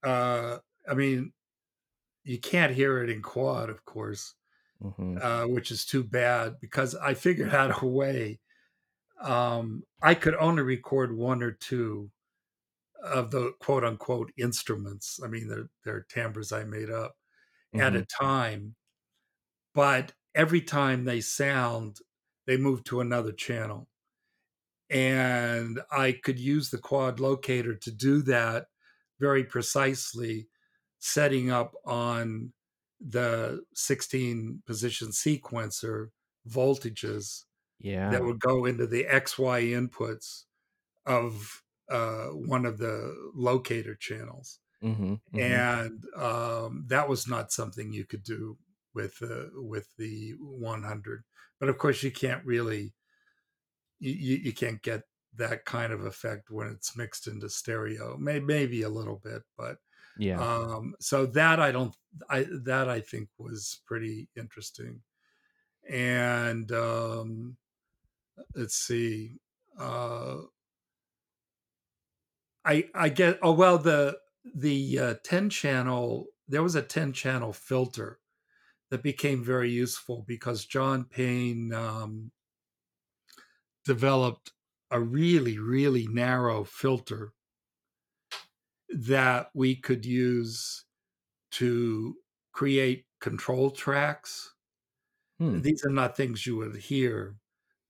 uh, 0.03 0.60
I 0.90 0.95
mean, 0.95 1.34
you 2.23 2.40
can't 2.40 2.73
hear 2.76 3.03
it 3.03 3.10
in 3.10 3.22
quad, 3.22 3.69
of 3.69 3.86
course, 3.86 4.36
hmm 4.82 5.19
uh, 5.22 5.45
which 5.45 5.72
is 5.72 5.86
too 5.86 6.03
bad 6.03 6.60
because 6.61 6.95
I 6.95 7.14
figured 7.15 7.53
out 7.56 7.84
a 7.84 7.88
way. 7.88 8.40
Um, 9.22 9.84
I 10.03 10.15
could 10.15 10.36
only 10.36 10.64
record 10.64 11.15
one 11.18 11.44
or 11.44 11.52
two 11.52 12.11
of 13.03 13.32
the 13.32 13.53
quote 13.60 13.84
unquote 13.84 14.32
instruments. 14.38 15.19
I 15.23 15.27
mean, 15.27 15.48
they're, 15.48 15.69
they're 15.84 16.03
timbres 16.10 16.52
I 16.52 16.64
made 16.64 16.90
up 16.90 17.15
at 17.80 17.95
hmm 17.95 17.97
a 17.97 18.06
time, 18.06 18.76
but 19.73 20.14
every 20.34 20.61
time 20.61 21.06
they 21.06 21.22
sound, 21.22 21.99
they 22.47 22.57
move 22.57 22.84
to 22.85 23.02
another 23.02 23.31
channel. 23.34 23.89
And 24.89 25.81
I 25.91 26.11
could 26.14 26.39
use 26.39 26.69
the 26.69 26.77
quad 26.77 27.19
locator 27.19 27.76
to 27.76 27.91
do 27.91 28.22
that 28.23 28.68
very 29.19 29.43
precisely, 29.43 30.47
setting 30.99 31.49
up 31.49 31.73
on 31.85 32.53
the 32.99 33.65
16 33.73 34.64
position 34.65 35.10
sequencer 35.10 36.11
voltages 36.47 37.45
Yeah. 37.80 38.19
that 38.19 38.23
would 38.26 38.39
go 38.39 38.65
into 38.65 38.88
the 38.88 39.07
XY 39.07 39.61
inputs 39.64 40.45
of 41.06 41.64
uh, 41.89 42.27
one 42.30 42.65
of 42.65 42.77
the 42.80 43.31
locator 43.35 43.95
channels. 43.95 44.60
Hmm 44.86 45.16
And 45.38 46.06
um, 46.16 46.86
that 46.88 47.10
was 47.10 47.28
not 47.28 47.52
something 47.52 47.94
you 47.94 48.06
could 48.06 48.24
do 48.24 48.57
with 48.94 49.22
uh, 49.22 49.48
with 49.53 49.90
the 49.98 50.32
100. 50.40 51.24
But 51.60 51.70
of 51.70 51.78
course, 51.78 52.03
you 52.03 52.12
can't 52.12 52.45
really 52.45 52.95
you, 53.99 54.36
you 54.38 54.53
can't 54.53 54.82
get 54.82 55.03
that 55.34 55.66
kind 55.66 55.91
of 55.91 56.06
effect 56.06 56.49
when 56.49 56.68
it's 56.68 56.95
mixed 56.95 57.28
into 57.28 57.49
stereo. 57.49 58.18
May, 58.18 58.40
maybe 58.40 58.82
a 58.82 58.90
little 58.90 59.18
bit, 59.18 59.44
but 59.57 59.78
Yeah. 60.16 60.45
um, 60.45 60.95
so 60.99 61.26
that 61.28 61.60
I 61.60 61.72
don't 61.72 61.95
I 62.30 62.45
that 62.64 62.90
I 62.90 63.02
think 63.02 63.30
was 63.38 63.82
pretty 63.86 64.30
interesting. 64.36 65.03
And 65.90 66.72
um, 66.72 67.57
let's 68.56 68.76
see. 68.76 69.40
Uh, 69.78 70.44
I 72.64 72.90
I 72.94 73.10
get 73.10 73.40
oh 73.41 73.53
well 73.53 73.78
the 73.78 74.20
the 74.54 75.00
uh, 75.00 75.14
10 75.24 75.50
channel 75.50 76.28
there 76.48 76.64
was 76.64 76.76
a 76.76 76.82
10 76.82 77.14
channel 77.14 77.54
filter 77.54 78.20
that 78.92 79.02
became 79.02 79.44
very 79.44 79.72
useful 79.72 80.24
because 80.28 80.66
John 80.66 81.06
Payne 81.06 81.74
um, 81.74 82.32
developed 83.84 84.52
a 84.92 85.00
really 85.00 85.58
really 85.58 86.08
narrow 86.08 86.64
filter 86.64 87.34
that 88.90 89.50
we 89.54 89.76
could 89.76 90.06
use 90.06 90.86
to 91.52 92.16
create 92.52 93.06
control 93.20 93.72
tracks. 93.72 94.54
Hmm. 95.40 95.62
These 95.62 95.84
are 95.86 95.92
not 95.92 96.16
things 96.16 96.46
you 96.46 96.58
would 96.58 96.76
hear, 96.76 97.38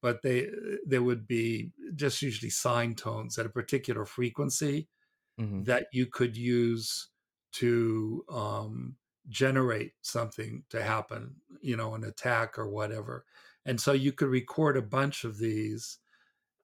but 0.01 0.21
they 0.23 0.49
they 0.87 0.99
would 0.99 1.27
be 1.27 1.71
just 1.95 2.21
usually 2.21 2.49
sine 2.49 2.95
tones 2.95 3.37
at 3.37 3.45
a 3.45 3.49
particular 3.49 4.05
frequency 4.05 4.87
hmm 5.37 5.65
that 5.65 5.87
you 5.91 6.05
could 6.07 6.37
use 6.37 7.09
to 7.53 8.25
um, 8.29 8.97
generate 9.29 9.93
something 10.01 10.65
to 10.69 10.83
happen, 10.83 11.41
you 11.61 11.75
know, 11.75 11.95
an 11.95 12.03
attack 12.03 12.57
or 12.59 12.69
whatever. 12.69 13.25
And 13.65 13.79
so 13.81 13.93
you 13.93 14.11
could 14.11 14.29
record 14.29 14.77
a 14.77 14.81
bunch 14.81 15.23
of 15.23 15.37
these. 15.37 15.99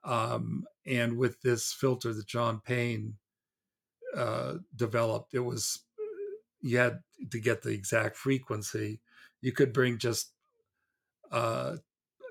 Um, 0.03 0.65
and 0.85 1.17
with 1.17 1.41
this 1.41 1.73
filter 1.73 2.13
that 2.13 2.27
John 2.27 2.61
Payne 2.61 3.17
uh, 4.15 4.57
developed, 4.75 5.33
it 5.33 5.39
was, 5.41 5.85
you 6.61 6.77
had 6.77 7.03
to 7.31 7.39
get 7.39 7.63
the 7.63 7.71
exact 7.71 8.17
frequency. 8.17 9.01
You 9.41 9.51
could 9.53 9.73
bring 9.73 9.99
just, 9.99 10.33
uh, 11.31 11.77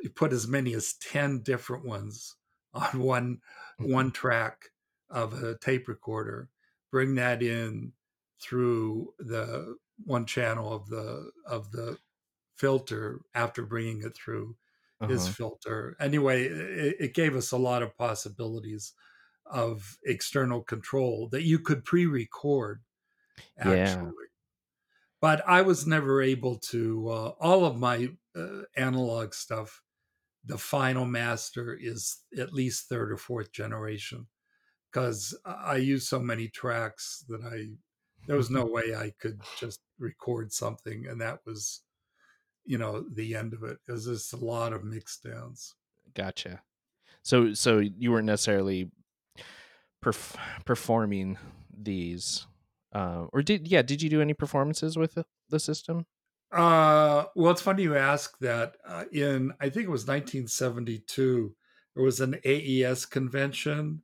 you 0.03 0.11
put 0.11 0.33
as 0.33 0.49
many 0.49 0.75
as 0.75 0.95
10 0.95 1.43
different 1.43 1.85
ones 1.87 2.37
on 2.75 3.01
one 3.01 3.41
one 3.79 4.13
track 4.13 4.70
of 5.11 5.43
a 5.43 5.59
tape 5.59 5.89
recorder 5.89 6.51
bring 6.91 7.15
that 7.15 7.43
in 7.43 7.93
through 8.41 9.15
the 9.19 9.77
one 10.05 10.27
channel 10.27 10.73
of 10.73 10.89
the 10.89 11.31
of 11.47 11.73
the 11.73 11.99
filter 12.57 13.21
after 13.35 13.65
bringing 13.67 14.03
it 14.03 14.15
through 14.17 14.57
his 15.07 15.27
Uh-huh. 15.27 15.35
filter 15.37 15.97
anyway 16.01 16.45
it, 16.45 16.97
it 17.01 17.15
gave 17.15 17.37
us 17.37 17.53
a 17.53 17.59
lot 17.59 17.83
of 17.83 17.97
possibilities 17.97 18.95
of 19.47 19.99
external 20.05 20.63
control 20.63 21.29
that 21.31 21.45
you 21.45 21.59
could 21.59 21.85
pre-record 21.85 22.83
Yeah. 23.63 24.11
actually 24.11 24.27
but 25.21 25.47
i 25.47 25.63
was 25.63 25.87
never 25.87 26.23
able 26.23 26.57
to 26.59 27.09
uh, 27.09 27.29
all 27.41 27.65
of 27.65 27.77
my 27.79 28.17
uh, 28.37 28.63
analog 28.77 29.35
stuff 29.35 29.83
the 30.45 30.59
final 30.59 31.05
master 31.07 31.75
is 31.75 32.25
at 32.39 32.53
least 32.55 32.89
third 32.89 33.13
or 33.13 33.19
fourth 33.19 33.53
generation 33.53 34.29
because 34.93 35.39
I 35.45 35.77
use 35.77 36.09
so 36.09 36.21
many 36.21 36.49
tracks 36.49 37.25
that 37.29 37.43
I 37.43 37.77
there 38.27 38.37
was 38.37 38.51
no 38.51 38.67
way 38.67 38.95
I 38.95 39.13
could 39.21 39.41
just 39.59 39.81
record 39.99 40.53
something 40.53 41.07
and 41.07 41.21
that 41.21 41.41
was 41.47 41.83
you 42.65 42.79
know 42.79 43.05
the 43.13 43.35
end 43.35 43.55
of 43.55 43.63
it. 43.63 43.79
It 43.89 43.93
was 43.93 44.07
just 44.07 44.33
a 44.33 44.37
lot 44.37 44.73
of 44.73 44.85
mix 44.85 45.19
downs. 45.19 45.75
Gotcha. 46.15 46.63
So 47.23 47.53
so 47.55 47.79
you 47.79 48.13
weren't 48.13 48.27
necessarily 48.27 48.91
perf- 50.05 50.37
performing 50.65 51.39
these, 51.77 52.47
uh, 52.95 53.27
or 53.33 53.43
did 53.43 53.69
yeah? 53.69 53.83
Did 53.83 54.03
you 54.03 54.11
do 54.11 54.21
any 54.21 54.35
performances 54.35 54.97
with 54.97 55.15
the, 55.15 55.25
the 55.49 55.61
system? 55.61 56.07
Uh, 56.53 57.25
well, 57.37 57.53
it's 57.53 57.63
funny 57.63 57.85
you 57.85 57.97
ask 57.97 58.39
that. 58.39 58.77
Uh, 58.87 59.05
in 59.13 59.53
I 59.61 59.69
think 59.69 59.87
it 59.87 59.91
was 59.91 60.07
1972, 60.07 61.55
there 61.95 62.05
was 62.05 62.21
an 62.21 62.37
AES 62.45 63.07
convention 63.07 64.03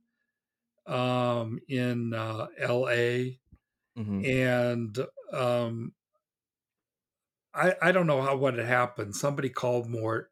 um, 0.87 1.59
in 1.67 2.13
uh, 2.13 2.47
L.A. 2.57 3.39
hmm 3.95 4.23
and 4.23 4.97
um, 5.33 5.93
I, 7.53 7.75
I 7.81 7.91
don't 7.91 8.07
know 8.07 8.21
how 8.21 8.37
what 8.37 8.53
had 8.55 8.65
happened. 8.65 9.15
Somebody 9.15 9.49
called 9.49 9.89
Mort, 9.89 10.31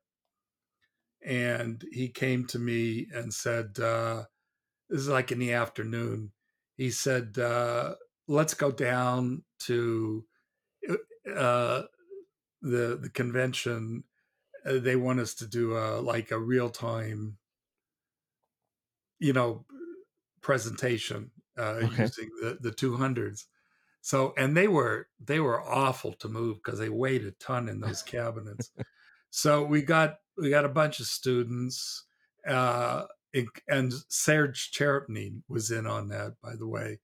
and 1.21 1.83
he 1.91 2.09
came 2.09 2.45
to 2.47 2.59
me 2.59 3.07
and 3.13 3.33
said, 3.33 3.79
uh, 3.79 4.25
"This 4.89 5.01
is 5.01 5.09
like 5.09 5.31
in 5.31 5.39
the 5.39 5.53
afternoon." 5.53 6.33
He 6.77 6.91
said, 6.91 7.39
uh, 7.39 7.95
"Let's 8.27 8.53
go 8.55 8.71
down 8.71 9.45
to 9.61 10.27
uh, 11.35 11.83
the 12.61 12.97
the 13.01 13.11
convention. 13.13 14.05
Uh, 14.65 14.79
they 14.79 14.95
want 14.95 15.19
us 15.19 15.35
to 15.35 15.47
do 15.47 15.77
a 15.77 16.01
like 16.01 16.31
a 16.31 16.39
real 16.39 16.69
time, 16.69 17.39
you 19.19 19.33
know, 19.33 19.65
presentation 20.45 21.31
uh, 21.57 21.79
Okay. 21.83 22.03
using 22.03 22.29
the 22.41 22.57
the 22.61 22.71
two 22.71 22.95
hundreds." 22.95 23.47
So 24.01 24.33
and 24.37 24.55
they 24.55 24.67
were 24.67 25.07
they 25.19 25.39
were 25.39 25.59
awful 25.61 26.13
to 26.13 26.29
move 26.29 26.57
because 26.57 26.77
they 26.79 26.89
weighed 26.89 27.25
a 27.25 27.31
ton 27.31 27.67
in 27.67 27.79
those 27.79 28.03
cabinets. 28.03 28.69
so 29.31 29.65
we 29.65 29.81
got 29.81 30.17
we 30.37 30.49
got 30.51 30.65
a 30.65 30.69
bunch 30.69 30.99
of 30.99 31.07
students, 31.07 32.05
uh, 32.47 33.03
and, 33.33 33.47
and 33.67 33.93
Serge 34.09 34.71
Tcherepnin 34.71 35.41
was 35.49 35.71
in 35.71 35.87
on 35.87 36.09
that, 36.09 36.33
by 36.43 36.55
the 36.55 36.67
way. 36.67 36.99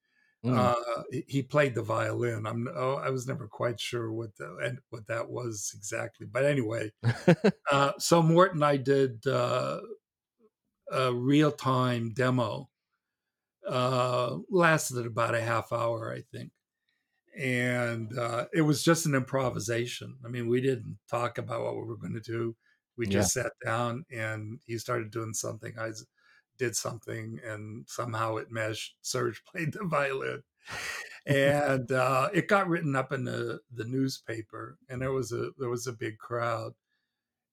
Mm. 0.45 0.57
Uh, 0.57 1.03
he- 1.27 1.43
played 1.43 1.75
the 1.75 1.83
violin. 1.83 2.45
I'm 2.47 2.67
oh, 2.75 2.95
I 2.95 3.09
was 3.09 3.27
never 3.27 3.47
quite 3.47 3.79
sure 3.79 4.11
what 4.11 4.35
the 4.37 4.57
and 4.63 4.79
what 4.89 5.07
that 5.07 5.29
was 5.29 5.71
exactly, 5.75 6.27
but 6.27 6.45
anyway. 6.45 6.91
Uh, 7.71 7.93
so 7.99 8.21
Mort 8.21 8.53
and 8.53 8.65
I 8.65 8.75
did 8.75 9.25
uh, 9.25 9.79
a 10.91 11.13
real 11.13 11.53
time 11.53 12.11
demo. 12.13 12.69
Uh, 13.67 14.39
lasted 14.49 15.05
about 15.05 15.35
a 15.35 15.41
half 15.41 15.71
hour, 15.71 16.13
I 16.13 16.21
think 16.21 16.51
and 17.35 18.17
uh, 18.17 18.47
it 18.53 18.61
was 18.61 18.83
just 18.83 19.05
an 19.05 19.15
improvisation. 19.15 20.17
I 20.25 20.27
mean, 20.27 20.47
we 20.47 20.61
didn't 20.61 20.99
talk 21.09 21.37
about 21.37 21.63
what 21.63 21.75
we 21.75 21.83
were 21.83 21.97
going 21.97 22.13
to 22.13 22.19
do. 22.19 22.55
We 22.97 23.05
Yeah. 23.05 23.07
just 23.07 23.31
sat 23.33 23.53
down, 23.63 24.05
and 24.11 24.59
he 24.65 24.77
started 24.77 25.11
doing 25.11 25.33
something. 25.33 25.77
I 25.79 25.91
did 26.57 26.75
something, 26.75 27.39
and 27.43 27.87
somehow 27.89 28.35
it 28.37 28.51
meshed. 28.51 28.97
Serge 29.01 29.43
played 29.51 29.73
the 29.73 29.85
violin, 29.85 30.43
and 31.25 31.91
uh, 31.91 32.29
it 32.33 32.47
got 32.47 32.67
written 32.67 32.95
up 32.95 33.11
in 33.11 33.23
the 33.25 33.61
the 33.71 33.85
newspaper, 33.85 34.77
and 34.89 35.01
there 35.01 35.13
was 35.13 35.31
a 35.31 35.51
there 35.57 35.69
was 35.69 35.87
a 35.87 35.93
big 35.93 36.17
crowd. 36.17 36.73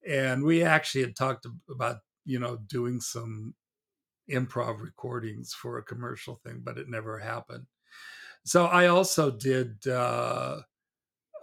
And 0.05 0.43
we 0.43 0.63
actually 0.63 1.03
had 1.03 1.15
talked 1.15 1.45
about 1.69 1.97
you 2.25 2.39
know 2.39 2.57
doing 2.57 3.01
some 3.01 3.55
improv 4.29 4.81
recordings 4.81 5.53
for 5.53 5.77
a 5.77 5.83
commercial 5.83 6.35
thing, 6.35 6.61
but 6.63 6.77
it 6.77 6.89
never 6.89 7.19
happened. 7.19 7.67
So 8.45 8.65
I 8.65 8.87
also 8.87 9.31
did 9.31 9.87
uh, 9.87 10.63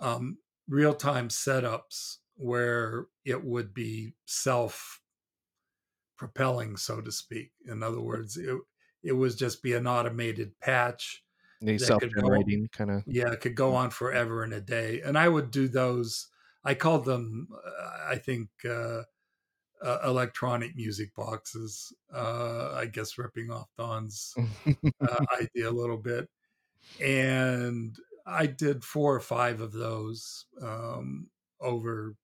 um, 0.00 0.38
real 0.68 0.94
time 0.94 1.28
setups 1.28 2.18
where 2.36 3.06
it 3.24 3.44
would 3.44 3.74
be 3.74 4.14
self 4.26 5.02
propelling, 6.16 6.76
so 6.76 7.00
to 7.00 7.12
speak. 7.12 7.52
In 7.66 7.82
other 7.82 8.00
words, 8.00 8.36
it 8.36 8.56
it 9.02 9.12
was 9.12 9.36
just 9.36 9.62
be 9.62 9.74
an 9.74 9.86
automated 9.86 10.58
patch. 10.60 11.24
The 11.60 11.78
that 11.78 11.98
could 11.98 12.16
go- 12.16 12.24
self-generating 12.24 12.68
kind 12.72 12.90
of. 12.90 13.04
Yeah, 13.06 13.32
it 13.32 13.40
could 13.42 13.56
go 13.56 13.74
on 13.76 13.90
forever 13.90 14.44
and 14.44 14.54
a 14.54 14.60
day. 14.60 15.00
And 15.02 15.18
I 15.18 15.28
would 15.28 15.50
do 15.52 15.68
those. 15.68 16.28
I 16.64 16.74
called 16.74 17.04
them, 17.06 17.48
uh, 17.66 17.98
I 18.08 18.18
think, 18.18 18.50
uh, 18.64 19.04
uh, 19.82 19.98
electronic 20.04 20.76
music 20.76 21.14
boxes. 21.14 21.92
Uh, 22.12 22.72
I 22.74 22.86
guess 22.86 23.18
ripping 23.18 23.50
off 23.50 23.68
Don's 23.76 24.34
uh, 24.36 25.24
idea 25.40 25.68
a 25.68 25.70
little 25.70 25.98
bit. 25.98 26.28
And 27.02 27.96
I 28.26 28.46
did 28.46 28.84
four 28.84 29.14
or 29.14 29.20
five 29.20 29.60
of 29.60 29.72
those 29.72 30.46
um, 30.62 31.28
over 31.60 32.14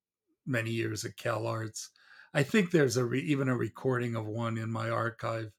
many 0.47 0.71
years 0.71 1.05
at 1.05 1.17
CalArts. 1.17 1.89
I 2.35 2.43
think 2.43 2.71
there's 2.71 2.97
a 2.97 3.05
re- 3.05 3.21
even 3.21 3.49
a 3.49 3.57
recording 3.57 4.17
of 4.17 4.27
one 4.27 4.57
in 4.57 4.71
my 4.71 4.89
archive 4.89 5.53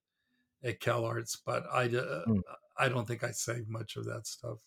at 0.63 0.79
CalArts, 0.79 1.37
but 1.45 1.63
I 1.71 1.85
uh, 1.87 2.23
Hmm. 2.25 2.39
I 2.77 2.89
don't 2.89 3.07
think 3.07 3.23
I 3.23 3.31
saved 3.31 3.69
much 3.69 3.95
of 3.95 4.05
that 4.05 4.25
stuff. 4.25 4.57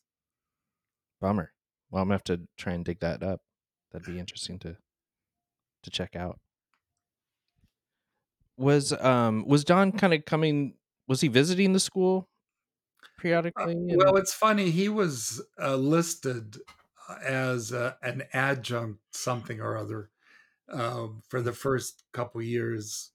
Bummer. 1.20 1.52
Well, 1.90 2.02
I'm 2.02 2.08
gonna 2.08 2.14
have 2.14 2.24
to 2.24 2.42
try 2.56 2.72
and 2.74 2.84
dig 2.84 3.00
that 3.00 3.22
up. 3.22 3.42
That'd 3.90 4.06
be 4.06 4.18
interesting 4.18 4.58
to 4.60 4.76
to 5.82 5.90
check 5.90 6.14
out. 6.14 6.38
Was 8.56 8.92
um 8.92 9.44
was 9.46 9.64
Don 9.64 9.92
kind 9.92 10.14
of 10.14 10.24
coming? 10.24 10.74
Was 11.08 11.20
he 11.20 11.28
visiting 11.28 11.72
the 11.72 11.80
school 11.80 12.28
periodically? 13.18 13.64
Uh, 13.64 13.68
and- 13.78 13.96
well, 13.96 14.16
it's 14.16 14.32
funny. 14.32 14.70
He 14.70 14.88
was 14.88 15.42
uh, 15.60 15.76
listed 15.76 16.58
as 17.24 17.72
uh, 17.72 17.94
an 18.02 18.24
adjunct 18.32 19.00
something 19.12 19.60
or 19.60 19.76
other 19.76 20.10
um, 20.72 21.22
for 21.28 21.40
the 21.40 21.52
first 21.52 22.02
couple 22.12 22.42
years 22.42 23.12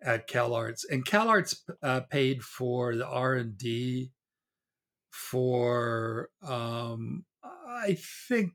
at 0.00 0.28
CalArts, 0.28 0.84
and 0.90 1.04
CalArts 1.04 1.56
uh, 1.82 2.00
paid 2.00 2.42
for 2.42 2.94
the 2.96 3.06
R 3.06 3.34
and 3.34 3.56
D 3.56 4.12
for 5.10 6.30
um, 6.42 7.24
I 7.42 7.96
think 8.28 8.52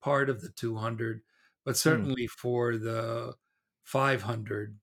part 0.00 0.30
of 0.30 0.40
the 0.40 0.48
200, 0.50 1.20
but 1.64 1.76
certainly 1.76 2.26
for 2.26 2.76
the 2.76 3.34
500, 3.84 4.78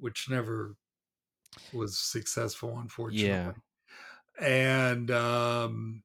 which 0.00 0.28
never 0.30 0.76
was 1.72 1.98
successful, 1.98 2.78
unfortunately. 2.78 3.62
Yeah. 4.40 4.46
and 4.46 5.10
um, 5.10 6.04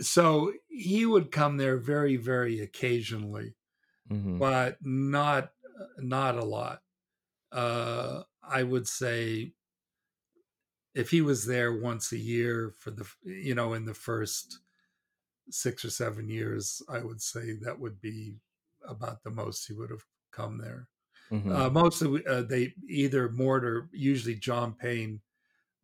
so 0.00 0.52
he 0.68 1.06
would 1.06 1.30
come 1.32 1.56
there 1.56 1.76
very 1.78 2.16
very 2.16 2.60
occasionally 2.60 3.54
hmm 4.08 4.38
but 4.38 4.78
not 4.82 5.52
not 5.98 6.36
a 6.36 6.44
lot. 6.44 6.82
Uh, 7.52 8.24
i 8.42 8.62
would 8.62 8.88
say 8.88 9.54
if 10.94 11.10
he 11.10 11.20
was 11.20 11.46
there 11.46 11.72
once 11.76 12.12
a 12.12 12.18
year 12.18 12.70
for 12.70 12.90
the 12.90 13.08
you 13.22 13.54
know 13.54 13.72
in 13.74 13.84
the 13.84 13.94
first 13.94 14.60
six 15.50 15.84
or 15.84 15.90
seven 15.90 16.28
years 16.28 16.82
i 16.88 17.00
would 17.00 17.22
say 17.22 17.52
that 17.54 17.80
would 17.80 18.00
be 18.00 18.36
about 18.86 19.22
the 19.24 19.30
most 19.30 19.66
he 19.66 19.74
would 19.74 19.90
have 19.90 20.04
come 20.32 20.58
there 20.58 20.88
hmm 21.30 21.48
uh, 21.50 21.70
mostly 21.70 22.24
uh, 22.26 22.42
they 22.42 22.74
either 22.88 23.30
Mort 23.30 23.64
or 23.64 23.88
usually 23.92 24.34
John 24.36 24.74
Payne 24.74 25.22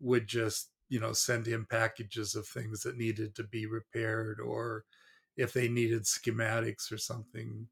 would 0.00 0.28
just 0.28 0.70
you 0.88 1.00
know 1.00 1.12
send 1.12 1.46
him 1.46 1.66
packages 1.66 2.34
of 2.34 2.46
things 2.48 2.82
that 2.82 2.96
needed 2.98 3.34
to 3.36 3.44
be 3.44 3.66
repaired 3.66 4.40
or 4.40 4.84
if 5.36 5.52
they 5.52 5.68
needed 5.68 6.04
schematics 6.04 6.92
or 6.92 6.98
something 6.98 7.68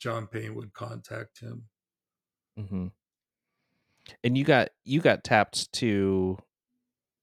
John 0.00 0.28
Payne 0.28 0.54
would 0.56 0.74
contact 0.74 1.40
him. 1.40 1.68
hmm 2.56 2.86
And 4.22 4.36
you 4.36 4.44
got 4.44 4.70
you 4.84 5.00
got 5.00 5.24
tapped 5.24 5.72
to 5.74 6.38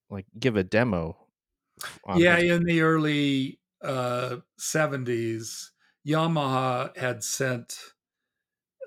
like 0.10 0.28
give 0.40 0.56
a 0.56 0.64
demo. 0.64 1.28
on 2.04 2.20
yeah, 2.20 2.38
in 2.40 2.64
the 2.64 2.82
early 2.82 3.60
uh, 3.82 4.38
70s, 4.58 5.72
Yamaha 6.06 6.96
had 6.98 7.24
sent 7.24 7.78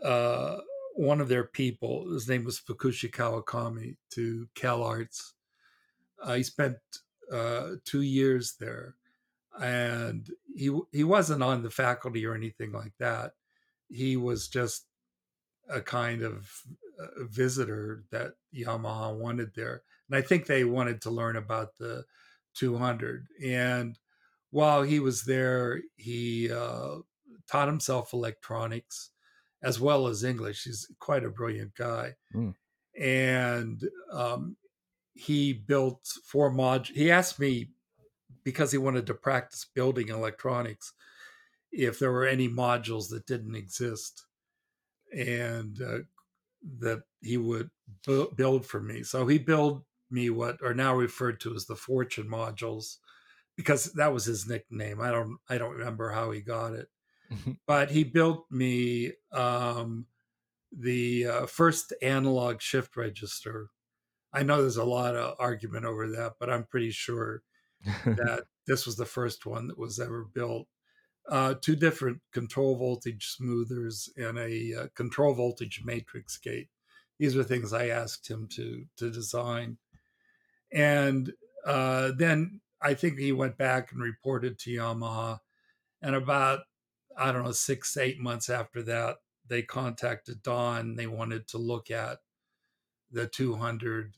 uh, 0.02 0.60
one 0.94 1.20
of 1.20 1.28
their 1.28 1.44
people, 1.44 2.10
his 2.12 2.28
name 2.28 2.44
was 2.44 2.60
Fukushi 2.60 3.10
Kawakami, 3.10 3.96
to 4.10 4.48
CalArts. 4.54 5.32
Uh, 6.22 6.34
he 6.34 6.42
spent 6.42 6.76
uh, 7.30 7.72
two 7.84 8.02
years 8.02 8.54
there, 8.58 8.94
and 9.60 10.30
he 10.54 10.76
he 10.92 11.04
wasn't 11.04 11.42
on 11.42 11.62
the 11.62 11.70
faculty 11.70 12.24
or 12.24 12.34
anything 12.34 12.72
like 12.72 12.92
that. 12.98 13.32
He 13.88 14.16
was 14.16 14.48
just 14.48 14.86
a 15.68 15.80
kind 15.80 16.22
of 16.22 16.50
uh, 17.00 17.24
visitor 17.24 18.04
that 18.10 18.34
Yamaha 18.54 19.16
wanted 19.18 19.52
there, 19.54 19.82
and 20.08 20.16
I 20.16 20.22
think 20.22 20.46
they 20.46 20.64
wanted 20.64 21.02
to 21.02 21.10
learn 21.10 21.36
about 21.36 21.76
the 21.76 22.04
200. 22.54 23.26
And 23.44 23.98
while 24.50 24.84
he 24.84 25.00
was 25.00 25.24
there, 25.24 25.82
he 25.96 26.52
uh, 26.52 26.98
taught 27.50 27.66
himself 27.66 28.12
electronics 28.12 29.10
as 29.64 29.80
well 29.80 30.06
as 30.06 30.22
English. 30.24 30.64
He's 30.64 30.86
quite 31.00 31.24
a 31.24 31.30
brilliant 31.30 31.74
guy, 31.76 32.14
Mm. 32.34 32.54
and 32.98 33.80
um, 34.12 34.56
he 35.14 35.52
built 35.52 36.06
four 36.26 36.50
mod. 36.50 36.88
He 36.88 37.10
asked 37.10 37.38
me 37.40 37.70
because 38.44 38.70
he 38.72 38.78
wanted 38.78 39.06
to 39.06 39.14
practice 39.14 39.66
building 39.74 40.08
electronics 40.08 40.92
if 41.72 41.98
there 41.98 42.12
were 42.12 42.26
any 42.26 42.48
modules 42.48 43.08
that 43.10 43.26
didn't 43.26 43.54
exist 43.56 44.26
and 45.16 45.80
uh, 45.82 45.98
that 46.80 47.02
he 47.20 47.36
would 47.36 47.70
bu- 48.06 48.30
build 48.34 48.66
for 48.66 48.80
me 48.80 49.02
so 49.02 49.26
he 49.26 49.38
built 49.38 49.82
me 50.10 50.30
what 50.30 50.56
are 50.62 50.74
now 50.74 50.94
referred 50.94 51.40
to 51.40 51.54
as 51.54 51.66
the 51.66 51.76
fortune 51.76 52.28
modules 52.28 52.96
because 53.56 53.92
that 53.94 54.12
was 54.12 54.24
his 54.24 54.46
nickname 54.46 55.00
i 55.00 55.10
don't 55.10 55.38
i 55.48 55.56
don't 55.58 55.74
remember 55.76 56.10
how 56.10 56.30
he 56.30 56.40
got 56.40 56.72
it 56.74 56.88
but 57.66 57.90
he 57.90 58.04
built 58.04 58.46
me 58.50 59.12
um, 59.32 60.06
the 60.76 61.26
uh, 61.26 61.46
first 61.46 61.92
analog 62.02 62.60
shift 62.60 62.96
register 62.96 63.68
i 64.32 64.42
know 64.42 64.60
there's 64.60 64.76
a 64.76 64.84
lot 64.84 65.14
of 65.16 65.34
argument 65.38 65.84
over 65.84 66.08
that 66.08 66.32
but 66.38 66.50
i'm 66.50 66.64
pretty 66.64 66.90
sure 66.90 67.42
that 68.04 68.44
this 68.66 68.86
was 68.86 68.96
the 68.96 69.06
first 69.06 69.46
one 69.46 69.68
that 69.68 69.78
was 69.78 70.00
ever 70.00 70.24
built. 70.24 70.66
Uh, 71.30 71.54
two 71.60 71.76
different 71.76 72.20
control 72.32 72.76
voltage 72.76 73.28
smoothers 73.28 74.10
and 74.16 74.38
a 74.38 74.74
uh, 74.74 74.86
control 74.94 75.34
voltage 75.34 75.82
matrix 75.84 76.36
gate. 76.36 76.68
These 77.18 77.34
were 77.34 77.44
things 77.44 77.72
I 77.72 77.88
asked 77.88 78.28
him 78.28 78.48
to 78.56 78.84
to 78.98 79.10
design, 79.10 79.78
and 80.72 81.32
uh, 81.64 82.12
then 82.16 82.60
I 82.82 82.94
think 82.94 83.18
he 83.18 83.32
went 83.32 83.56
back 83.56 83.92
and 83.92 84.02
reported 84.02 84.58
to 84.60 84.70
Yamaha. 84.70 85.38
And 86.02 86.14
about 86.14 86.60
I 87.16 87.32
don't 87.32 87.44
know 87.44 87.52
six 87.52 87.96
eight 87.96 88.18
months 88.20 88.48
after 88.50 88.82
that, 88.84 89.18
they 89.46 89.62
contacted 89.62 90.42
Don. 90.42 90.96
They 90.96 91.06
wanted 91.06 91.48
to 91.48 91.58
look 91.58 91.90
at 91.90 92.20
the 93.10 93.28
200 93.28 94.16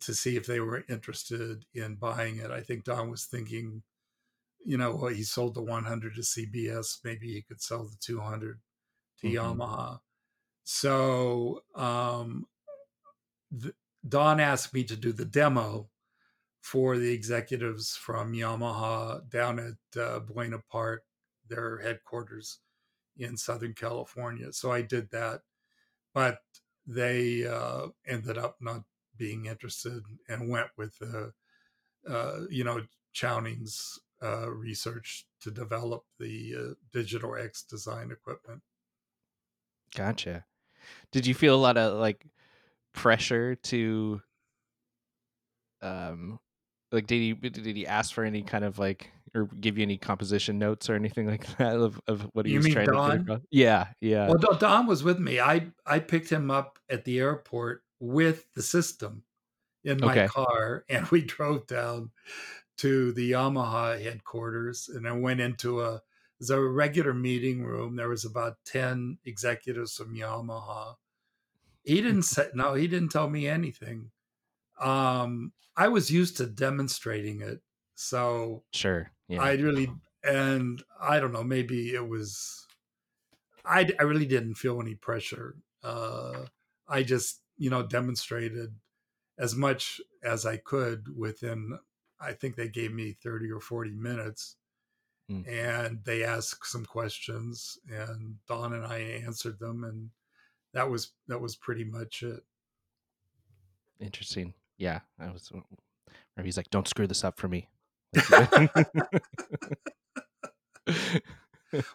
to 0.00 0.14
see 0.14 0.36
if 0.36 0.46
they 0.46 0.60
were 0.60 0.84
interested 0.88 1.66
in 1.74 1.96
buying 1.96 2.38
it. 2.38 2.50
I 2.50 2.62
think 2.62 2.84
Don 2.84 3.10
was 3.10 3.26
thinking, 3.26 3.82
you 4.64 4.76
know, 4.78 4.96
well, 4.96 5.12
he 5.14 5.24
sold 5.24 5.54
the 5.54 5.62
100 5.62 6.16
to 6.16 6.22
CBS. 6.24 7.00
Maybe 7.04 7.32
he 7.34 7.42
could 7.42 7.62
sell 7.62 7.84
the 7.86 7.96
200 8.00 8.62
to 9.18 9.28
Mhm. 9.28 9.28
Yamaha. 9.28 10.00
So 10.64 11.64
um, 11.74 12.48
th- 13.60 13.74
Don 14.06 14.40
asked 14.40 14.72
me 14.72 14.84
to 14.84 14.96
do 14.96 15.12
the 15.12 15.24
demo 15.24 15.90
for 16.62 16.98
the 16.98 17.12
executives 17.12 17.96
from 17.96 18.34
Yamaha 18.34 19.28
down 19.30 19.60
at 19.60 20.00
uh, 20.00 20.20
Buena 20.20 20.60
Park, 20.60 21.06
their 21.48 21.78
headquarters 21.78 22.60
in 23.16 23.36
Southern 23.36 23.74
California. 23.74 24.52
So 24.52 24.70
I 24.70 24.82
did 24.82 25.10
that, 25.10 25.42
but 26.14 26.38
they 26.86 27.46
uh, 27.46 27.88
ended 28.06 28.38
up 28.38 28.56
not 28.60 28.82
being 29.16 29.46
interested 29.46 30.02
and 30.28 30.48
went 30.48 30.68
with 30.76 30.98
the, 30.98 31.32
uh, 32.08 32.40
you 32.50 32.64
know, 32.64 32.82
Chowning's 33.12 33.98
uh, 34.22 34.50
research 34.50 35.26
to 35.40 35.50
develop 35.50 36.04
the 36.18 36.54
uh, 36.56 36.74
Digital 36.92 37.34
X 37.34 37.64
design 37.64 38.10
equipment. 38.10 38.62
Gotcha. 39.94 40.44
Did 41.10 41.26
you 41.26 41.34
feel 41.34 41.54
a 41.54 41.56
lot 41.56 41.76
of 41.76 41.98
like 41.98 42.26
pressure 42.92 43.54
to 43.54 44.20
um 45.82 46.40
like 46.90 47.06
did 47.06 47.20
he 47.20 47.32
did 47.32 47.76
he 47.76 47.86
ask 47.86 48.12
for 48.12 48.24
any 48.24 48.42
kind 48.42 48.64
of 48.64 48.78
like 48.78 49.12
or 49.34 49.46
give 49.46 49.78
you 49.78 49.82
any 49.82 49.98
composition 49.98 50.58
notes 50.58 50.88
or 50.90 50.94
anything 50.94 51.26
like 51.26 51.46
that 51.58 51.76
of, 51.76 52.00
of 52.06 52.22
what 52.34 52.46
he 52.46 52.52
You 52.52 52.56
was 52.56 52.64
mean 52.64 52.72
trying 52.72 52.90
to 52.90 52.96
Don? 52.96 53.10
get 53.10 53.20
across? 53.22 53.40
Yeah, 53.50 53.92
yeah. 54.00 54.26
Well, 54.28 54.58
Don- 54.58 54.86
was 54.86 55.02
with 55.04 55.18
me. 55.18 55.40
I 55.40 55.72
I 55.86 56.00
picked 56.00 56.30
him 56.30 56.50
up 56.50 56.78
at 56.88 57.04
the 57.04 57.18
airport 57.20 57.84
with 58.00 58.52
the 58.54 58.62
system 58.62 59.24
in 59.84 60.00
my 60.00 60.10
Okay. 60.10 60.26
car, 60.26 60.84
and 60.90 61.08
we 61.08 61.22
drove 61.22 61.66
down 61.66 62.12
to 62.78 63.12
the 63.12 63.32
Yamaha 63.32 64.02
headquarters, 64.02 64.88
and 64.88 65.08
I 65.08 65.12
went 65.12 65.40
into 65.40 65.82
a 65.82 66.02
was 66.40 66.50
a 66.50 66.60
regular 66.62 67.14
meeting 67.14 67.64
room. 67.64 67.96
There 67.96 68.08
was 68.10 68.24
about 68.24 68.58
10 68.64 69.18
executives 69.24 69.96
from 69.96 70.14
Yamaha. 70.16 70.96
He 71.84 72.00
didn't 72.00 72.22
say, 72.24 72.50
no, 72.54 72.74
he 72.74 72.86
didn't 72.88 73.10
tell 73.10 73.28
me 73.30 73.48
anything. 73.48 74.10
Um, 74.80 75.52
I 75.76 75.88
was 75.88 76.10
used 76.10 76.36
to 76.38 76.46
demonstrating 76.46 77.42
it. 77.42 77.62
So 78.00 78.62
Sure. 78.72 79.10
Yeah. 79.26 79.42
I 79.42 79.54
really, 79.54 79.90
and 80.22 80.80
I 81.00 81.18
don't 81.18 81.32
know, 81.32 81.42
maybe 81.42 81.94
it 81.94 82.08
was, 82.08 82.64
I, 83.64 83.90
I 83.98 84.04
really 84.04 84.24
didn't 84.24 84.54
feel 84.54 84.80
any 84.80 84.94
pressure. 84.94 85.56
Uh, 85.82 86.44
I 86.88 87.02
just, 87.02 87.40
you 87.56 87.70
know, 87.70 87.82
demonstrated 87.82 88.72
as 89.36 89.56
much 89.56 90.00
as 90.22 90.46
I 90.46 90.58
could 90.58 91.08
within, 91.16 91.76
I 92.20 92.34
think 92.34 92.54
they 92.54 92.68
gave 92.68 92.92
me 92.92 93.16
30 93.20 93.50
or 93.50 93.60
40 93.60 93.90
minutes. 93.90 94.54
Mm. 95.28 95.48
And 95.48 95.98
they 96.04 96.22
asked 96.22 96.70
some 96.70 96.86
questions, 96.86 97.78
and 97.90 98.36
Don 98.46 98.72
and 98.72 98.86
I 98.86 98.98
answered 98.98 99.58
them, 99.58 99.84
and 99.84 100.08
that 100.72 100.88
was 100.88 101.12
that 101.26 101.38
was 101.38 101.54
pretty 101.54 101.84
much 101.84 102.22
it. 102.22 102.40
Interesting. 104.00 104.54
Yeah. 104.78 105.00
I 105.20 105.30
was. 105.30 105.52
He's 106.42 106.56
like, 106.56 106.70
"Don't 106.70 106.88
screw 106.88 107.06
this 107.06 107.24
up 107.24 107.38
for 107.38 107.46
me." 107.46 107.68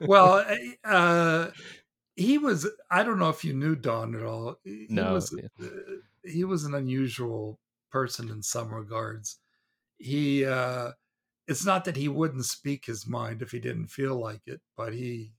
Well, 0.01 0.45
uh, 0.83 1.47
he 2.15 2.37
was. 2.37 2.67
I 2.91 3.03
don't 3.03 3.19
know 3.19 3.29
if 3.29 3.43
you 3.43 3.53
knew 3.53 3.75
Don 3.75 4.15
at 4.15 4.23
all. 4.23 4.57
He 4.63 4.87
No, 4.89 5.13
was. 5.13 5.35
yeah. 5.37 5.65
uh, 5.65 5.69
He 6.23 6.43
was 6.43 6.63
an 6.65 6.73
unusual 6.75 7.59
person 7.91 8.29
in 8.29 8.41
some 8.43 8.73
regards. 8.73 9.39
He. 9.97 10.45
Uh, 10.45 10.91
it's 11.47 11.65
not 11.65 11.83
that 11.85 11.97
he 11.97 12.07
wouldn't 12.07 12.45
speak 12.45 12.85
his 12.85 13.05
mind 13.05 13.41
if 13.41 13.51
he 13.51 13.59
didn't 13.59 13.87
feel 13.87 14.15
like 14.15 14.41
it, 14.45 14.61
but 14.77 14.93
he. 14.93 15.31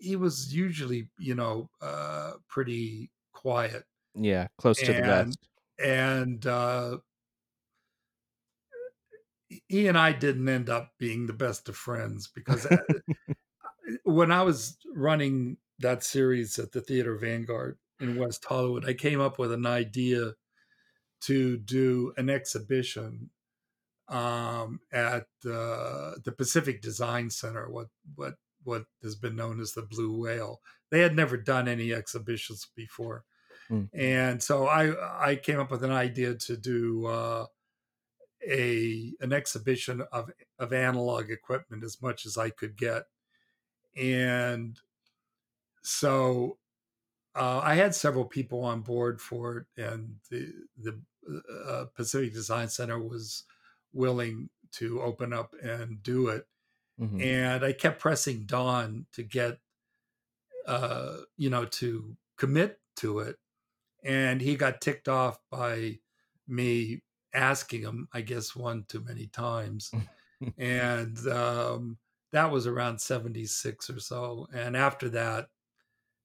He 0.00 0.14
was 0.16 0.54
usually, 0.54 1.08
you 1.18 1.34
know, 1.34 1.70
uh, 1.82 2.34
pretty 2.48 3.10
quiet, 3.32 3.82
yeah, 4.14 4.46
close 4.56 4.78
to 4.78 4.86
the 4.86 4.96
And- 4.98 5.06
vest. 5.06 5.38
and 5.84 6.46
uh, 6.46 6.98
he 9.48 9.86
and 9.88 9.98
I 9.98 10.12
didn't 10.12 10.48
end 10.48 10.68
up 10.68 10.92
being 10.98 11.26
the 11.26 11.32
best 11.32 11.68
of 11.68 11.76
friends 11.76 12.28
because 12.28 12.66
uh, 12.66 12.76
when 14.04 14.32
I 14.32 14.42
was 14.42 14.78
running 14.94 15.58
that 15.78 16.02
series 16.02 16.58
at 16.58 16.72
the 16.72 16.80
Theater 16.80 17.16
Vanguard 17.16 17.78
in 18.00 18.16
West 18.18 18.44
Hollywood, 18.44 18.88
I 18.88 18.94
came 18.94 19.20
up 19.20 19.38
with 19.38 19.52
an 19.52 19.66
idea 19.66 20.34
to 21.22 21.58
do 21.58 22.12
an 22.16 22.30
exhibition 22.30 23.30
um, 24.08 24.80
at 24.92 25.26
uh, 25.46 26.12
the 26.24 26.34
Pacific 26.36 26.82
Design 26.82 27.30
Center, 27.30 27.70
what 27.70 27.88
what 28.14 28.34
what 28.64 28.84
has 29.02 29.16
been 29.16 29.36
known 29.36 29.60
as 29.60 29.74
the 29.74 29.82
Blue 29.82 30.18
Whale. 30.20 30.60
They 30.90 31.00
had 31.00 31.16
never 31.16 31.36
done 31.36 31.68
any 31.68 31.92
exhibitions 31.92 32.66
before, 32.74 33.24
Hmm. 33.68 33.84
and 33.92 34.42
so 34.42 34.66
I 34.66 35.30
I 35.30 35.36
came 35.36 35.60
up 35.60 35.70
with 35.70 35.84
an 35.84 35.92
idea 35.92 36.34
to 36.36 36.56
do. 36.56 37.06
Uh, 37.06 37.46
a 38.46 39.14
an 39.20 39.32
exhibition 39.32 40.02
of 40.12 40.30
of 40.58 40.72
analog 40.72 41.30
equipment 41.30 41.84
as 41.84 42.00
much 42.02 42.26
as 42.26 42.38
I 42.38 42.50
could 42.50 42.76
get, 42.76 43.04
and 43.96 44.80
so 45.82 46.58
uh, 47.36 47.60
I 47.64 47.74
had 47.76 47.94
several 47.94 48.26
people 48.26 48.62
on 48.64 48.82
board 48.82 49.20
for 49.20 49.58
it, 49.58 49.66
and 49.82 50.20
the 50.30 50.52
the 50.78 51.02
uh, 51.66 51.86
Pacific 51.94 52.32
Design 52.32 52.68
Center 52.68 52.98
was 52.98 53.44
willing 53.92 54.50
to 54.72 55.02
open 55.02 55.32
up 55.32 55.54
and 55.62 56.02
do 56.02 56.28
it, 56.28 56.46
Mhm. 56.98 57.24
and 57.24 57.64
I 57.64 57.72
kept 57.74 58.00
pressing 58.00 58.46
Don 58.46 59.06
to 59.12 59.22
get, 59.24 59.60
uh, 60.66 61.18
you 61.36 61.50
know, 61.50 61.64
to 61.64 62.16
commit 62.36 62.80
to 62.96 63.20
it, 63.20 63.38
and 64.04 64.40
he 64.42 64.56
got 64.56 64.82
ticked 64.82 65.08
off 65.08 65.40
by 65.50 66.00
me 66.48 67.02
asking 67.34 67.82
him, 67.82 68.08
I 68.12 68.20
guess, 68.20 68.56
one 68.56 68.84
too 68.88 69.00
many 69.00 69.26
times, 69.26 69.90
and 70.58 71.18
um, 71.28 71.98
that 72.32 72.50
was 72.50 72.66
around 72.66 73.00
seventy 73.00 73.46
six 73.46 73.90
or 73.90 74.00
so, 74.00 74.46
and 74.52 74.76
after 74.76 75.08
that, 75.10 75.48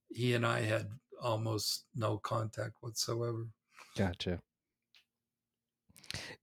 he 0.10 0.34
and 0.34 0.46
I 0.46 0.62
had 0.62 0.88
almost 1.22 1.86
no 1.96 2.18
contact 2.18 2.74
whatsoever. 2.82 3.48
Gotcha. 3.98 4.40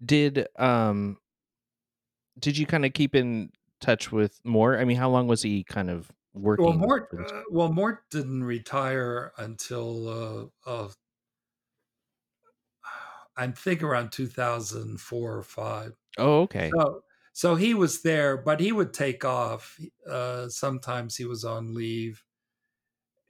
Did 0.04 0.46
um 0.58 1.18
did 2.38 2.56
you 2.56 2.66
kind 2.66 2.84
of 2.84 2.92
keep 2.92 3.14
in 3.14 3.50
touch 3.80 4.10
with 4.10 4.40
Mort? 4.44 4.80
I 4.80 4.84
mean, 4.84 4.96
how 4.96 5.10
long 5.10 5.26
was 5.26 5.42
he 5.42 5.64
kind 5.64 5.90
of 5.90 6.10
working? 6.32 6.64
Well, 6.64 6.74
Mort, 6.74 7.08
uh, 7.18 7.42
well, 7.50 7.72
Mort 7.72 8.04
didn't 8.10 8.44
retire 8.44 9.32
until 9.36 10.50
uh, 10.66 10.70
uh, 10.70 10.88
I 13.40 13.52
think 13.52 13.82
around 13.82 14.12
two 14.12 14.26
thousand 14.28 15.00
four 15.00 15.36
or 15.36 15.42
five. 15.42 15.94
oh, 16.18 16.42
okay. 16.42 16.76
So, 16.76 17.04
so 17.32 17.54
he 17.56 17.74
was 17.74 18.02
there, 18.02 18.36
but 18.38 18.60
he 18.60 18.72
would 18.72 18.94
take 18.94 19.24
off. 19.24 19.80
Uh, 20.08 20.48
sometimes 20.48 21.16
he 21.16 21.24
was 21.26 21.44
on 21.44 21.74
leave, 21.74 22.24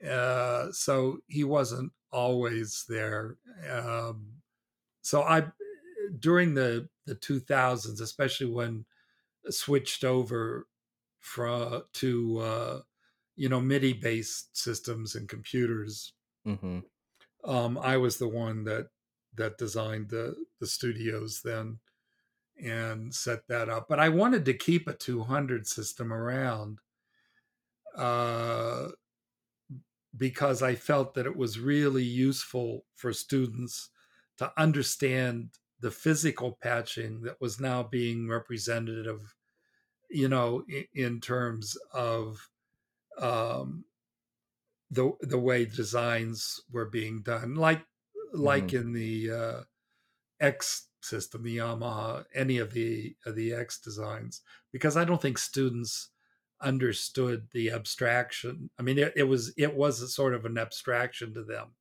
uh, 0.07 0.71
so 0.71 1.19
he 1.27 1.43
wasn't 1.43 1.91
always 2.11 2.85
there. 2.89 3.37
Um, 3.69 4.41
so 5.01 5.23
I, 5.23 5.51
during 6.19 6.55
the 6.55 6.89
the 7.05 7.15
two 7.15 7.39
thousands, 7.39 8.01
especially 8.01 8.47
when 8.51 8.85
it 9.45 9.53
switched 9.53 10.03
over 10.05 10.67
from 11.19 11.83
to 11.93 12.39
uh, 12.39 12.81
you 13.35 13.49
know 13.49 13.61
MIDI 13.61 13.93
based 13.93 14.57
systems 14.57 15.15
and 15.15 15.29
computers, 15.29 16.13
hmm 16.45 16.81
um, 17.43 17.77
I 17.77 17.97
was 17.97 18.17
the 18.17 18.27
one 18.27 18.63
that 18.65 18.89
that 19.35 19.57
designed 19.57 20.09
the 20.09 20.35
the 20.59 20.67
studios 20.67 21.41
then 21.43 21.79
and 22.61 23.13
set 23.13 23.47
that 23.47 23.69
up. 23.69 23.87
But 23.89 23.99
I 23.99 24.09
wanted 24.09 24.45
to 24.45 24.53
keep 24.53 24.87
a 24.87 24.93
200 24.93 25.67
system 25.67 26.13
around 26.13 26.79
uh, 27.95 28.89
because 30.15 30.61
I 30.61 30.75
felt 30.75 31.13
that 31.15 31.25
it 31.25 31.35
was 31.35 31.59
really 31.59 32.03
useful 32.03 32.85
for 32.95 33.13
students 33.13 33.89
to 34.37 34.51
understand 34.57 35.51
the 35.79 35.91
physical 35.91 36.57
patching 36.61 37.21
that 37.21 37.41
was 37.41 37.59
now 37.59 37.81
being 37.83 38.27
representative, 38.27 39.35
you 40.09 40.27
know, 40.27 40.63
in, 40.67 40.85
in 40.93 41.21
terms 41.21 41.75
of 41.93 42.49
um, 43.17 43.85
the 44.91 45.11
the 45.21 45.39
way 45.39 45.65
designs 45.65 46.61
were 46.71 46.85
being 46.85 47.21
done, 47.21 47.55
like 47.55 47.81
like 48.31 48.73
in 48.73 48.93
the 48.93 49.31
uh, 49.31 49.63
X 50.39 50.89
system, 51.01 51.43
the 51.43 51.57
Yamaha, 51.57 52.25
any 52.33 52.57
of 52.59 52.73
the 52.73 53.15
of 53.25 53.35
the 53.35 53.53
X 53.53 53.79
designs, 53.79 54.41
because 54.71 54.97
I 54.97 55.05
don't 55.05 55.21
think 55.21 55.37
students 55.37 56.11
understood 56.61 57.49
the 57.51 57.71
abstraction. 57.71 58.69
I 58.79 58.83
mean, 58.83 58.97
it, 58.99 59.13
it 59.15 59.23
was 59.23 59.53
it 59.57 59.75
was 59.75 60.01
a 60.01 60.07
sort 60.09 60.33
of 60.35 60.45
an 60.45 60.57
abstraction 60.57 61.33
to 61.35 61.43
them 61.43 61.75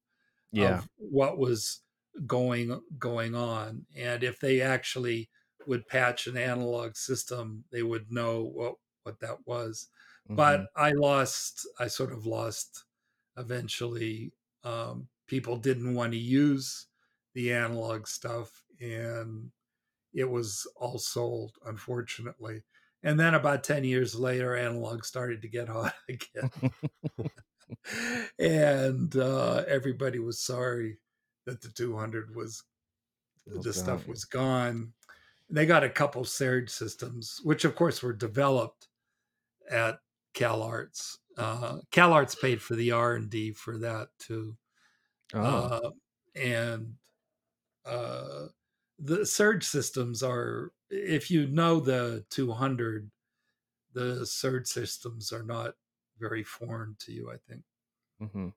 Yeah. 0.52 0.82
of 0.82 0.88
what 0.96 1.38
was 1.38 1.82
going 2.26 2.82
going 2.98 3.34
on, 3.34 3.86
and 3.96 4.22
if 4.24 4.40
they 4.40 4.60
actually 4.60 5.30
would 5.66 5.86
patch 5.88 6.26
an 6.26 6.36
analog 6.36 6.96
system, 6.96 7.64
they 7.72 7.82
would 7.82 8.10
know 8.12 8.44
what 8.44 8.76
what 9.04 9.20
that 9.20 9.46
was 9.46 9.88
mhm. 10.28 10.36
but 10.36 10.70
I 10.76 10.92
lost. 10.92 11.66
I 11.78 11.88
sort 11.88 12.12
of 12.12 12.26
lost. 12.26 12.86
Eventually, 13.36 14.32
um, 14.64 15.09
people 15.30 15.56
didn't 15.56 15.94
want 15.94 16.12
to 16.12 16.18
use 16.18 16.86
the 17.34 17.52
analog 17.52 18.08
stuff, 18.08 18.64
and 18.80 19.50
it 20.12 20.28
was 20.28 20.66
all 20.74 20.98
sold, 20.98 21.52
unfortunately. 21.64 22.64
And 23.04 23.18
then 23.18 23.34
about 23.34 23.62
ten 23.62 23.84
years 23.84 24.14
later, 24.14 24.56
analog 24.56 25.04
started 25.04 25.40
to 25.42 25.48
get 25.48 25.68
hot 25.76 25.94
again, 26.08 26.50
and 28.38 29.16
uh, 29.16 29.64
everybody 29.68 30.18
was 30.18 30.40
sorry 30.40 30.98
that 31.46 31.62
the 31.62 31.68
200 31.68 32.34
was 32.34 32.64
the 33.46 33.72
stuff 33.72 34.06
was 34.06 34.24
gone. 34.24 34.92
They 35.48 35.66
got 35.66 35.82
a 35.82 35.90
couple 35.90 36.24
Serge 36.24 36.70
systems, 36.70 37.40
which 37.42 37.64
of 37.64 37.74
course 37.74 38.02
were 38.02 38.12
developed 38.12 38.88
at 39.70 40.00
CalArts. 40.34 41.16
Uh, 41.36 41.78
CalArts 41.90 42.40
paid 42.40 42.60
for 42.60 42.76
the 42.76 42.92
R 42.92 43.14
and 43.14 43.30
D 43.30 43.52
for 43.52 43.78
that 43.78 44.08
too, 44.18 44.56
oh, 45.34 45.40
uh, 45.40 45.90
and 46.34 46.94
uh, 47.84 48.46
the 48.98 49.24
Serge 49.24 49.64
systems 49.64 50.22
are. 50.22 50.72
If 50.90 51.30
you 51.30 51.46
know 51.46 51.78
the 51.78 52.24
200, 52.30 53.08
the 53.92 54.26
Serge 54.26 54.66
systems 54.66 55.32
are 55.32 55.44
not 55.44 55.74
very 56.18 56.42
foreign 56.42 56.96
to 57.00 57.12
you. 57.12 57.30
I 57.30 57.36
think. 57.48 57.62
Mm-hmm. 58.22 58.48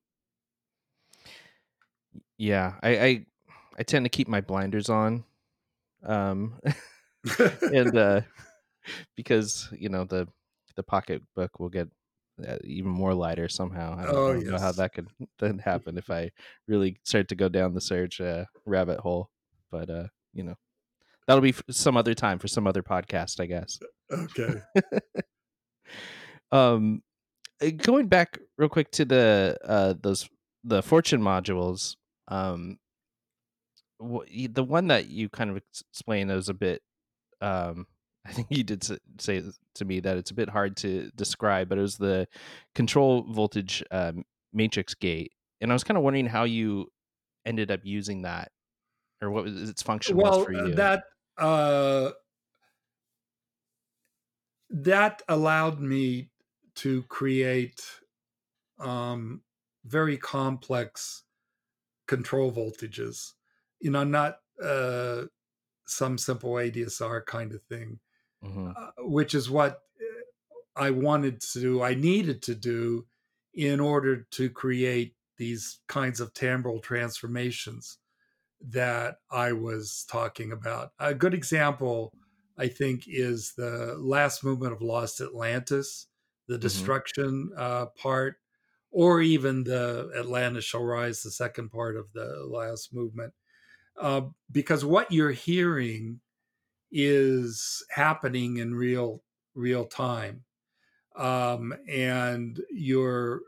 yeah. 2.38 2.74
I, 2.84 2.98
I 2.98 3.26
I 3.80 3.84
tend 3.84 4.06
to 4.06 4.10
keep 4.10 4.28
my 4.28 4.42
blinders 4.42 4.90
on, 4.90 5.24
um, 6.06 6.60
and 7.62 7.98
uh, 7.98 8.22
because 9.16 9.70
you 9.78 9.90
know 9.90 10.04
the 10.04 10.28
the 10.76 10.84
pocketbook 10.84 11.60
will 11.60 11.70
get 11.70 11.88
even 12.64 12.92
more 12.92 13.14
lighter 13.14 13.48
somehow. 13.48 13.98
I 13.98 14.06
don't, 14.06 14.16
Oh, 14.16 14.30
I 14.30 14.34
don't 14.34 14.48
know 14.48 14.60
how 14.60 14.72
that 14.74 14.94
could 14.94 15.08
then 15.40 15.60
happen 15.60 15.98
if 15.98 16.10
I 16.10 16.32
really 16.68 16.98
start 17.04 17.28
to 17.30 17.36
go 17.36 17.50
down 17.50 17.74
the 17.74 17.82
Serge 17.82 18.20
uh, 18.22 18.46
rabbit 18.66 19.00
hole. 19.00 19.30
But 19.72 19.90
uh, 19.90 20.08
you 20.34 20.44
know, 20.44 20.56
that'll 21.28 21.42
be 21.42 21.56
some 21.70 21.98
other 21.98 22.14
time 22.14 22.40
for 22.40 22.48
some 22.48 22.68
other 22.68 22.84
podcast, 22.84 23.40
I 23.40 23.46
guess. 23.46 23.80
Okay. 24.12 24.62
um, 26.52 27.02
uh, 27.62 27.70
going 27.78 28.08
back 28.08 28.40
real 28.58 28.70
quick 28.70 28.92
to 28.92 29.06
the 29.06 29.58
uh 29.64 29.94
those 30.02 30.28
the 30.64 30.82
fortune 30.82 31.22
modules. 31.22 31.96
Um, 32.28 32.78
the 34.00 34.64
one 34.64 34.88
that 34.88 35.08
you 35.08 35.30
kind 35.30 35.50
of 35.50 35.58
ex- 35.58 35.84
explained 35.92 36.30
was 36.30 36.50
a 36.50 36.54
bit 36.54 36.82
um 37.42 37.86
i 38.26 38.32
think 38.32 38.48
you 38.50 38.64
did 38.64 38.84
say 39.20 39.44
to 39.76 39.86
me 39.86 40.00
that 40.00 40.18
it's 40.18 40.32
a 40.32 40.36
bit 40.36 40.50
hard 40.50 40.76
to 40.78 41.10
describe 41.16 41.70
but 41.70 41.78
it 41.78 41.82
was 41.82 41.98
the 41.98 42.28
control 42.76 43.24
voltage 43.30 43.84
um, 43.92 44.24
matrix 44.54 44.94
gate 44.94 45.32
and 45.62 45.72
i 45.72 45.74
was 45.74 45.84
kind 45.84 45.98
of 45.98 46.04
wondering 46.04 46.28
how 46.28 46.44
you 46.44 46.88
ended 47.46 47.72
up 47.72 47.82
using 47.84 48.22
that 48.22 48.52
or 49.22 49.32
what 49.32 49.44
was 49.44 49.70
its 49.70 49.82
function 49.82 50.16
was 50.16 50.24
well 50.24 50.44
for 50.44 50.56
uh, 50.56 50.66
you. 50.66 50.76
that 50.76 51.04
uh 51.38 52.12
that 54.70 55.22
allowed 55.28 55.80
me 55.80 56.30
to 56.76 57.04
create 57.04 57.82
um 58.80 59.42
very 59.86 60.18
complex 60.18 61.24
control 62.08 62.52
voltages 62.52 63.34
you 63.80 63.92
know 63.92 64.04
not 64.04 64.38
uh 64.64 65.24
some 65.86 66.18
simple 66.18 66.54
adsr 66.54 67.26
kind 67.26 67.54
of 67.54 67.62
thing 67.64 68.00
Mhm. 68.44 68.76
uh, 68.76 68.92
which 69.00 69.34
is 69.34 69.50
what 69.50 69.84
uh, 70.02 70.06
i 70.76 70.90
wanted 70.92 71.42
to 71.42 71.60
do 71.60 71.82
i 71.82 71.94
needed 71.94 72.42
to 72.44 72.56
do 72.56 73.08
in 73.54 73.80
order 73.80 74.24
to 74.32 74.50
create 74.50 75.16
these 75.38 75.80
kinds 75.88 76.20
of 76.20 76.34
timbral 76.34 76.82
transformations 76.82 78.00
that 78.62 79.18
I 79.30 79.54
was 79.54 80.06
talking 80.10 80.52
about. 80.52 80.94
A 81.00 81.14
good 81.14 81.34
example, 81.34 82.14
I 82.58 82.68
think, 82.68 83.04
is 83.08 83.54
the 83.56 83.96
last 83.98 84.44
movement 84.44 84.74
of 84.74 84.82
Lost 84.82 85.22
Atlantis, 85.22 86.08
the 86.48 86.58
destruction 86.58 87.52
uh, 87.58 87.88
part, 87.88 88.38
or 88.92 89.22
even 89.22 89.64
the 89.64 90.12
Atlantis 90.18 90.66
Shall 90.66 90.84
Rise, 90.84 91.24
the 91.24 91.32
second 91.32 91.70
part 91.70 91.98
of 91.98 92.12
the 92.14 92.46
last 92.46 92.94
movement. 92.94 93.34
Uh, 93.98 94.24
because 94.52 94.86
what 94.86 95.12
you're 95.12 95.32
hearing 95.32 96.22
is 96.94 97.86
happening 97.92 98.58
in 98.58 98.76
real 98.76 99.24
real 99.56 99.86
time, 99.86 100.46
um, 101.16 101.74
and 101.90 102.62
you're 102.72 103.42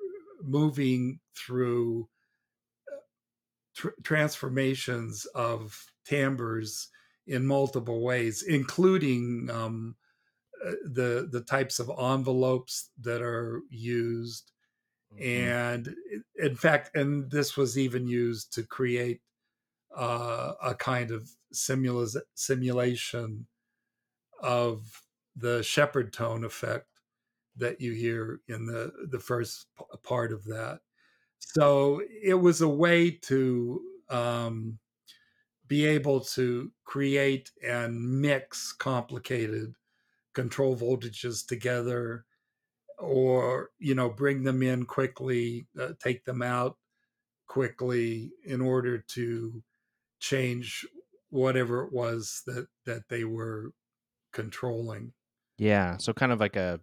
moving 0.44 1.20
through 1.36 2.10
tr- 3.74 3.90
transformations 4.04 5.26
of 5.28 5.86
timbres 6.04 6.90
in 7.28 7.46
multiple 7.46 8.04
ways, 8.04 8.44
including 8.44 9.50
um, 9.50 9.96
uh, 10.66 10.74
the 10.86 11.28
the 11.32 11.44
types 11.44 11.80
of 11.80 11.90
envelopes 12.00 12.92
that 13.00 13.22
are 13.22 13.62
used, 13.70 14.52
Mhm. 15.10 15.56
and 15.58 15.96
in 16.36 16.56
fact, 16.56 16.96
and 16.96 17.32
this 17.32 17.58
was 17.58 17.78
even 17.78 18.08
used 18.08 18.54
to 18.54 18.64
create 18.66 19.22
uh, 19.96 20.56
a 20.62 20.76
kind 20.76 21.12
of 21.12 21.30
simula- 21.56 22.22
simulation 22.36 23.48
of 24.42 25.04
the 25.36 25.64
Shepard 25.64 26.14
tone 26.14 26.44
effect 26.44 26.88
that 27.56 27.82
you 27.82 27.94
hear 27.94 28.42
in 28.48 28.66
the 28.66 29.08
the 29.10 29.20
first 29.20 29.68
p- 29.78 29.86
part 30.04 30.34
of 30.34 30.46
that. 30.46 30.82
So 31.40 32.02
it 32.24 32.36
was 32.36 32.62
a 32.62 32.70
way 32.70 33.12
to 33.12 33.86
um, 34.10 34.80
be 35.68 35.86
able 35.86 36.22
to 36.22 36.72
create 36.84 37.52
and 37.64 38.22
mix 38.22 38.72
complicated 38.74 39.76
control 40.34 40.76
voltages 40.78 41.46
together 41.48 42.26
or 43.00 43.72
you 43.80 43.96
know 43.96 44.10
bring 44.10 44.44
them 44.44 44.64
in 44.64 44.86
quickly 44.86 45.68
uh, 45.80 45.94
take 46.00 46.26
them 46.26 46.42
out 46.42 46.78
quickly 47.48 48.32
in 48.46 48.62
order 48.62 49.00
to 49.00 49.64
change 50.20 50.86
whatever 51.36 51.84
it 51.84 51.94
was 51.94 52.44
that 52.48 52.68
that 52.86 53.04
they 53.10 53.24
were 53.24 53.72
controlling 54.34 55.14
yeah 55.58 55.98
so 55.98 56.14
kind 56.14 56.32
of 56.32 56.40
like 56.40 56.56
a 56.56 56.80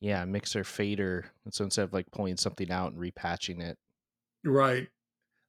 yeah 0.00 0.24
mixer 0.24 0.64
fader 0.64 1.30
And 1.44 1.54
so 1.54 1.64
instead 1.64 1.84
of 1.84 1.92
like 1.92 2.10
pulling 2.10 2.36
something 2.36 2.70
out 2.70 2.92
and 2.92 3.00
repatching 3.00 3.60
it 3.62 3.78
right 4.44 4.88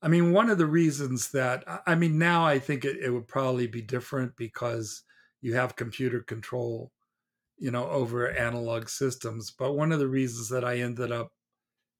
I 0.01 0.09
mean, 0.09 0.31
one 0.31 0.49
of 0.49 0.59
the 0.59 0.67
reasons 0.67 1.31
that 1.31 1.63
I 1.87 1.95
mean 1.95 2.19
now 2.19 2.45
I 2.45 2.59
think 2.59 2.85
it, 2.85 2.97
it 2.97 3.11
would 3.11 3.27
probably 3.27 3.67
be 3.67 3.81
different 3.81 4.35
because 4.37 5.03
you 5.41 5.55
have 5.55 5.75
computer 5.75 6.21
control, 6.21 6.91
you 7.57 7.71
know, 7.71 7.89
over 7.89 8.31
analog 8.31 8.89
systems. 8.89 9.51
But 9.51 9.73
one 9.73 9.91
of 9.91 9.99
the 9.99 10.07
reasons 10.09 10.49
that 10.49 10.65
I 10.65 10.79
ended 10.79 11.11
up 11.11 11.33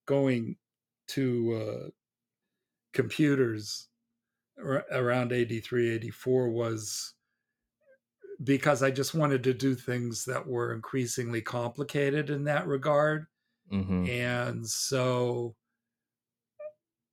going 0.07 0.57
to 1.09 1.53
uh, 1.55 1.89
computers 2.93 3.89
around 4.59 5.31
83, 5.31 5.89
84 5.89 6.49
was 6.49 7.15
because 8.43 8.83
I 8.83 8.91
just 8.91 9.13
wanted 9.13 9.43
to 9.43 9.53
do 9.53 9.75
things 9.75 10.25
that 10.25 10.47
were 10.47 10.73
increasingly 10.73 11.41
complicated 11.41 12.29
in 12.29 12.43
that 12.43 12.67
regard. 12.67 13.27
hmm 13.69 14.07
And 14.07 14.67
so 14.67 15.55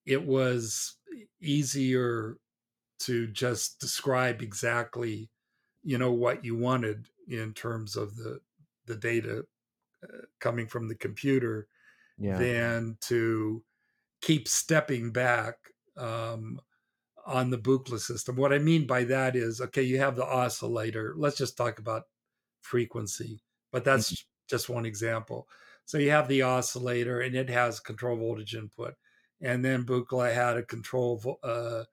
it 0.07 0.25
was 0.25 0.99
easier 1.41 2.39
to 3.01 3.29
just 3.29 3.81
describe 3.81 4.43
exactly 4.43 5.31
you 5.83 5.99
know 5.99 6.13
what 6.13 6.45
you 6.45 6.57
wanted 6.57 7.09
in 7.29 7.55
terms 7.55 7.97
of 7.97 8.17
the 8.17 8.41
the 8.87 8.97
data 8.97 9.45
uh, 10.05 10.19
coming 10.41 10.69
from 10.69 10.89
the 10.89 10.97
computer 10.97 11.69
yeah 12.19 12.49
than 12.49 12.99
to 13.01 13.65
keep 14.23 14.49
stepping 14.49 15.13
back 15.13 15.57
um, 15.97 16.61
on 17.27 17.51
the 17.51 17.59
Buchla 17.59 17.99
system. 17.99 18.37
What 18.37 18.53
I 18.53 18.59
mean 18.59 18.87
by 18.87 19.05
that 19.05 19.37
is, 19.37 19.61
okay, 19.61 19.83
you 19.83 19.99
have 19.99 20.17
the 20.17 20.27
oscillator. 20.27 21.15
Let's 21.17 21.37
just 21.37 21.57
talk 21.57 21.79
about 21.79 22.05
frequency, 22.61 23.43
but 23.73 23.85
that's 23.85 24.25
just 24.49 24.69
one 24.69 24.87
example. 24.87 25.49
So 25.87 25.99
you 25.99 26.11
have 26.11 26.29
the 26.29 26.43
oscillator, 26.43 27.21
and 27.21 27.35
it 27.35 27.51
has 27.51 27.81
control 27.81 28.17
voltage 28.17 28.55
input, 28.55 28.95
and 29.41 29.65
then 29.65 29.85
Buchla 29.85 30.35
had 30.35 30.57
a 30.57 30.63
control 30.63 31.39
uh, 31.43 31.85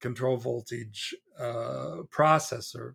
control 0.00 0.36
voltage 0.36 1.14
uh, 1.38 2.02
processor 2.10 2.94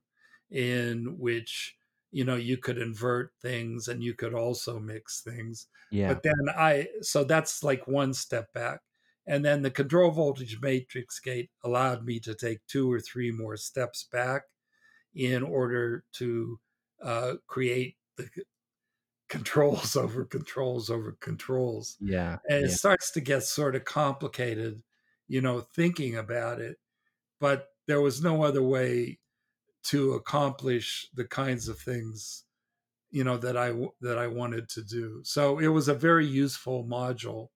in 0.49 1.17
which 1.17 1.75
you 2.11 2.25
know 2.25 2.35
you 2.35 2.57
could 2.57 2.77
invert 2.77 3.31
things 3.41 3.87
and 3.87 4.03
you 4.03 4.13
could 4.13 4.33
also 4.33 4.79
mix 4.79 5.21
things 5.21 5.67
yeah 5.91 6.09
but 6.09 6.21
then 6.23 6.49
i 6.57 6.85
so 7.01 7.23
that's 7.23 7.63
like 7.63 7.87
one 7.87 8.13
step 8.13 8.51
back 8.53 8.81
and 9.27 9.45
then 9.45 9.61
the 9.61 9.71
control 9.71 10.11
voltage 10.11 10.59
matrix 10.61 11.19
gate 11.19 11.49
allowed 11.63 12.05
me 12.05 12.19
to 12.19 12.33
take 12.33 12.59
two 12.67 12.91
or 12.91 12.99
three 12.99 13.31
more 13.31 13.57
steps 13.57 14.07
back 14.11 14.43
in 15.13 15.43
order 15.43 16.03
to 16.13 16.59
uh, 17.03 17.33
create 17.47 17.95
the 18.17 18.29
controls 19.29 19.95
over 19.97 20.25
controls 20.25 20.89
over 20.89 21.17
controls. 21.19 21.97
Yeah 21.99 22.37
and 22.47 22.65
it 22.65 22.69
yeah. 22.69 22.75
starts 22.75 23.11
to 23.11 23.21
get 23.21 23.43
sort 23.43 23.75
of 23.75 23.85
complicated 23.85 24.81
you 25.27 25.41
know 25.41 25.61
thinking 25.61 26.17
about 26.17 26.59
it 26.59 26.77
but 27.39 27.67
there 27.87 28.01
was 28.01 28.21
no 28.21 28.43
other 28.43 28.61
way 28.61 29.19
to 29.83 30.13
accomplish 30.13 31.09
the 31.13 31.25
kinds 31.25 31.67
of 31.67 31.79
things 31.79 32.43
you 33.11 33.23
know 33.23 33.37
that 33.37 33.57
I 33.57 33.73
that 33.99 34.17
I 34.17 34.27
wanted 34.27 34.69
to 34.69 34.81
do. 34.81 35.21
So 35.23 35.59
it 35.59 35.67
was 35.67 35.87
a 35.87 35.93
very 35.93 36.25
useful 36.25 36.85
module 36.85 37.49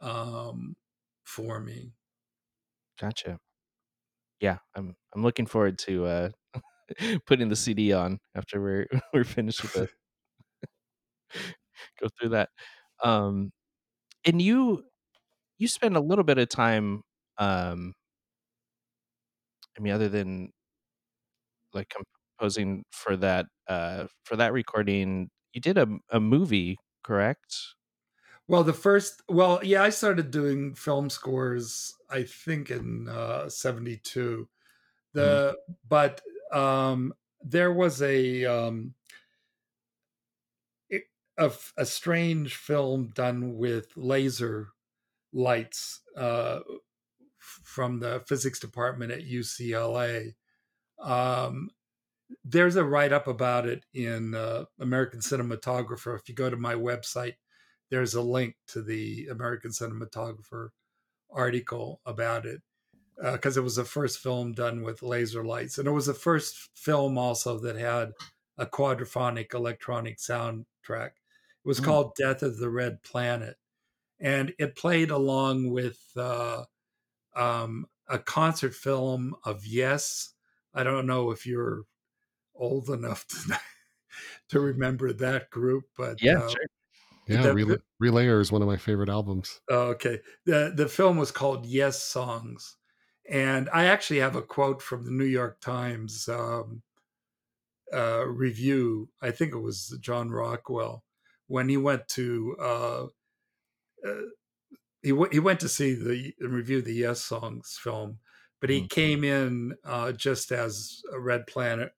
um, 0.00 0.76
for 1.24 1.60
me. 1.60 1.92
gotcha 2.98 3.38
yeah 4.40 4.58
i'm 4.74 4.94
i'm 5.14 5.22
looking 5.22 5.46
forward 5.46 5.78
to 5.78 6.04
uh 6.06 6.28
putting 7.26 7.48
the 7.48 7.56
cd 7.56 7.92
on 7.92 8.18
after 8.34 8.60
we're 8.60 8.86
we're 9.14 9.24
finished 9.24 9.62
with 9.62 9.76
it. 9.76 9.90
go 12.00 12.08
through 12.18 12.30
that 12.30 12.48
um 13.02 13.50
and 14.26 14.42
you 14.42 14.84
you 15.58 15.68
spend 15.68 15.96
a 15.96 16.00
little 16.00 16.24
bit 16.24 16.38
of 16.38 16.48
time 16.48 17.02
um 17.38 17.94
i 19.76 19.80
mean 19.80 19.92
other 19.92 20.08
than 20.08 20.52
like 21.72 21.92
composing 22.38 22.84
for 22.90 23.16
that 23.16 23.46
uh 23.68 24.06
for 24.24 24.36
that 24.36 24.52
recording 24.52 25.28
you 25.52 25.60
did 25.60 25.78
a, 25.78 25.86
a 26.10 26.20
movie 26.20 26.76
correct 27.04 27.75
Well, 28.48 28.62
the 28.62 28.72
first, 28.72 29.22
well, 29.28 29.60
yeah, 29.62 29.82
I 29.82 29.90
started 29.90 30.30
doing 30.30 30.74
film 30.74 31.10
scores. 31.10 31.94
I 32.08 32.22
think 32.22 32.70
in 32.70 33.08
uh, 33.08 33.48
'72. 33.48 34.48
The 35.14 35.56
but 35.88 36.20
um, 36.52 37.12
there 37.42 37.72
was 37.72 38.02
a 38.02 38.44
um, 38.44 38.94
a, 41.38 41.52
a 41.76 41.86
strange 41.86 42.56
film 42.56 43.08
done 43.14 43.56
with 43.56 43.88
laser 43.96 44.68
lights 45.32 46.00
uh, 46.16 46.60
from 47.38 48.00
the 48.00 48.22
physics 48.26 48.58
department 48.58 49.12
at 49.12 49.26
UCLA. 49.26 50.34
Um, 51.00 51.70
there's 52.44 52.76
a 52.76 52.84
write 52.84 53.12
up 53.12 53.28
about 53.28 53.66
it 53.66 53.84
in 53.94 54.34
uh, 54.34 54.64
American 54.80 55.20
Cinematographer. 55.20 56.18
If 56.18 56.28
you 56.28 56.34
go 56.34 56.50
to 56.50 56.56
my 56.56 56.74
website, 56.74 57.34
there's 57.90 58.14
a 58.14 58.22
link 58.22 58.56
to 58.68 58.82
the 58.82 59.28
American 59.30 59.70
Cinematographer 59.70 60.70
article 61.30 62.00
about 62.06 62.46
it 62.46 62.62
because 63.32 63.56
uh, 63.56 63.60
it 63.60 63.64
was 63.64 63.76
the 63.76 63.84
first 63.84 64.18
film 64.18 64.52
done 64.52 64.82
with 64.82 65.02
laser 65.02 65.44
lights, 65.44 65.78
and 65.78 65.88
it 65.88 65.92
was 65.92 66.06
the 66.06 66.14
first 66.14 66.70
film 66.74 67.16
also 67.16 67.58
that 67.58 67.76
had 67.76 68.12
a 68.58 68.66
quadraphonic 68.66 69.54
electronic 69.54 70.18
soundtrack. 70.18 71.10
It 71.10 71.64
was 71.64 71.80
mm. 71.80 71.84
called 71.84 72.14
Death 72.18 72.42
of 72.42 72.58
the 72.58 72.70
Red 72.70 73.02
Planet, 73.02 73.56
and 74.20 74.52
it 74.58 74.76
played 74.76 75.10
along 75.10 75.70
with 75.70 75.98
uh, 76.16 76.64
um, 77.34 77.86
a 78.08 78.18
concert 78.18 78.74
film 78.74 79.34
of 79.44 79.64
Yes. 79.66 80.32
I 80.74 80.84
don't 80.84 81.06
know 81.06 81.30
if 81.30 81.46
you're 81.46 81.84
old 82.54 82.90
enough 82.90 83.26
to 83.28 83.58
to 84.50 84.60
remember 84.60 85.12
that 85.12 85.50
group, 85.50 85.84
but 85.96 86.22
yeah, 86.22 86.38
uh, 86.38 86.48
sure. 86.48 86.65
Yeah, 87.26 87.42
the, 87.42 87.54
Rel- 87.54 87.76
Relayer 88.02 88.40
is 88.40 88.52
one 88.52 88.62
of 88.62 88.68
my 88.68 88.76
favorite 88.76 89.08
albums. 89.08 89.60
Okay. 89.70 90.20
The 90.44 90.72
the 90.74 90.88
film 90.88 91.16
was 91.16 91.30
called 91.30 91.66
Yessongs. 91.66 92.74
And 93.28 93.68
I 93.72 93.86
actually 93.86 94.20
have 94.20 94.36
a 94.36 94.42
quote 94.42 94.80
from 94.80 95.04
the 95.04 95.10
New 95.10 95.24
York 95.24 95.60
Times 95.60 96.28
um, 96.28 96.82
uh, 97.92 98.24
review. 98.26 99.08
I 99.20 99.32
think 99.32 99.52
it 99.52 99.58
was 99.58 99.98
John 100.00 100.30
Rockwell 100.30 101.02
when 101.48 101.68
he 101.68 101.76
went 101.76 102.08
to 102.08 102.56
uh, 102.60 103.04
uh, 104.06 104.22
he 105.02 105.10
w- 105.10 105.30
he 105.30 105.38
went 105.38 105.60
to 105.60 105.68
see 105.68 105.94
the 105.94 106.32
review 106.40 106.82
the 106.82 107.02
Yessongs 107.02 107.76
film, 107.76 108.18
but 108.60 108.70
he 108.70 108.78
mm-hmm. 108.80 108.86
came 108.86 109.24
in 109.24 109.74
uh, 109.84 110.12
just 110.12 110.52
as 110.52 111.02
Red 111.16 111.46
Planet 111.46 111.92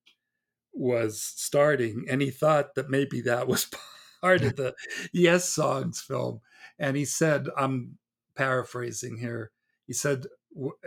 was 0.72 1.20
starting, 1.20 2.06
and 2.08 2.22
he 2.22 2.30
thought 2.30 2.74
that 2.74 2.90
maybe 2.90 3.20
that 3.22 3.48
was 3.48 3.66
part 4.20 4.42
of 4.42 4.56
the 4.56 4.74
Yessongs 5.14 6.00
film. 6.00 6.40
And 6.78 6.96
he 6.96 7.04
said, 7.04 7.46
I'm 7.56 7.98
paraphrasing 8.34 9.18
here. 9.18 9.50
He 9.86 9.92
said, 9.92 10.26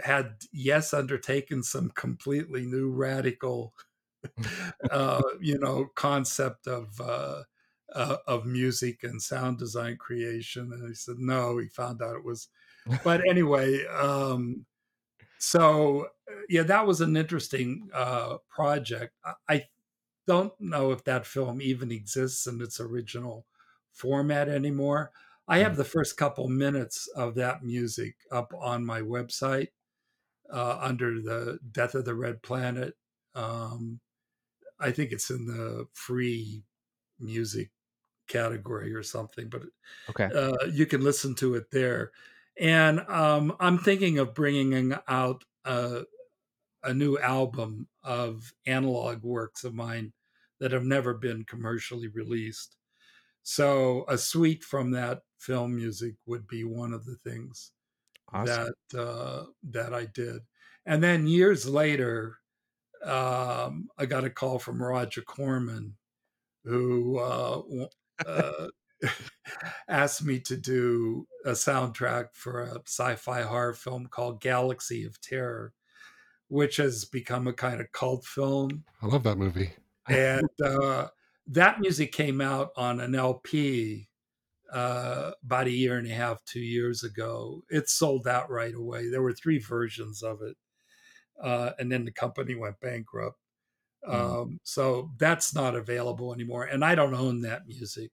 had 0.03 0.35
Yes 0.51 0.93
undertaken 0.93 1.63
some 1.63 1.91
completely 1.91 2.65
new 2.65 2.89
radical, 2.89 3.73
uh, 4.91 5.21
you 5.39 5.57
know, 5.59 5.89
concept 5.95 6.67
of 6.67 6.99
uh, 6.99 7.43
uh, 7.93 8.17
of 8.27 8.45
music 8.45 9.03
and 9.03 9.21
sound 9.21 9.59
design 9.59 9.97
creation? 9.97 10.71
And 10.73 10.87
he 10.87 10.95
said, 10.95 11.15
no. 11.19 11.57
He 11.57 11.67
found 11.67 12.01
out 12.01 12.15
it 12.15 12.25
was, 12.25 12.47
but 13.03 13.21
anyway. 13.27 13.85
Um, 13.85 14.65
so 15.37 16.07
yeah, 16.49 16.63
that 16.63 16.85
was 16.85 17.01
an 17.01 17.17
interesting 17.17 17.89
uh, 17.93 18.37
project. 18.49 19.13
I 19.49 19.65
don't 20.27 20.53
know 20.59 20.91
if 20.91 21.03
that 21.05 21.25
film 21.25 21.61
even 21.61 21.91
exists 21.91 22.47
in 22.47 22.61
its 22.61 22.79
original 22.79 23.45
format 23.93 24.49
anymore. 24.49 25.11
I 25.47 25.59
have 25.59 25.73
hmm. 25.73 25.79
the 25.79 25.85
first 25.85 26.17
couple 26.17 26.47
minutes 26.47 27.07
of 27.15 27.35
that 27.35 27.63
music 27.63 28.15
up 28.31 28.53
on 28.59 28.85
my 28.85 29.01
website 29.01 29.69
uh, 30.51 30.77
under 30.81 31.21
the 31.21 31.59
Death 31.71 31.95
of 31.95 32.05
the 32.05 32.15
Red 32.15 32.41
Planet. 32.41 32.93
Um, 33.35 33.99
I 34.79 34.91
think 34.91 35.11
it's 35.11 35.29
in 35.29 35.45
the 35.45 35.87
free 35.93 36.63
music 37.19 37.69
category 38.27 38.93
or 38.93 39.03
something, 39.03 39.49
but 39.49 39.61
okay, 40.09 40.29
uh, 40.33 40.65
you 40.71 40.85
can 40.85 41.01
listen 41.01 41.35
to 41.35 41.55
it 41.55 41.69
there. 41.71 42.11
And 42.59 43.01
um, 43.01 43.55
I'm 43.59 43.77
thinking 43.77 44.19
of 44.19 44.33
bringing 44.33 44.93
out 45.07 45.43
a, 45.65 46.03
a 46.83 46.93
new 46.93 47.17
album 47.19 47.87
of 48.03 48.51
analog 48.65 49.23
works 49.23 49.63
of 49.63 49.73
mine 49.73 50.13
that 50.59 50.71
have 50.71 50.83
never 50.83 51.13
been 51.13 51.43
commercially 51.45 52.07
released. 52.07 52.77
So 53.43 54.05
a 54.07 54.17
suite 54.17 54.63
from 54.63 54.91
that 54.91 55.21
film 55.37 55.75
music 55.75 56.15
would 56.25 56.47
be 56.47 56.63
one 56.63 56.93
of 56.93 57.05
the 57.05 57.15
things 57.23 57.71
awesome. 58.31 58.73
that 58.91 58.99
uh, 58.99 59.45
that 59.71 59.93
I 59.93 60.05
did. 60.05 60.41
And 60.85 61.03
then 61.03 61.27
years 61.27 61.67
later, 61.67 62.37
um, 63.03 63.89
I 63.97 64.05
got 64.05 64.23
a 64.23 64.29
call 64.29 64.59
from 64.59 64.81
Roger 64.81 65.21
Corman, 65.21 65.95
who 66.63 67.19
uh, 67.19 67.61
uh, 68.25 68.67
asked 69.87 70.23
me 70.23 70.39
to 70.41 70.57
do 70.57 71.27
a 71.45 71.51
soundtrack 71.51 72.29
for 72.33 72.61
a 72.61 72.81
sci-fi 72.85 73.41
horror 73.41 73.73
film 73.73 74.07
called 74.07 74.41
Galaxy 74.41 75.05
of 75.05 75.19
Terror, 75.21 75.73
which 76.51 76.75
has 76.75 77.05
become 77.05 77.47
a 77.47 77.53
kind 77.53 77.79
of 77.79 77.89
cult 77.93 78.25
film. 78.25 78.83
I 79.01 79.05
love 79.05 79.23
that 79.23 79.37
movie. 79.37 79.71
and 80.09 80.49
uh, 80.63 81.07
that 81.47 81.79
music 81.79 82.11
came 82.11 82.41
out 82.41 82.71
on 82.75 82.99
an 82.99 83.15
LP 83.15 84.09
uh, 84.69 85.31
about 85.45 85.67
a 85.67 85.71
year 85.71 85.97
and 85.97 86.05
a 86.07 86.13
half, 86.13 86.43
two 86.43 86.59
years 86.59 87.05
ago. 87.05 87.63
It 87.69 87.87
sold 87.87 88.27
out 88.27 88.49
right 88.49 88.75
away. 88.75 89.09
There 89.09 89.21
were 89.21 89.31
three 89.31 89.59
versions 89.59 90.23
of 90.23 90.41
it, 90.41 90.57
uh, 91.41 91.71
and 91.79 91.89
then 91.89 92.03
the 92.03 92.11
company 92.11 92.55
went 92.55 92.81
bankrupt. 92.81 93.37
Mm. 94.05 94.13
Um, 94.13 94.59
so 94.63 95.11
that's 95.17 95.55
not 95.55 95.73
available 95.73 96.33
anymore, 96.33 96.65
and 96.65 96.83
I 96.83 96.95
don't 96.95 97.15
own 97.15 97.41
that 97.41 97.65
music. 97.65 98.11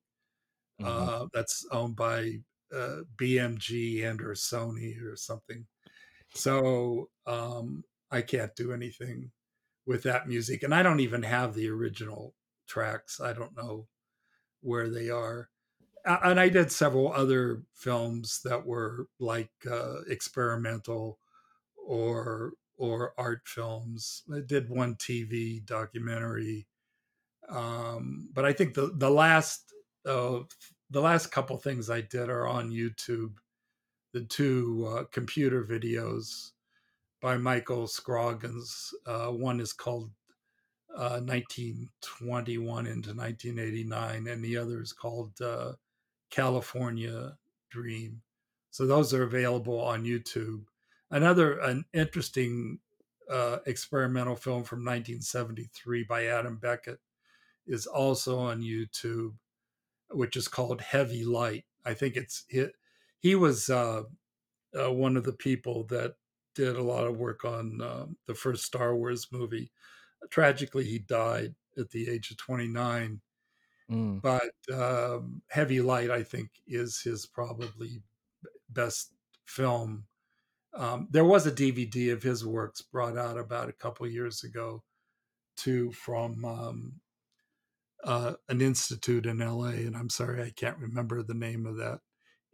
Mm-hmm. 0.80 1.08
Uh, 1.08 1.26
that's 1.34 1.66
owned 1.72 1.96
by 1.96 2.34
uh, 2.72 2.98
BMG 3.16 4.08
and 4.08 4.20
or 4.20 4.34
Sony 4.34 4.94
or 5.02 5.16
something. 5.16 5.66
So 6.34 7.08
um, 7.26 7.82
I 8.10 8.22
can't 8.22 8.54
do 8.56 8.72
anything 8.72 9.30
with 9.86 10.02
that 10.04 10.28
music, 10.28 10.62
and 10.62 10.74
I 10.74 10.82
don't 10.82 11.00
even 11.00 11.22
have 11.22 11.54
the 11.54 11.68
original 11.68 12.34
tracks. 12.66 13.20
I 13.20 13.32
don't 13.32 13.56
know 13.56 13.88
where 14.60 14.88
they 14.88 15.10
are. 15.10 15.48
And 16.04 16.40
I 16.40 16.48
did 16.48 16.72
several 16.72 17.12
other 17.12 17.64
films 17.74 18.40
that 18.44 18.64
were 18.66 19.08
like 19.18 19.50
uh, 19.70 20.02
experimental 20.08 21.18
or 21.76 22.52
or 22.76 23.12
art 23.18 23.42
films. 23.46 24.22
I 24.32 24.40
did 24.40 24.70
one 24.70 24.94
TV 24.94 25.64
documentary, 25.64 26.66
um, 27.48 28.30
but 28.32 28.44
I 28.44 28.52
think 28.52 28.74
the 28.74 28.92
the 28.94 29.10
last 29.10 29.72
uh, 30.06 30.40
the 30.90 31.00
last 31.00 31.26
couple 31.32 31.58
things 31.58 31.90
I 31.90 32.00
did 32.00 32.30
are 32.30 32.46
on 32.46 32.70
YouTube. 32.70 33.38
The 34.14 34.22
two 34.22 34.88
uh, 34.90 35.04
computer 35.12 35.62
videos 35.64 36.52
by 37.20 37.36
Michael 37.36 37.86
Scroggins. 37.86 38.92
Uh, 39.06 39.28
one 39.28 39.60
is 39.60 39.72
called 39.72 40.10
1921 40.88 42.86
uh, 42.86 42.90
into 42.90 43.14
1989, 43.14 44.26
and 44.26 44.44
the 44.44 44.56
other 44.56 44.80
is 44.80 44.92
called 44.92 45.40
uh, 45.40 45.72
California 46.30 47.36
Dream. 47.70 48.22
So 48.70 48.86
those 48.86 49.12
are 49.14 49.22
available 49.22 49.80
on 49.80 50.04
YouTube. 50.04 50.64
Another 51.10 51.58
an 51.58 51.84
interesting 51.92 52.78
uh, 53.30 53.58
experimental 53.66 54.36
film 54.36 54.64
from 54.64 54.80
1973 54.80 56.04
by 56.04 56.26
Adam 56.26 56.56
Beckett 56.56 57.00
is 57.66 57.86
also 57.86 58.38
on 58.38 58.62
YouTube, 58.62 59.34
which 60.10 60.36
is 60.36 60.48
called 60.48 60.80
Heavy 60.80 61.24
Light. 61.24 61.64
I 61.84 61.94
think 61.94 62.16
it's 62.16 62.44
he, 62.48 62.66
he 63.20 63.34
was 63.34 63.68
uh, 63.68 64.02
uh, 64.78 64.92
one 64.92 65.16
of 65.16 65.24
the 65.24 65.32
people 65.32 65.84
that 65.84 66.14
did 66.58 66.76
a 66.76 66.82
lot 66.82 67.06
of 67.06 67.18
work 67.18 67.44
on 67.44 67.80
uh, 67.80 68.06
the 68.26 68.34
first 68.34 68.64
Star 68.64 68.94
Wars 68.94 69.28
movie 69.30 69.70
tragically, 70.30 70.84
he 70.84 70.98
died 70.98 71.54
at 71.76 71.90
the 71.90 72.08
age 72.08 72.30
of 72.30 72.36
29. 72.38 73.20
Mm. 73.90 74.20
But 74.20 74.74
um, 74.74 75.42
Heavy 75.48 75.80
Light, 75.80 76.10
I 76.10 76.22
think, 76.22 76.50
is 76.66 77.00
his 77.00 77.26
probably 77.26 78.02
best 78.68 79.12
film. 79.44 80.04
Um, 80.74 81.08
there 81.10 81.24
was 81.24 81.46
a 81.46 81.52
DVD 81.52 82.12
of 82.12 82.22
his 82.22 82.44
works 82.44 82.82
brought 82.82 83.16
out 83.16 83.38
about 83.38 83.68
a 83.68 83.72
couple 83.74 84.06
years 84.06 84.44
ago, 84.44 84.82
too, 85.56 85.92
from 85.92 86.44
um, 86.44 86.92
uh, 88.04 88.34
an 88.48 88.60
institute 88.60 89.26
in 89.26 89.38
LA. 89.38 89.68
And 89.68 89.96
I'm 89.96 90.10
sorry, 90.10 90.42
I 90.42 90.50
can't 90.50 90.78
remember 90.78 91.22
the 91.22 91.34
name 91.34 91.64
of 91.64 91.76
that 91.78 92.00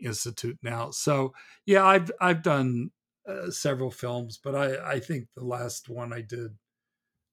institute 0.01 0.59
now. 0.63 0.91
So, 0.91 1.35
yeah, 1.67 1.85
I've 1.85 2.11
I've 2.21 2.43
done 2.43 2.91
uh, 3.27 3.51
several 3.51 3.91
films, 3.91 4.39
but 4.43 4.55
I 4.55 4.95
I 4.95 5.01
think 5.01 5.29
the 5.35 5.45
last 5.45 5.89
one 5.89 6.13
I 6.13 6.21
did 6.21 6.51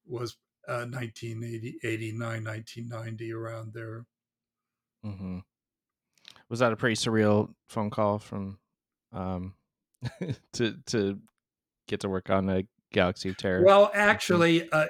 was 0.05 0.38
uh, 0.68 0.85
1989, 0.85 2.43
1990, 2.43 3.34
around 3.34 3.73
there. 3.73 4.05
Mm-hmm. 5.05 5.39
Was 6.49 6.59
that 6.59 6.73
a 6.73 6.76
pretty 6.76 6.95
surreal 6.95 7.53
phone 7.69 7.89
call 7.89 8.19
from 8.19 8.59
um, 9.13 9.53
to 10.53 10.76
to 10.88 11.19
get 11.88 12.01
to 12.01 12.09
work 12.09 12.30
on 12.30 12.49
a 12.49 12.63
Galaxy 12.91 13.30
of 13.30 13.38
Terror? 13.38 13.63
Well, 13.63 13.91
actually, 13.93 14.69
uh, 14.72 14.77
uh, 14.77 14.88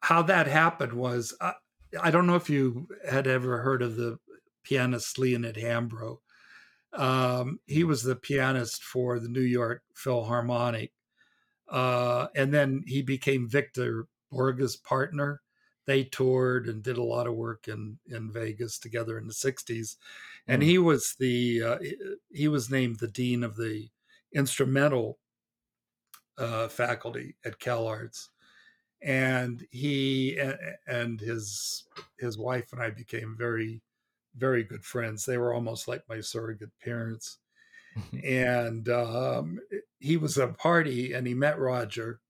how 0.00 0.22
that 0.22 0.46
happened 0.46 0.92
was 0.92 1.34
uh, 1.40 1.52
I 2.00 2.10
don't 2.10 2.26
know 2.26 2.36
if 2.36 2.50
you 2.50 2.88
had 3.08 3.26
ever 3.26 3.58
heard 3.58 3.82
of 3.82 3.96
the 3.96 4.18
pianist 4.64 5.18
Leonid 5.18 5.56
Hambro. 5.56 6.18
Um, 6.96 7.60
he 7.66 7.84
was 7.84 8.02
the 8.02 8.16
pianist 8.16 8.82
for 8.82 9.18
the 9.18 9.28
New 9.28 9.40
York 9.42 9.84
Philharmonic. 9.94 10.92
Uh, 11.68 12.28
and 12.34 12.52
then 12.54 12.84
he 12.86 13.02
became 13.02 13.48
Victor 13.48 14.08
Borge's 14.30 14.76
partner. 14.76 15.42
They 15.86 16.04
toured 16.04 16.68
and 16.68 16.82
did 16.82 16.98
a 16.98 17.02
lot 17.02 17.26
of 17.26 17.34
work 17.34 17.68
in, 17.68 17.98
in 18.06 18.32
Vegas 18.32 18.78
together 18.78 19.18
in 19.18 19.26
the 19.26 19.34
60s. 19.34 19.96
And 20.48 20.62
Mm. 20.62 20.64
he 20.64 20.78
was 20.78 21.14
the 21.18 21.62
uh, 21.62 21.78
he 22.30 22.48
was 22.48 22.70
named 22.70 22.98
the 23.00 23.08
dean 23.08 23.42
of 23.44 23.56
the 23.56 23.90
instrumental 24.32 25.18
uh, 26.38 26.68
faculty 26.68 27.36
at 27.44 27.58
CalArts. 27.58 28.28
And 29.02 29.66
he 29.70 30.38
and 30.86 31.20
his 31.20 31.88
his 32.18 32.38
wife 32.38 32.72
and 32.72 32.82
I 32.82 32.90
became 32.90 33.36
very 33.36 33.82
very 34.36 34.64
good 34.64 34.84
friends. 34.84 35.24
They 35.24 35.38
were 35.38 35.54
almost 35.54 35.88
like 35.88 36.02
my 36.08 36.20
surrogate 36.20 36.72
parents 36.82 37.38
and 38.24 38.88
um, 38.88 39.58
he 39.98 40.16
was 40.16 40.38
at 40.38 40.50
a 40.50 40.52
party 40.52 41.12
and 41.12 41.26
he 41.26 41.34
met 41.34 41.58
Roger, 41.58 42.20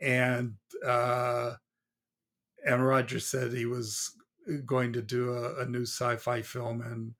and 0.00 0.54
uh, 0.84 1.54
and 2.66 2.86
Roger 2.86 3.20
said 3.20 3.52
he 3.52 3.66
was 3.66 4.12
going 4.66 4.92
to 4.92 5.02
do 5.02 5.32
a, 5.32 5.62
a 5.62 5.66
new 5.66 5.82
sci-fi 5.82 6.42
film 6.42 6.80
and 6.82 7.14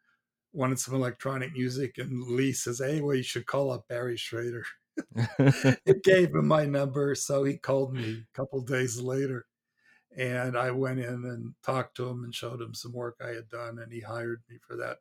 wanted 0.53 0.79
some 0.79 0.95
electronic 0.95 1.53
music, 1.53 1.99
and 1.99 2.23
Lee 2.25 2.53
says, 2.53 2.81
"Hey, 2.85 3.01
well, 3.01 3.17
you 3.17 3.23
should 3.23 3.47
call 3.47 3.71
up 3.71 3.89
Barry 3.89 4.17
Schrader." 4.17 4.65
it 5.17 6.05
gave 6.05 6.31
him 6.31 6.47
my 6.47 6.67
number, 6.67 7.15
so 7.15 7.45
he 7.45 7.57
called 7.57 7.95
me 7.95 8.23
a 8.23 8.37
couple 8.37 8.61
days 8.61 9.01
later. 9.01 9.47
And 10.17 10.57
I 10.57 10.71
went 10.71 11.01
in 11.01 11.25
and 11.25 11.55
talked 11.65 11.97
to 11.97 12.09
him 12.09 12.25
and 12.25 12.35
showed 12.35 12.61
him 12.61 12.75
some 12.75 12.93
work 12.93 13.17
I 13.21 13.29
had 13.29 13.49
done, 13.49 13.79
and 13.79 13.93
he 13.93 14.01
hired 14.01 14.43
me 14.49 14.59
for 14.67 14.77
that 14.77 14.99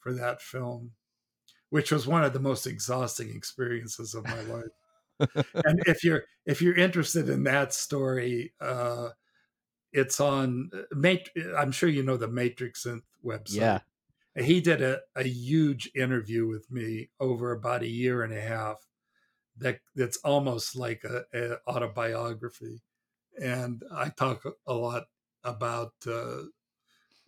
for 0.00 0.12
that 0.14 0.40
film 0.40 0.92
which 1.70 1.92
was 1.92 2.06
one 2.06 2.24
of 2.24 2.32
the 2.32 2.40
most 2.40 2.66
exhausting 2.66 3.34
experiences 3.34 4.14
of 4.14 4.24
my 4.24 4.40
life. 4.42 5.44
and 5.54 5.82
if 5.86 6.04
you're 6.04 6.24
if 6.44 6.60
you're 6.60 6.76
interested 6.76 7.28
in 7.28 7.44
that 7.44 7.72
story, 7.72 8.52
uh, 8.60 9.08
it's 9.92 10.20
on 10.20 10.70
uh, 10.74 11.56
I'm 11.56 11.72
sure 11.72 11.88
you 11.88 12.02
know 12.02 12.16
the 12.16 12.28
Matrix 12.28 12.84
Synth 12.84 13.02
website. 13.24 13.54
yeah. 13.54 13.78
He 14.38 14.60
did 14.60 14.82
a, 14.82 15.00
a 15.14 15.24
huge 15.24 15.90
interview 15.94 16.46
with 16.46 16.70
me 16.70 17.08
over 17.18 17.52
about 17.52 17.82
a 17.82 17.88
year 17.88 18.22
and 18.22 18.34
a 18.34 18.40
half. 18.40 18.76
That 19.56 19.80
that's 19.94 20.18
almost 20.18 20.76
like 20.76 21.02
a, 21.04 21.24
a 21.32 21.56
autobiography, 21.66 22.82
and 23.40 23.82
I 23.92 24.08
talk 24.10 24.44
a 24.66 24.74
lot 24.74 25.04
about 25.44 25.92
uh, 26.06 26.42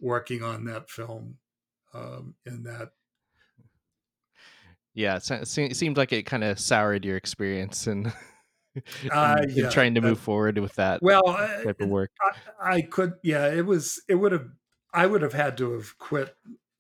working 0.01 0.43
on 0.43 0.65
that 0.65 0.91
film 0.91 1.39
um, 1.95 2.35
in 2.47 2.63
that 2.65 2.91
Yeah. 4.95 5.17
It 5.17 5.23
se- 5.25 5.45
se- 5.45 5.73
seemed 5.75 5.97
like 5.97 6.13
it 6.13 6.25
kind 6.25 6.45
of 6.45 6.59
soured 6.59 7.05
your 7.05 7.17
experience 7.17 7.87
and, 7.87 8.13
Uh, 9.11 9.37
and 9.41 9.53
yeah, 9.57 9.69
trying 9.71 9.95
to 9.95 10.01
move 10.01 10.21
forward 10.21 10.57
with 10.59 10.75
that 10.77 11.03
well 11.03 11.27
I- 11.27 11.65
type 11.65 11.81
of 11.81 11.89
work. 11.89 12.13
I, 12.61 12.75
I 12.77 12.83
could, 12.83 13.15
yeah, 13.25 13.49
it 13.49 13.67
was, 13.67 14.01
it 14.09 14.15
would 14.15 14.31
have, 14.31 14.47
I 14.95 15.07
would 15.07 15.23
have 15.23 15.33
had 15.33 15.57
to 15.59 15.73
have 15.73 15.99
quit 15.99 16.37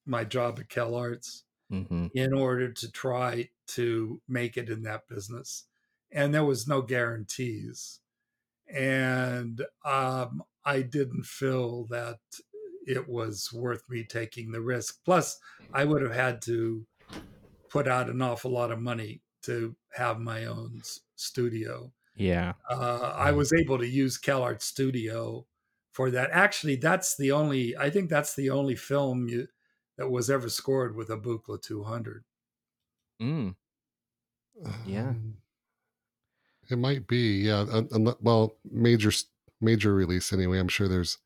my 0.06 0.22
job 0.24 0.60
at 0.60 0.68
CalArts 0.68 1.42
hmm 1.68 2.06
in 2.14 2.32
order 2.32 2.72
to 2.72 2.90
try 2.92 3.48
to 3.68 4.20
make 4.28 4.56
it 4.56 4.68
in 4.68 4.82
that 4.82 5.08
business. 5.08 5.64
And 6.12 6.32
there 6.32 6.44
was 6.44 6.68
no 6.68 6.82
guarantees. 6.82 8.00
And 8.74 9.64
um, 9.84 10.42
I 10.64 10.82
didn't 10.82 11.24
feel 11.24 11.86
that 11.86 12.18
it 12.86 13.08
was 13.08 13.52
worth 13.52 13.88
me 13.88 14.04
taking 14.04 14.52
the 14.52 14.60
risk. 14.60 15.00
Plus, 15.04 15.38
I 15.72 15.84
would 15.84 16.02
have 16.02 16.14
had 16.14 16.42
to 16.42 16.86
put 17.70 17.88
out 17.88 18.10
an 18.10 18.22
awful 18.22 18.50
lot 18.50 18.70
of 18.72 18.80
money 18.80 19.22
to 19.42 19.76
have 19.94 20.18
my 20.20 20.44
own 20.46 20.82
studio 21.16 21.92
Yeah. 22.14 22.54
uh, 22.70 23.14
I 23.16 23.32
was 23.32 23.52
able 23.52 23.78
to 23.78 23.86
use 23.86 24.18
CalArt 24.20 24.62
Studio 24.62 25.46
for 25.92 26.10
that. 26.10 26.30
Actually, 26.32 26.76
that's 26.76 27.16
the 27.16 27.32
only. 27.32 27.76
I 27.76 27.90
think 27.90 28.10
that's 28.10 28.34
the 28.36 28.50
only 28.50 28.76
film 28.76 29.28
you, 29.28 29.48
that 29.96 30.10
was 30.10 30.30
ever 30.30 30.48
scored 30.48 30.96
with 30.96 31.10
a 31.10 31.16
Buchla 31.18 31.60
200. 31.62 32.24
Mm. 33.20 33.52
Yeah. 34.84 35.10
Um, 35.10 35.38
it 36.70 36.78
might 36.78 37.06
be. 37.06 37.38
Yeah. 37.46 37.64
well, 38.20 38.56
major 38.70 39.10
major 39.60 39.94
release 39.94 40.32
anyway. 40.32 40.58
I'm 40.58 40.68
sure 40.68 40.88
there's 40.88 41.18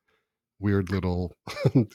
weird 0.60 0.90
little 0.90 1.36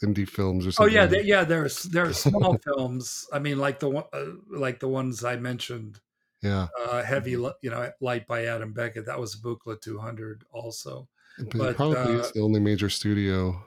indie 0.04 0.28
films 0.28 0.68
or 0.68 0.72
something. 0.72 0.96
Oh 0.98 1.00
something. 1.02 1.18
yeah, 1.18 1.22
they, 1.24 1.28
yeah. 1.28 1.44
There's 1.44 1.84
there 1.84 2.06
are 2.06 2.14
small 2.14 2.58
films. 2.64 3.26
I 3.32 3.40
mean, 3.40 3.58
like 3.60 3.80
the 3.80 3.90
one, 3.90 4.04
uh, 4.14 4.26
like 4.50 4.80
the 4.80 4.88
ones 4.90 5.24
I 5.24 5.36
mentioned. 5.38 6.00
yeah. 6.42 6.68
Uh, 6.80 7.02
heavy, 7.04 7.32
you 7.32 7.54
know, 7.64 7.92
light 8.02 8.28
by 8.28 8.46
Adam 8.46 8.74
Beckett. 8.74 9.06
That 9.06 9.20
was 9.20 9.36
Buchla 9.36 9.80
200 9.82 10.44
also. 10.52 11.08
But, 11.40 11.58
But, 11.58 11.76
probably 11.76 12.16
uh, 12.16 12.20
is 12.20 12.32
the 12.32 12.42
only 12.42 12.60
major 12.60 12.90
studio, 12.90 13.64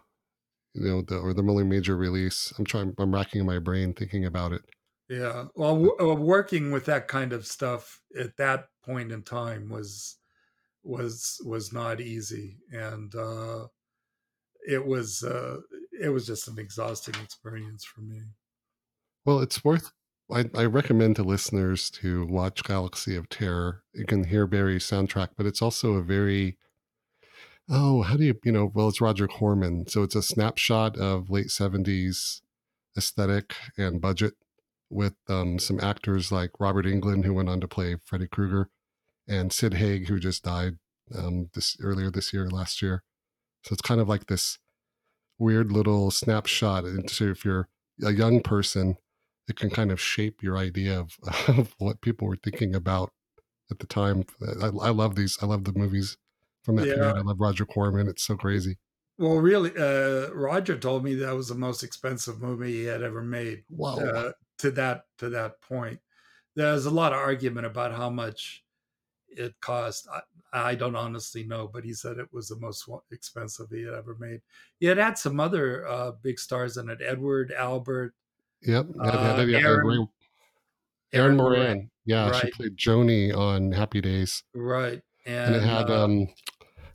you 0.74 0.85
know, 0.89 1.02
the, 1.02 1.19
or 1.19 1.32
the 1.32 1.43
only 1.43 1.65
major 1.65 1.97
release. 1.97 2.52
I'm 2.59 2.65
trying. 2.65 2.94
I'm 2.98 3.15
racking 3.15 3.44
my 3.47 3.59
brain 3.59 3.94
thinking 3.94 4.24
about 4.27 4.52
it. 4.52 4.62
Yeah. 5.09 5.47
Well, 5.57 5.74
w- 5.74 5.97
uh, 6.01 6.15
working 6.15 6.70
with 6.70 6.85
that 6.86 7.09
kind 7.09 7.32
of 7.32 7.47
stuff 7.47 8.01
at 8.19 8.36
that 8.36 8.69
point 8.90 9.12
in 9.12 9.22
time 9.22 9.68
was 9.68 10.16
was 10.82 11.40
was 11.44 11.72
not 11.72 12.00
easy, 12.00 12.58
and 12.72 13.14
uh, 13.14 13.66
it 14.66 14.84
was 14.84 15.22
uh, 15.22 15.58
it 16.00 16.08
was 16.08 16.26
just 16.26 16.48
an 16.48 16.58
exhausting 16.58 17.14
experience 17.22 17.84
for 17.84 18.00
me. 18.00 18.20
Well, 19.24 19.40
it's 19.40 19.64
worth. 19.64 19.92
I, 20.32 20.44
I 20.54 20.64
recommend 20.64 21.16
to 21.16 21.24
listeners 21.24 21.90
to 21.90 22.24
watch 22.26 22.62
Galaxy 22.62 23.16
of 23.16 23.28
Terror. 23.28 23.82
You 23.92 24.06
can 24.06 24.24
hear 24.24 24.46
Barry's 24.46 24.88
soundtrack, 24.88 25.30
but 25.36 25.46
it's 25.46 25.60
also 25.62 25.94
a 25.94 26.02
very 26.02 26.56
oh, 27.68 28.02
how 28.02 28.16
do 28.16 28.24
you 28.24 28.34
you 28.44 28.52
know? 28.52 28.70
Well, 28.74 28.88
it's 28.88 29.00
Roger 29.00 29.28
Corman, 29.28 29.86
so 29.86 30.02
it's 30.02 30.16
a 30.16 30.22
snapshot 30.22 30.96
of 30.96 31.30
late 31.30 31.50
seventies 31.50 32.42
aesthetic 32.96 33.54
and 33.78 34.00
budget 34.00 34.34
with 34.90 35.14
um, 35.28 35.60
some 35.60 35.78
actors 35.80 36.32
like 36.32 36.50
Robert 36.58 36.84
Englund, 36.84 37.24
who 37.24 37.34
went 37.34 37.48
on 37.48 37.60
to 37.60 37.68
play 37.68 37.96
Freddy 38.04 38.26
Krueger, 38.26 38.68
and 39.28 39.52
Sid 39.52 39.74
Haig, 39.74 40.09
who 40.09 40.18
just 40.18 40.42
died 40.44 40.74
um, 41.16 41.51
this 41.55 41.76
earlier 41.80 42.10
this 42.10 42.32
year, 42.32 42.48
last 42.48 42.82
year. 42.82 43.02
So 43.64 43.72
it's 43.72 43.82
kind 43.82 44.01
of 44.01 44.09
like 44.09 44.26
this 44.26 44.59
weird 45.38 45.72
little 45.72 46.10
snapshot 46.10 46.84
into 46.84 47.30
if 47.30 47.44
you're 47.44 47.68
a 48.05 48.12
young 48.12 48.40
person, 48.42 48.97
it 49.48 49.56
can 49.56 49.70
kind 49.70 49.90
of 49.90 50.01
shape 50.01 50.42
your 50.42 50.56
idea 50.56 50.98
of, 51.01 51.16
of 51.48 51.74
what 51.78 52.01
people 52.01 52.28
were 52.28 52.36
thinking 52.36 52.74
about 52.74 53.10
at 53.70 53.78
the 53.78 53.86
time. 53.86 54.24
I, 54.62 54.66
I 54.66 54.90
love 54.90 55.14
these. 55.14 55.38
I 55.42 55.47
love 55.47 55.64
the 55.64 55.72
movies 55.72 56.16
from 56.64 56.76
that 56.76 56.86
Yeah. 56.86 56.94
period. 56.94 57.16
I 57.16 57.20
love 57.20 57.40
Roger 57.40 57.66
Corman. 57.66 58.09
It's 58.09 58.22
so 58.22 58.36
crazy. 58.36 58.78
Well, 59.18 59.36
really, 59.36 59.70
uh, 59.76 60.30
Roger 60.32 60.78
told 60.78 61.05
me 61.05 61.14
that 61.16 61.34
was 61.36 61.48
the 61.48 61.55
most 61.55 61.82
expensive 61.82 62.40
movie 62.40 62.72
he 62.72 62.84
had 62.84 63.02
ever 63.02 63.22
made. 63.22 63.64
Wow. 63.68 63.97
uh, 63.98 64.32
to 64.59 64.70
that 64.72 65.05
to 65.18 65.28
that 65.30 65.60
point. 65.62 66.01
There's 66.56 66.86
a 66.86 66.90
lot 66.90 67.12
of 67.12 67.18
argument 67.18 67.66
about 67.66 67.92
how 67.92 68.10
much 68.10 68.62
it 69.31 69.55
cost. 69.61 70.09
I, 70.12 70.70
I 70.70 70.74
don't 70.74 70.97
honestly 70.97 71.44
know, 71.44 71.70
but 71.73 71.85
he 71.85 71.94
said 71.94 72.19
it 72.19 72.32
was 72.32 72.48
the 72.48 72.57
most 72.59 72.89
expensive 73.12 73.69
he 73.70 73.85
had 73.85 73.94
ever 73.94 74.16
made. 74.19 74.40
Yeah 74.81 74.93
it 74.93 74.98
had 74.98 75.19
some 75.19 75.39
other 75.40 75.86
uh, 75.86 76.12
big 76.23 76.39
stars 76.39 76.77
in 76.77 76.89
it: 76.90 76.98
Edward 77.05 77.52
Albert, 77.57 78.15
Yep. 78.62 78.86
Uh, 79.01 79.44
yeah, 79.48 79.59
Erin- 79.59 79.86
Erin 79.86 80.09
Erin 81.12 81.36
Moran. 81.36 81.90
Yeah, 82.05 82.32
she 82.32 82.51
played 82.51 82.77
Joanie 82.77 83.32
on 83.32 83.73
Happy 83.73 84.01
Days, 84.01 84.43
right? 84.55 85.01
and, 85.27 85.55
And, 85.55 85.57
it 85.57 85.62
had 85.62 85.90
uh, 85.90 86.05
um, 86.05 86.28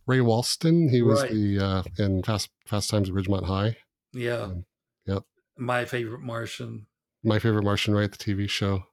Ray 0.07 0.19
Walston. 0.19 0.89
He 0.89 1.01
was 1.01 1.21
Right. 1.21 1.31
the 1.31 1.59
uh, 1.59 1.83
in 1.97 2.23
Fast 2.23 2.49
Fast 2.65 2.89
Times 2.89 3.09
at 3.09 3.15
Ridgemont 3.15 3.45
High. 3.45 3.77
yeah, 4.13 4.41
um, 4.41 4.65
yep. 5.05 5.23
my 5.57 5.85
favorite 5.85 6.21
Martian. 6.21 6.87
My 7.23 7.39
favorite 7.39 7.63
Martian, 7.63 7.95
right? 7.95 8.11
The 8.11 8.17
TV 8.17 8.49
show. 8.49 8.83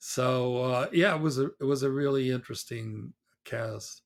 So 0.00 0.56
uh, 0.64 0.88
yeah, 0.92 1.14
it 1.14 1.20
was 1.20 1.38
a 1.38 1.46
it 1.60 1.64
was 1.64 1.82
a 1.82 1.90
really 1.90 2.30
interesting 2.30 3.12
cast. 3.44 4.02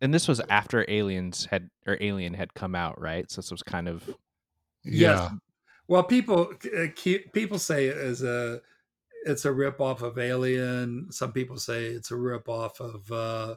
And 0.00 0.12
this 0.12 0.26
was 0.26 0.40
after 0.48 0.84
Aliens 0.88 1.46
had 1.46 1.70
or 1.86 1.96
Alien 2.00 2.34
had 2.34 2.54
come 2.54 2.74
out, 2.74 3.00
right? 3.00 3.30
So 3.30 3.40
this 3.40 3.50
was 3.50 3.62
kind 3.62 3.88
of 3.88 4.08
Yes. 4.84 5.18
Yeah. 5.20 5.30
Well, 5.88 6.04
people 6.04 6.54
uh, 6.76 6.86
keep, 6.96 7.32
people 7.32 7.58
say 7.58 7.86
it 7.86 7.96
is 7.98 8.22
a 8.22 8.62
it's 9.26 9.44
a 9.44 9.52
rip 9.52 9.80
off 9.80 10.02
of 10.02 10.18
Alien. 10.18 11.10
Some 11.12 11.32
people 11.32 11.56
say 11.58 11.86
it's 11.86 12.10
a 12.10 12.16
rip 12.16 12.48
off 12.48 12.80
of 12.80 13.10
uh, 13.12 13.56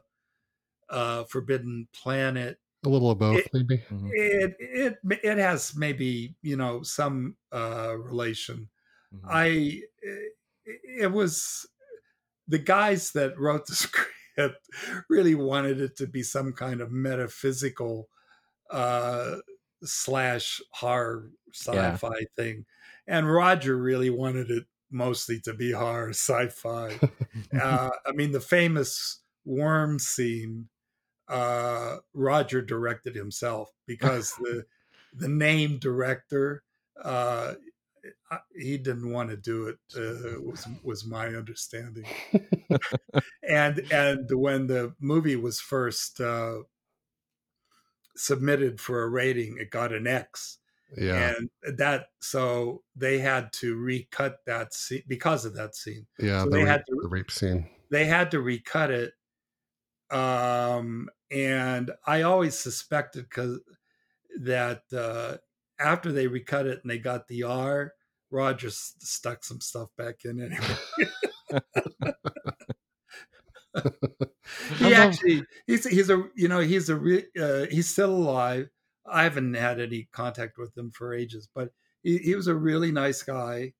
uh, 0.90 1.24
Forbidden 1.26 1.88
Planet. 1.94 2.60
A 2.86 2.90
little 2.90 3.12
of 3.12 3.20
both, 3.20 3.40
It- 3.40 3.50
maybe. 3.54 3.78
Mhm. 3.90 4.10
It 4.14 4.56
it 4.60 4.98
it 5.24 5.38
has 5.38 5.76
maybe 5.76 6.36
you 6.42 6.58
know 6.58 6.84
some 6.84 7.38
uh, 7.52 7.96
relation. 7.98 8.70
Mhm. 9.14 9.22
I 9.28 9.82
it, 10.66 11.12
was 11.12 11.66
the 12.48 12.60
guys 12.60 13.12
that 13.12 13.38
wrote 13.40 13.66
the 13.68 13.76
script 13.76 14.70
really 15.10 15.36
wanted 15.36 15.80
it 15.80 15.96
to 15.98 16.08
be 16.08 16.24
some 16.24 16.54
kind 16.54 16.82
of 16.82 16.92
metaphysical 16.92 18.08
uh, 18.72 19.36
slash 19.84 20.62
horror 20.72 21.32
sci-fi 21.54 22.10
yeah. 22.20 22.26
thing, 22.36 22.66
and 23.08 23.32
Roger 23.32 23.78
really 23.78 24.10
wanted 24.10 24.52
it 24.52 24.66
mostly 24.92 25.40
to 25.42 25.54
be 25.54 25.72
horror 25.72 26.10
sci-fi. 26.10 27.00
uh, 27.62 27.90
I 28.06 28.12
mean, 28.14 28.32
the 28.32 28.40
famous 28.40 29.22
worm 29.46 30.00
scene, 30.00 30.70
uh, 31.28 31.98
Roger 32.14 32.62
directed 32.62 33.16
himself 33.16 33.72
because 33.86 34.34
the 34.40 34.66
the 35.18 35.28
name 35.30 35.78
director 35.78 36.64
uh, 37.02 37.54
he 38.58 38.78
didn't 38.78 39.12
want 39.12 39.30
to 39.30 39.38
do 39.38 39.68
it 39.68 39.78
uh, 39.98 40.40
was 40.42 40.68
was 40.84 41.06
my 41.06 41.28
understanding. 41.28 42.06
And 43.48 43.80
and 43.92 44.30
when 44.32 44.68
the 44.68 44.96
movie 45.00 45.36
was 45.36 45.60
first 45.62 46.20
uh, 46.20 46.64
submitted 48.16 48.80
for 48.82 49.04
a 49.04 49.10
rating 49.10 49.58
it 49.60 49.70
got 49.70 49.94
an 49.94 50.08
x. 50.08 50.58
Yeah. 50.98 51.34
And 51.38 51.78
that 51.78 52.08
so 52.22 52.84
they 52.96 53.20
had 53.20 53.54
to 53.54 53.76
recut 53.76 54.40
that 54.46 54.74
scene 54.74 55.04
because 55.08 55.46
of 55.46 55.56
that 55.56 55.76
scene. 55.76 56.08
Yeah 56.20 56.44
so 56.44 56.50
the, 56.50 56.52
they 56.52 56.58
rape, 56.64 56.68
had 56.68 56.84
to, 56.88 57.00
the 57.02 57.08
rape 57.10 57.32
scene. 57.32 57.70
they 57.92 58.06
had 58.06 58.32
to 58.32 58.40
recut 58.42 58.92
it 58.92 59.14
um 60.12 61.10
and 61.32 61.92
i 62.06 62.22
always 62.22 62.58
suspected 62.58 63.24
because 63.28 63.60
that 64.40 64.84
uh 64.96 65.38
after 65.80 66.12
they 66.12 66.28
recut 66.28 66.68
it 66.68 66.80
and 66.82 66.90
they 66.90 66.98
got 66.98 67.28
the 67.28 67.44
r 67.44 67.94
Roger 68.32 68.70
stuck 68.72 69.44
some 69.44 69.62
stuff 69.62 69.90
back 69.98 70.26
in 70.26 70.42
anyway. 70.42 70.76
he 74.78 74.94
actually 74.94 75.44
he's 75.68 75.88
he's 75.88 76.10
a 76.10 76.24
you 76.36 76.48
know 76.48 76.60
he's 76.60 76.90
a 76.90 76.96
re, 76.96 77.24
uh, 77.40 77.66
he's 77.70 77.88
still 77.88 78.12
alive. 78.12 78.70
I 79.06 79.24
haven't 79.24 79.54
had 79.54 79.80
any 79.80 80.08
contact 80.12 80.58
with 80.58 80.76
him 80.78 80.92
for 80.92 81.14
ages, 81.14 81.48
but 81.54 81.70
he, 82.04 82.18
he 82.18 82.36
was 82.36 82.48
a 82.48 82.56
really 82.56 82.92
nice 82.92 83.22
guy. 83.22 83.74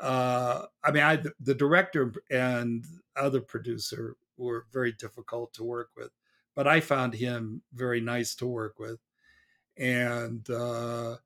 Uh, 0.00 0.66
I 0.84 0.90
mean, 0.92 1.02
I 1.02 1.16
the, 1.16 1.32
the 1.40 1.54
director 1.54 2.12
and 2.30 2.84
other 3.16 3.40
producer 3.40 4.16
were 4.36 4.66
very 4.72 4.92
difficult 4.92 5.52
to 5.54 5.64
work 5.64 5.90
with, 5.96 6.10
but 6.54 6.68
I 6.68 6.80
found 6.80 7.14
him 7.14 7.62
very 7.74 8.00
nice 8.00 8.34
to 8.36 8.46
work 8.46 8.78
with, 8.78 9.00
and 9.76 10.48
uh, 10.48 11.16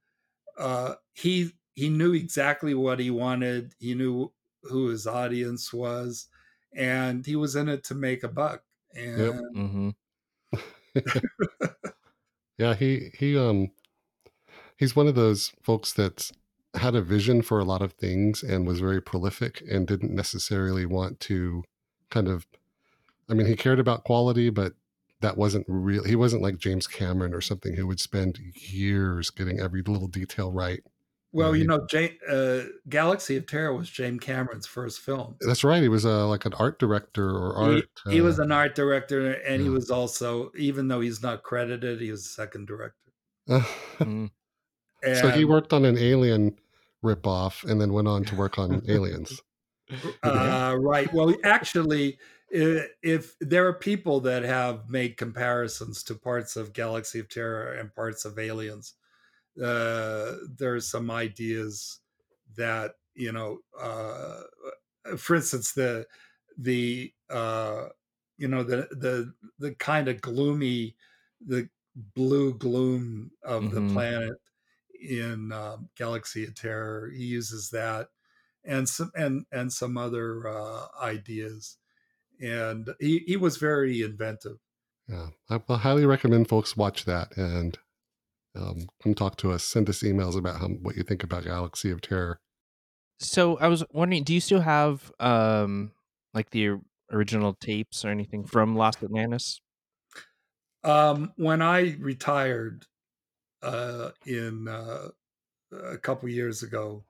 uh, 0.59 0.95
he 1.15 1.53
he 1.75 1.89
knew 1.89 2.13
exactly 2.13 2.75
what 2.75 2.99
he 2.99 3.11
wanted. 3.11 3.75
He 3.79 3.95
knew 3.95 4.33
who 4.63 4.89
his 4.89 5.07
audience 5.07 5.73
was, 5.73 6.29
and 6.75 7.25
he 7.25 7.37
was 7.37 7.57
in 7.57 7.69
it 7.69 7.85
to 7.85 7.95
make 7.95 8.23
a 8.23 8.29
buck. 8.29 8.63
And 8.95 9.19
yep. 9.19 9.35
mm-hmm. 9.57 9.91
yeah, 12.59 12.75
he 12.75 13.11
he 13.19 13.39
um 13.39 13.71
he's 14.77 14.97
one 14.97 15.07
of 15.07 15.15
those 15.15 15.53
folks 15.63 15.93
that 15.95 16.31
had 16.75 16.95
a 16.95 17.03
vision 17.03 17.43
for 17.43 17.59
a 17.59 17.65
lot 17.65 17.83
of 17.83 17.93
things 17.93 18.43
and 18.43 18.67
was 18.67 18.81
very 18.81 19.01
prolific 19.01 19.63
and 19.71 19.87
didn't 19.87 20.15
necessarily 20.15 20.87
want 20.87 21.21
to 21.21 21.65
kind 22.11 22.29
of 22.29 22.47
I 23.31 23.35
mean, 23.35 23.47
he 23.47 23.57
cared 23.57 23.81
about 23.81 24.05
quality, 24.05 24.51
but 24.51 24.75
that 25.23 25.37
wasn't 25.37 25.65
real. 25.69 26.05
He 26.05 26.17
wasn't 26.17 26.43
like 26.43 26.59
James 26.59 26.87
Cameron 26.87 27.33
or 27.33 27.41
something 27.41 27.75
who 27.75 27.87
would 27.87 28.01
spend 28.01 28.39
years 28.55 29.31
getting 29.31 29.61
every 29.61 29.83
little 29.83 30.09
detail 30.09 30.53
right. 30.53 30.83
Well, 31.35 31.57
you 31.57 31.67
know, 31.67 31.87
J- 31.89 32.19
uh, 32.29 32.69
Galaxy 32.91 33.37
of 33.39 33.47
Terror 33.47 33.75
was 33.75 33.89
James 33.89 34.21
Cameron's 34.21 34.67
first 34.67 35.01
film. 35.01 35.37
That's 35.41 35.65
right. 35.65 35.83
He 35.83 35.89
was 35.89 36.05
uh, 36.05 36.29
like 36.29 36.45
an 36.45 36.53
art 36.55 36.79
director 36.79 37.31
or 37.31 37.57
art. 37.57 37.85
He, 38.05 38.13
he 38.13 38.21
uh, 38.21 38.25
was 38.25 38.39
an 38.39 38.53
art 38.53 38.75
director, 38.75 39.33
and 39.33 39.63
yeah. 39.63 39.63
he 39.63 39.71
was 39.71 39.91
also, 39.91 40.53
even 40.59 40.89
though 40.89 41.01
he's 41.01 41.23
not 41.23 41.43
credited, 41.43 42.03
he 42.03 42.11
was 42.11 42.27
a 42.27 42.29
second 42.29 42.67
director. 42.67 42.97
mm. 43.49 44.31
so 45.03 45.31
he 45.31 45.47
worked 45.47 45.73
on 45.73 45.87
an 45.87 45.97
Alien 45.97 46.55
ripoff, 47.03 47.65
and 47.65 47.81
then 47.81 47.95
went 47.95 48.09
on 48.09 48.25
to 48.25 48.37
work 48.37 48.59
on 48.59 48.83
Aliens. 48.89 49.41
Uh, 50.23 50.77
right. 50.79 51.11
Well, 51.15 51.35
actually, 51.45 52.19
if 52.53 53.35
there 53.41 53.67
are 53.67 53.73
people 53.73 54.21
that 54.21 54.43
have 54.43 54.91
made 54.91 55.17
comparisons 55.17 56.03
to 56.05 56.15
parts 56.15 56.57
of 56.57 56.73
Galaxy 56.73 57.19
of 57.19 57.29
Terror 57.29 57.73
and 57.73 57.95
parts 57.95 58.25
of 58.25 58.39
Aliens, 58.39 58.95
uh, 59.63 60.33
there's 60.59 60.87
some 60.89 61.11
ideas 61.11 62.01
that 62.57 62.93
you 63.15 63.33
know 63.33 63.59
uh, 63.81 64.43
for 65.17 65.37
instance 65.37 65.73
the 65.73 66.07
the 66.59 67.13
uh, 67.31 67.87
you 68.37 68.49
know 68.49 68.63
the 68.63 68.89
the 68.91 69.33
the 69.59 69.75
kind 69.75 70.09
of 70.09 70.21
gloomy 70.21 70.95
the 71.47 71.69
blue 72.15 72.55
gloom 72.55 73.31
of 73.43 73.65
mm-hmm. 73.65 73.89
the 73.89 73.93
planet 73.93 74.35
in 75.01 75.53
um, 75.53 75.89
Galaxy 75.97 76.45
of 76.45 76.55
Terror. 76.55 77.11
He 77.11 77.25
uses 77.25 77.71
that 77.71 78.09
and 78.65 78.89
some 78.89 79.11
and 79.15 79.45
and 79.53 79.73
some 79.73 79.97
other 79.97 80.49
uh, 80.49 80.87
ideas, 81.01 81.79
and 82.43 82.91
he 83.01 83.23
he 83.27 83.37
was 83.37 83.57
very 83.57 84.03
inventive. 84.03 84.59
Yeah, 85.09 85.29
I 85.49 85.61
will 85.67 85.79
highly 85.79 86.07
recommend 86.07 86.49
folks 86.49 86.77
watch 86.77 87.05
that 87.05 87.37
and 87.37 87.79
um, 88.55 88.89
come 89.03 89.15
talk 89.15 89.37
to 89.39 89.53
us. 89.53 89.65
Send 89.65 89.89
us 89.89 90.03
emails 90.03 90.37
about 90.37 90.61
how, 90.61 90.69
what 90.69 90.97
you 90.97 91.03
think 91.03 91.23
about 91.23 91.45
Galaxy 91.45 91.91
of 91.91 92.01
Terror. 92.01 92.41
So 93.19 93.57
I 93.59 93.69
was 93.69 93.85
wondering, 93.93 94.25
do 94.25 94.35
you 94.35 94.41
still 94.41 94.61
have 94.61 95.13
um, 95.21 95.93
like 96.35 96.51
the 96.51 96.79
original 97.11 97.55
tapes 97.55 98.05
or 98.05 98.09
anything 98.09 98.45
from 98.45 98.75
Lost 98.75 99.03
Atlantis? 99.03 99.61
Um, 100.85 101.33
when 101.37 101.63
I 101.63 101.97
retired 102.01 102.87
uh, 103.63 104.11
in 104.27 104.67
uh, 104.67 105.09
a 105.73 105.99
couple 105.99 106.29
years 106.29 106.63
ago, 106.63 107.05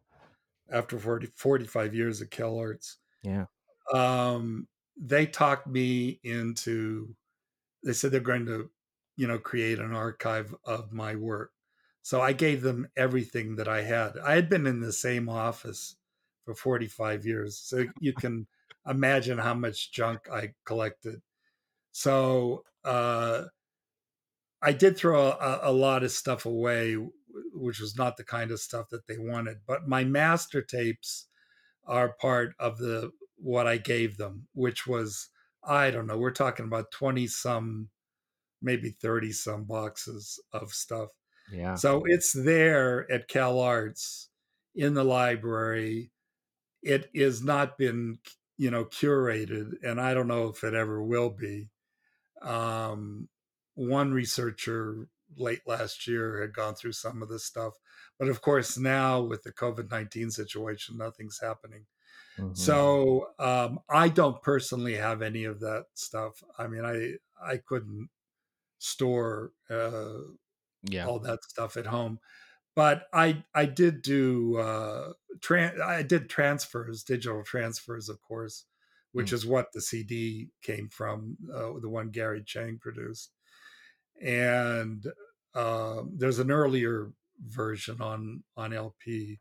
after 0.70 0.98
40, 0.98 1.28
45 1.34 1.94
years 1.94 2.20
at 2.22 2.30
CalArts, 2.30 2.96
yeah, 3.22 3.46
um, 3.92 4.66
they 5.04 5.26
talked 5.26 5.66
me 5.66 6.20
into. 6.22 7.14
They 7.84 7.92
said 7.92 8.12
they're 8.12 8.20
going 8.20 8.46
to 8.46 8.70
you 9.16 9.26
know, 9.26 9.38
create 9.38 9.78
an 9.78 9.94
archive 9.94 10.54
of 10.64 10.92
my 10.92 11.14
work. 11.14 11.52
So 12.02 12.20
I 12.20 12.32
gave 12.32 12.62
them 12.62 12.88
everything 12.96 13.56
that 13.56 13.68
I 13.68 13.82
had. 13.82 14.18
I 14.18 14.34
had 14.34 14.48
been 14.48 14.66
in 14.66 14.80
the 14.80 14.92
same 14.92 15.28
office 15.28 15.96
for 16.44 16.54
45 16.54 17.24
years. 17.24 17.58
So 17.58 17.84
you 18.00 18.12
can 18.20 18.46
imagine 18.86 19.38
how 19.38 19.54
much 19.54 19.92
junk 19.92 20.28
I 20.32 20.54
collected. 20.64 21.22
So 21.92 22.64
uh, 22.84 23.44
I 24.60 24.72
did 24.72 24.96
throw 24.96 25.28
a, 25.28 25.60
a, 25.62 25.72
lot 25.72 26.02
of 26.02 26.10
stuff 26.10 26.46
away, 26.46 26.96
which 27.52 27.78
was 27.78 27.96
not 27.96 28.16
the 28.16 28.24
kind 28.24 28.50
of 28.50 28.60
stuff 28.60 28.88
that 28.88 29.06
they 29.06 29.18
wanted. 29.18 29.58
But 29.66 29.86
my 29.86 30.02
master 30.02 30.62
tapes 30.62 31.26
are 31.86 32.16
part 32.20 32.54
of 32.58 32.78
the 32.78 33.12
what 33.43 33.66
I 33.66 33.77
gave 33.77 34.16
them, 34.16 34.47
which 34.55 34.86
was 34.86 35.28
I 35.64 35.90
don't 35.90 36.06
know. 36.06 36.19
We're 36.19 36.31
talking 36.31 36.66
about 36.66 36.90
20 36.90 37.27
some 37.27 37.89
maybe 38.62 38.90
30 38.90 39.32
some 39.32 39.64
boxes 39.64 40.40
of 40.52 40.73
stuff. 40.73 41.10
Yeah. 41.51 41.74
So 41.74 42.02
it's 42.06 42.32
there 42.32 43.10
at 43.10 43.28
CalArts 43.28 44.28
in 44.74 44.94
the 44.94 45.05
library. 45.05 46.12
It 46.82 47.10
has 47.14 47.43
not 47.43 47.77
been, 47.77 48.19
you 48.56 48.70
know, 48.70 48.85
curated, 48.85 49.73
and 49.82 50.01
I 50.01 50.14
don't 50.14 50.28
know 50.28 50.48
if 50.48 50.64
it 50.64 50.74
ever 50.74 51.02
will 51.02 51.31
be. 51.31 51.69
Um, 52.40 53.28
one 53.74 54.12
researcher 54.12 55.09
late 55.36 55.62
last 55.66 56.06
year 56.06 56.40
had 56.40 56.55
gone 56.55 56.74
through 56.74 56.93
some 56.93 57.23
of 57.23 57.28
this 57.28 57.44
stuff, 57.44 57.74
but 58.19 58.28
of 58.28 58.40
course 58.40 58.77
now 58.78 59.20
with 59.20 59.43
the 59.43 59.52
COVID 59.52 59.90
nineteen 59.90 60.31
situation, 60.31 60.97
nothing's 60.97 61.40
happening. 61.40 61.86
Mm-hmm. 62.38 62.54
So 62.54 63.28
um, 63.38 63.80
I 63.90 64.09
don't 64.09 64.40
personally 64.42 64.94
have 64.94 65.22
any 65.22 65.44
of 65.44 65.60
that 65.60 65.86
stuff. 65.94 66.42
I 66.59 66.66
mean, 66.66 66.84
I 66.84 67.14
I 67.44 67.59
couldn't 67.59 68.09
store 68.78 69.52
uh, 69.70 70.18
yeah. 70.82 71.06
all 71.06 71.18
that 71.20 71.44
stuff 71.44 71.76
at 71.76 71.86
home. 71.86 72.18
But 72.74 73.04
I 73.12 73.44
I 73.54 73.66
did 73.66 74.02
do 74.02 74.56
uh, 74.59 75.12
tran- 75.40 75.80
I 75.80 76.02
did 76.02 76.30
transfers, 76.30 77.02
digital 77.02 77.42
transfers, 77.44 78.09
of 78.09 78.20
course, 78.22 78.64
which 79.12 79.30
mm. 79.30 79.34
is 79.34 79.46
what 79.46 79.72
the 79.72 79.80
CD 79.82 80.48
came 80.62 80.88
from, 80.88 81.36
uh, 81.54 81.78
the 81.80 81.90
one 81.90 82.10
Gary 82.10 82.42
Chang 82.44 82.78
produced. 82.80 83.30
And 84.22 85.04
uh, 85.54 86.02
there's 86.16 86.38
an 86.38 86.50
earlier 86.50 87.12
version 87.46 88.00
on 88.00 88.42
on 88.56 88.72
LP 88.72 89.40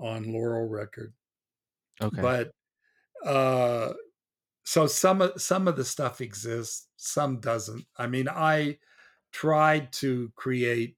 on 0.00 0.32
Laurel 0.32 0.68
Record. 0.68 1.12
Okay, 2.02 2.20
but 2.20 2.50
uh, 3.24 3.92
so 4.64 4.86
some 4.86 5.22
of 5.22 5.40
some 5.40 5.68
of 5.68 5.76
the 5.76 5.84
stuff 5.84 6.20
exists 6.20 6.88
some 6.96 7.40
doesn't. 7.40 7.84
I 7.96 8.06
mean 8.06 8.28
i 8.28 8.78
tried 9.34 9.92
to 9.92 10.32
create 10.36 10.96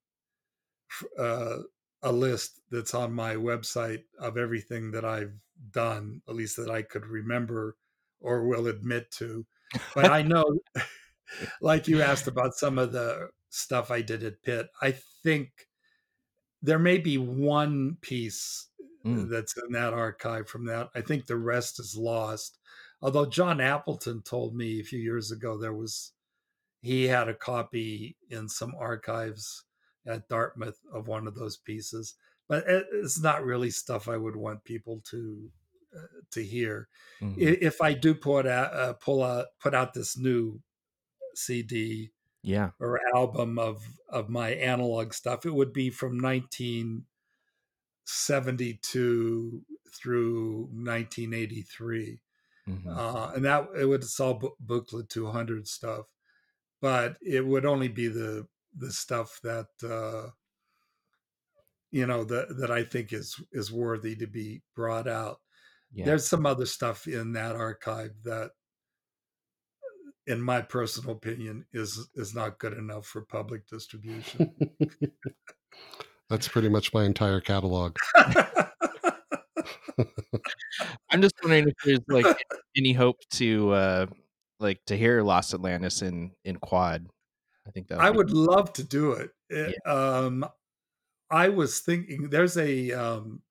uh, 1.18 1.56
a 2.02 2.12
list 2.12 2.60
that's 2.70 2.94
on 2.94 3.10
my 3.10 3.34
website 3.34 4.04
of 4.20 4.36
everything 4.36 4.90
that 4.90 5.04
i've 5.04 5.32
done 5.70 6.20
at 6.28 6.34
least 6.34 6.56
that 6.58 6.70
i 6.70 6.82
could 6.82 7.06
remember 7.06 7.76
or 8.20 8.46
will 8.46 8.66
admit 8.66 9.10
to 9.10 9.46
but 9.94 10.10
i 10.10 10.20
know 10.20 10.44
like 11.62 11.88
you 11.88 12.02
asked 12.02 12.28
about 12.28 12.54
some 12.54 12.78
of 12.78 12.92
the 12.92 13.28
stuff 13.48 13.90
i 13.90 14.02
did 14.02 14.22
at 14.22 14.42
pitt 14.42 14.68
i 14.82 14.92
think 15.22 15.66
there 16.62 16.78
may 16.78 16.98
be 16.98 17.16
one 17.16 17.96
piece 18.02 18.68
Mm. 19.06 19.30
that's 19.30 19.54
in 19.56 19.72
that 19.72 19.92
archive 19.94 20.48
from 20.48 20.64
that. 20.66 20.90
I 20.94 21.00
think 21.00 21.26
the 21.26 21.36
rest 21.36 21.78
is 21.78 21.96
lost. 21.96 22.58
Although 23.02 23.26
John 23.26 23.60
Appleton 23.60 24.22
told 24.22 24.54
me 24.54 24.80
a 24.80 24.84
few 24.84 24.98
years 24.98 25.30
ago 25.30 25.56
there 25.58 25.74
was 25.74 26.12
he 26.82 27.04
had 27.04 27.28
a 27.28 27.34
copy 27.34 28.16
in 28.30 28.48
some 28.48 28.74
archives 28.78 29.64
at 30.06 30.28
Dartmouth 30.28 30.78
of 30.92 31.08
one 31.08 31.26
of 31.26 31.34
those 31.34 31.56
pieces, 31.56 32.14
but 32.48 32.64
it's 32.66 33.20
not 33.20 33.44
really 33.44 33.70
stuff 33.70 34.08
I 34.08 34.16
would 34.16 34.36
want 34.36 34.64
people 34.64 35.00
to 35.10 35.50
uh, 35.96 36.20
to 36.32 36.44
hear. 36.44 36.88
Mhm. 37.20 37.34
If 37.38 37.80
I 37.80 37.92
do 37.94 38.14
put 38.14 38.46
out 38.46 38.72
uh, 38.74 38.92
pull 38.94 39.22
out 39.22 39.46
put 39.60 39.74
out 39.74 39.94
this 39.94 40.16
new 40.16 40.60
CD 41.34 42.12
Yeah. 42.42 42.70
or 42.80 43.00
album 43.14 43.58
of 43.58 43.84
of 44.08 44.28
my 44.28 44.50
analog 44.50 45.12
stuff, 45.12 45.44
it 45.46 45.54
would 45.54 45.72
be 45.72 45.90
from 45.90 46.18
1972 48.06 49.64
through 49.92 50.68
1983 50.72 52.22
Mhm. 52.68 52.96
uh, 52.96 53.32
and 53.34 53.44
that 53.44 53.68
it 53.76 53.86
would 53.86 54.02
it's 54.02 54.18
all 54.20 54.34
book, 54.34 54.56
Buchla 54.64 55.08
200 55.08 55.68
stuff 55.68 56.06
but 56.80 57.18
it 57.22 57.46
would 57.46 57.66
only 57.66 57.88
be 57.88 58.08
the 58.08 58.48
the 58.76 58.92
stuff 58.92 59.40
that 59.42 59.68
uh 59.82 60.30
you 61.90 62.06
know 62.06 62.24
that 62.24 62.56
that 62.58 62.70
i 62.70 62.82
think 62.82 63.12
is 63.12 63.40
is 63.52 63.72
worthy 63.72 64.16
to 64.16 64.26
be 64.26 64.62
brought 64.74 65.08
out 65.08 65.40
yeah. 65.92 66.04
there's 66.04 66.26
some 66.26 66.46
other 66.46 66.66
stuff 66.66 67.06
in 67.06 67.32
that 67.32 67.56
archive 67.56 68.12
that 68.24 68.52
in 70.26 70.40
my 70.40 70.60
personal 70.60 71.12
opinion 71.12 71.66
is 71.72 72.08
is 72.14 72.34
not 72.34 72.58
good 72.58 72.72
enough 72.72 73.06
for 73.06 73.22
public 73.22 73.66
distribution 73.66 74.52
That's 76.28 76.48
pretty 76.48 76.68
much 76.68 76.92
my 76.92 77.04
entire 77.04 77.40
catalog. 77.40 77.96
I'm 81.10 81.22
just 81.22 81.34
wondering 81.42 81.68
if 81.68 81.74
there's 81.84 82.00
like 82.08 82.44
any 82.76 82.92
hope 82.92 83.16
to 83.32 83.70
uh 83.72 84.06
like 84.60 84.80
to 84.86 84.96
hear 84.96 85.22
Lost 85.22 85.54
Atlantis 85.54 86.02
in 86.02 86.32
in 86.44 86.56
quad. 86.56 87.06
I 87.66 87.70
think 87.70 87.88
that 87.88 87.98
I 88.00 88.10
would 88.10 88.30
love 88.30 88.72
to 88.74 88.82
do 88.84 89.12
it. 89.12 89.30
It- 89.50 89.76
Yeah. 89.84 89.92
Um, 89.92 90.44
I 91.30 91.48
was 91.48 91.80
thinking 91.80 92.28
there's 92.30 92.56
a 92.56 92.92
um, 92.92 93.42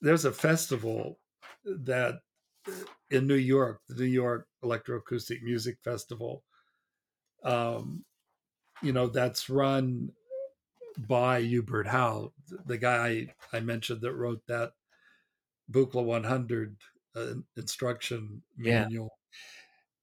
there's 0.00 0.24
a 0.24 0.32
festival 0.32 1.18
that 1.64 2.20
in 3.10 3.26
New 3.26 3.34
York, 3.34 3.80
the 3.88 3.94
New 3.96 4.04
York 4.10 4.46
Electroacoustic 4.64 5.42
Music 5.42 5.76
Festival. 5.82 6.44
Um, 7.42 8.04
you 8.82 8.92
know 8.92 9.08
that's 9.08 9.48
run 9.50 10.10
by 10.98 11.40
Hubert 11.42 11.86
Howe, 11.86 12.32
the 12.66 12.78
guy 12.78 13.34
I 13.52 13.60
mentioned 13.60 14.02
that 14.02 14.14
wrote 14.14 14.46
that 14.48 14.72
Buchla 15.70 16.04
100 16.04 16.76
uh, 17.14 17.34
instruction 17.56 18.42
Yeah. 18.56 18.82
manual. 18.82 19.18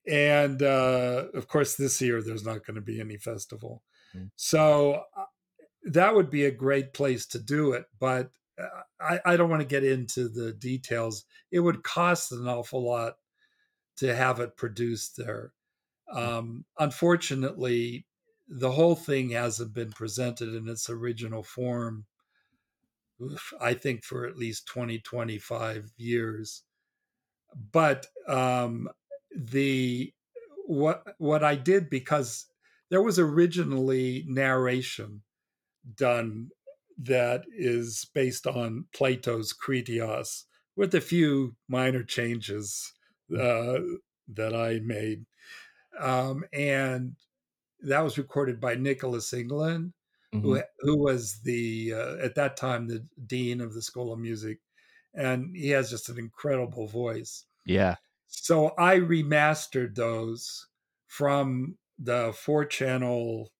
And 0.07 0.61
uh, 0.61 1.27
of 1.33 1.47
course, 1.47 1.75
this 1.75 1.99
year 2.01 2.21
there's 2.21 2.45
not 2.45 2.65
going 2.65 2.75
to 2.75 2.81
be 2.81 2.99
any 2.99 3.17
festival. 3.17 3.83
Mm. 4.15 4.31
So 4.35 5.03
uh, 5.17 5.25
that 5.85 6.15
would 6.15 6.29
be 6.29 6.45
a 6.45 6.51
great 6.51 6.93
place 6.93 7.25
to 7.27 7.39
do 7.39 7.73
it. 7.73 7.85
But 7.99 8.31
uh, 8.59 8.83
I, 8.99 9.19
I 9.25 9.37
don't 9.37 9.49
want 9.49 9.61
to 9.61 9.67
get 9.67 9.83
into 9.83 10.29
the 10.29 10.53
details. 10.53 11.25
It 11.51 11.61
would 11.61 11.83
cost 11.83 12.31
an 12.31 12.47
awful 12.47 12.83
lot 12.83 13.17
to 13.97 14.15
have 14.15 14.39
it 14.39 14.57
produced 14.57 15.17
there. 15.17 15.53
Um, 16.11 16.65
unfortunately, 16.79 18.07
the 18.47 18.71
whole 18.71 18.95
thing 18.95 19.31
hasn't 19.31 19.73
been 19.73 19.91
presented 19.91 20.53
in 20.53 20.67
its 20.67 20.89
original 20.89 21.43
form, 21.43 22.05
I 23.59 23.73
think, 23.73 24.03
for 24.03 24.25
at 24.25 24.37
least 24.37 24.67
20, 24.67 24.99
25 24.99 25.91
years. 25.97 26.63
But 27.71 28.07
um, 28.27 28.89
the 29.35 30.13
what 30.67 31.03
what 31.19 31.43
I 31.43 31.55
did 31.55 31.89
because 31.89 32.47
there 32.89 33.01
was 33.01 33.19
originally 33.19 34.25
narration 34.27 35.21
done 35.95 36.49
that 36.97 37.43
is 37.55 38.07
based 38.13 38.47
on 38.47 38.85
Plato's 38.93 39.53
Critias 39.53 40.45
with 40.75 40.93
a 40.95 41.01
few 41.01 41.55
minor 41.67 42.03
changes 42.03 42.93
uh, 43.33 43.79
that 44.27 44.53
I 44.53 44.79
made. 44.83 45.25
Um, 45.99 46.43
and 46.51 47.15
that 47.81 48.01
was 48.01 48.17
recorded 48.17 48.59
by 48.59 48.75
Nicholas 48.75 49.33
England, 49.33 49.93
Mhm. 50.33 50.41
who, 50.41 50.61
who 50.79 50.97
was 50.97 51.41
the, 51.43 51.93
uh, 51.93 52.15
at 52.17 52.35
that 52.35 52.57
time, 52.57 52.87
the 52.87 53.07
dean 53.25 53.61
of 53.61 53.73
the 53.73 53.81
School 53.81 54.11
of 54.13 54.19
Music. 54.19 54.59
And 55.13 55.55
he 55.55 55.69
has 55.69 55.89
just 55.89 56.09
an 56.09 56.17
incredible 56.17 56.87
voice. 56.87 57.45
Yeah. 57.65 57.95
So 58.27 58.73
I 58.77 58.97
remastered 58.97 59.95
those 59.95 60.67
from 61.07 61.77
the 61.97 62.33
four 62.33 62.65
channel 62.65 63.53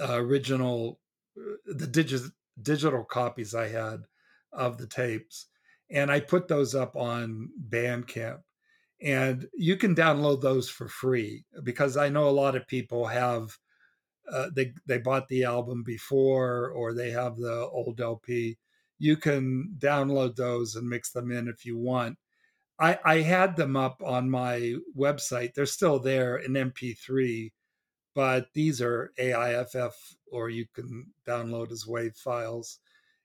uh, 0.00 0.14
original, 0.16 1.00
uh, 1.36 1.56
the 1.66 1.86
digi- 1.86 2.32
digital 2.62 3.04
copies 3.04 3.54
I 3.54 3.68
had 3.68 4.04
of 4.52 4.78
the 4.78 4.86
tapes. 4.86 5.46
And 5.90 6.10
I 6.10 6.20
put 6.20 6.48
those 6.48 6.74
up 6.74 6.96
on 6.96 7.50
Bandcamp. 7.68 8.42
And 9.02 9.46
you 9.54 9.76
can 9.76 9.94
download 9.94 10.42
those 10.42 10.68
for 10.68 10.88
free 10.88 11.44
because 11.62 11.96
I 11.96 12.08
know 12.08 12.28
a 12.28 12.30
lot 12.30 12.56
of 12.56 12.66
people 12.66 13.06
have. 13.06 13.56
Uh, 14.30 14.48
they 14.54 14.72
they 14.86 14.98
bought 14.98 15.26
the 15.28 15.44
album 15.44 15.82
before 15.82 16.70
or 16.70 16.94
they 16.94 17.10
have 17.10 17.36
the 17.36 17.66
old 17.72 18.00
LP. 18.00 18.58
You 18.98 19.16
can 19.16 19.74
download 19.78 20.36
those 20.36 20.76
and 20.76 20.88
mix 20.88 21.10
them 21.10 21.32
in 21.32 21.48
if 21.48 21.64
you 21.64 21.76
want. 21.76 22.16
I, 22.78 22.98
I 23.04 23.20
had 23.20 23.56
them 23.56 23.76
up 23.76 24.02
on 24.04 24.30
my 24.30 24.76
website. 24.96 25.54
They're 25.54 25.66
still 25.66 25.98
there 25.98 26.36
in 26.36 26.52
MP3, 26.52 27.52
but 28.14 28.48
these 28.54 28.80
are 28.80 29.12
AIFF 29.18 29.94
or 30.32 30.48
you 30.50 30.66
can 30.74 31.12
download 31.26 31.72
as 31.72 31.84
WAV 31.84 32.16
files 32.16 32.78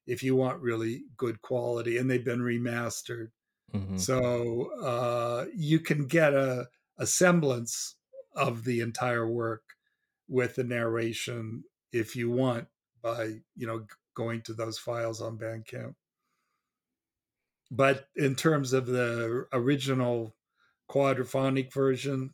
if 0.08 0.22
you 0.24 0.36
want 0.36 0.62
really 0.62 1.04
good 1.18 1.42
quality, 1.42 1.98
and 1.98 2.10
they've 2.10 2.26
been 2.26 2.42
remastered. 2.42 3.30
Mhm. 3.76 4.00
So 4.00 4.72
uh, 4.82 5.48
you 5.56 5.80
can 5.80 6.08
get 6.08 6.34
a, 6.34 6.70
a 6.98 7.08
semblance 7.08 7.96
of 8.34 8.64
the 8.64 8.82
entire 8.82 9.28
work 9.30 9.64
with 10.28 10.56
the 10.56 10.64
narration 10.64 11.64
if 11.92 12.16
you 12.16 12.30
want 12.30 12.68
by 13.02 13.42
you 13.56 13.68
know 13.68 13.82
g- 13.82 13.88
going 14.16 14.42
to 14.44 14.54
those 14.54 14.80
files 14.80 15.22
on 15.22 15.38
Bandcamp. 15.38 15.96
But 17.72 18.10
in 18.16 18.36
terms 18.36 18.74
of 18.74 18.86
the 18.88 19.48
original 19.52 20.36
quadraphonic 20.90 21.74
version, 21.74 22.34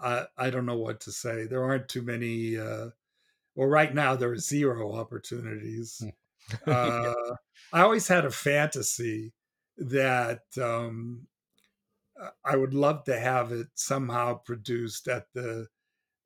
I 0.00 0.28
I 0.36 0.50
don't 0.50 0.66
know 0.66 0.78
what 0.78 1.00
to 1.02 1.12
say. 1.12 1.46
There 1.46 1.64
aren't 1.64 1.88
too 1.88 2.02
many. 2.02 2.58
Uh, 2.58 2.90
well, 3.56 3.68
right 3.68 3.94
now 3.94 4.16
there 4.16 4.32
are 4.32 4.38
zero 4.38 4.94
opportunities. 4.94 6.02
Uh, 6.66 7.14
I 7.72 7.82
always 7.82 8.08
had 8.08 8.24
a 8.24 8.30
fantasy 8.30 9.34
that 9.78 10.42
um, 10.60 11.26
I 12.44 12.56
would 12.56 12.74
love 12.74 13.04
to 13.04 13.18
have 13.18 13.52
it 13.52 13.68
somehow 13.74 14.34
produced 14.34 15.08
at 15.08 15.26
the 15.34 15.66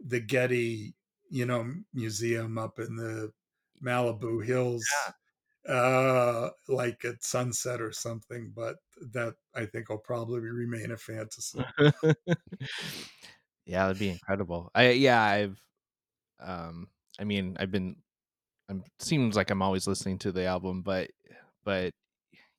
the 0.05 0.21
Getty, 0.21 0.95
you 1.31 1.47
know, 1.47 1.73
museum 1.95 2.59
up 2.59 2.79
in 2.79 2.97
the 2.97 3.33
Malibu 3.83 4.45
Hills, 4.45 4.85
uh, 5.69 6.51
like 6.69 7.05
at 7.05 7.25
sunset 7.25 7.81
or 7.81 7.93
something. 7.93 8.53
But 8.55 8.77
that 9.13 9.35
I 9.55 9.67
think 9.67 9.89
will 9.89 9.99
probably 9.99 10.41
remain 10.41 10.91
a 10.91 10.97
fantasy. 10.97 11.65
yeah, 13.67 13.87
that'd 13.87 13.99
be 13.99 14.11
incredible. 14.11 14.71
I 14.75 14.91
yeah, 14.91 15.23
I've 15.23 15.61
um 16.41 16.89
I 17.19 17.25
mean, 17.25 17.57
I've 17.59 17.71
been 17.71 17.97
I'm 18.69 18.85
seems 18.99 19.37
like 19.37 19.51
I'm 19.51 19.63
always 19.63 19.87
listening 19.87 20.19
to 20.19 20.33
the 20.33 20.47
album, 20.47 20.83
but 20.83 21.11
but 21.65 21.95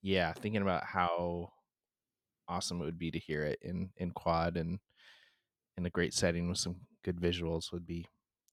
yeah, 0.08 0.32
thinking 0.32 0.62
about 0.62 0.86
how 0.86 1.52
awesome 2.48 2.82
it 2.82 2.86
would 2.86 2.98
be 2.98 3.12
to 3.12 3.20
hear 3.20 3.44
it 3.44 3.60
in 3.62 3.90
in 3.98 4.12
quad 4.12 4.56
and 4.56 4.80
in 5.76 5.86
a 5.86 5.90
great 5.90 6.14
setting 6.14 6.48
with 6.48 6.58
some 6.58 6.78
good 7.04 7.18
visuals 7.18 7.74
would 7.74 7.86
be 7.86 8.08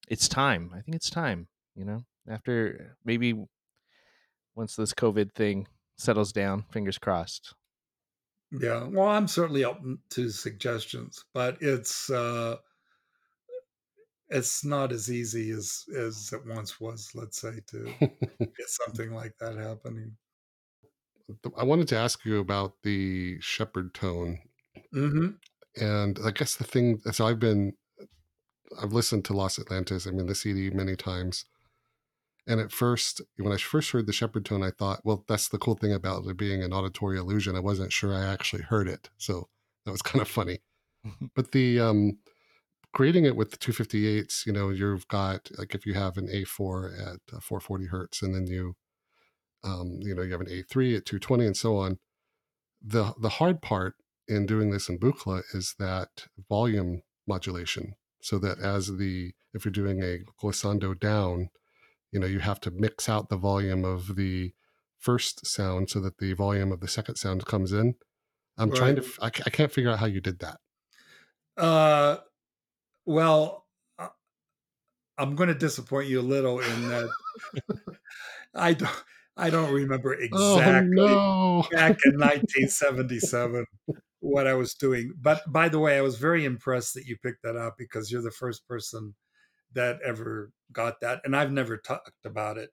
it's 0.08 0.28
time. 0.28 0.73
I 0.74 0.81
think 0.81 0.97
it's 0.97 1.08
time, 1.08 1.47
you 1.76 1.84
know. 1.84 2.05
After 2.28 2.97
maybe 3.05 3.47
once 4.57 4.74
this 4.74 4.92
COVID 4.92 5.33
thing 5.33 5.68
settles 5.97 6.33
down, 6.33 6.65
fingers 6.73 6.99
crossed. 6.99 7.55
Yeah, 8.50 8.89
well, 8.89 9.08
I'm 9.08 9.28
certainly 9.28 9.65
open 9.65 9.99
to 10.10 10.31
suggestions, 10.31 11.24
but 11.33 11.58
it's 11.60 12.10
uh, 12.10 12.57
it's 14.28 14.65
not 14.65 14.91
as 14.91 15.08
easy 15.08 15.52
as 15.52 15.84
as 15.97 16.33
it 16.33 16.44
once 16.47 16.81
was. 16.81 17.12
Let's 17.15 17.41
say 17.41 17.60
to 17.68 17.94
get 18.00 18.68
something 18.68 19.12
like 19.12 19.34
that 19.39 19.57
happening. 19.57 20.16
I 21.56 21.64
wanted 21.64 21.88
to 21.88 21.96
ask 21.98 22.24
you 22.24 22.38
about 22.38 22.82
the 22.82 23.38
Shepard 23.40 23.94
tone, 23.94 24.40
hmm 24.92 25.36
and 25.80 26.18
I 26.24 26.30
guess 26.30 26.56
the 26.56 26.64
thing. 26.64 27.00
So 27.12 27.26
I've 27.26 27.40
been, 27.40 27.74
I've 28.80 28.92
listened 28.92 29.24
to 29.26 29.32
Lost 29.32 29.58
Atlantis. 29.58 30.06
I 30.06 30.10
mean, 30.12 30.26
the 30.26 30.34
CD 30.36 30.70
many 30.70 30.94
times, 30.96 31.44
And 32.46 32.60
at 32.60 32.72
first, 32.72 33.22
when 33.38 33.52
I 33.52 33.56
first 33.56 33.90
heard 33.92 34.06
the 34.06 34.12
Shepard 34.12 34.44
tone, 34.44 34.62
I 34.62 34.70
thought, 34.70 35.00
well, 35.04 35.24
that's 35.28 35.48
the 35.48 35.58
cool 35.58 35.76
thing 35.76 35.92
about 35.92 36.26
it 36.26 36.36
being 36.36 36.62
an 36.62 36.72
auditory 36.74 37.18
illusion. 37.18 37.56
I 37.56 37.60
wasn't 37.60 37.92
sure 37.92 38.14
I 38.14 38.24
actually 38.24 38.62
heard 38.62 38.86
it. 38.86 39.08
So 39.16 39.48
that 39.84 39.92
was 39.92 40.02
kind 40.02 40.20
of 40.20 40.28
funny. 40.28 40.58
but 41.36 41.52
the 41.52 41.80
um, 41.80 42.18
creating 42.94 43.26
it 43.26 43.36
with 43.36 43.52
the 43.52 43.58
258s, 43.58 44.46
you 44.46 44.52
know, 44.52 44.70
you've 44.70 45.08
got 45.08 45.50
like 45.58 45.74
if 45.74 45.86
you 45.86 45.94
have 45.94 46.18
an 46.18 46.28
A4 46.30 46.92
at 46.94 47.20
uh, 47.34 47.40
440 47.40 47.86
hertz, 47.86 48.22
and 48.22 48.34
then 48.34 48.46
you, 48.48 48.76
um, 49.65 49.99
you 50.01 50.15
know, 50.15 50.23
you 50.23 50.33
have 50.33 50.41
an 50.41 50.47
A3 50.47 50.97
at 50.97 51.07
220, 51.07 51.47
and 51.47 51.57
so 51.57 51.76
on. 51.76 51.99
The 52.83 53.15
the 53.18 53.31
hard 53.31 53.62
part 53.62 53.94
in 54.28 54.47
doing 54.47 54.70
this 54.70 54.89
in 54.89 54.99
Buchla 54.99 55.43
is 55.52 55.75
that 55.78 56.26
volume 56.49 57.02
modulation. 57.26 57.94
So 58.20 58.39
that 58.39 58.59
as 58.59 58.97
the 58.97 59.33
if 59.52 59.65
you're 59.65 59.73
doing 59.73 60.02
a 60.02 60.18
glissando 60.43 60.99
down, 60.99 61.51
you 62.12 62.20
know, 62.20 62.26
you 62.26 62.41
have 62.41 62.60
to 62.60 62.70
mix 62.70 63.09
out 63.09 63.28
the 63.28 63.36
volume 63.36 63.84
of 63.84 64.17
the 64.17 64.52
first 64.99 65.47
sound 65.47 65.91
so 65.91 66.01
that 66.01 66.18
the 66.18 66.33
volume 66.33 66.73
of 66.73 66.81
the 66.81 66.89
second 66.89 67.17
sound 67.17 67.44
comes 67.44 67.73
in. 67.73 67.94
I'm 68.57 68.70
right. 68.70 68.78
trying 68.78 68.97
to, 68.97 69.05
I, 69.20 69.26
I 69.26 69.51
can't 69.51 69.73
figure 69.73 69.91
out 69.91 69.99
how 69.99 70.07
you 70.07 70.20
did 70.20 70.39
that. 70.41 70.59
Uh, 71.57 72.18
well, 73.05 73.67
I'm 75.18 75.36
going 75.36 75.49
to 75.49 75.55
disappoint 75.55 76.09
you 76.09 76.20
a 76.20 76.23
little 76.23 76.60
in 76.60 76.89
that 76.89 77.10
I 78.55 78.75
don't. 78.75 79.05
I 79.36 79.50
don't 79.50 79.72
remember 79.72 80.16
oh, 80.32 80.56
exactly 80.56 81.00
oh, 81.00 81.66
no. 81.70 81.76
back 81.76 81.98
in 82.04 82.12
1977 82.18 83.66
what 84.20 84.46
I 84.46 84.54
was 84.54 84.74
doing. 84.74 85.12
But 85.20 85.42
by 85.52 85.68
the 85.68 85.78
way, 85.78 85.98
I 85.98 86.02
was 86.02 86.16
very 86.16 86.44
impressed 86.44 86.94
that 86.94 87.06
you 87.06 87.16
picked 87.22 87.42
that 87.42 87.56
up 87.56 87.74
because 87.78 88.10
you're 88.10 88.22
the 88.22 88.30
first 88.30 88.66
person 88.66 89.14
that 89.74 89.98
ever 90.04 90.50
got 90.72 91.00
that, 91.00 91.20
and 91.24 91.36
I've 91.36 91.52
never 91.52 91.76
talked 91.76 92.24
about 92.24 92.58
it. 92.58 92.70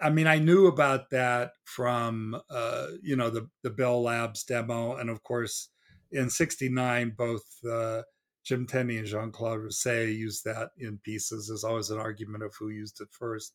I 0.00 0.10
mean, 0.10 0.26
I 0.26 0.38
knew 0.38 0.66
about 0.66 1.10
that 1.10 1.52
from 1.64 2.40
uh, 2.50 2.88
you 3.02 3.16
know 3.16 3.30
the 3.30 3.48
the 3.62 3.70
Bell 3.70 4.02
Labs 4.02 4.44
demo, 4.44 4.96
and 4.96 5.10
of 5.10 5.22
course, 5.22 5.68
in 6.12 6.30
'69, 6.30 7.14
both 7.16 7.44
uh, 7.68 8.02
Jim 8.44 8.66
Tenney 8.66 8.98
and 8.98 9.06
Jean 9.06 9.32
Claude 9.32 9.60
Risset 9.60 10.14
used 10.14 10.44
that 10.44 10.70
in 10.78 10.98
pieces. 10.98 11.48
There's 11.48 11.64
always 11.64 11.90
an 11.90 11.98
argument 11.98 12.44
of 12.44 12.54
who 12.58 12.68
used 12.68 13.00
it 13.00 13.08
first, 13.10 13.54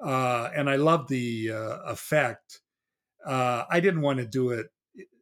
uh, 0.00 0.50
and 0.54 0.68
I 0.70 0.76
love 0.76 1.08
the 1.08 1.50
uh, 1.52 1.78
effect. 1.86 2.60
Uh, 3.26 3.64
I 3.70 3.80
didn't 3.80 4.02
want 4.02 4.18
to 4.18 4.26
do 4.26 4.50
it, 4.50 4.68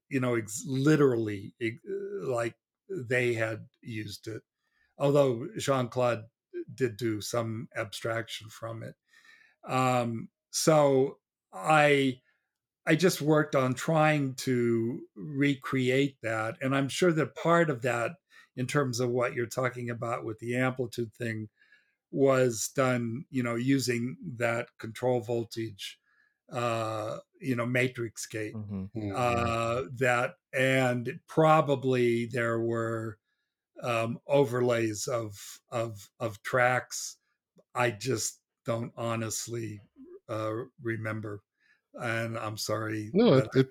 you 0.09 0.21
know, 0.21 0.35
ex- 0.35 0.65
literally 0.67 1.55
like 2.23 2.55
they 2.91 3.35
had 3.35 3.67
used 3.83 4.29
it, 4.29 4.43
although 4.99 5.49
Jean 5.59 5.89
Claude 5.89 6.25
did 6.75 6.97
do 6.97 7.21
some 7.21 7.69
abstraction 7.77 8.49
from 8.49 8.83
it. 8.83 8.95
Um, 9.67 10.29
so 10.51 11.19
I 11.53 12.21
I 12.87 12.95
just 12.95 13.21
worked 13.21 13.57
on 13.57 13.75
trying 13.75 14.35
to 14.37 15.01
recreate 15.17 16.19
that, 16.23 16.57
and 16.61 16.75
I'm 16.75 16.89
sure 16.89 17.13
that 17.13 17.35
part 17.35 17.71
of 17.71 17.83
that, 17.83 18.13
in 18.57 18.67
terms 18.67 19.01
of 19.01 19.11
what 19.11 19.35
you're 19.35 19.47
talking 19.47 19.91
about 19.91 20.25
with 20.25 20.39
the 20.39 20.57
amplitude 20.57 21.13
thing, 21.15 21.49
was 22.17 22.71
done, 22.75 23.27
you 23.31 23.43
know, 23.43 23.57
using 23.57 24.17
that 24.39 24.69
control 24.79 25.21
voltage, 25.21 25.99
uh, 26.51 27.19
you 27.41 27.55
know, 27.55 27.67
matrix 27.67 28.27
gate. 28.27 28.55
Mm-hmm. 28.55 28.85
mm-hmm. 28.99 29.13
Uh, 29.15 29.83
that 29.99 30.37
and 30.55 31.21
probably 31.29 32.27
there 32.27 32.59
were 32.59 33.19
um, 33.83 34.19
overlays 34.27 35.07
of 35.07 35.61
of 35.71 36.09
of 36.19 36.43
tracks. 36.43 37.19
I 37.75 37.91
just 37.91 38.41
don't 38.65 38.93
honestly 38.97 39.81
uh, 40.31 40.53
remember, 40.83 41.43
and 41.95 42.39
I'm 42.39 42.57
sorry. 42.57 43.11
No, 43.13 43.35
it, 43.35 43.49
it, 43.55 43.69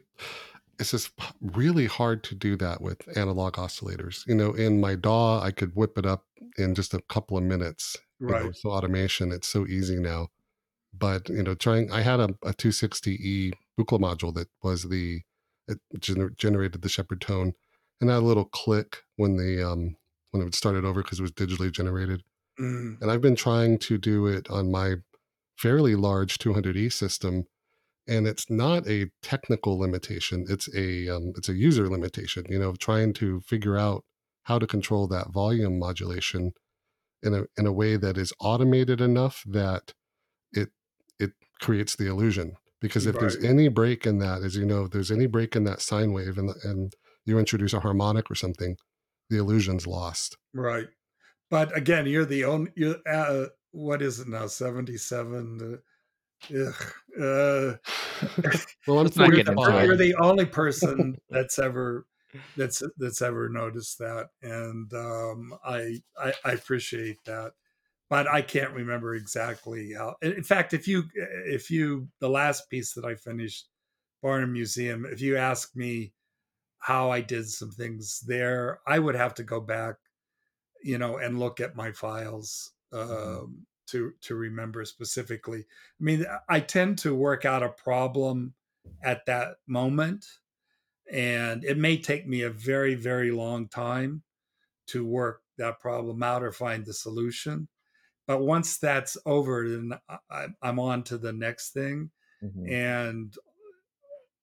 it's 0.80 0.92
just 0.92 1.12
really 1.42 1.88
hard 1.88 2.24
to 2.26 2.36
do 2.36 2.56
that 2.58 2.80
with 2.80 3.02
analog 3.18 3.54
oscillators. 3.54 4.26
You 4.28 4.36
know, 4.36 4.54
in 4.54 4.80
my 4.80 4.94
DAW, 4.94 5.42
I 5.42 5.50
could 5.50 5.76
whip 5.76 5.98
it 5.98 6.06
up 6.06 6.26
in 6.60 6.76
just 6.76 6.94
a 6.94 7.02
couple 7.10 7.38
of 7.38 7.44
minutes. 7.44 7.98
Right. 8.20 8.46
Know, 8.46 8.52
so 8.52 8.70
automation, 8.70 9.32
it's 9.32 9.48
so 9.48 9.68
easy 9.68 9.98
now. 9.98 10.30
But 10.98 11.30
you 11.30 11.44
know, 11.44 11.56
trying, 11.56 11.92
I 11.92 12.02
had 12.02 12.20
a, 12.20 12.30
a 12.44 12.54
260e 12.54 13.54
Buchla 13.78 14.00
module 14.00 14.34
that 14.36 14.48
was 14.64 14.84
the 14.84 15.22
it 15.68 15.80
gener- 15.98 16.36
generated 16.38 16.82
the 16.82 16.90
Shepard 16.90 17.22
tone, 17.22 17.54
and 18.00 18.10
that 18.10 18.22
little 18.22 18.46
click 18.46 19.04
when 19.18 19.36
the 19.38 19.68
um 19.68 19.98
when 20.32 20.42
it 20.42 20.46
would 20.46 20.56
start 20.56 20.76
it 20.76 20.86
over 20.86 21.02
because 21.02 21.20
it 21.20 21.24
was 21.24 21.32
digitally 21.32 21.72
generated. 21.72 22.24
Mm. 22.60 23.02
And 23.02 23.12
I've 23.12 23.22
been 23.22 23.36
trying 23.36 23.80
to 23.80 23.98
do 23.98 24.28
it 24.28 24.50
on 24.50 24.72
my 24.72 24.96
fairly 25.58 25.96
large 25.96 26.38
200e 26.38 26.92
system, 26.92 27.46
and 28.08 28.28
it's 28.28 28.50
not 28.50 28.88
a 28.88 29.10
technical 29.22 29.80
limitation. 29.80 30.46
It's 30.48 30.74
a 30.74 31.10
um, 31.10 31.34
it's 31.36 31.50
a 31.50 31.54
user 31.54 31.90
limitation. 31.90 32.46
You 32.50 32.60
know, 32.60 32.74
trying 32.74 33.14
to 33.16 33.42
figure 33.42 33.78
out 33.78 34.06
how 34.44 34.60
to 34.60 34.68
control 34.68 35.08
that 35.08 35.32
volume 35.32 35.80
modulation 35.80 36.54
in 37.26 37.34
a 37.34 37.44
in 37.58 37.66
a 37.66 37.74
way 37.74 37.98
that 37.98 38.18
is 38.18 38.32
automated 38.40 39.02
enough 39.02 39.44
that 39.46 39.94
it 40.54 40.70
it 41.20 41.32
creates 41.60 41.96
the 41.96 42.08
illusion. 42.08 42.54
Because 42.82 43.08
if 43.08 43.16
right. 43.16 43.22
there's 43.22 43.44
any 43.44 43.68
break 43.68 44.06
in 44.06 44.20
that, 44.20 44.44
as 44.44 44.56
you 44.56 44.66
know, 44.66 44.84
if 44.84 44.92
there's 44.92 45.12
any 45.12 45.26
break 45.26 45.56
in 45.56 45.64
that 45.64 45.82
sine 45.82 46.14
wave, 46.14 46.38
and 46.38 46.52
and 46.64 46.94
you 47.26 47.40
introduce 47.40 47.74
a 47.74 47.80
harmonic 47.80 48.30
or 48.30 48.36
something, 48.36 48.78
the 49.30 49.38
illusion's 49.38 49.88
lost. 49.88 50.38
Right. 50.54 50.88
But 51.50 51.76
again, 51.76 52.06
you're 52.06 52.26
the 52.26 52.46
only. 52.46 52.72
You're, 52.76 52.98
uh, 53.10 53.48
what 53.72 54.02
is 54.02 54.20
it 54.20 54.28
now? 54.28 54.48
Seventy-seven. 54.48 55.80
Uh, 56.54 56.72
uh, 57.20 57.78
well, 58.86 59.00
I'm 59.00 59.10
not 59.16 59.32
getting 59.32 59.58
you're, 59.58 59.84
you're 59.86 59.98
the 59.98 60.16
only 60.20 60.46
person 60.46 61.18
that's 61.30 61.58
ever 61.58 62.06
that's 62.58 62.84
that's 62.98 63.22
ever 63.22 63.50
noticed 63.50 64.00
that, 64.00 64.30
and 64.42 64.92
um, 64.94 65.54
I, 65.64 66.02
I 66.18 66.34
I 66.44 66.52
appreciate 66.52 67.24
that. 67.26 67.54
But 68.10 68.28
I 68.28 68.42
can't 68.42 68.72
remember 68.72 69.16
exactly 69.16 69.94
how. 69.94 70.16
In 70.22 70.44
fact, 70.44 70.74
if 70.74 70.88
you 70.88 71.04
if 71.16 71.72
you 71.72 72.08
the 72.20 72.30
last 72.30 72.70
piece 72.70 72.94
that 72.94 73.06
I 73.06 73.16
finished, 73.16 73.68
Barnum 74.22 74.54
Museum, 74.54 75.06
if 75.06 75.22
you 75.22 75.38
ask 75.38 75.76
me 75.76 76.14
how 76.80 77.10
I 77.10 77.22
did 77.22 77.50
some 77.50 77.72
things 77.72 78.22
there, 78.28 78.80
I 78.86 79.00
would 79.00 79.16
have 79.16 79.34
to 79.36 79.44
go 79.44 79.60
back, 79.60 79.96
you 80.84 81.00
know, 81.00 81.18
and 81.18 81.40
look 81.40 81.60
at 81.60 81.76
my 81.76 81.92
files 81.92 82.74
mm-hmm. 82.94 83.44
um, 83.44 83.66
to 83.88 84.14
to 84.22 84.36
remember 84.36 84.86
specifically. 84.86 85.60
I 85.60 86.04
mean, 86.04 86.26
I 86.48 86.60
tend 86.60 87.00
to 87.00 87.16
work 87.16 87.46
out 87.46 87.64
a 87.64 87.70
problem 87.70 88.54
at 89.02 89.26
that 89.26 89.56
moment, 89.68 90.26
and 91.12 91.64
it 91.64 91.78
may 91.78 91.98
take 91.98 92.28
me 92.28 92.42
a 92.42 92.50
very 92.50 92.96
very 92.96 93.32
long 93.32 93.68
time 93.68 94.24
to 94.88 95.06
work 95.06 95.42
that 95.58 95.80
problem 95.80 96.22
out 96.24 96.44
or 96.44 96.52
find 96.52 96.86
the 96.86 96.94
solution. 96.94 97.68
But 98.28 98.42
once 98.42 98.78
that's 98.78 99.18
over, 99.26 99.70
then 99.70 99.94
I, 100.30 100.48
am 100.64 100.80
on 100.80 101.04
to 101.04 101.18
the 101.18 101.34
next 101.34 101.74
thing. 101.74 102.10
Mm-hmm. 102.44 102.72
And 102.72 103.34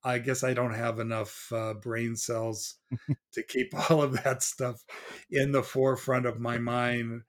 I 0.05 0.19
guess 0.19 0.43
I 0.43 0.55
don't 0.55 0.75
have 0.75 0.99
enough 0.99 1.53
uh, 1.53 1.75
brain 1.75 2.17
cells 2.17 2.77
to 3.33 3.43
keep 3.43 3.73
all 3.91 4.03
of 4.03 4.23
that 4.25 4.43
stuff 4.43 4.83
in 5.31 5.53
the 5.53 5.63
forefront 5.63 6.27
of 6.27 6.41
my 6.41 6.59
mind 6.59 7.23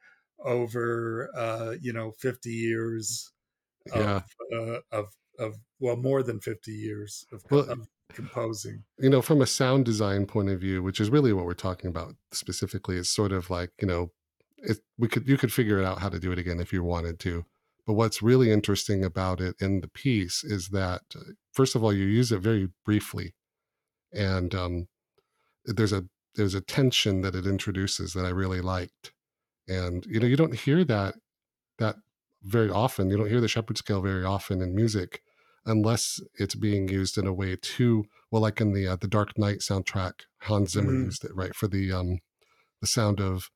over 0.44 1.30
uh, 1.38 1.76
you 1.80 1.94
know 1.94 2.12
50 2.20 2.50
years 2.50 3.32
of, 3.94 4.24
uh, 4.54 4.80
of 4.92 5.08
of 5.40 5.56
well 5.80 5.96
more 5.96 6.22
than 6.22 6.40
50 6.40 6.72
years 6.72 7.26
of, 7.32 7.44
well, 7.50 7.70
of 7.70 7.88
composing. 8.14 8.84
You 9.00 9.10
know 9.10 9.22
from 9.22 9.42
a 9.42 9.48
sound 9.48 9.86
design 9.86 10.26
point 10.26 10.50
of 10.50 10.60
view 10.60 10.82
which 10.82 11.00
is 11.00 11.10
really 11.10 11.34
what 11.34 11.46
we're 11.46 11.54
talking 11.54 11.90
about 11.90 12.16
specifically 12.32 12.98
it's 12.98 13.10
sort 13.10 13.32
of 13.32 13.50
like 13.50 13.72
you 13.82 13.88
know 13.88 14.12
it, 14.64 14.80
we 14.98 15.08
could 15.08 15.28
you 15.28 15.38
could 15.38 15.54
figure 15.54 15.80
it 15.80 15.86
out 15.86 16.00
how 16.00 16.10
to 16.10 16.20
do 16.20 16.32
it 16.32 16.40
again 16.40 16.60
if 16.60 16.74
you 16.74 16.84
wanted 16.84 17.20
to. 17.22 17.46
But 17.86 17.94
what's 17.94 18.22
really 18.22 18.50
interesting 18.50 19.04
about 19.04 19.42
it 19.42 19.56
in 19.60 19.82
the 19.82 19.90
piece 19.90 20.44
is 20.44 20.70
that, 20.70 21.02
uh, 21.16 21.34
first 21.52 21.76
of 21.76 21.84
all, 21.84 21.92
you 21.92 22.06
use 22.06 22.32
it 22.32 22.40
very 22.40 22.70
briefly, 22.86 23.36
and 24.14 24.56
um, 24.56 24.88
there's 25.66 25.92
a 25.92 26.06
there's 26.36 26.56
a 26.56 26.62
tension 26.62 27.22
that 27.22 27.36
it 27.36 27.46
introduces 27.46 28.14
that 28.14 28.26
I 28.26 28.30
really 28.30 28.62
liked, 28.62 29.12
and 29.68 30.06
you 30.06 30.20
know 30.20 30.28
you 30.28 30.38
don't 30.38 30.56
hear 30.56 30.84
that 30.86 31.16
that 31.78 31.98
very 32.44 32.70
often. 32.70 33.10
You 33.10 33.18
don't 33.18 33.30
hear 33.30 33.42
the 33.42 33.48
Shepard 33.48 33.78
scale 33.78 34.02
very 34.02 34.24
often 34.24 34.62
in 34.62 34.76
music, 34.76 35.22
unless 35.66 36.20
it's 36.36 36.56
being 36.56 36.88
used 36.88 37.18
in 37.18 37.28
a 37.28 37.34
way 37.34 37.56
too 37.62 38.06
well, 38.32 38.42
like 38.42 38.60
in 38.60 38.74
the 38.74 38.88
uh, 38.88 38.96
the 38.96 39.08
Dark 39.08 39.38
Knight 39.38 39.60
soundtrack. 39.60 40.14
Hans 40.42 40.72
Zimmer 40.72 40.92
mm-hmm. 40.92 41.06
used 41.06 41.24
it 41.24 41.36
right 41.36 41.56
for 41.56 41.68
the 41.68 41.92
um, 41.92 42.18
the 42.82 42.88
sound 42.88 43.22
of 43.22 43.50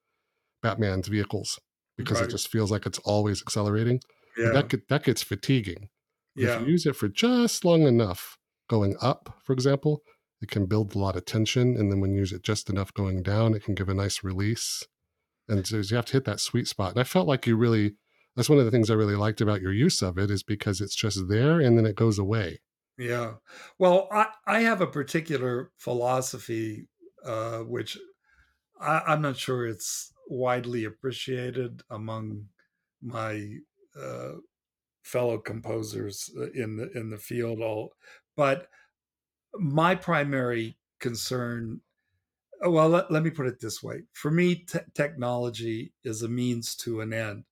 Batman's 0.62 1.08
vehicles 1.08 1.60
because 1.98 2.20
right. 2.20 2.30
it 2.30 2.32
just 2.32 2.50
feels 2.50 2.72
like 2.72 2.86
it's 2.86 3.00
always 3.00 3.42
accelerating 3.42 4.00
yeah. 4.38 4.52
that 4.52 4.70
get, 4.70 4.88
that 4.90 5.04
gets 5.04 5.24
fatiguing. 5.24 5.90
Yeah. 6.36 6.56
If 6.56 6.62
you 6.62 6.68
use 6.68 6.86
it 6.86 6.96
for 6.96 7.08
just 7.08 7.66
long 7.66 7.88
enough 7.88 8.38
going 8.70 8.96
up, 9.02 9.40
for 9.44 9.54
example, 9.54 10.04
it 10.42 10.50
can 10.50 10.68
build 10.68 10.94
a 10.94 11.00
lot 11.00 11.16
of 11.16 11.26
tension, 11.26 11.76
and 11.76 11.92
then 11.92 12.00
when 12.00 12.12
you 12.12 12.20
use 12.20 12.32
it 12.32 12.44
just 12.44 12.70
enough 12.70 12.94
going 12.94 13.24
down, 13.24 13.56
it 13.56 13.64
can 13.64 13.74
give 13.74 13.90
a 13.90 13.94
nice 13.94 14.24
release. 14.24 14.84
And 15.50 15.66
so 15.66 15.78
you 15.78 15.96
have 15.96 16.06
to 16.06 16.14
hit 16.14 16.26
that 16.26 16.40
sweet 16.40 16.68
spot. 16.68 16.92
And 16.92 17.00
I 17.00 17.04
felt 17.04 17.28
like 17.28 17.48
you 17.48 17.56
really 17.56 17.96
that's 18.38 18.50
one 18.50 18.60
of 18.60 18.66
the 18.66 18.72
things 18.72 18.92
I 18.92 18.96
really 18.96 19.18
liked 19.18 19.42
about 19.42 19.62
your 19.62 19.74
use 19.74 20.04
of 20.04 20.20
it 20.20 20.32
is 20.32 20.44
because 20.44 20.82
it's 20.82 20.96
just 20.96 21.28
there 21.30 21.62
and 21.62 21.78
then 21.78 21.88
it 21.88 21.98
goes 21.98 22.20
away. 22.20 22.62
Yeah. 22.98 23.36
Well, 23.78 24.08
I, 24.12 24.28
I 24.46 24.62
have 24.62 24.82
a 24.82 24.88
particular 24.88 25.72
philosophy, 25.78 26.88
uh, 27.24 27.60
which 27.60 27.98
I, 28.80 29.00
I'm 29.08 29.22
not 29.22 29.38
sure 29.38 29.68
it's 29.68 30.14
widely 30.28 30.86
appreciated 30.86 31.84
among 31.90 32.50
my 33.02 33.58
uh, 33.96 34.36
fellow 35.04 35.40
composers 35.40 36.30
uh, 36.38 36.52
in 36.52 36.78
the 36.78 36.92
in 36.98 37.12
the 37.12 37.18
field. 37.20 37.62
All, 37.62 37.94
but 38.36 38.70
my 39.56 39.96
primary 39.96 40.80
concern. 41.00 41.82
uh, 42.66 42.72
Well, 42.72 42.90
let, 42.90 43.12
let 43.12 43.24
me 43.24 43.32
put 43.32 43.48
it 43.48 43.60
this 43.62 43.84
way: 43.84 44.04
for 44.14 44.32
me, 44.32 44.66
te- 44.66 44.80
technology 44.96 45.94
is 46.04 46.24
a 46.24 46.30
means 46.30 46.76
to 46.78 47.02
an 47.02 47.14
end. 47.14 47.46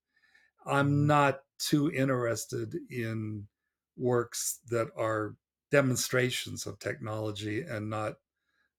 I'm 0.66 1.06
Mhm. 1.06 1.08
not 1.08 1.44
too 1.60 1.92
interested 1.92 2.76
in 2.90 3.48
works 3.98 4.60
that 4.70 4.90
are 4.96 5.36
demonstrations 5.72 6.66
of 6.68 6.80
technology 6.80 7.62
and 7.62 7.90
not 7.90 8.16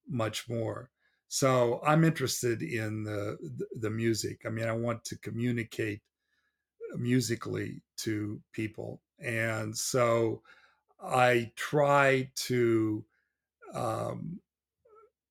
much 0.08 0.48
more. 0.48 0.90
So 1.28 1.80
I'm 1.82 2.04
interested 2.04 2.62
in 2.62 3.04
the 3.04 3.38
the 3.76 3.90
music. 3.90 4.42
I 4.46 4.50
mean, 4.50 4.68
I 4.68 4.72
want 4.72 5.04
to 5.06 5.18
communicate 5.18 6.02
musically 6.96 7.82
to 7.98 8.42
people, 8.52 9.02
and 9.18 9.76
so 9.76 10.42
I 11.00 11.52
try 11.56 12.32
to 12.36 13.06
um, 13.74 14.40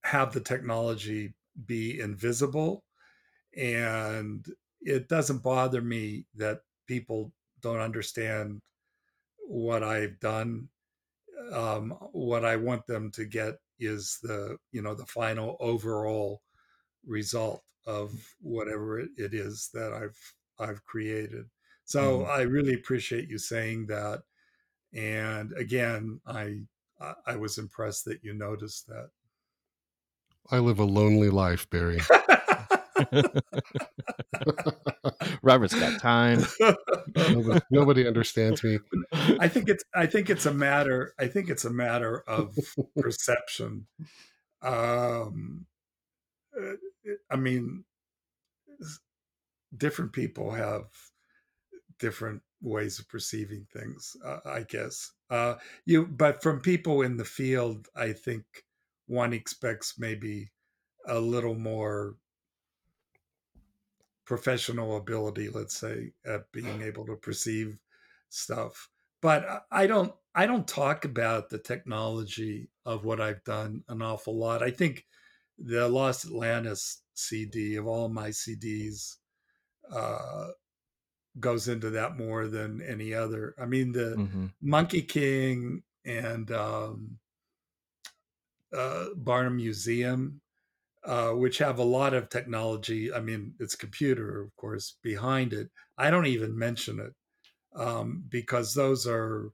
have 0.03 0.33
the 0.33 0.41
technology 0.41 1.35
be 1.65 1.99
invisible, 1.99 2.85
and 3.55 4.47
it 4.85 5.09
doesn't 5.09 5.43
bother 5.43 5.81
me 5.81 6.27
that 6.35 6.61
people 6.87 7.33
don't 7.61 7.79
understand 7.81 8.61
what 9.47 9.83
I've 9.83 10.19
done. 10.19 10.69
Um, 11.51 11.91
what 12.11 12.45
I 12.45 12.55
want 12.55 12.87
them 12.87 13.11
to 13.11 13.25
get 13.25 13.55
is 13.79 14.19
the 14.23 14.57
you 14.71 14.81
know 14.81 14.95
the 14.95 15.05
final 15.05 15.57
overall 15.59 16.41
result 17.05 17.63
of 17.87 18.35
whatever 18.41 18.99
it, 18.99 19.11
it 19.17 19.33
is 19.33 19.69
that 19.73 19.93
I've 19.93 20.35
I've 20.59 20.85
created. 20.85 21.49
So 21.85 22.25
Mhm. 22.25 22.29
I 22.29 22.41
really 22.43 22.73
appreciate 22.75 23.29
you 23.29 23.37
saying 23.39 23.87
that. 23.87 24.23
And 24.93 25.53
again, 25.53 26.21
I 26.27 26.67
I 26.99 27.15
I 27.27 27.37
was 27.37 27.57
impressed 27.59 28.05
that 28.05 28.23
you 28.23 28.33
noticed 28.33 28.87
that. 28.87 29.11
I 30.49 30.57
live 30.57 30.79
a 30.79 30.85
lonely 30.85 31.29
life, 31.29 31.69
Barry. 31.69 31.99
Robert's 35.41 35.75
got 35.75 35.99
time. 35.99 36.45
nobody, 37.15 37.59
nobody 37.69 38.07
understands 38.07 38.63
me. 38.63 38.79
I 39.39 39.47
think 39.47 39.69
it's 39.69 39.83
I 39.93 40.05
think 40.05 40.29
it's 40.29 40.45
a 40.45 40.53
matter 40.53 41.13
I 41.19 41.27
think 41.27 41.49
it's 41.49 41.65
a 41.65 41.69
matter 41.69 42.23
of 42.27 42.55
perception. 42.97 43.87
Um, 44.61 45.65
uh, 46.57 46.75
I 47.29 47.35
mean, 47.35 47.83
different 49.75 50.13
people 50.13 50.51
have 50.51 50.85
different 51.99 52.41
ways 52.61 52.99
of 52.99 53.09
perceiving 53.09 53.67
things. 53.73 54.15
Uh, 54.23 54.39
I 54.45 54.63
guess 54.63 55.11
uh, 55.29 55.55
you, 55.85 56.05
but 56.05 56.41
from 56.41 56.61
people 56.61 57.01
in 57.01 57.17
the 57.17 57.25
field, 57.25 57.87
I 57.95 58.13
think 58.13 58.43
one 59.07 59.33
expects 59.33 59.99
maybe 59.99 60.51
a 61.07 61.19
little 61.19 61.55
more 61.55 62.15
professional 64.25 64.97
ability, 64.97 65.49
let's 65.49 65.77
say, 65.77 66.13
at 66.25 66.51
being 66.51 66.81
able 66.81 67.05
to 67.05 67.15
perceive 67.15 67.77
stuff. 68.29 68.89
But 69.21 69.65
I- 69.71 69.87
don't 69.87 70.15
I 70.37 70.45
don't 70.47 70.67
talk 70.67 71.05
about 71.05 71.49
the 71.49 71.59
technology 71.59 72.69
of 72.85 73.05
what 73.05 73.21
I've 73.21 73.43
done 73.45 73.85
an 73.87 74.01
awful 74.01 74.37
lot. 74.37 74.61
I 74.61 74.69
think 74.71 75.07
the 75.57 75.87
Lost 75.87 76.25
Atlantis 76.25 77.03
CD 77.13 77.75
of 77.77 77.87
all 77.87 78.09
my 78.09 78.31
CDs 78.31 79.19
uh, 79.91 80.49
goes 81.39 81.67
into 81.67 81.89
that 81.91 82.17
more 82.17 82.47
than 82.47 82.81
any 82.81 83.13
other. 83.13 83.55
I 83.59 83.65
mean, 83.65 83.91
the 83.91 84.21
hmm 84.31 84.47
Monkey 84.61 85.03
King 85.03 85.83
and 86.05 86.49
um, 86.51 87.19
uh, 88.73 89.13
Barnum 89.15 89.57
Museum 89.57 90.41
uh, 91.05 91.31
which 91.31 91.59
have 91.59 91.77
a 91.79 91.83
lot 91.83 92.13
of 92.13 92.29
technology. 92.29 93.13
I 93.13 93.19
mean, 93.19 93.53
it's 93.59 93.75
computer, 93.75 94.41
of 94.41 94.55
course, 94.55 94.97
behind 95.03 95.53
it. 95.53 95.69
I 95.97 96.09
don't 96.09 96.25
even 96.25 96.57
mention 96.57 96.99
it 96.99 97.13
um, 97.79 98.25
because 98.29 98.73
those 98.73 99.07
are 99.07 99.51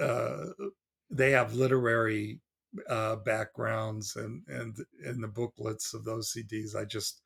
uh, 0.00 0.46
they 1.10 1.32
have 1.32 1.54
literary 1.54 2.40
uh, 2.88 3.16
backgrounds 3.16 4.16
and 4.16 4.42
and 4.48 4.76
in 5.04 5.20
the 5.20 5.28
booklets 5.28 5.94
of 5.94 6.04
those 6.04 6.32
CDs. 6.32 6.74
I 6.76 6.84
just 6.84 7.22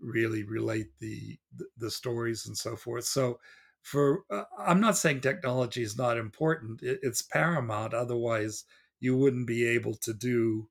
really 0.00 0.44
relate 0.44 0.88
the 1.00 1.38
the 1.76 1.90
stories 1.90 2.46
and 2.46 2.56
so 2.56 2.76
forth. 2.76 3.04
So. 3.04 3.40
For 3.80 4.24
uh, 4.30 4.44
I'm 4.58 4.80
not 4.80 4.98
saying 4.98 5.20
technology 5.20 5.82
is 5.82 5.96
not 5.96 6.18
important. 6.18 6.82
It, 6.82 6.98
it's 7.02 7.22
paramount. 7.22 7.94
Otherwise, 7.94 8.64
you 9.00 9.16
wouldn't 9.16 9.46
be 9.46 9.64
able 9.64 9.94
to 9.94 10.12
do 10.12 10.68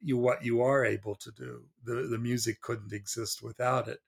you 0.00 0.16
what 0.18 0.44
you 0.44 0.62
are 0.62 0.84
able 0.84 1.14
to 1.16 1.30
do. 1.32 1.68
The 1.84 2.06
the 2.08 2.18
music 2.18 2.60
couldn't 2.60 2.92
exist 2.92 3.42
without 3.42 3.88
it. 3.88 4.00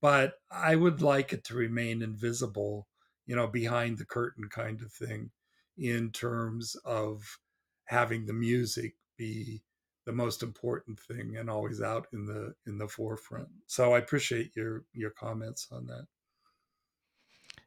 But 0.00 0.34
I 0.50 0.76
would 0.76 1.00
like 1.02 1.32
it 1.32 1.44
to 1.44 1.54
remain 1.54 2.02
invisible, 2.02 2.88
you 3.26 3.36
know, 3.36 3.46
behind 3.46 3.98
the 3.98 4.04
curtain 4.06 4.48
kind 4.50 4.82
of 4.82 4.92
thing, 4.92 5.32
in 5.76 6.12
terms 6.12 6.74
of 6.84 7.38
having 7.86 8.26
the 8.26 8.32
music 8.34 8.96
be 9.16 9.64
the 10.04 10.12
most 10.12 10.42
important 10.42 10.98
thing 11.00 11.36
and 11.36 11.48
always 11.48 11.80
out 11.80 12.08
in 12.12 12.26
the 12.26 12.54
in 12.66 12.78
the 12.78 12.88
forefront. 12.88 13.50
So 13.66 13.94
I 13.94 13.98
appreciate 13.98 14.54
your 14.56 14.84
your 14.92 15.10
comments 15.12 15.68
on 15.72 15.86
that. 15.86 16.06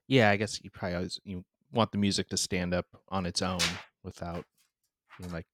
Yeah, 0.08 0.30
I 0.30 0.38
guess 0.38 0.64
you 0.64 0.70
probably 0.70 0.96
always 0.96 1.20
you 1.24 1.46
want 1.72 1.92
the 1.92 1.98
music 1.98 2.30
to 2.30 2.38
stand 2.38 2.74
up 2.74 2.88
on 3.10 3.26
its 3.26 3.42
own 3.42 3.60
without 4.04 4.46
being 5.18 5.32
like, 5.32 5.48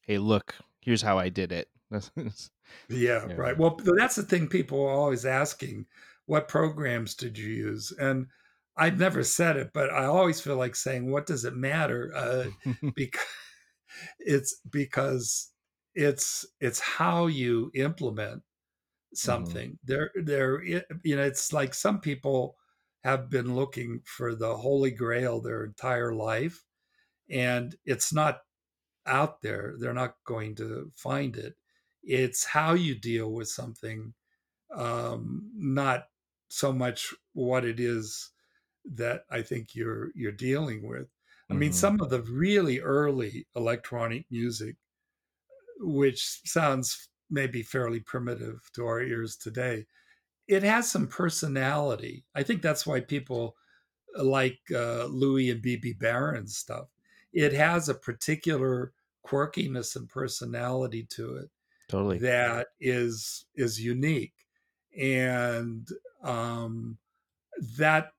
"Hey, 0.00 0.18
look, 0.18 0.56
here's 0.80 1.02
how 1.02 1.18
I 1.18 1.28
did 1.28 1.52
it." 1.52 1.70
Yeah, 2.88 3.28
yeah. 3.28 3.34
right. 3.36 3.56
Well, 3.58 3.76
that's 3.96 4.16
the 4.16 4.22
thing 4.22 4.48
people 4.48 4.80
are 4.82 4.90
always 4.90 5.26
asking, 5.26 5.86
what 6.26 6.48
programs 6.48 7.14
did 7.14 7.36
you 7.38 7.48
use? 7.48 7.92
And 7.92 8.28
I've 8.76 8.98
never 8.98 9.22
said 9.24 9.56
it, 9.56 9.72
but 9.74 9.90
I 9.90 10.04
always 10.04 10.40
feel 10.40 10.56
like 10.56 10.76
saying, 10.76 11.10
what 11.10 11.26
does 11.26 11.44
it 11.44 11.54
matter? 11.54 12.10
Uh, 12.14 12.50
because 12.94 13.26
it's 14.20 14.60
because 14.70 15.52
it's 15.94 16.46
it's 16.60 16.80
how 16.80 17.26
you 17.26 17.70
implement 17.74 18.42
Mhm. 19.22 19.62
something. 19.62 19.78
There 19.84 20.10
there 20.16 20.62
you 20.64 20.82
know, 21.16 21.24
it's 21.24 21.52
like 21.52 21.74
some 21.74 22.00
people 22.00 22.56
have 23.04 23.30
been 23.30 23.54
looking 23.54 24.02
for 24.06 24.34
the 24.34 24.56
holy 24.56 24.90
grail 24.90 25.40
their 25.40 25.64
entire 25.64 26.14
life 26.14 26.64
and 27.30 27.76
it's 27.84 28.12
not 28.12 28.40
out 29.08 29.42
there. 29.42 29.76
They're 29.78 29.94
not 29.94 30.22
going 30.24 30.56
to 30.56 30.92
find 30.96 31.36
it. 31.36 31.56
It's 32.02 32.44
how 32.44 32.74
you 32.74 32.94
deal 32.96 33.32
with 33.32 33.48
something, 33.48 34.14
um, 34.72 35.50
not 35.54 36.10
so 36.48 36.72
much 36.72 37.14
what 37.34 37.64
it 37.64 37.80
is 37.80 38.30
that 38.84 39.24
I 39.30 39.42
think 39.42 39.74
you're 39.76 40.12
you're 40.16 40.32
dealing 40.32 40.86
with. 40.88 41.08
I 41.50 41.54
mean, 41.54 41.72
Mhm. 41.72 41.74
some 41.74 42.00
of 42.00 42.10
the 42.10 42.22
really 42.22 42.80
early 42.80 43.48
electronic 43.56 44.26
music, 44.30 44.76
which 45.78 46.40
sounds 46.44 47.08
maybe 47.30 47.62
fairly 47.62 48.00
primitive 48.00 48.70
to 48.74 48.86
our 48.86 49.00
ears 49.00 49.36
today, 49.36 49.86
it 50.48 50.62
has 50.64 50.90
some 50.90 51.08
personality. 51.08 52.26
I 52.34 52.42
think 52.42 52.62
that's 52.62 52.86
why 52.86 53.00
people 53.00 53.56
like 54.16 54.60
uh, 54.74 55.06
Louis 55.06 55.50
and 55.50 55.62
Bebe 55.62 55.94
Barron 55.94 56.48
stuff. 56.48 56.88
It 57.32 57.52
has 57.54 57.88
a 57.88 57.94
particular 57.94 58.94
quirkiness 59.28 59.96
and 59.96 60.08
personality 60.08 61.06
to 61.10 61.36
it 61.36 61.50
Totally. 61.88 62.18
that 62.18 62.68
is 62.80 63.46
is 63.54 63.82
unique, 63.82 64.34
and 64.98 65.88
um, 66.22 66.98
that 67.76 68.12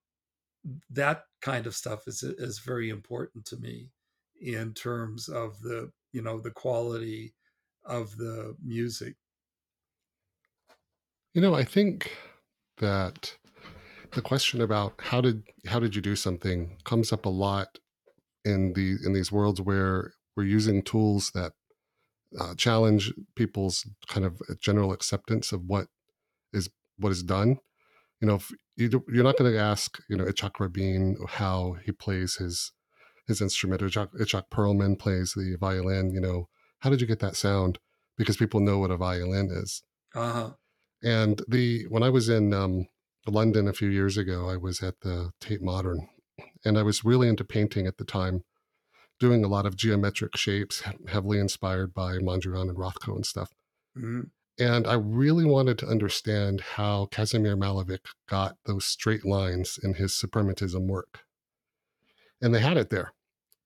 that 0.90 1.24
kind 1.42 1.68
of 1.68 1.76
stuff 1.76 2.08
is 2.08 2.24
is 2.24 2.60
very 2.60 2.90
important 2.90 3.46
to 3.46 3.58
me 3.58 3.92
in 4.42 4.74
terms 4.74 5.30
of 5.30 5.60
the 5.62 5.92
you 6.12 6.24
know 6.24 6.40
the 6.40 6.52
quality 6.52 7.36
of 7.86 8.18
the 8.18 8.56
music. 8.64 9.16
You 11.36 11.42
know, 11.42 11.54
I 11.54 11.64
think 11.64 12.12
that 12.78 13.38
the 14.14 14.22
question 14.22 14.62
about 14.62 15.00
how 15.00 15.22
did 15.22 15.44
how 15.68 15.80
did 15.80 15.96
you 15.96 16.02
do 16.02 16.16
something 16.16 16.76
comes 16.86 17.14
up 17.14 17.26
a 17.26 17.30
lot 17.30 17.78
in 18.46 18.74
the 18.74 18.98
in 19.06 19.14
these 19.14 19.32
worlds 19.32 19.62
where 19.62 20.14
we're 20.36 20.44
using 20.44 20.82
tools 20.82 21.32
that 21.34 21.54
uh, 22.40 22.54
challenge 22.56 23.14
people's 23.36 23.88
kind 24.08 24.26
of 24.26 24.40
general 24.62 24.92
acceptance 24.94 25.52
of 25.52 25.64
what 25.66 25.88
is 26.54 26.70
what 26.98 27.12
is 27.12 27.24
done 27.24 27.58
You 28.22 28.28
know, 28.28 28.36
if 28.36 28.52
you 28.76 29.04
you're 29.12 29.24
not 29.24 29.38
going 29.38 29.52
to 29.52 29.60
ask, 29.60 29.98
you 30.10 30.18
know, 30.18 30.26
Itzhak 30.26 30.60
Rabin 30.60 31.18
how 31.28 31.78
he 31.86 31.92
plays 31.92 32.36
his 32.36 32.72
his 33.28 33.42
instrument. 33.42 33.82
Itzhak, 33.82 34.10
Itzhak 34.20 34.50
Perlman 34.52 34.98
plays 35.00 35.34
the 35.36 35.56
violin. 35.60 36.12
You 36.14 36.22
know, 36.22 36.50
how 36.80 36.90
did 36.90 37.02
you 37.02 37.08
get 37.08 37.20
that 37.20 37.36
sound? 37.36 37.80
Because 38.18 38.38
people 38.38 38.60
know 38.60 38.80
what 38.80 38.92
a 38.92 38.98
violin 38.98 39.50
is. 39.52 39.84
Uh 40.16 40.32
huh. 40.32 40.50
And 41.04 41.42
the 41.48 41.86
when 41.90 42.04
I 42.04 42.10
was 42.10 42.28
in 42.28 42.54
um, 42.54 42.88
London 43.28 43.68
a 43.68 43.74
few 43.74 43.90
years 43.90 44.18
ago, 44.18 44.50
I 44.50 44.58
was 44.58 44.84
at 44.84 45.00
the 45.02 45.32
Tate 45.40 45.62
Modern, 45.62 46.08
and 46.66 46.78
I 46.78 46.84
was 46.84 47.06
really 47.06 47.30
into 47.30 47.46
painting 47.46 47.88
at 47.88 47.98
the 47.98 48.06
time, 48.06 48.44
doing 49.20 49.44
a 49.44 49.48
lot 49.48 49.66
of 49.66 49.76
geometric 49.76 50.36
shapes, 50.36 50.84
heavily 51.08 51.40
inspired 51.40 51.94
by 51.94 52.18
Mondrian 52.18 52.70
and 52.70 52.78
Rothko 52.78 53.16
and 53.16 53.26
stuff. 53.26 53.54
hmm 53.96 54.22
And 54.58 54.88
I 54.88 54.94
really 54.94 55.46
wanted 55.46 55.78
to 55.80 55.88
understand 55.88 56.62
how 56.62 57.08
Kazimir 57.12 57.58
Malevich 57.58 58.08
got 58.28 58.58
those 58.66 58.86
straight 58.86 59.26
lines 59.26 59.80
in 59.82 59.96
his 59.96 60.14
suprematism 60.14 60.88
work. 60.88 61.22
And 62.42 62.54
they 62.54 62.62
had 62.62 62.78
it 62.78 62.90
there. 62.90 63.14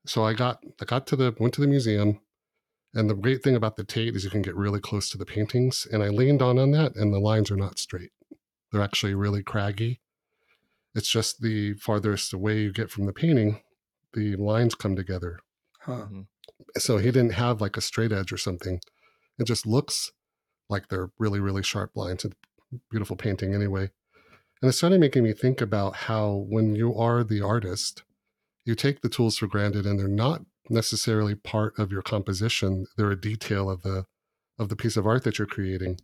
So 0.06 0.25
I 0.25 0.33
got 0.33 0.64
I 0.82 0.85
got 0.85 1.07
to 1.07 1.15
the 1.15 1.35
went 1.40 1.53
to 1.56 1.61
the 1.61 1.67
museum. 1.67 2.19
And 2.95 3.09
the 3.09 3.15
great 3.15 3.41
thing 3.41 3.56
about 3.56 3.75
the 3.75 3.83
Tate 3.83 4.15
is 4.15 4.23
you 4.23 4.30
can 4.30 4.43
get 4.43 4.56
really 4.56 4.80
close 4.80 5.09
to 5.09 5.17
the 5.17 5.25
paintings. 5.25 5.88
And 5.91 6.03
I 6.03 6.09
leaned 6.09 6.43
on 6.43 6.59
on 6.59 6.72
that 6.72 6.95
and 6.95 7.11
the 7.11 7.19
lines 7.19 7.49
are 7.49 7.56
not 7.56 7.80
straight. 7.80 8.11
They're 8.72 8.83
actually 8.83 9.15
really 9.15 9.41
craggy. 9.41 10.01
It's 10.95 11.09
just 11.09 11.41
the 11.41 11.73
farthest 11.75 12.33
away 12.33 12.61
you 12.61 12.72
get 12.72 12.91
from 12.91 13.06
the 13.07 13.14
painting, 13.14 13.61
the 14.14 14.35
lines 14.35 14.75
come 14.75 14.95
together. 14.95 15.40
Huh. 15.82 15.92
Mm-hmm. 15.92 16.22
So 16.77 16.98
he 16.98 17.11
didn't 17.11 17.33
have 17.33 17.61
like 17.61 17.77
a 17.77 17.82
straight 17.82 18.11
edge 18.11 18.32
or 18.32 18.38
something. 18.38 18.80
It 19.38 19.45
just 19.45 19.66
looks 19.66 20.11
like 20.69 20.88
they're 20.88 21.09
really, 21.19 21.40
really 21.40 21.64
sharp 21.64 21.92
lines. 21.95 22.25
It's 22.25 22.33
a 22.33 22.77
beautiful 22.90 23.16
painting 23.16 23.53
anyway. 23.53 23.92
And 24.61 24.69
it 24.69 24.74
started 24.74 25.00
making 25.00 25.24
me 25.24 25.33
think 25.33 25.59
about 25.59 25.95
how 25.95 26.45
when 26.48 26.75
you 26.75 26.95
are 26.95 27.24
the 27.24 27.42
artist, 27.42 28.03
you 28.66 28.75
take 28.75 29.01
the 29.01 29.09
tools 29.09 29.38
for 29.38 29.48
granted 29.48 29.85
and 29.85 30.00
they're 30.00 30.08
not 30.08 30.45
necessarily 30.69 31.35
part 31.35 31.77
of 31.77 31.92
your 31.92 32.01
composition. 32.01 32.85
They're 32.95 33.11
a 33.11 33.19
detail 33.19 33.69
of 33.69 33.82
the 33.82 34.06
of 34.59 34.69
the 34.69 34.75
piece 34.75 34.95
of 34.95 35.06
art 35.06 35.24
that 35.24 35.38
you're 35.38 35.48
creating. 35.48 36.00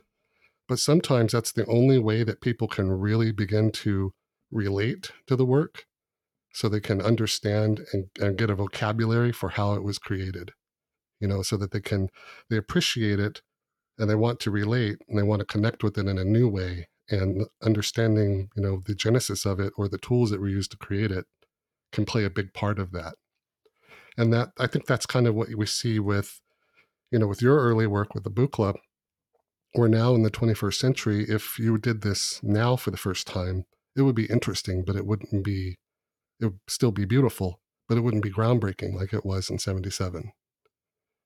But 0.67 0.79
sometimes 0.79 1.31
that's 1.31 1.51
the 1.51 1.65
only 1.67 1.99
way 1.99 2.23
that 2.23 2.41
people 2.41 2.67
can 2.67 2.91
really 2.91 3.31
begin 3.31 3.71
to 3.71 4.11
relate 4.51 5.11
to 5.27 5.35
the 5.35 5.45
work 5.45 5.85
so 6.53 6.67
they 6.67 6.79
can 6.79 7.01
understand 7.01 7.85
and, 7.93 8.05
and 8.19 8.37
get 8.37 8.49
a 8.49 8.55
vocabulary 8.55 9.31
for 9.31 9.49
how 9.49 9.73
it 9.73 9.83
was 9.83 9.99
created 9.99 10.51
you 11.19 11.27
know 11.27 11.41
so 11.41 11.57
that 11.57 11.71
they 11.71 11.81
can 11.81 12.09
they 12.49 12.57
appreciate 12.57 13.19
it 13.19 13.41
and 13.99 14.09
they 14.09 14.15
want 14.15 14.39
to 14.39 14.51
relate 14.51 14.97
and 15.07 15.17
they 15.17 15.23
want 15.23 15.41
to 15.41 15.45
connect 15.45 15.83
with 15.83 15.97
it 15.97 16.07
in 16.07 16.17
a 16.17 16.23
new 16.23 16.47
way. 16.47 16.87
And 17.11 17.45
understanding 17.63 18.49
you 18.55 18.63
know 18.63 18.81
the 18.85 18.95
genesis 18.95 19.45
of 19.45 19.59
it 19.59 19.73
or 19.77 19.87
the 19.87 19.97
tools 19.97 20.29
that 20.29 20.39
were 20.39 20.47
used 20.47 20.71
to 20.71 20.77
create 20.77 21.11
it 21.11 21.25
can 21.91 22.05
play 22.05 22.23
a 22.23 22.29
big 22.29 22.53
part 22.53 22.79
of 22.79 22.91
that. 22.91 23.15
And 24.17 24.31
that 24.33 24.49
i 24.59 24.67
think 24.67 24.85
that's 24.85 25.05
kind 25.05 25.27
of 25.27 25.35
what 25.35 25.49
we 25.55 25.65
see 25.65 25.99
with 25.99 26.39
you 27.11 27.19
know 27.19 27.27
with 27.27 27.41
your 27.41 27.59
early 27.59 27.87
work 27.87 28.13
with 28.13 28.23
the 28.23 28.31
Buchla 28.31 28.75
we're 29.75 29.87
now 29.87 30.15
in 30.15 30.23
the 30.23 30.31
21st 30.31 30.73
century 30.73 31.25
if 31.27 31.59
you 31.59 31.77
did 31.77 32.01
this 32.01 32.39
now 32.43 32.75
for 32.75 32.91
the 32.91 32.97
first 32.97 33.27
time 33.27 33.65
it 33.95 34.01
would 34.01 34.15
be 34.15 34.25
interesting 34.25 34.83
but 34.85 34.95
it 34.95 35.05
wouldn't 35.05 35.43
be 35.43 35.77
it 36.39 36.45
would 36.45 36.59
still 36.67 36.91
be 36.91 37.05
beautiful 37.05 37.59
but 37.87 37.97
it 37.97 38.01
wouldn't 38.01 38.23
be 38.23 38.31
groundbreaking 38.31 38.93
like 38.93 39.13
it 39.13 39.25
was 39.25 39.49
in 39.49 39.59
77 39.59 40.31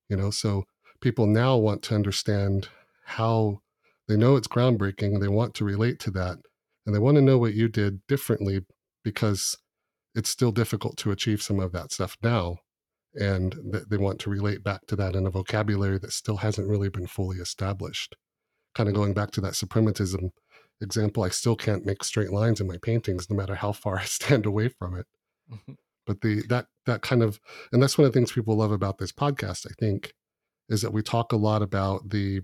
you 0.10 0.18
know? 0.18 0.30
So 0.30 0.66
people 1.02 1.26
now 1.26 1.58
want 1.58 1.82
to 1.84 1.96
understand 1.96 2.70
how 3.06 3.60
they 4.08 4.18
know 4.18 4.36
it's 4.36 4.48
groundbreaking 4.48 5.20
they 5.20 5.28
want 5.28 5.54
to 5.56 5.66
relate 5.66 6.00
to 6.00 6.12
that 6.12 6.38
and 6.86 6.94
they 6.94 7.00
want 7.00 7.16
to 7.16 7.22
know 7.22 7.38
what 7.38 7.54
you 7.54 7.68
did 7.68 8.06
differently 8.08 8.62
because 9.04 9.58
it's 10.16 10.30
still 10.30 10.52
difficult 10.52 10.98
to 10.98 11.12
achieve 11.12 11.42
some 11.42 11.60
of 11.60 11.72
that 11.72 11.92
stuff 11.92 12.18
now 12.24 12.58
and 13.16 13.56
th- 13.72 13.86
they 13.90 13.98
want 13.98 14.20
to 14.20 14.30
relate 14.30 14.64
back 14.64 14.86
to 14.88 14.96
that 14.96 15.16
in 15.16 15.26
a 15.26 15.30
vocabulary 15.30 16.00
that 16.00 16.12
still 16.12 16.38
hasn't 16.38 16.68
really 16.68 16.90
been 16.90 17.08
fully 17.08 17.38
established. 17.38 18.16
Kind 18.74 18.90
of 18.90 18.96
going 18.96 19.14
back 19.14 19.32
to 19.32 19.42
that 19.42 19.54
suprematism 19.54 20.30
example 20.84 21.24
i 21.24 21.30
still 21.30 21.56
can't 21.56 21.86
make 21.86 22.04
straight 22.04 22.32
lines 22.32 22.60
in 22.62 22.68
my 22.68 22.78
paintings 22.78 23.30
no 23.30 23.36
matter 23.36 23.56
how 23.56 23.72
far 23.72 23.98
i 24.04 24.04
stand 24.04 24.46
away 24.46 24.68
from 24.70 24.96
it 24.96 25.06
Mhm. 25.52 25.76
but 26.08 26.22
the 26.22 26.42
that 26.48 26.68
that 26.86 27.02
kind 27.02 27.22
of 27.22 27.40
and 27.72 27.82
that's 27.82 27.98
one 27.98 28.06
of 28.08 28.14
the 28.14 28.18
things 28.18 28.32
people 28.32 28.56
love 28.58 28.72
about 28.72 28.98
this 28.98 29.12
podcast 29.12 29.66
i 29.70 29.74
think 29.80 30.14
is 30.70 30.82
that 30.82 30.94
we 30.94 31.02
talk 31.02 31.32
a 31.34 31.38
lot 31.38 31.62
about 31.62 32.10
the 32.10 32.42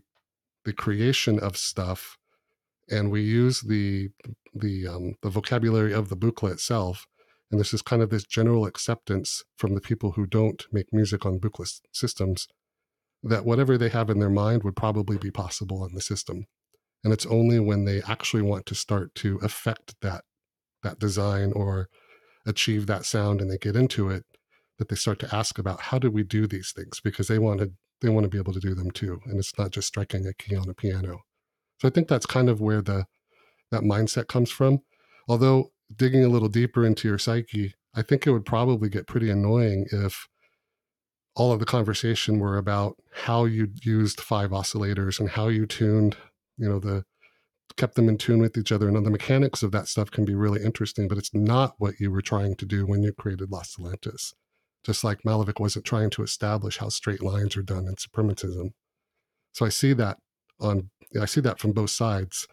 the 0.65 0.73
creation 0.73 1.39
of 1.39 1.55
stuff 1.55 2.17
and 2.89 3.09
we 3.11 3.21
use 3.21 3.61
the 3.61 4.09
the 4.53 4.85
um, 4.87 5.15
the 5.21 5.29
vocabulary 5.29 5.93
of 5.93 6.09
the 6.09 6.17
Buchla 6.17 6.51
itself 6.51 7.05
and 7.49 7.59
this 7.59 7.73
is 7.73 7.81
kind 7.81 8.01
of 8.01 8.09
this 8.09 8.25
general 8.25 8.65
acceptance 8.65 9.43
from 9.57 9.73
the 9.75 9.81
people 9.81 10.11
who 10.11 10.25
don't 10.25 10.65
make 10.71 10.91
music 10.91 11.25
on 11.25 11.39
Buchla 11.39 11.79
systems 11.93 12.47
that 13.23 13.45
whatever 13.45 13.77
they 13.77 13.89
have 13.89 14.09
in 14.09 14.19
their 14.19 14.29
mind 14.29 14.63
would 14.63 14.75
probably 14.75 15.17
be 15.17 15.31
possible 15.31 15.81
on 15.83 15.93
the 15.93 16.01
system 16.01 16.45
and 17.03 17.13
it's 17.13 17.25
only 17.25 17.59
when 17.59 17.85
they 17.85 18.01
actually 18.03 18.41
want 18.41 18.65
to 18.65 18.75
start 18.75 19.13
to 19.15 19.39
affect 19.41 19.95
that 20.01 20.23
that 20.83 20.99
design 20.99 21.51
or 21.53 21.89
achieve 22.45 22.87
that 22.87 23.05
sound 23.05 23.41
and 23.41 23.51
they 23.51 23.57
get 23.57 23.75
into 23.75 24.09
it 24.09 24.23
that 24.77 24.87
they 24.87 24.95
start 24.95 25.19
to 25.19 25.35
ask 25.35 25.59
about 25.59 25.81
how 25.81 25.99
do 25.99 26.09
we 26.09 26.23
do 26.23 26.47
these 26.47 26.71
things? 26.75 26.99
because 27.01 27.27
they 27.27 27.39
want 27.39 27.59
to 27.59 27.71
they 28.01 28.09
want 28.09 28.23
to 28.23 28.29
be 28.29 28.37
able 28.37 28.53
to 28.53 28.61
do 28.61 28.73
them 28.73 28.91
too 28.91 29.19
and 29.25 29.37
it's 29.39 29.57
not 29.57 29.71
just 29.71 29.87
striking 29.87 30.25
a 30.25 30.33
key 30.33 30.55
on 30.55 30.69
a 30.69 30.73
piano. 30.73 31.19
So 31.79 31.87
i 31.87 31.91
think 31.91 32.07
that's 32.07 32.25
kind 32.25 32.49
of 32.49 32.61
where 32.61 32.81
the 32.81 33.05
that 33.71 33.81
mindset 33.81 34.27
comes 34.27 34.49
from. 34.49 34.79
Although 35.27 35.71
digging 35.95 36.23
a 36.23 36.29
little 36.29 36.49
deeper 36.49 36.85
into 36.85 37.07
your 37.07 37.17
psyche 37.17 37.73
i 37.95 38.01
think 38.01 38.25
it 38.25 38.31
would 38.31 38.45
probably 38.45 38.89
get 38.89 39.07
pretty 39.07 39.29
annoying 39.29 39.85
if 39.91 40.27
all 41.35 41.51
of 41.51 41.59
the 41.59 41.65
conversation 41.65 42.39
were 42.39 42.57
about 42.57 42.97
how 43.13 43.45
you 43.45 43.69
used 43.83 44.19
five 44.19 44.51
oscillators 44.51 45.19
and 45.19 45.29
how 45.29 45.47
you 45.47 45.65
tuned 45.65 46.17
you 46.59 46.69
know 46.69 46.79
the 46.79 47.03
kept 47.77 47.95
them 47.95 48.09
in 48.09 48.17
tune 48.17 48.39
with 48.39 48.57
each 48.57 48.71
other 48.71 48.87
and 48.89 49.05
the 49.05 49.11
mechanics 49.11 49.63
of 49.63 49.71
that 49.71 49.87
stuff 49.87 50.11
can 50.11 50.25
be 50.25 50.35
really 50.35 50.63
interesting 50.63 51.07
but 51.07 51.17
it's 51.17 51.33
not 51.33 51.75
what 51.77 51.99
you 51.99 52.11
were 52.11 52.21
trying 52.21 52.55
to 52.55 52.65
do 52.65 52.85
when 52.85 53.03
you 53.03 53.13
created 53.13 53.51
Lost 53.51 53.79
Atlantis 53.79 54.33
just 54.83 55.03
like 55.03 55.23
Malevich 55.23 55.59
wasn't 55.59 55.85
trying 55.85 56.09
to 56.11 56.23
establish 56.23 56.77
how 56.77 56.89
straight 56.89 57.21
lines 57.21 57.57
are 57.57 57.63
done 57.63 57.87
in 57.87 57.95
suprematism. 57.95 58.71
So 59.51 59.65
I 59.65 59.69
see 59.69 59.93
that 59.93 60.17
on 60.59 60.89
I 61.19 61.25
see 61.25 61.41
that 61.41 61.59
from 61.59 61.73
both 61.73 61.89
sides. 61.89 62.47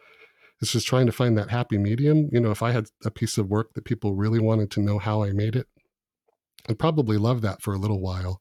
It's 0.61 0.73
just 0.73 0.87
trying 0.87 1.07
to 1.07 1.13
find 1.13 1.37
that 1.37 1.51
happy 1.51 1.77
medium. 1.77 2.31
You 2.33 2.41
know, 2.41 2.51
if 2.51 2.63
I 2.63 2.73
had 2.73 2.87
a 3.05 3.11
piece 3.11 3.37
of 3.37 3.49
work 3.49 3.75
that 3.75 3.85
people 3.85 4.15
really 4.15 4.41
wanted 4.41 4.71
to 4.73 4.81
know 4.81 4.99
how 4.99 5.23
I 5.23 5.33
made 5.33 5.55
it, 5.55 5.67
I'd 6.69 6.79
probably 6.79 7.19
love 7.19 7.43
that 7.43 7.61
for 7.61 7.75
a 7.75 7.79
little 7.79 8.01
while. 8.01 8.41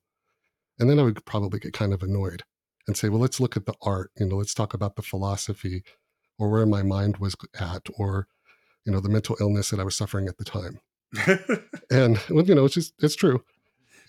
And 0.79 0.89
then 0.89 0.97
I 0.97 1.03
would 1.03 1.25
probably 1.25 1.59
get 1.59 1.73
kind 1.73 1.93
of 1.93 2.01
annoyed 2.01 2.43
and 2.87 2.95
say, 2.95 3.09
well, 3.09 3.19
let's 3.19 3.39
look 3.39 3.57
at 3.57 3.65
the 3.65 3.73
art, 3.81 4.11
you 4.17 4.25
know, 4.27 4.37
let's 4.37 4.53
talk 4.53 4.73
about 4.73 4.95
the 4.95 5.01
philosophy 5.01 5.83
or 6.37 6.49
where 6.49 6.65
my 6.65 6.83
mind 6.83 7.17
was 7.17 7.35
at 7.59 7.87
or, 7.97 8.27
you 8.85 8.91
know, 8.91 8.99
the 8.99 9.09
mental 9.09 9.37
illness 9.39 9.69
that 9.69 9.79
I 9.79 9.83
was 9.83 9.95
suffering 9.95 10.27
at 10.27 10.37
the 10.37 10.45
time. 10.45 10.79
And 11.91 12.19
well, 12.29 12.43
you 12.43 12.55
know, 12.55 12.65
it's 12.65 12.73
just 12.73 12.93
it's 12.99 13.15
true. 13.15 13.43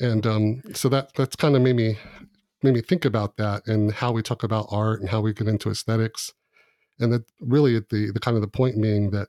And 0.00 0.26
um, 0.26 0.62
so 0.74 0.88
that 0.88 1.14
that's 1.14 1.36
kind 1.36 1.54
of 1.54 1.62
made 1.62 1.76
me 1.76 1.98
made 2.62 2.74
me 2.74 2.80
think 2.80 3.04
about 3.04 3.36
that 3.36 3.66
and 3.66 3.92
how 3.92 4.12
we 4.12 4.22
talk 4.22 4.42
about 4.42 4.66
art 4.70 5.00
and 5.00 5.10
how 5.10 5.20
we 5.20 5.32
get 5.32 5.46
into 5.46 5.70
aesthetics. 5.70 6.32
And 6.98 7.12
that 7.12 7.24
really 7.40 7.76
at 7.76 7.90
the 7.90 8.10
the 8.10 8.20
kind 8.20 8.34
of 8.34 8.40
the 8.40 8.48
point 8.48 8.80
being 8.80 9.10
that 9.10 9.28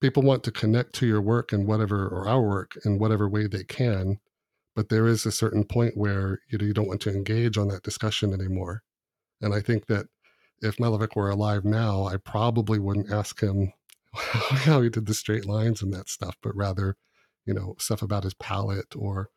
people 0.00 0.22
want 0.22 0.44
to 0.44 0.52
connect 0.52 0.92
to 0.96 1.06
your 1.06 1.20
work 1.20 1.52
and 1.52 1.66
whatever 1.66 2.06
or 2.08 2.28
our 2.28 2.42
work 2.42 2.76
in 2.84 2.98
whatever 2.98 3.28
way 3.28 3.46
they 3.46 3.64
can 3.64 4.18
but 4.76 4.88
there 4.88 5.08
is 5.08 5.26
a 5.26 5.32
certain 5.32 5.64
point 5.64 5.96
where 5.96 6.40
you, 6.48 6.58
know, 6.58 6.64
you 6.64 6.72
don't 6.72 6.86
want 6.86 7.00
to 7.00 7.10
engage 7.10 7.58
on 7.58 7.66
that 7.68 7.82
discussion 7.82 8.32
anymore 8.32 8.82
and 9.40 9.52
i 9.52 9.60
think 9.60 9.86
that 9.86 10.06
if 10.62 10.76
Malevich 10.76 11.16
were 11.16 11.30
alive 11.30 11.64
now 11.64 12.04
i 12.04 12.16
probably 12.16 12.78
wouldn't 12.78 13.10
ask 13.10 13.40
him 13.40 13.72
how 14.14 14.80
he 14.80 14.88
did 14.88 15.06
the 15.06 15.14
straight 15.14 15.46
lines 15.46 15.82
and 15.82 15.92
that 15.92 16.08
stuff 16.08 16.36
but 16.42 16.54
rather 16.54 16.96
you 17.44 17.54
know 17.54 17.74
stuff 17.78 18.02
about 18.02 18.24
his 18.24 18.34
palette 18.34 18.94
or 18.94 19.30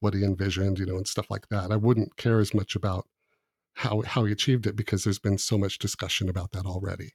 what 0.00 0.14
he 0.14 0.24
envisioned, 0.24 0.78
you 0.78 0.86
know, 0.86 0.96
and 0.96 1.08
stuff 1.08 1.30
like 1.30 1.48
that. 1.48 1.72
I 1.72 1.76
wouldn't 1.76 2.16
care 2.16 2.38
as 2.38 2.54
much 2.54 2.76
about 2.76 3.08
how 3.74 4.02
how 4.02 4.24
he 4.24 4.32
achieved 4.32 4.66
it 4.66 4.76
because 4.76 5.04
there's 5.04 5.18
been 5.18 5.38
so 5.38 5.58
much 5.58 5.78
discussion 5.78 6.28
about 6.28 6.52
that 6.52 6.66
already. 6.66 7.12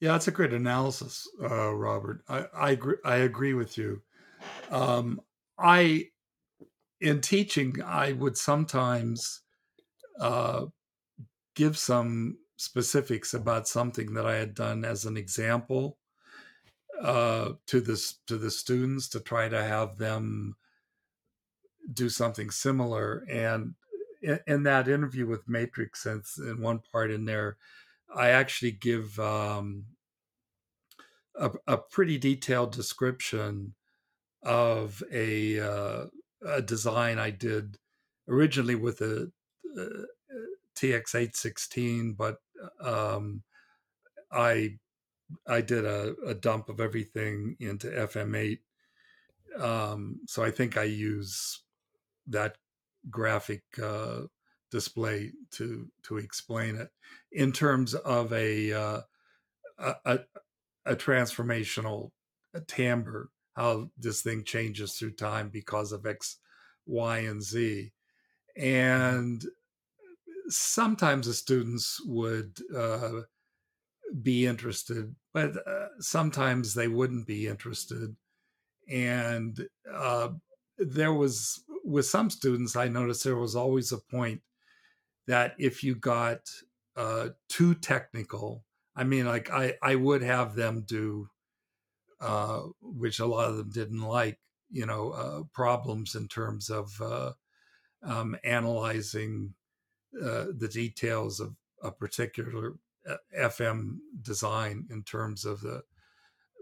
yeah, 0.00 0.12
that's 0.12 0.28
a 0.28 0.32
great 0.32 0.52
analysis, 0.52 1.28
uh, 1.42 1.74
Robert. 1.74 2.22
I, 2.28 2.46
I 2.54 2.70
agree. 2.70 2.96
I 3.04 3.16
agree 3.16 3.54
with 3.54 3.78
you. 3.78 4.02
Um, 4.70 5.20
I, 5.58 6.08
in 7.04 7.20
teaching, 7.20 7.76
I 7.84 8.12
would 8.12 8.38
sometimes 8.38 9.42
uh, 10.18 10.66
give 11.54 11.76
some 11.76 12.38
specifics 12.56 13.34
about 13.34 13.68
something 13.68 14.14
that 14.14 14.26
I 14.26 14.36
had 14.36 14.54
done 14.54 14.84
as 14.84 15.04
an 15.04 15.16
example 15.16 15.98
uh, 17.02 17.52
to 17.66 17.80
this 17.80 18.20
to 18.26 18.38
the 18.38 18.50
students 18.50 19.08
to 19.10 19.20
try 19.20 19.48
to 19.48 19.62
have 19.62 19.98
them 19.98 20.56
do 21.92 22.08
something 22.08 22.50
similar. 22.50 23.26
And 23.30 23.74
in, 24.22 24.38
in 24.46 24.62
that 24.62 24.88
interview 24.88 25.26
with 25.26 25.48
Matrix, 25.48 26.06
and 26.06 26.24
in 26.38 26.62
one 26.62 26.80
part 26.90 27.10
in 27.10 27.26
there, 27.26 27.58
I 28.14 28.30
actually 28.30 28.72
give 28.72 29.18
um, 29.18 29.84
a, 31.34 31.50
a 31.66 31.76
pretty 31.76 32.16
detailed 32.16 32.72
description 32.72 33.74
of 34.42 35.02
a, 35.12 35.60
uh, 35.60 36.04
a 36.46 36.62
design 36.62 37.18
I 37.18 37.30
did 37.30 37.78
originally 38.28 38.74
with 38.74 39.00
a, 39.00 39.30
a 39.76 39.86
TX816, 40.76 42.16
but 42.16 42.36
um, 42.80 43.42
I 44.32 44.78
I 45.46 45.60
did 45.60 45.84
a, 45.84 46.14
a, 46.26 46.34
dump 46.34 46.68
of 46.68 46.80
everything 46.80 47.56
into 47.58 47.88
FM8. 47.88 48.58
Um, 49.58 50.20
so 50.26 50.44
I 50.44 50.50
think 50.50 50.76
I 50.76 50.84
use 50.84 51.62
that 52.28 52.56
graphic 53.10 53.62
uh, 53.82 54.22
display 54.70 55.32
to 55.52 55.88
to 56.04 56.18
explain 56.18 56.76
it 56.76 56.88
in 57.32 57.52
terms 57.52 57.94
of 57.94 58.32
a 58.32 58.72
uh, 58.72 59.00
a, 59.78 60.20
a, 60.86 60.96
transformational 60.96 62.10
timbre, 62.66 63.28
how 63.54 63.90
this 63.96 64.22
thing 64.22 64.44
changes 64.44 64.94
through 64.94 65.12
time 65.12 65.48
because 65.48 65.92
of 65.92 66.06
X, 66.06 66.38
Y, 66.86 67.18
and 67.18 67.42
Z, 67.42 67.92
and 68.56 69.44
sometimes 70.48 71.26
the 71.26 71.34
students 71.34 72.00
would 72.04 72.58
uh, 72.76 73.22
be 74.22 74.46
interested, 74.46 75.14
but 75.32 75.56
uh, 75.66 75.88
sometimes 75.98 76.74
they 76.74 76.88
wouldn't 76.88 77.26
be 77.26 77.46
interested. 77.46 78.16
And 78.88 79.66
uh, 79.92 80.28
there 80.78 81.12
was, 81.12 81.64
with 81.84 82.06
some 82.06 82.30
students, 82.30 82.76
I 82.76 82.88
noticed 82.88 83.24
there 83.24 83.36
was 83.36 83.56
always 83.56 83.92
a 83.92 83.98
point 83.98 84.42
that 85.26 85.54
if 85.58 85.82
you 85.82 85.94
got 85.94 86.40
uh, 86.96 87.30
too 87.48 87.74
technical, 87.74 88.64
I 88.94 89.04
mean, 89.04 89.26
like 89.26 89.50
I, 89.50 89.74
I 89.82 89.94
would 89.96 90.22
have 90.22 90.54
them 90.54 90.84
do, 90.86 91.28
uh, 92.24 92.62
which 92.80 93.20
a 93.20 93.26
lot 93.26 93.50
of 93.50 93.56
them 93.56 93.70
didn't 93.70 94.02
like, 94.02 94.38
you 94.70 94.86
know, 94.86 95.10
uh, 95.10 95.42
problems 95.52 96.14
in 96.14 96.26
terms 96.26 96.70
of 96.70 96.90
uh, 97.00 97.32
um, 98.02 98.36
analyzing 98.44 99.54
the 100.12 100.70
details 100.72 101.40
of 101.40 101.56
a 101.82 101.90
particular 101.90 102.74
FM 103.36 103.98
design 104.22 104.86
in 104.90 105.02
terms 105.02 105.44
of 105.44 105.60
the 105.60 105.82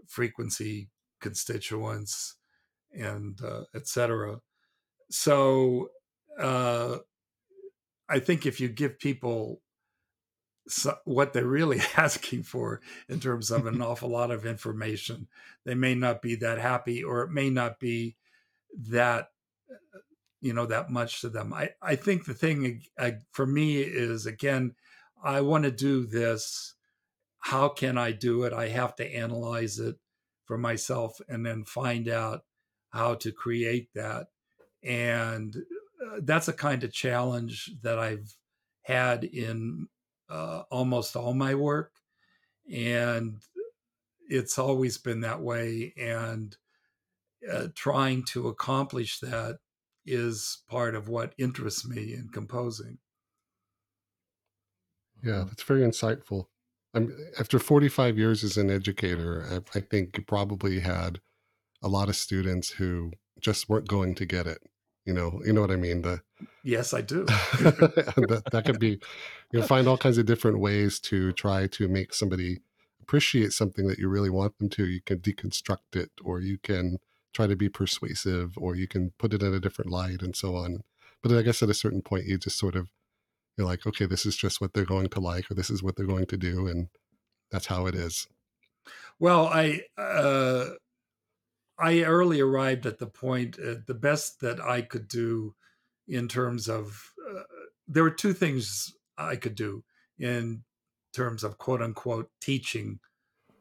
frequency 0.07 0.89
constituents 1.21 2.35
and 2.91 3.39
uh, 3.41 3.63
etc. 3.73 4.39
So 5.09 5.89
uh, 6.39 6.97
I 8.09 8.19
think 8.19 8.45
if 8.45 8.59
you 8.59 8.67
give 8.67 8.99
people 8.99 9.61
so 10.67 10.95
what 11.05 11.33
they're 11.33 11.45
really 11.45 11.81
asking 11.97 12.43
for 12.43 12.81
in 13.09 13.19
terms 13.19 13.51
of 13.51 13.65
an 13.65 13.81
awful 13.81 14.09
lot 14.09 14.31
of 14.31 14.45
information, 14.45 15.27
they 15.65 15.75
may 15.75 15.95
not 15.95 16.21
be 16.21 16.35
that 16.35 16.59
happy, 16.59 17.03
or 17.03 17.21
it 17.23 17.31
may 17.31 17.49
not 17.49 17.79
be 17.79 18.15
that 18.89 19.27
you 20.41 20.53
know 20.53 20.65
that 20.65 20.89
much 20.89 21.21
to 21.21 21.29
them. 21.29 21.53
I 21.53 21.71
I 21.81 21.95
think 21.95 22.25
the 22.25 22.33
thing 22.33 22.81
uh, 22.99 23.11
for 23.31 23.45
me 23.45 23.81
is 23.81 24.25
again 24.25 24.75
I 25.23 25.41
want 25.41 25.63
to 25.63 25.71
do 25.71 26.05
this. 26.05 26.75
How 27.39 27.69
can 27.69 27.97
I 27.97 28.11
do 28.11 28.43
it? 28.43 28.53
I 28.53 28.69
have 28.69 28.95
to 28.97 29.15
analyze 29.15 29.79
it 29.79 29.95
for 30.45 30.57
myself 30.57 31.19
and 31.29 31.45
then 31.45 31.63
find 31.63 32.09
out 32.09 32.41
how 32.89 33.15
to 33.15 33.31
create 33.31 33.89
that. 33.95 34.27
And 34.83 35.55
uh, 35.55 36.19
that's 36.21 36.49
a 36.49 36.53
kind 36.53 36.83
of 36.83 36.91
challenge 36.91 37.71
that 37.81 37.97
I've 37.97 38.35
had 38.83 39.23
in 39.23 39.87
uh, 40.29 40.63
almost 40.71 41.15
all 41.15 41.33
my 41.33 41.55
work. 41.55 41.91
And 42.71 43.41
it's 44.29 44.57
always 44.57 44.97
been 44.97 45.21
that 45.21 45.41
way. 45.41 45.93
And 45.97 46.55
uh, 47.51 47.67
trying 47.75 48.23
to 48.23 48.47
accomplish 48.47 49.19
that 49.19 49.57
is 50.05 50.63
part 50.69 50.95
of 50.95 51.07
what 51.07 51.33
interests 51.37 51.87
me 51.87 52.13
in 52.13 52.29
composing. 52.29 52.97
Yeah, 55.23 55.45
that's 55.47 55.63
very 55.63 55.81
insightful. 55.81 56.45
I'm, 56.93 57.15
after 57.39 57.57
45 57.57 58.17
years 58.17 58.43
as 58.43 58.57
an 58.57 58.69
educator, 58.69 59.45
I, 59.49 59.77
I 59.77 59.81
think 59.81 60.17
you 60.17 60.23
probably 60.23 60.81
had 60.81 61.19
a 61.81 61.87
lot 61.87 62.09
of 62.09 62.15
students 62.15 62.71
who 62.71 63.11
just 63.39 63.69
weren't 63.69 63.87
going 63.87 64.15
to 64.15 64.25
get 64.25 64.47
it. 64.47 64.61
You 65.05 65.13
know, 65.13 65.41
you 65.45 65.51
know 65.51 65.61
what 65.61 65.71
I 65.71 65.75
mean. 65.75 66.01
The 66.01 66.21
yes, 66.63 66.93
I 66.93 67.01
do. 67.01 67.25
that, 67.25 68.43
that 68.51 68.65
could 68.65 68.79
be, 68.79 68.99
you 69.51 69.59
know, 69.59 69.65
find 69.65 69.87
all 69.87 69.97
kinds 69.97 70.17
of 70.17 70.25
different 70.25 70.59
ways 70.59 70.99
to 71.01 71.33
try 71.33 71.67
to 71.67 71.87
make 71.87 72.13
somebody 72.13 72.59
appreciate 73.01 73.51
something 73.51 73.87
that 73.87 73.99
you 73.99 74.07
really 74.07 74.29
want 74.29 74.57
them 74.59 74.69
to. 74.69 74.85
You 74.85 75.01
can 75.01 75.19
deconstruct 75.19 75.95
it, 75.95 76.11
or 76.23 76.39
you 76.39 76.57
can 76.57 76.99
try 77.33 77.47
to 77.47 77.55
be 77.55 77.67
persuasive, 77.67 78.57
or 78.57 78.75
you 78.75 78.87
can 78.87 79.11
put 79.17 79.33
it 79.33 79.43
in 79.43 79.53
a 79.53 79.59
different 79.59 79.91
light, 79.91 80.21
and 80.21 80.35
so 80.35 80.55
on. 80.55 80.83
But 81.21 81.33
I 81.33 81.41
guess 81.41 81.61
at 81.61 81.69
a 81.69 81.73
certain 81.73 82.01
point, 82.01 82.25
you 82.25 82.37
just 82.37 82.57
sort 82.57 82.75
of 82.75 82.89
you're 83.57 83.67
like, 83.67 83.85
okay, 83.85 84.05
this 84.05 84.25
is 84.25 84.35
just 84.35 84.61
what 84.61 84.73
they're 84.73 84.85
going 84.85 85.09
to 85.09 85.19
like, 85.19 85.51
or 85.51 85.53
this 85.53 85.69
is 85.69 85.83
what 85.83 85.95
they're 85.95 86.05
going 86.05 86.25
to 86.27 86.37
do, 86.37 86.67
and 86.67 86.87
that's 87.51 87.67
how 87.67 87.85
it 87.85 87.95
is. 87.95 88.27
Well, 89.19 89.47
I 89.47 89.81
uh, 89.97 90.71
I 91.79 92.03
early 92.03 92.39
arrived 92.39 92.85
at 92.85 92.99
the 92.99 93.07
point 93.07 93.57
uh, 93.59 93.75
the 93.87 93.95
best 93.95 94.39
that 94.41 94.61
I 94.61 94.81
could 94.81 95.07
do 95.07 95.55
in 96.07 96.27
terms 96.27 96.67
of 96.67 97.11
uh, 97.27 97.43
there 97.87 98.03
were 98.03 98.11
two 98.11 98.33
things 98.33 98.93
I 99.17 99.35
could 99.35 99.55
do 99.55 99.83
in 100.19 100.63
terms 101.13 101.43
of 101.43 101.57
quote 101.57 101.81
unquote 101.81 102.29
teaching 102.41 102.99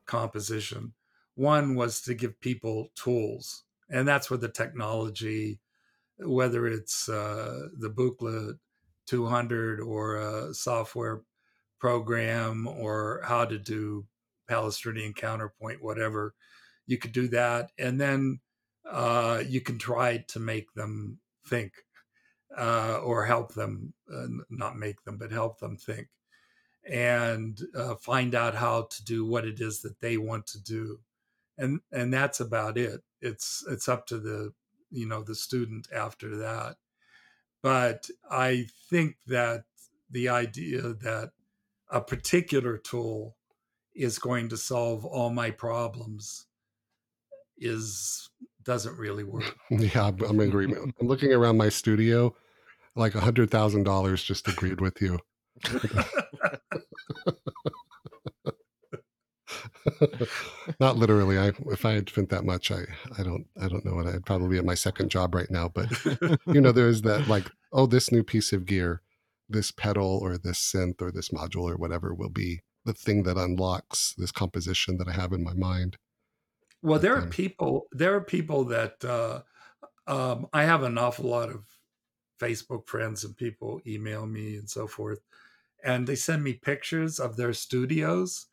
composition. 0.06 0.94
One 1.34 1.74
was 1.74 2.02
to 2.02 2.14
give 2.14 2.40
people 2.40 2.88
tools, 2.94 3.64
and 3.88 4.06
that's 4.06 4.30
where 4.30 4.38
the 4.38 4.48
technology, 4.48 5.60
whether 6.18 6.66
it's 6.66 7.08
uh, 7.08 7.68
the 7.78 7.90
Buchla 7.90 8.54
200 9.06 9.80
or 9.80 10.16
a 10.16 10.54
software 10.54 11.22
program 11.80 12.66
or 12.66 13.22
how 13.24 13.44
to 13.44 13.58
do 13.58 14.06
Palestrinian 14.48 15.14
counterpoint, 15.14 15.82
whatever. 15.82 16.34
You 16.86 16.98
could 16.98 17.12
do 17.12 17.28
that. 17.28 17.70
And 17.78 18.00
then 18.00 18.40
uh, 18.90 19.42
you 19.46 19.60
can 19.60 19.78
try 19.78 20.24
to 20.28 20.40
make 20.40 20.72
them 20.74 21.18
think 21.46 21.72
uh, 22.56 22.98
or 23.02 23.24
help 23.24 23.54
them, 23.54 23.94
uh, 24.12 24.26
not 24.50 24.76
make 24.76 25.02
them, 25.04 25.18
but 25.18 25.32
help 25.32 25.58
them 25.58 25.76
think 25.76 26.08
and 26.84 27.60
uh, 27.76 27.94
find 27.94 28.34
out 28.34 28.54
how 28.54 28.82
to 28.90 29.04
do 29.04 29.24
what 29.24 29.44
it 29.44 29.60
is 29.60 29.82
that 29.82 30.00
they 30.00 30.16
want 30.16 30.46
to 30.48 30.62
do. 30.62 30.98
And, 31.56 31.80
and 31.92 32.12
that's 32.12 32.40
about 32.40 32.76
it. 32.76 33.02
It's, 33.20 33.64
it's 33.70 33.88
up 33.88 34.06
to 34.08 34.18
the, 34.18 34.52
you 34.90 35.06
know, 35.06 35.22
the 35.22 35.34
student 35.34 35.86
after 35.94 36.36
that. 36.38 36.76
But 37.62 38.08
I 38.28 38.66
think 38.90 39.16
that 39.28 39.64
the 40.10 40.28
idea 40.28 40.82
that 40.82 41.30
a 41.88 42.00
particular 42.00 42.78
tool 42.78 43.36
is 43.94 44.18
going 44.18 44.48
to 44.48 44.56
solve 44.56 45.04
all 45.04 45.30
my 45.30 45.50
problems 45.50 46.46
is 47.62 48.30
doesn't 48.64 48.96
really 48.98 49.24
work. 49.24 49.56
yeah, 49.70 50.08
I'm 50.08 50.40
in 50.40 50.48
agreement. 50.48 50.94
I'm 51.00 51.08
looking 51.08 51.32
around 51.32 51.56
my 51.56 51.68
studio, 51.68 52.34
like 52.94 53.14
a 53.14 53.20
hundred 53.20 53.50
thousand 53.50 53.84
dollars 53.84 54.22
just 54.22 54.48
agreed 54.48 54.80
with 54.80 55.00
you. 55.00 55.18
Not 60.80 60.96
literally. 60.96 61.38
I 61.38 61.52
if 61.66 61.84
I 61.84 61.92
had 61.92 62.08
spent 62.08 62.30
that 62.30 62.44
much, 62.44 62.70
I 62.70 62.82
I 63.18 63.22
don't 63.22 63.46
I 63.60 63.68
don't 63.68 63.84
know 63.84 63.94
what 63.94 64.06
I'd 64.06 64.24
probably 64.24 64.48
be 64.48 64.58
at 64.58 64.64
my 64.64 64.74
second 64.74 65.10
job 65.10 65.34
right 65.34 65.50
now. 65.50 65.68
But 65.68 65.90
you 66.46 66.60
know, 66.60 66.72
there's 66.72 67.02
that 67.02 67.28
like, 67.28 67.50
oh, 67.72 67.86
this 67.86 68.10
new 68.12 68.22
piece 68.22 68.52
of 68.52 68.66
gear, 68.66 69.02
this 69.48 69.70
pedal 69.70 70.18
or 70.22 70.38
this 70.38 70.58
synth 70.58 71.00
or 71.02 71.10
this 71.12 71.30
module 71.30 71.70
or 71.70 71.76
whatever 71.76 72.14
will 72.14 72.30
be 72.30 72.62
the 72.84 72.92
thing 72.92 73.22
that 73.24 73.36
unlocks 73.36 74.14
this 74.16 74.32
composition 74.32 74.98
that 74.98 75.08
I 75.08 75.12
have 75.12 75.32
in 75.32 75.44
my 75.44 75.54
mind. 75.54 75.96
Well, 76.82 76.98
there 76.98 77.16
are 77.16 77.26
people. 77.26 77.86
There 77.92 78.14
are 78.14 78.20
people 78.20 78.64
that 78.64 79.04
uh, 79.04 79.42
um, 80.06 80.46
I 80.52 80.64
have 80.64 80.82
an 80.82 80.98
awful 80.98 81.30
lot 81.30 81.48
of 81.48 81.64
Facebook 82.40 82.86
friends 82.86 83.24
and 83.24 83.36
people 83.36 83.80
email 83.86 84.26
me 84.26 84.56
and 84.56 84.68
so 84.68 84.86
forth, 84.86 85.20
and 85.84 86.06
they 86.06 86.16
send 86.16 86.42
me 86.42 86.54
pictures 86.54 87.18
of 87.20 87.36
their 87.36 87.52
studios 87.52 88.46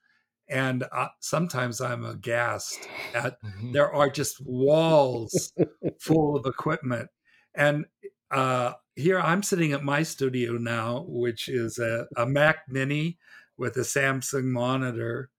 and 0.49 0.83
uh, 0.91 1.09
sometimes 1.19 1.79
I'm 1.79 2.03
aghast 2.03 2.79
at 3.13 3.41
mm-hmm. 3.41 3.71
there 3.71 3.93
are 3.93 4.09
just 4.09 4.41
walls 4.43 5.53
full 5.99 6.35
of 6.35 6.45
equipment, 6.45 7.09
and 7.53 7.85
uh, 8.31 8.73
here 8.95 9.19
I'm 9.19 9.43
sitting 9.43 9.73
at 9.73 9.83
my 9.83 10.03
studio 10.03 10.53
now, 10.53 11.05
which 11.07 11.47
is 11.47 11.77
a, 11.77 12.07
a 12.17 12.25
Mac 12.25 12.67
Mini 12.67 13.17
with 13.57 13.77
a 13.77 13.81
Samsung 13.81 14.45
monitor 14.45 15.29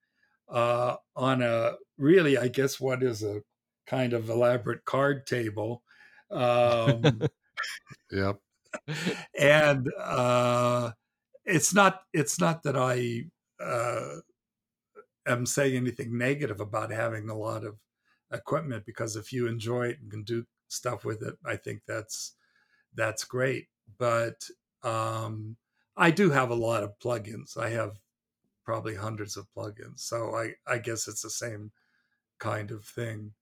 uh, 0.51 0.97
on 1.17 1.43
a 1.43 1.75
really, 1.97 2.37
I 2.37 2.49
guess, 2.49 2.81
what 2.81 3.03
is 3.03 3.23
a 3.23 3.43
kind 3.87 4.13
of 4.13 4.29
elaborate 4.29 4.85
card 4.85 5.27
table. 5.27 5.83
Um, 6.31 7.23
yep. 8.11 8.39
And 9.39 9.89
uh, 9.99 10.93
it's 11.45 11.75
not 11.75 12.03
it's 12.13 12.41
not 12.41 12.63
that 12.63 12.77
I 12.77 13.25
uh, 13.61 14.21
am 15.27 15.47
saying 15.47 15.77
anything 15.77 16.17
negative 16.17 16.61
about 16.61 16.93
having 16.93 17.29
a 17.29 17.37
lot 17.37 17.65
of 17.65 17.77
equipment 18.33 18.85
because 18.87 19.17
if 19.17 19.33
you 19.33 19.49
enjoy 19.49 19.89
it 19.89 19.99
and 20.01 20.11
can 20.11 20.23
do 20.23 20.45
stuff 20.69 21.05
with 21.05 21.23
it, 21.23 21.35
I 21.45 21.57
think 21.57 21.83
that's 21.87 22.35
that's 22.95 23.25
great. 23.25 23.67
But 23.99 24.45
um, 24.83 25.57
I 25.97 26.11
do 26.11 26.31
have 26.31 26.51
a 26.51 26.55
lot 26.55 26.85
of 26.85 26.99
plugins. 27.03 27.57
I 27.57 27.71
have 27.71 27.97
probably 28.65 28.95
hundreds 28.95 29.37
of 29.37 29.47
plugins, 29.57 30.01
so 30.01 30.35
I 30.35 30.55
I 30.67 30.79
guess 30.79 31.09
it's 31.09 31.23
the 31.23 31.31
same 31.31 31.73
kind 32.39 32.71
of 32.71 32.85
thing. 32.85 33.33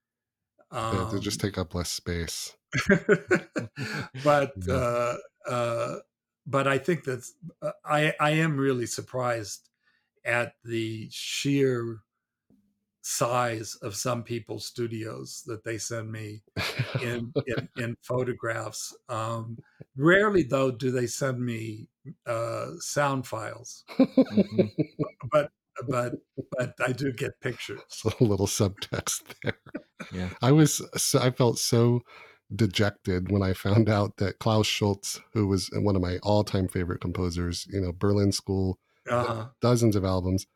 Um, 0.70 0.97
yeah, 0.97 1.10
they 1.12 1.20
just 1.20 1.40
take 1.40 1.58
up 1.58 1.74
less 1.74 1.90
space. 1.90 2.56
but 4.24 4.52
yeah. 4.66 4.74
uh, 4.74 5.16
uh, 5.48 5.97
but 6.47 6.66
I 6.66 6.78
think 6.78 7.05
that 7.05 7.24
uh, 7.62 7.72
I 7.84 8.14
I 8.20 8.30
am 8.30 8.58
really 8.58 8.86
surprised 8.86 9.68
at 10.24 10.52
the 10.64 11.08
sheer 11.10 12.00
size 13.08 13.74
of 13.76 13.94
some 13.94 14.22
people's 14.22 14.66
studios 14.66 15.42
that 15.47 15.64
they 15.64 15.78
send 15.78 16.12
me 16.12 16.42
in 17.02 17.32
in, 17.47 17.68
in, 17.78 17.97
photographs. 18.02 18.94
Um, 19.08 19.56
rarely, 19.97 20.42
though, 20.42 20.70
do 20.70 20.90
they 20.90 21.06
send 21.06 21.40
me 21.40 21.88
uh, 22.26 22.66
sound 22.78 23.26
files, 23.26 23.84
mm-hmm. 23.98 24.66
but 25.30 25.50
but 25.86 26.14
but 26.56 26.74
I 26.84 26.92
do 26.92 27.12
get 27.12 27.40
pictures. 27.40 27.80
So 27.88 28.12
a 28.20 28.24
little 28.24 28.46
subtext 28.46 29.22
there. 29.42 29.58
Yeah, 30.12 30.28
I 30.42 30.52
was 30.52 30.82
I 31.14 31.30
felt 31.30 31.58
so 31.58 32.02
dejected 32.54 33.30
when 33.30 33.42
I 33.42 33.52
found 33.52 33.88
out 33.88 34.16
that 34.16 34.38
Klaus 34.38 34.66
Schulze, 34.66 35.20
who 35.32 35.46
was 35.46 35.70
one 35.74 35.96
of 35.96 36.02
my 36.02 36.18
all-time 36.22 36.66
favorite 36.68 37.00
composers, 37.00 37.66
you 37.70 37.80
know, 37.80 37.92
Berlin 37.92 38.32
School, 38.32 38.78
uh-huh. 39.10 39.48
dozens 39.60 39.96
of 39.96 40.04
albums, 40.04 40.46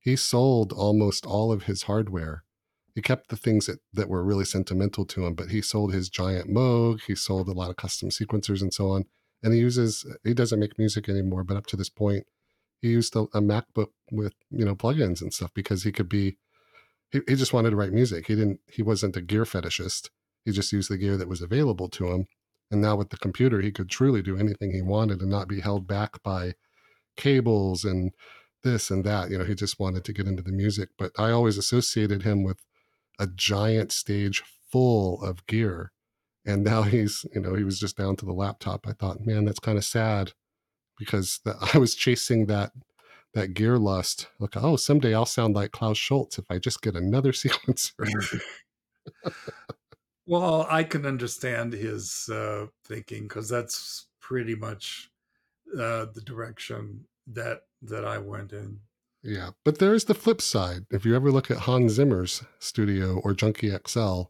he 0.00 0.16
sold 0.16 0.72
almost 0.72 1.26
all 1.26 1.52
of 1.52 1.64
his 1.64 1.84
hardware. 1.84 2.44
He 2.94 3.02
kept 3.02 3.28
the 3.28 3.36
things 3.36 3.66
that, 3.66 3.78
that 3.92 4.08
were 4.08 4.24
really 4.24 4.44
sentimental 4.44 5.04
to 5.06 5.26
him, 5.26 5.34
but 5.34 5.50
he 5.50 5.62
sold 5.62 5.92
his 5.92 6.08
giant 6.08 6.50
Moog, 6.50 7.02
he 7.06 7.14
sold 7.14 7.48
a 7.48 7.52
lot 7.52 7.70
of 7.70 7.76
custom 7.76 8.10
sequencers 8.10 8.60
and 8.60 8.74
so 8.74 8.90
on. 8.90 9.04
And 9.42 9.54
he 9.54 9.60
uses 9.60 10.04
he 10.24 10.34
doesn't 10.34 10.60
make 10.60 10.78
music 10.78 11.08
anymore, 11.08 11.44
but 11.44 11.56
up 11.56 11.66
to 11.66 11.76
this 11.76 11.90
point, 11.90 12.26
he 12.80 12.88
used 12.88 13.14
a, 13.16 13.20
a 13.34 13.40
MacBook 13.40 13.90
with, 14.10 14.34
you 14.50 14.64
know, 14.64 14.74
plugins 14.74 15.22
and 15.22 15.32
stuff 15.32 15.52
because 15.54 15.84
he 15.84 15.92
could 15.92 16.08
be 16.08 16.38
he, 17.10 17.20
he 17.28 17.36
just 17.36 17.52
wanted 17.52 17.70
to 17.70 17.76
write 17.76 17.92
music. 17.92 18.26
He 18.26 18.34
didn't 18.34 18.60
he 18.66 18.82
wasn't 18.82 19.16
a 19.16 19.22
gear 19.22 19.44
fetishist 19.44 20.10
he 20.48 20.54
just 20.54 20.72
used 20.72 20.90
the 20.90 20.96
gear 20.96 21.18
that 21.18 21.28
was 21.28 21.42
available 21.42 21.90
to 21.90 22.06
him. 22.06 22.26
And 22.70 22.80
now 22.80 22.96
with 22.96 23.10
the 23.10 23.18
computer, 23.18 23.60
he 23.60 23.70
could 23.70 23.90
truly 23.90 24.22
do 24.22 24.38
anything 24.38 24.72
he 24.72 24.80
wanted 24.80 25.20
and 25.20 25.30
not 25.30 25.46
be 25.46 25.60
held 25.60 25.86
back 25.86 26.22
by 26.22 26.54
cables 27.18 27.84
and 27.84 28.12
this 28.62 28.90
and 28.90 29.04
that. 29.04 29.30
You 29.30 29.36
know, 29.36 29.44
he 29.44 29.54
just 29.54 29.78
wanted 29.78 30.04
to 30.04 30.12
get 30.14 30.26
into 30.26 30.42
the 30.42 30.52
music. 30.52 30.88
But 30.96 31.12
I 31.18 31.30
always 31.30 31.58
associated 31.58 32.22
him 32.22 32.44
with 32.44 32.64
a 33.18 33.26
giant 33.26 33.92
stage 33.92 34.42
full 34.70 35.22
of 35.22 35.46
gear. 35.46 35.92
And 36.48 36.64
now 36.64 36.82
he's, 36.82 37.26
you 37.34 37.42
know, 37.42 37.54
he 37.54 37.62
was 37.62 37.78
just 37.78 37.98
down 37.98 38.16
to 38.16 38.24
the 38.24 38.32
laptop. 38.32 38.86
I 38.88 38.92
thought, 38.92 39.26
man, 39.26 39.44
that's 39.44 39.60
kind 39.60 39.76
of 39.76 39.84
sad 39.84 40.32
because 40.98 41.40
the, 41.44 41.56
I 41.74 41.78
was 41.78 41.94
chasing 41.94 42.46
that 42.46 42.72
that 43.34 43.52
gear 43.52 43.76
lust. 43.76 44.28
Look, 44.40 44.56
oh, 44.56 44.76
someday 44.76 45.14
I'll 45.14 45.26
sound 45.26 45.54
like 45.54 45.70
Klaus 45.70 45.98
Schulze 45.98 46.38
if 46.38 46.46
I 46.50 46.58
just 46.58 46.80
get 46.80 46.96
another 46.96 47.32
sequencer. 47.32 48.40
Well, 50.26 50.66
I 50.68 50.84
can 50.84 51.06
understand 51.06 51.72
his 51.72 52.28
uh, 52.30 52.66
thinking 52.84 53.24
because 53.24 53.48
that's 53.48 54.08
pretty 54.20 54.54
much 54.54 55.10
uh, 55.74 56.06
the 56.14 56.22
direction 56.24 57.04
that 57.26 57.62
that 57.82 58.04
I 58.06 58.18
went 58.18 58.52
in. 58.52 58.80
Yeah, 59.22 59.50
but 59.64 59.78
there 59.78 59.94
is 59.94 60.04
the 60.04 60.14
flip 60.14 60.40
side. 60.40 60.86
If 60.90 61.04
you 61.04 61.14
ever 61.16 61.30
look 61.30 61.50
at 61.50 61.58
Hans 61.58 61.92
Zimmer's 61.92 62.42
studio 62.58 63.20
or 63.24 63.34
Junkie 63.34 63.72
XL, 63.86 64.22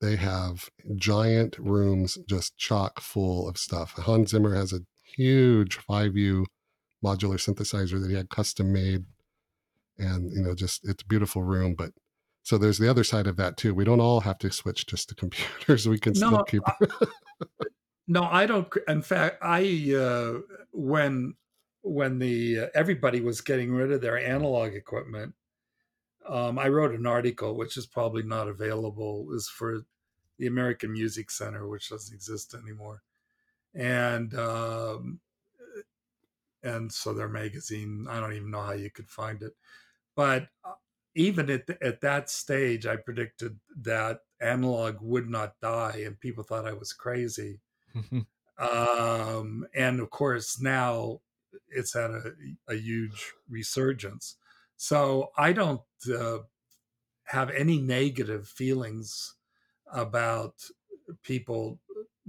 they 0.00 0.16
have 0.16 0.68
giant 0.96 1.58
rooms 1.58 2.18
just 2.28 2.56
chock 2.56 3.00
full 3.00 3.48
of 3.48 3.56
stuff. 3.56 3.92
Hans 3.92 4.30
Zimmer 4.30 4.54
has 4.54 4.72
a 4.72 4.80
huge 5.16 5.78
5U 5.78 6.44
modular 7.04 7.38
synthesizer 7.38 8.00
that 8.00 8.10
he 8.10 8.16
had 8.16 8.28
custom 8.28 8.72
made, 8.72 9.04
and 9.98 10.32
you 10.32 10.42
know, 10.42 10.54
just 10.54 10.86
it's 10.88 11.02
a 11.02 11.06
beautiful 11.06 11.42
room. 11.42 11.74
But 11.76 11.92
so 12.42 12.58
there's 12.58 12.78
the 12.78 12.90
other 12.90 13.04
side 13.04 13.26
of 13.26 13.36
that 13.36 13.56
too. 13.56 13.74
We 13.74 13.84
don't 13.84 14.00
all 14.00 14.20
have 14.20 14.38
to 14.38 14.50
switch 14.50 14.86
just 14.86 15.08
to 15.08 15.14
computers. 15.16 15.88
We 15.88 15.98
can 15.98 16.12
no, 16.14 16.28
still 16.28 16.44
keep. 16.44 16.62
no, 18.08 18.24
I 18.24 18.46
don't. 18.46 18.68
In 18.88 19.02
fact, 19.02 19.38
I 19.42 19.94
uh, 19.96 20.40
when 20.72 21.34
when 21.82 22.18
the 22.18 22.60
uh, 22.60 22.66
everybody 22.74 23.20
was 23.20 23.40
getting 23.40 23.72
rid 23.72 23.92
of 23.92 24.00
their 24.00 24.18
analog 24.18 24.74
equipment, 24.74 25.34
um, 26.28 26.58
I 26.58 26.68
wrote 26.68 26.94
an 26.94 27.06
article 27.06 27.56
which 27.56 27.76
is 27.76 27.86
probably 27.86 28.22
not 28.22 28.48
available. 28.48 29.28
is 29.32 29.48
for 29.48 29.82
the 30.38 30.46
American 30.46 30.92
Music 30.92 31.30
Center, 31.30 31.66
which 31.66 31.88
doesn't 31.88 32.14
exist 32.14 32.54
anymore, 32.54 33.02
and 33.74 34.34
um, 34.34 35.20
and 36.62 36.92
so 36.92 37.12
their 37.12 37.28
magazine. 37.28 38.06
I 38.08 38.20
don't 38.20 38.34
even 38.34 38.50
know 38.50 38.62
how 38.62 38.72
you 38.72 38.90
could 38.90 39.08
find 39.08 39.42
it, 39.42 39.52
but 40.14 40.48
uh, 40.64 40.74
even 41.14 41.50
at, 41.50 41.66
the, 41.66 41.82
at 41.82 42.02
that 42.02 42.28
stage, 42.28 42.86
I 42.86 42.96
predicted 42.96 43.58
that 43.80 44.20
analog 44.40 44.96
would 45.00 45.28
not 45.28 45.58
die, 45.60 46.02
and 46.04 46.20
people 46.20 46.44
thought 46.44 46.66
I 46.66 46.74
was 46.74 46.92
crazy. 46.92 47.60
um, 48.58 49.66
and 49.74 50.00
of 50.00 50.10
course, 50.10 50.60
now 50.60 51.20
it's 51.68 51.94
had 51.94 52.10
a, 52.10 52.32
a 52.68 52.74
huge 52.74 53.32
resurgence. 53.48 54.36
So 54.76 55.30
I 55.36 55.52
don't 55.52 55.82
uh, 56.12 56.38
have 57.24 57.50
any 57.50 57.80
negative 57.80 58.48
feelings 58.48 59.34
about 59.92 60.54
people 61.22 61.80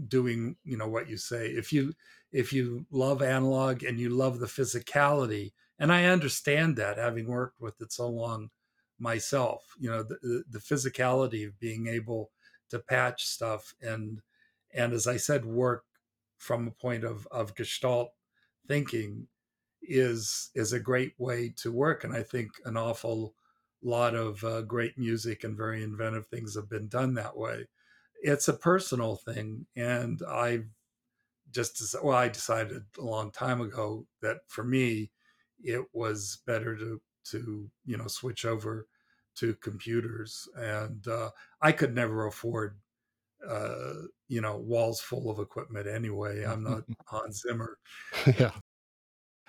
doing, 0.07 0.55
you 0.63 0.77
know, 0.77 0.87
what 0.87 1.09
you 1.09 1.17
say. 1.17 1.47
If 1.47 1.73
you 1.73 1.93
if 2.31 2.53
you 2.53 2.85
love 2.91 3.21
analog 3.21 3.83
and 3.83 3.99
you 3.99 4.09
love 4.09 4.39
the 4.39 4.47
physicality, 4.47 5.53
and 5.79 5.91
I 5.91 6.05
understand 6.05 6.75
that 6.77 6.97
having 6.97 7.27
worked 7.27 7.61
with 7.61 7.81
it 7.81 7.91
so 7.91 8.07
long 8.09 8.49
myself 8.99 9.75
you 9.79 9.89
know 9.89 10.03
the, 10.03 10.43
the 10.49 10.59
physicality 10.59 11.45
of 11.45 11.59
being 11.59 11.87
able 11.87 12.31
to 12.69 12.79
patch 12.79 13.25
stuff 13.25 13.73
and 13.81 14.21
and 14.73 14.91
as 14.93 15.05
i 15.07 15.17
said 15.17 15.45
work 15.45 15.83
from 16.37 16.67
a 16.67 16.71
point 16.71 17.03
of 17.03 17.27
of 17.27 17.55
gestalt 17.55 18.09
thinking 18.67 19.27
is 19.81 20.49
is 20.55 20.73
a 20.73 20.79
great 20.79 21.13
way 21.17 21.53
to 21.55 21.71
work 21.71 22.03
and 22.03 22.13
i 22.13 22.21
think 22.23 22.51
an 22.65 22.77
awful 22.77 23.33
lot 23.81 24.15
of 24.15 24.43
uh, 24.43 24.61
great 24.61 24.97
music 24.97 25.43
and 25.43 25.55
very 25.55 25.83
inventive 25.83 26.27
things 26.27 26.55
have 26.55 26.69
been 26.69 26.87
done 26.87 27.13
that 27.13 27.37
way. 27.37 27.67
It's 28.21 28.47
a 28.47 28.53
personal 28.53 29.15
thing 29.15 29.67
and 29.75 30.21
i've 30.27 30.65
just 31.51 31.95
well 32.03 32.17
i 32.17 32.27
decided 32.27 32.83
a 32.97 33.01
long 33.03 33.31
time 33.31 33.61
ago 33.61 34.05
that 34.21 34.37
for 34.47 34.63
me 34.63 35.11
it 35.63 35.83
was 35.93 36.39
better 36.47 36.75
to 36.75 36.99
to 37.23 37.69
you 37.85 37.95
know 37.95 38.07
switch 38.07 38.43
over 38.43 38.87
to 39.35 39.53
computers 39.55 40.49
and 40.55 41.07
uh, 41.07 41.29
i 41.61 41.71
could 41.71 41.93
never 41.93 42.25
afford 42.25 42.79
uh, 43.47 43.93
you 44.27 44.41
know 44.41 44.57
walls 44.57 44.99
full 44.99 45.29
of 45.29 45.39
equipment 45.39 45.87
anyway. 45.87 46.43
I'm 46.43 46.63
not 46.63 46.83
hans 47.05 47.43
zimmer. 47.47 47.77
Yeah 48.39 48.51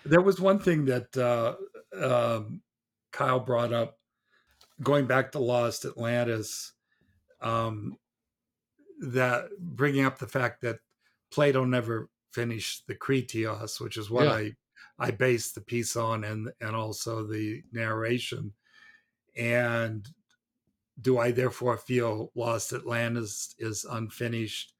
there 0.05 0.20
was 0.20 0.41
one 0.41 0.59
thing 0.59 0.85
that 0.86 1.17
uh, 1.17 1.55
um, 2.01 2.62
kyle 3.12 3.41
brought 3.41 3.73
up 3.73 3.99
going 4.83 5.07
back 5.07 5.33
to 5.33 5.39
lost 5.39 5.85
atlantis 5.85 6.73
um, 7.41 7.97
that 9.01 9.49
bringing 9.60 10.05
up 10.05 10.18
the 10.18 10.27
fact 10.27 10.62
that 10.62 10.78
plato 11.31 11.65
never 11.65 12.09
finished 12.33 12.86
the 12.86 12.94
Critias 12.94 13.81
which 13.81 13.97
is 13.97 14.10
what 14.10 14.25
yeah. 14.27 14.33
i 14.33 14.52
I 14.99 15.12
based 15.12 15.55
the 15.55 15.60
piece 15.60 15.97
on 15.97 16.25
and 16.25 16.51
and 16.60 16.75
also 16.75 17.25
the 17.27 17.62
narration. 17.73 18.52
And 19.36 20.07
do 21.01 21.18
I 21.18 21.31
therefore 21.31 21.77
feel 21.77 22.33
Lost 22.35 22.73
Atlantis 22.73 23.55
is 23.59 23.86
unfinished? 23.89 24.73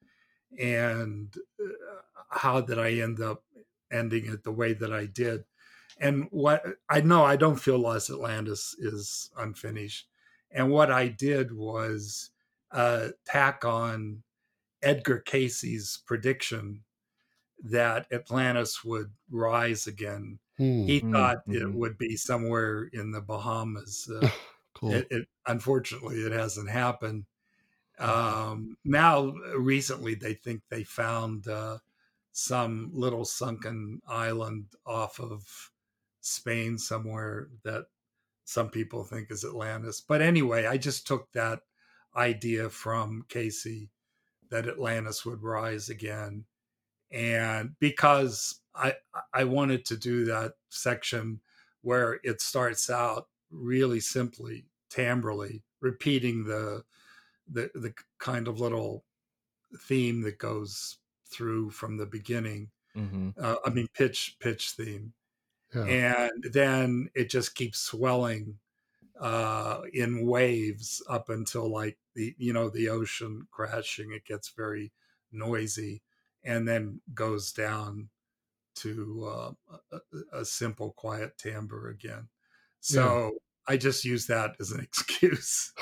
And 0.58 1.32
uh, 1.60 2.00
how 2.30 2.60
did 2.60 2.78
I 2.78 2.92
end 2.94 3.20
up 3.20 3.44
ending 3.92 4.26
it 4.26 4.44
the 4.44 4.52
way 4.52 4.73
that 4.75 4.92
I 4.92 5.07
did? 5.07 5.44
And 6.00 6.28
what 6.31 6.65
I 6.89 7.00
know, 7.00 7.25
I 7.25 7.36
don't 7.36 7.57
feel 7.57 7.78
Lost 7.78 8.10
Atlantis 8.10 8.75
is 8.78 9.31
unfinished. 9.36 10.07
And 10.50 10.70
what 10.70 10.91
I 10.91 11.08
did 11.08 11.52
was 11.52 12.31
uh, 12.70 13.08
tack 13.26 13.65
on 13.65 14.23
Edgar 14.83 15.18
Cayce's 15.18 16.00
prediction 16.07 16.84
that 17.62 18.07
Atlantis 18.12 18.84
would 18.84 19.12
rise 19.31 19.86
again. 19.86 20.39
Mm, 20.58 20.86
he 20.86 20.99
hmm, 21.00 21.12
thought 21.12 21.47
mm, 21.47 21.55
it 21.55 21.62
mm. 21.62 21.75
would 21.75 21.99
be 21.99 22.17
somewhere 22.17 22.89
in 22.92 23.10
the 23.10 23.20
Bahamas. 23.20 24.10
Uh, 24.10 24.28
cool. 24.75 24.92
It, 24.92 25.07
it, 25.10 25.28
unfortunately, 25.47 26.17
it 26.17 26.33
hasn't 26.33 26.70
happened. 26.70 27.25
Um, 27.99 28.76
now, 28.84 29.34
recently, 29.57 30.15
they 30.15 30.34
think 30.34 30.62
they 30.68 30.84
found 30.84 31.49
uh, 31.49 31.78
some 32.39 32.89
little 32.92 33.25
sunken 33.25 34.00
island 34.07 34.67
off 34.86 35.18
of 35.18 35.73
Spain 36.20 36.78
somewhere 36.78 37.49
that 37.65 37.86
some 38.44 38.70
people 38.70 39.02
think 39.02 39.28
is 39.33 39.44
Atlantis. 39.44 40.00
But 40.00 40.23
anyway, 40.23 40.65
I 40.65 40.76
just 40.76 41.05
took 41.05 41.33
that 41.33 41.62
idea 42.15 42.70
from 42.70 43.25
Cayce 43.28 43.89
that 44.50 44.68
Atlantis 44.68 45.26
would 45.26 45.42
rise 45.42 45.89
again. 45.89 46.44
And 47.10 47.75
because 47.81 48.60
I 48.73 48.94
I 49.34 49.42
wanted 49.42 49.84
to 49.86 49.97
do 49.97 50.25
that 50.26 50.52
section 50.68 51.41
where 51.83 52.20
it 52.23 52.41
starts 52.41 52.89
out 52.89 53.26
really 53.50 53.99
simply 53.99 54.67
timbrally, 54.91 55.62
repeating 55.81 56.44
the 56.44 56.84
the 57.49 57.73
the 57.75 57.94
kind 58.18 58.47
of 58.47 58.60
little 58.60 59.05
theme 59.81 60.23
that 60.23 60.39
goes 60.39 60.99
through 61.31 61.70
from 61.70 61.97
the 61.97 62.07
beginning. 62.07 62.70
Mm-hmm. 62.97 63.31
Uh, 63.40 63.57
I 63.65 63.70
mean, 63.70 63.89
pitch 63.94 64.36
pitch 64.40 64.70
theme, 64.73 65.12
Yeah. 65.74 65.84
and 65.84 66.44
then 66.52 67.10
it 67.15 67.31
just 67.31 67.55
keeps 67.55 67.78
swelling 67.81 68.58
uh, 69.20 69.82
in 69.92 70.26
waves 70.26 71.02
up 71.08 71.28
until 71.28 71.70
like 71.70 71.98
the 72.15 72.34
you 72.39 72.52
know 72.52 72.70
the 72.70 72.89
ocean 72.89 73.47
crashing. 73.50 74.12
It 74.12 74.24
gets 74.24 74.50
very 74.50 74.92
noisy, 75.32 76.02
and 76.44 76.66
then 76.66 77.00
goes 77.15 77.52
down 77.52 78.08
to 78.76 79.26
uh, 79.26 79.52
a, 79.92 80.40
a 80.40 80.44
simple, 80.44 80.92
quiet 80.92 81.36
timbre 81.36 81.89
again. 81.90 82.28
So 82.81 83.34
I 83.66 83.76
just 83.76 84.05
use 84.05 84.26
that 84.28 84.57
as 84.60 84.70
an 84.70 84.81
excuse. 84.82 85.73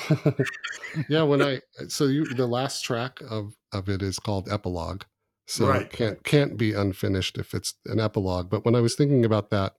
yeah, 1.09 1.23
when 1.23 1.43
I 1.43 1.61
so 1.89 2.07
you 2.07 2.25
the 2.27 2.47
last 2.47 2.83
track 2.83 3.21
of 3.31 3.55
of 3.73 3.89
it 3.89 4.03
is 4.03 4.19
called 4.19 4.49
epilogue. 4.51 5.03
So 5.47 5.75
Right. 5.75 5.83
it 5.83 5.93
can't 5.93 6.25
can't 6.25 6.57
be 6.59 6.73
unfinished 6.73 7.39
if 7.39 7.55
it's 7.55 7.75
an 7.87 8.01
epilogue. 8.01 8.51
But 8.51 8.65
when 8.65 8.75
I 8.75 8.81
was 8.81 8.97
thinking 8.97 9.25
about 9.25 9.51
that 9.51 9.75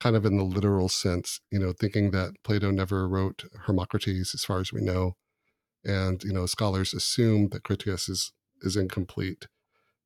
kind 0.00 0.16
of 0.16 0.26
in 0.26 0.36
the 0.38 0.44
literal 0.44 0.88
sense, 0.88 1.40
you 1.50 1.58
know, 1.58 1.72
thinking 1.72 2.10
that 2.12 2.34
Plato 2.44 2.70
never 2.70 3.08
wrote 3.08 3.44
Hermocrates 3.66 4.32
as 4.34 4.44
far 4.44 4.60
as 4.60 4.72
we 4.72 4.82
know, 4.82 5.14
and 5.84 6.22
you 6.24 6.32
know, 6.32 6.46
scholars 6.46 6.94
assume 6.94 7.48
that 7.50 7.64
Critias 7.64 8.08
is 8.08 8.32
is 8.62 8.76
incomplete. 8.76 9.48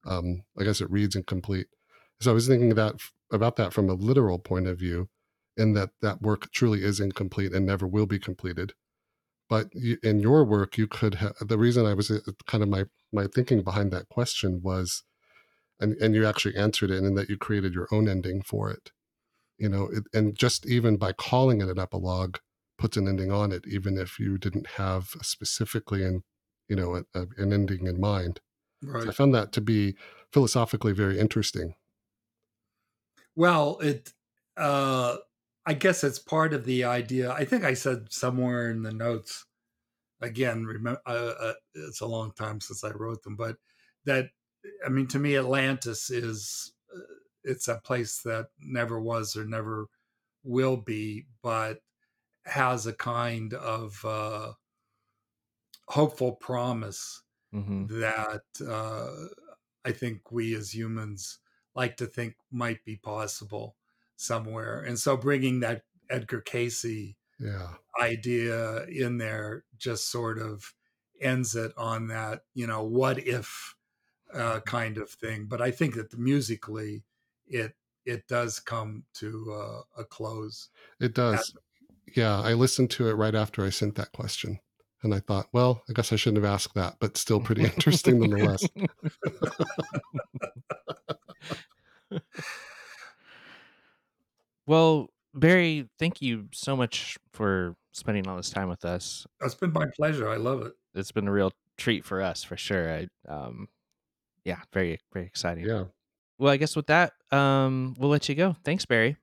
Um, 0.07 0.43
I 0.59 0.65
guess 0.65 0.81
it 0.81 0.91
reads 0.91 1.17
incomplete. 1.17 1.69
So 2.20 2.31
I 2.31 2.35
was 2.35 2.49
thinking 2.49 2.70
that 2.75 2.97
about 3.33 3.57
that 3.57 3.73
from 3.73 3.89
a 3.91 3.94
literal 3.94 4.39
point 4.39 4.67
of 4.69 4.78
view, 4.78 5.09
in 5.57 5.75
that 5.75 5.91
that 6.02 6.23
work 6.23 6.51
truly 6.52 6.83
is 6.85 7.01
incomplete 7.01 7.52
and 7.52 7.67
never 7.67 7.86
will 7.86 8.07
be 8.07 8.19
completed 8.19 8.75
but 9.51 9.69
in 10.05 10.20
your 10.20 10.45
work 10.47 10.79
you 10.79 10.89
could 10.89 11.17
have 11.17 11.35
the 11.41 11.59
reason 11.59 11.87
i 11.87 11.95
was 11.95 12.11
uh, 12.11 12.20
kind 12.47 12.62
of 12.65 12.70
my 12.70 12.85
my 13.12 13.27
thinking 13.27 13.62
behind 13.62 13.93
that 13.93 14.09
question 14.09 14.62
was 14.62 15.05
and 15.81 15.95
and 16.03 16.15
you 16.15 16.27
actually 16.27 16.57
answered 16.57 16.91
it 16.91 17.05
in 17.05 17.15
that 17.15 17.29
you 17.29 17.37
created 17.39 17.75
your 17.75 17.89
own 17.93 18.09
ending 18.09 18.43
for 18.43 18.70
it 18.70 18.93
you 19.59 19.69
know 19.69 19.85
it, 19.93 20.05
and 20.15 20.39
just 20.39 20.67
even 20.67 20.97
by 20.97 21.12
calling 21.12 21.61
it 21.61 21.69
an 21.69 21.79
epilogue 21.79 22.37
puts 22.79 22.97
an 22.97 23.09
ending 23.09 23.33
on 23.33 23.53
it 23.53 23.65
even 23.69 23.99
if 23.99 24.19
you 24.19 24.39
didn't 24.39 24.69
have 24.69 25.09
specifically 25.23 26.05
an 26.05 26.23
you 26.69 26.77
know 26.77 26.97
a, 26.97 27.05
a, 27.15 27.27
an 27.39 27.53
ending 27.53 27.87
in 27.87 28.01
mind 28.01 28.41
so 28.99 29.11
i 29.11 29.12
found 29.12 29.35
that 29.35 29.53
to 29.53 29.61
be 29.61 29.97
philosophically 30.33 30.93
very 30.93 31.19
interesting 31.19 31.75
Well, 33.35 33.79
it. 33.81 34.12
Uh, 34.57 35.19
I 35.70 35.74
guess 35.74 36.02
it's 36.02 36.18
part 36.18 36.52
of 36.52 36.65
the 36.65 36.84
idea. 36.84 37.31
I 37.32 37.44
think 37.44 37.65
I 37.65 37.74
said 37.74 38.12
somewhere 38.12 38.70
in 38.70 38.82
the 38.82 38.92
notes. 38.92 39.47
Again, 40.20 40.66
remember, 40.66 41.00
uh, 41.07 41.34
uh, 41.40 41.55
it's 41.74 42.00
a 42.00 42.07
long 42.07 42.32
time 42.32 42.60
since 42.60 42.84
I 42.84 42.90
wrote 42.92 43.23
them, 43.23 43.36
but 43.36 43.58
that 44.05 44.31
I 44.86 44.90
mean, 44.90 45.08
to 45.08 45.20
me, 45.20 45.36
Atlantis 45.36 46.10
is 46.10 46.74
uh, 46.94 47.00
it's 47.44 47.68
a 47.68 47.78
place 47.81 48.23
that 48.23 48.49
never 48.58 49.00
was 49.00 49.36
or 49.36 49.47
never 49.47 49.89
will 50.44 50.78
be, 50.78 51.26
but 51.42 51.81
has 52.47 52.86
a 52.86 52.94
kind 52.94 53.55
of 53.55 54.05
uh, 54.05 54.55
hopeful 55.89 56.36
promise 56.36 57.23
Mm-hmm. 57.52 57.84
that 57.89 58.44
uh, 58.66 59.26
I 59.84 59.92
think 59.92 60.32
we 60.32 60.55
as 60.57 60.74
humans 60.74 61.40
like 61.74 61.99
to 61.99 62.07
think 62.07 62.36
might 62.52 62.84
be 62.84 62.97
possible 62.97 63.76
somewhere. 64.20 64.81
And 64.81 64.99
so 64.99 65.16
bringing 65.16 65.60
that 65.60 65.82
Edgar 66.08 66.40
Cayce 66.40 67.15
yeah 67.39 67.68
idea 68.00 68.84
in 68.84 69.16
there 69.16 69.65
just 69.78 70.10
sort 70.10 70.39
of 70.39 70.74
ends 71.20 71.55
it 71.55 71.73
on 71.76 72.08
that, 72.08 72.42
you 72.55 72.66
know, 72.66 72.82
what 72.82 73.18
if 73.18 73.74
uh, 74.32 74.60
kind 74.60 74.99
of 74.99 75.10
thing. 75.10 75.47
But 75.49 75.60
I 75.60 75.70
think 75.70 75.94
that 75.94 76.18
musically 76.18 77.05
it 77.47 77.74
it 78.05 78.26
does 78.28 78.60
come 78.60 79.05
to 79.15 79.52
uh, 79.52 80.00
a 80.00 80.05
close. 80.05 80.68
It 81.00 81.15
does. 81.15 81.55
Yeah, 82.15 82.40
I 82.40 82.55
listened 82.55 82.90
to 82.92 83.08
it 83.08 83.12
right 83.15 83.34
after 83.34 83.65
I 83.65 83.70
sent 83.70 83.94
that 83.97 84.12
question. 84.12 84.58
And 85.02 85.15
I 85.15 85.20
thought, 85.20 85.47
well, 85.52 85.82
I 85.89 85.94
guess 85.94 86.12
I 86.12 86.16
shouldn't 86.16 86.42
have 86.44 86.52
asked 86.52 86.74
that, 86.74 86.97
but 87.00 87.16
still 87.16 87.40
pretty 87.40 87.62
interesting 87.74 88.20
nonetheless. 88.20 88.66
well, 94.70 95.08
Barry, 95.34 95.89
thank 95.99 96.23
you 96.23 96.47
so 96.52 96.76
much 96.76 97.18
for 97.32 97.74
spending 97.90 98.28
all 98.28 98.36
this 98.36 98.50
time 98.50 98.68
with 98.68 98.84
us. 98.84 99.26
It's 99.42 99.57
been 99.57 99.73
my 99.73 99.86
pleasure. 99.97 100.28
I 100.28 100.36
love 100.36 100.62
it. 100.62 100.74
It's 100.94 101.10
been 101.10 101.26
a 101.26 101.32
real 101.32 101.50
treat 101.76 102.05
for 102.05 102.23
us, 102.23 102.44
for 102.44 102.57
sure. 102.57 102.89
I, 102.89 103.08
um, 103.28 103.66
yeah, 104.44 104.60
very, 104.73 105.00
very 105.12 105.26
exciting. 105.26 105.66
Yeah. 105.66 105.86
Well, 106.39 106.52
I 106.52 106.57
guess 106.57 106.76
with 106.76 106.86
that, 106.86 107.15
um, 107.32 107.97
we'll 107.99 108.10
let 108.10 108.28
you 108.28 108.36
go. 108.36 108.55
Thanks, 108.65 108.86
Barry. 108.86 109.16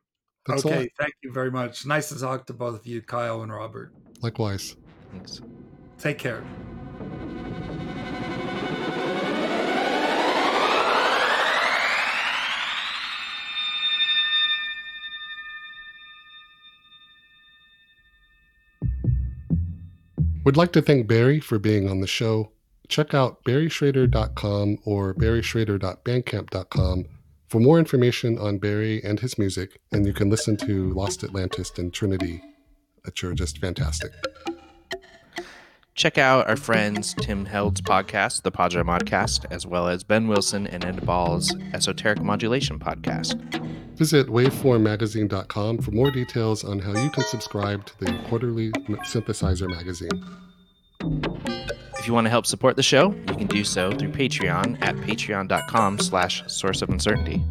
Thanks 0.45 0.64
a 0.66 0.67
lot. 0.67 0.77
okay, 0.80 0.90
thank 1.00 1.14
you 1.24 1.32
very 1.32 1.50
much. 1.50 1.85
Nice 1.85 2.09
to 2.09 2.19
talk 2.19 2.45
to 2.48 2.53
both 2.53 2.82
of 2.82 2.85
you, 2.85 3.01
Kyle 3.01 3.42
and 3.42 3.53
Robert. 3.53 3.93
Likewise. 4.22 4.76
Thanks. 5.14 5.42
Take 5.98 6.17
care. 6.17 6.43
Would 20.48 20.56
like 20.56 20.72
to 20.72 20.82
thank 20.82 21.08
Barry 21.08 21.42
for 21.42 21.59
being 21.59 21.90
on 21.90 22.00
the 22.00 22.08
show. 22.08 22.53
Check 22.88 23.14
out 23.14 23.43
barryschrader.com 23.43 24.77
or 24.85 25.14
barryschrader.bandcamp.com 25.14 27.06
for 27.50 27.59
more 27.59 27.77
information 27.77 28.38
on 28.40 28.58
Barry 28.58 29.03
and 29.03 29.19
his 29.19 29.38
music, 29.38 29.82
and 29.92 30.06
you 30.06 30.14
can 30.14 30.30
listen 30.30 30.56
to 30.56 30.93
Lost 30.93 31.26
Atlantis 31.26 31.74
and 31.77 31.93
Trinity, 31.93 32.42
which 33.03 33.26
are 33.26 33.34
just 33.34 33.58
fantastic. 33.58 34.14
Check 35.98 36.19
out 36.19 36.48
our 36.48 36.56
friends 36.56 37.16
Tim 37.16 37.45
Held's 37.45 37.82
podcast, 37.82 38.43
the 38.43 38.51
Padre 38.51 38.84
Modcast, 38.84 39.45
as 39.50 39.66
well 39.66 39.88
as 39.88 40.03
Ben 40.03 40.27
Wilson 40.27 40.67
and 40.67 40.85
Ed 40.85 41.03
Ball's 41.03 41.53
Esoteric 41.74 42.22
Modulation 42.22 42.77
podcast. 42.77 43.35
Visit 43.98 44.27
waveformmagazine.com 44.27 45.80
for 45.80 45.90
more 45.90 46.11
details 46.11 46.64
on 46.64 46.77
how 46.77 46.93
you 46.93 47.09
can 47.09 47.24
subscribe 47.24 47.84
to 47.88 48.00
the 48.00 48.16
quarterly 48.30 48.72
synthesizer 48.72 49.67
magazine. 49.67 50.24
If 51.98 52.06
you 52.06 52.14
want 52.14 52.26
to 52.26 52.30
help 52.30 52.45
support 52.45 52.76
the 52.76 52.84
show, 52.84 53.11
you 53.11 53.35
can 53.35 53.48
do 53.48 53.64
so 53.64 53.92
through 53.92 54.11
Patreon 54.11 54.77
at 54.84 54.95
patreon.com 54.98 55.98
slash 55.98 56.43
source 56.45 56.84
of 56.84 56.90
uncertainty. 56.90 57.43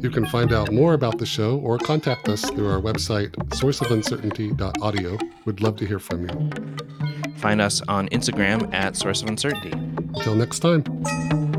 You 0.00 0.10
can 0.10 0.26
find 0.26 0.52
out 0.52 0.72
more 0.72 0.94
about 0.94 1.18
the 1.18 1.26
show 1.26 1.58
or 1.58 1.78
contact 1.78 2.28
us 2.28 2.42
through 2.50 2.68
our 2.68 2.80
website, 2.80 3.30
sourceofuncertainty.audio. 3.50 5.18
We'd 5.44 5.60
love 5.60 5.76
to 5.76 5.86
hear 5.86 5.98
from 5.98 6.28
you. 6.28 7.34
Find 7.36 7.60
us 7.60 7.80
on 7.82 8.08
Instagram 8.08 8.72
at 8.74 8.96
source 8.96 9.22
of 9.22 9.28
uncertainty. 9.28 9.72
Until 9.72 10.34
next 10.34 10.60
time. 10.60 11.51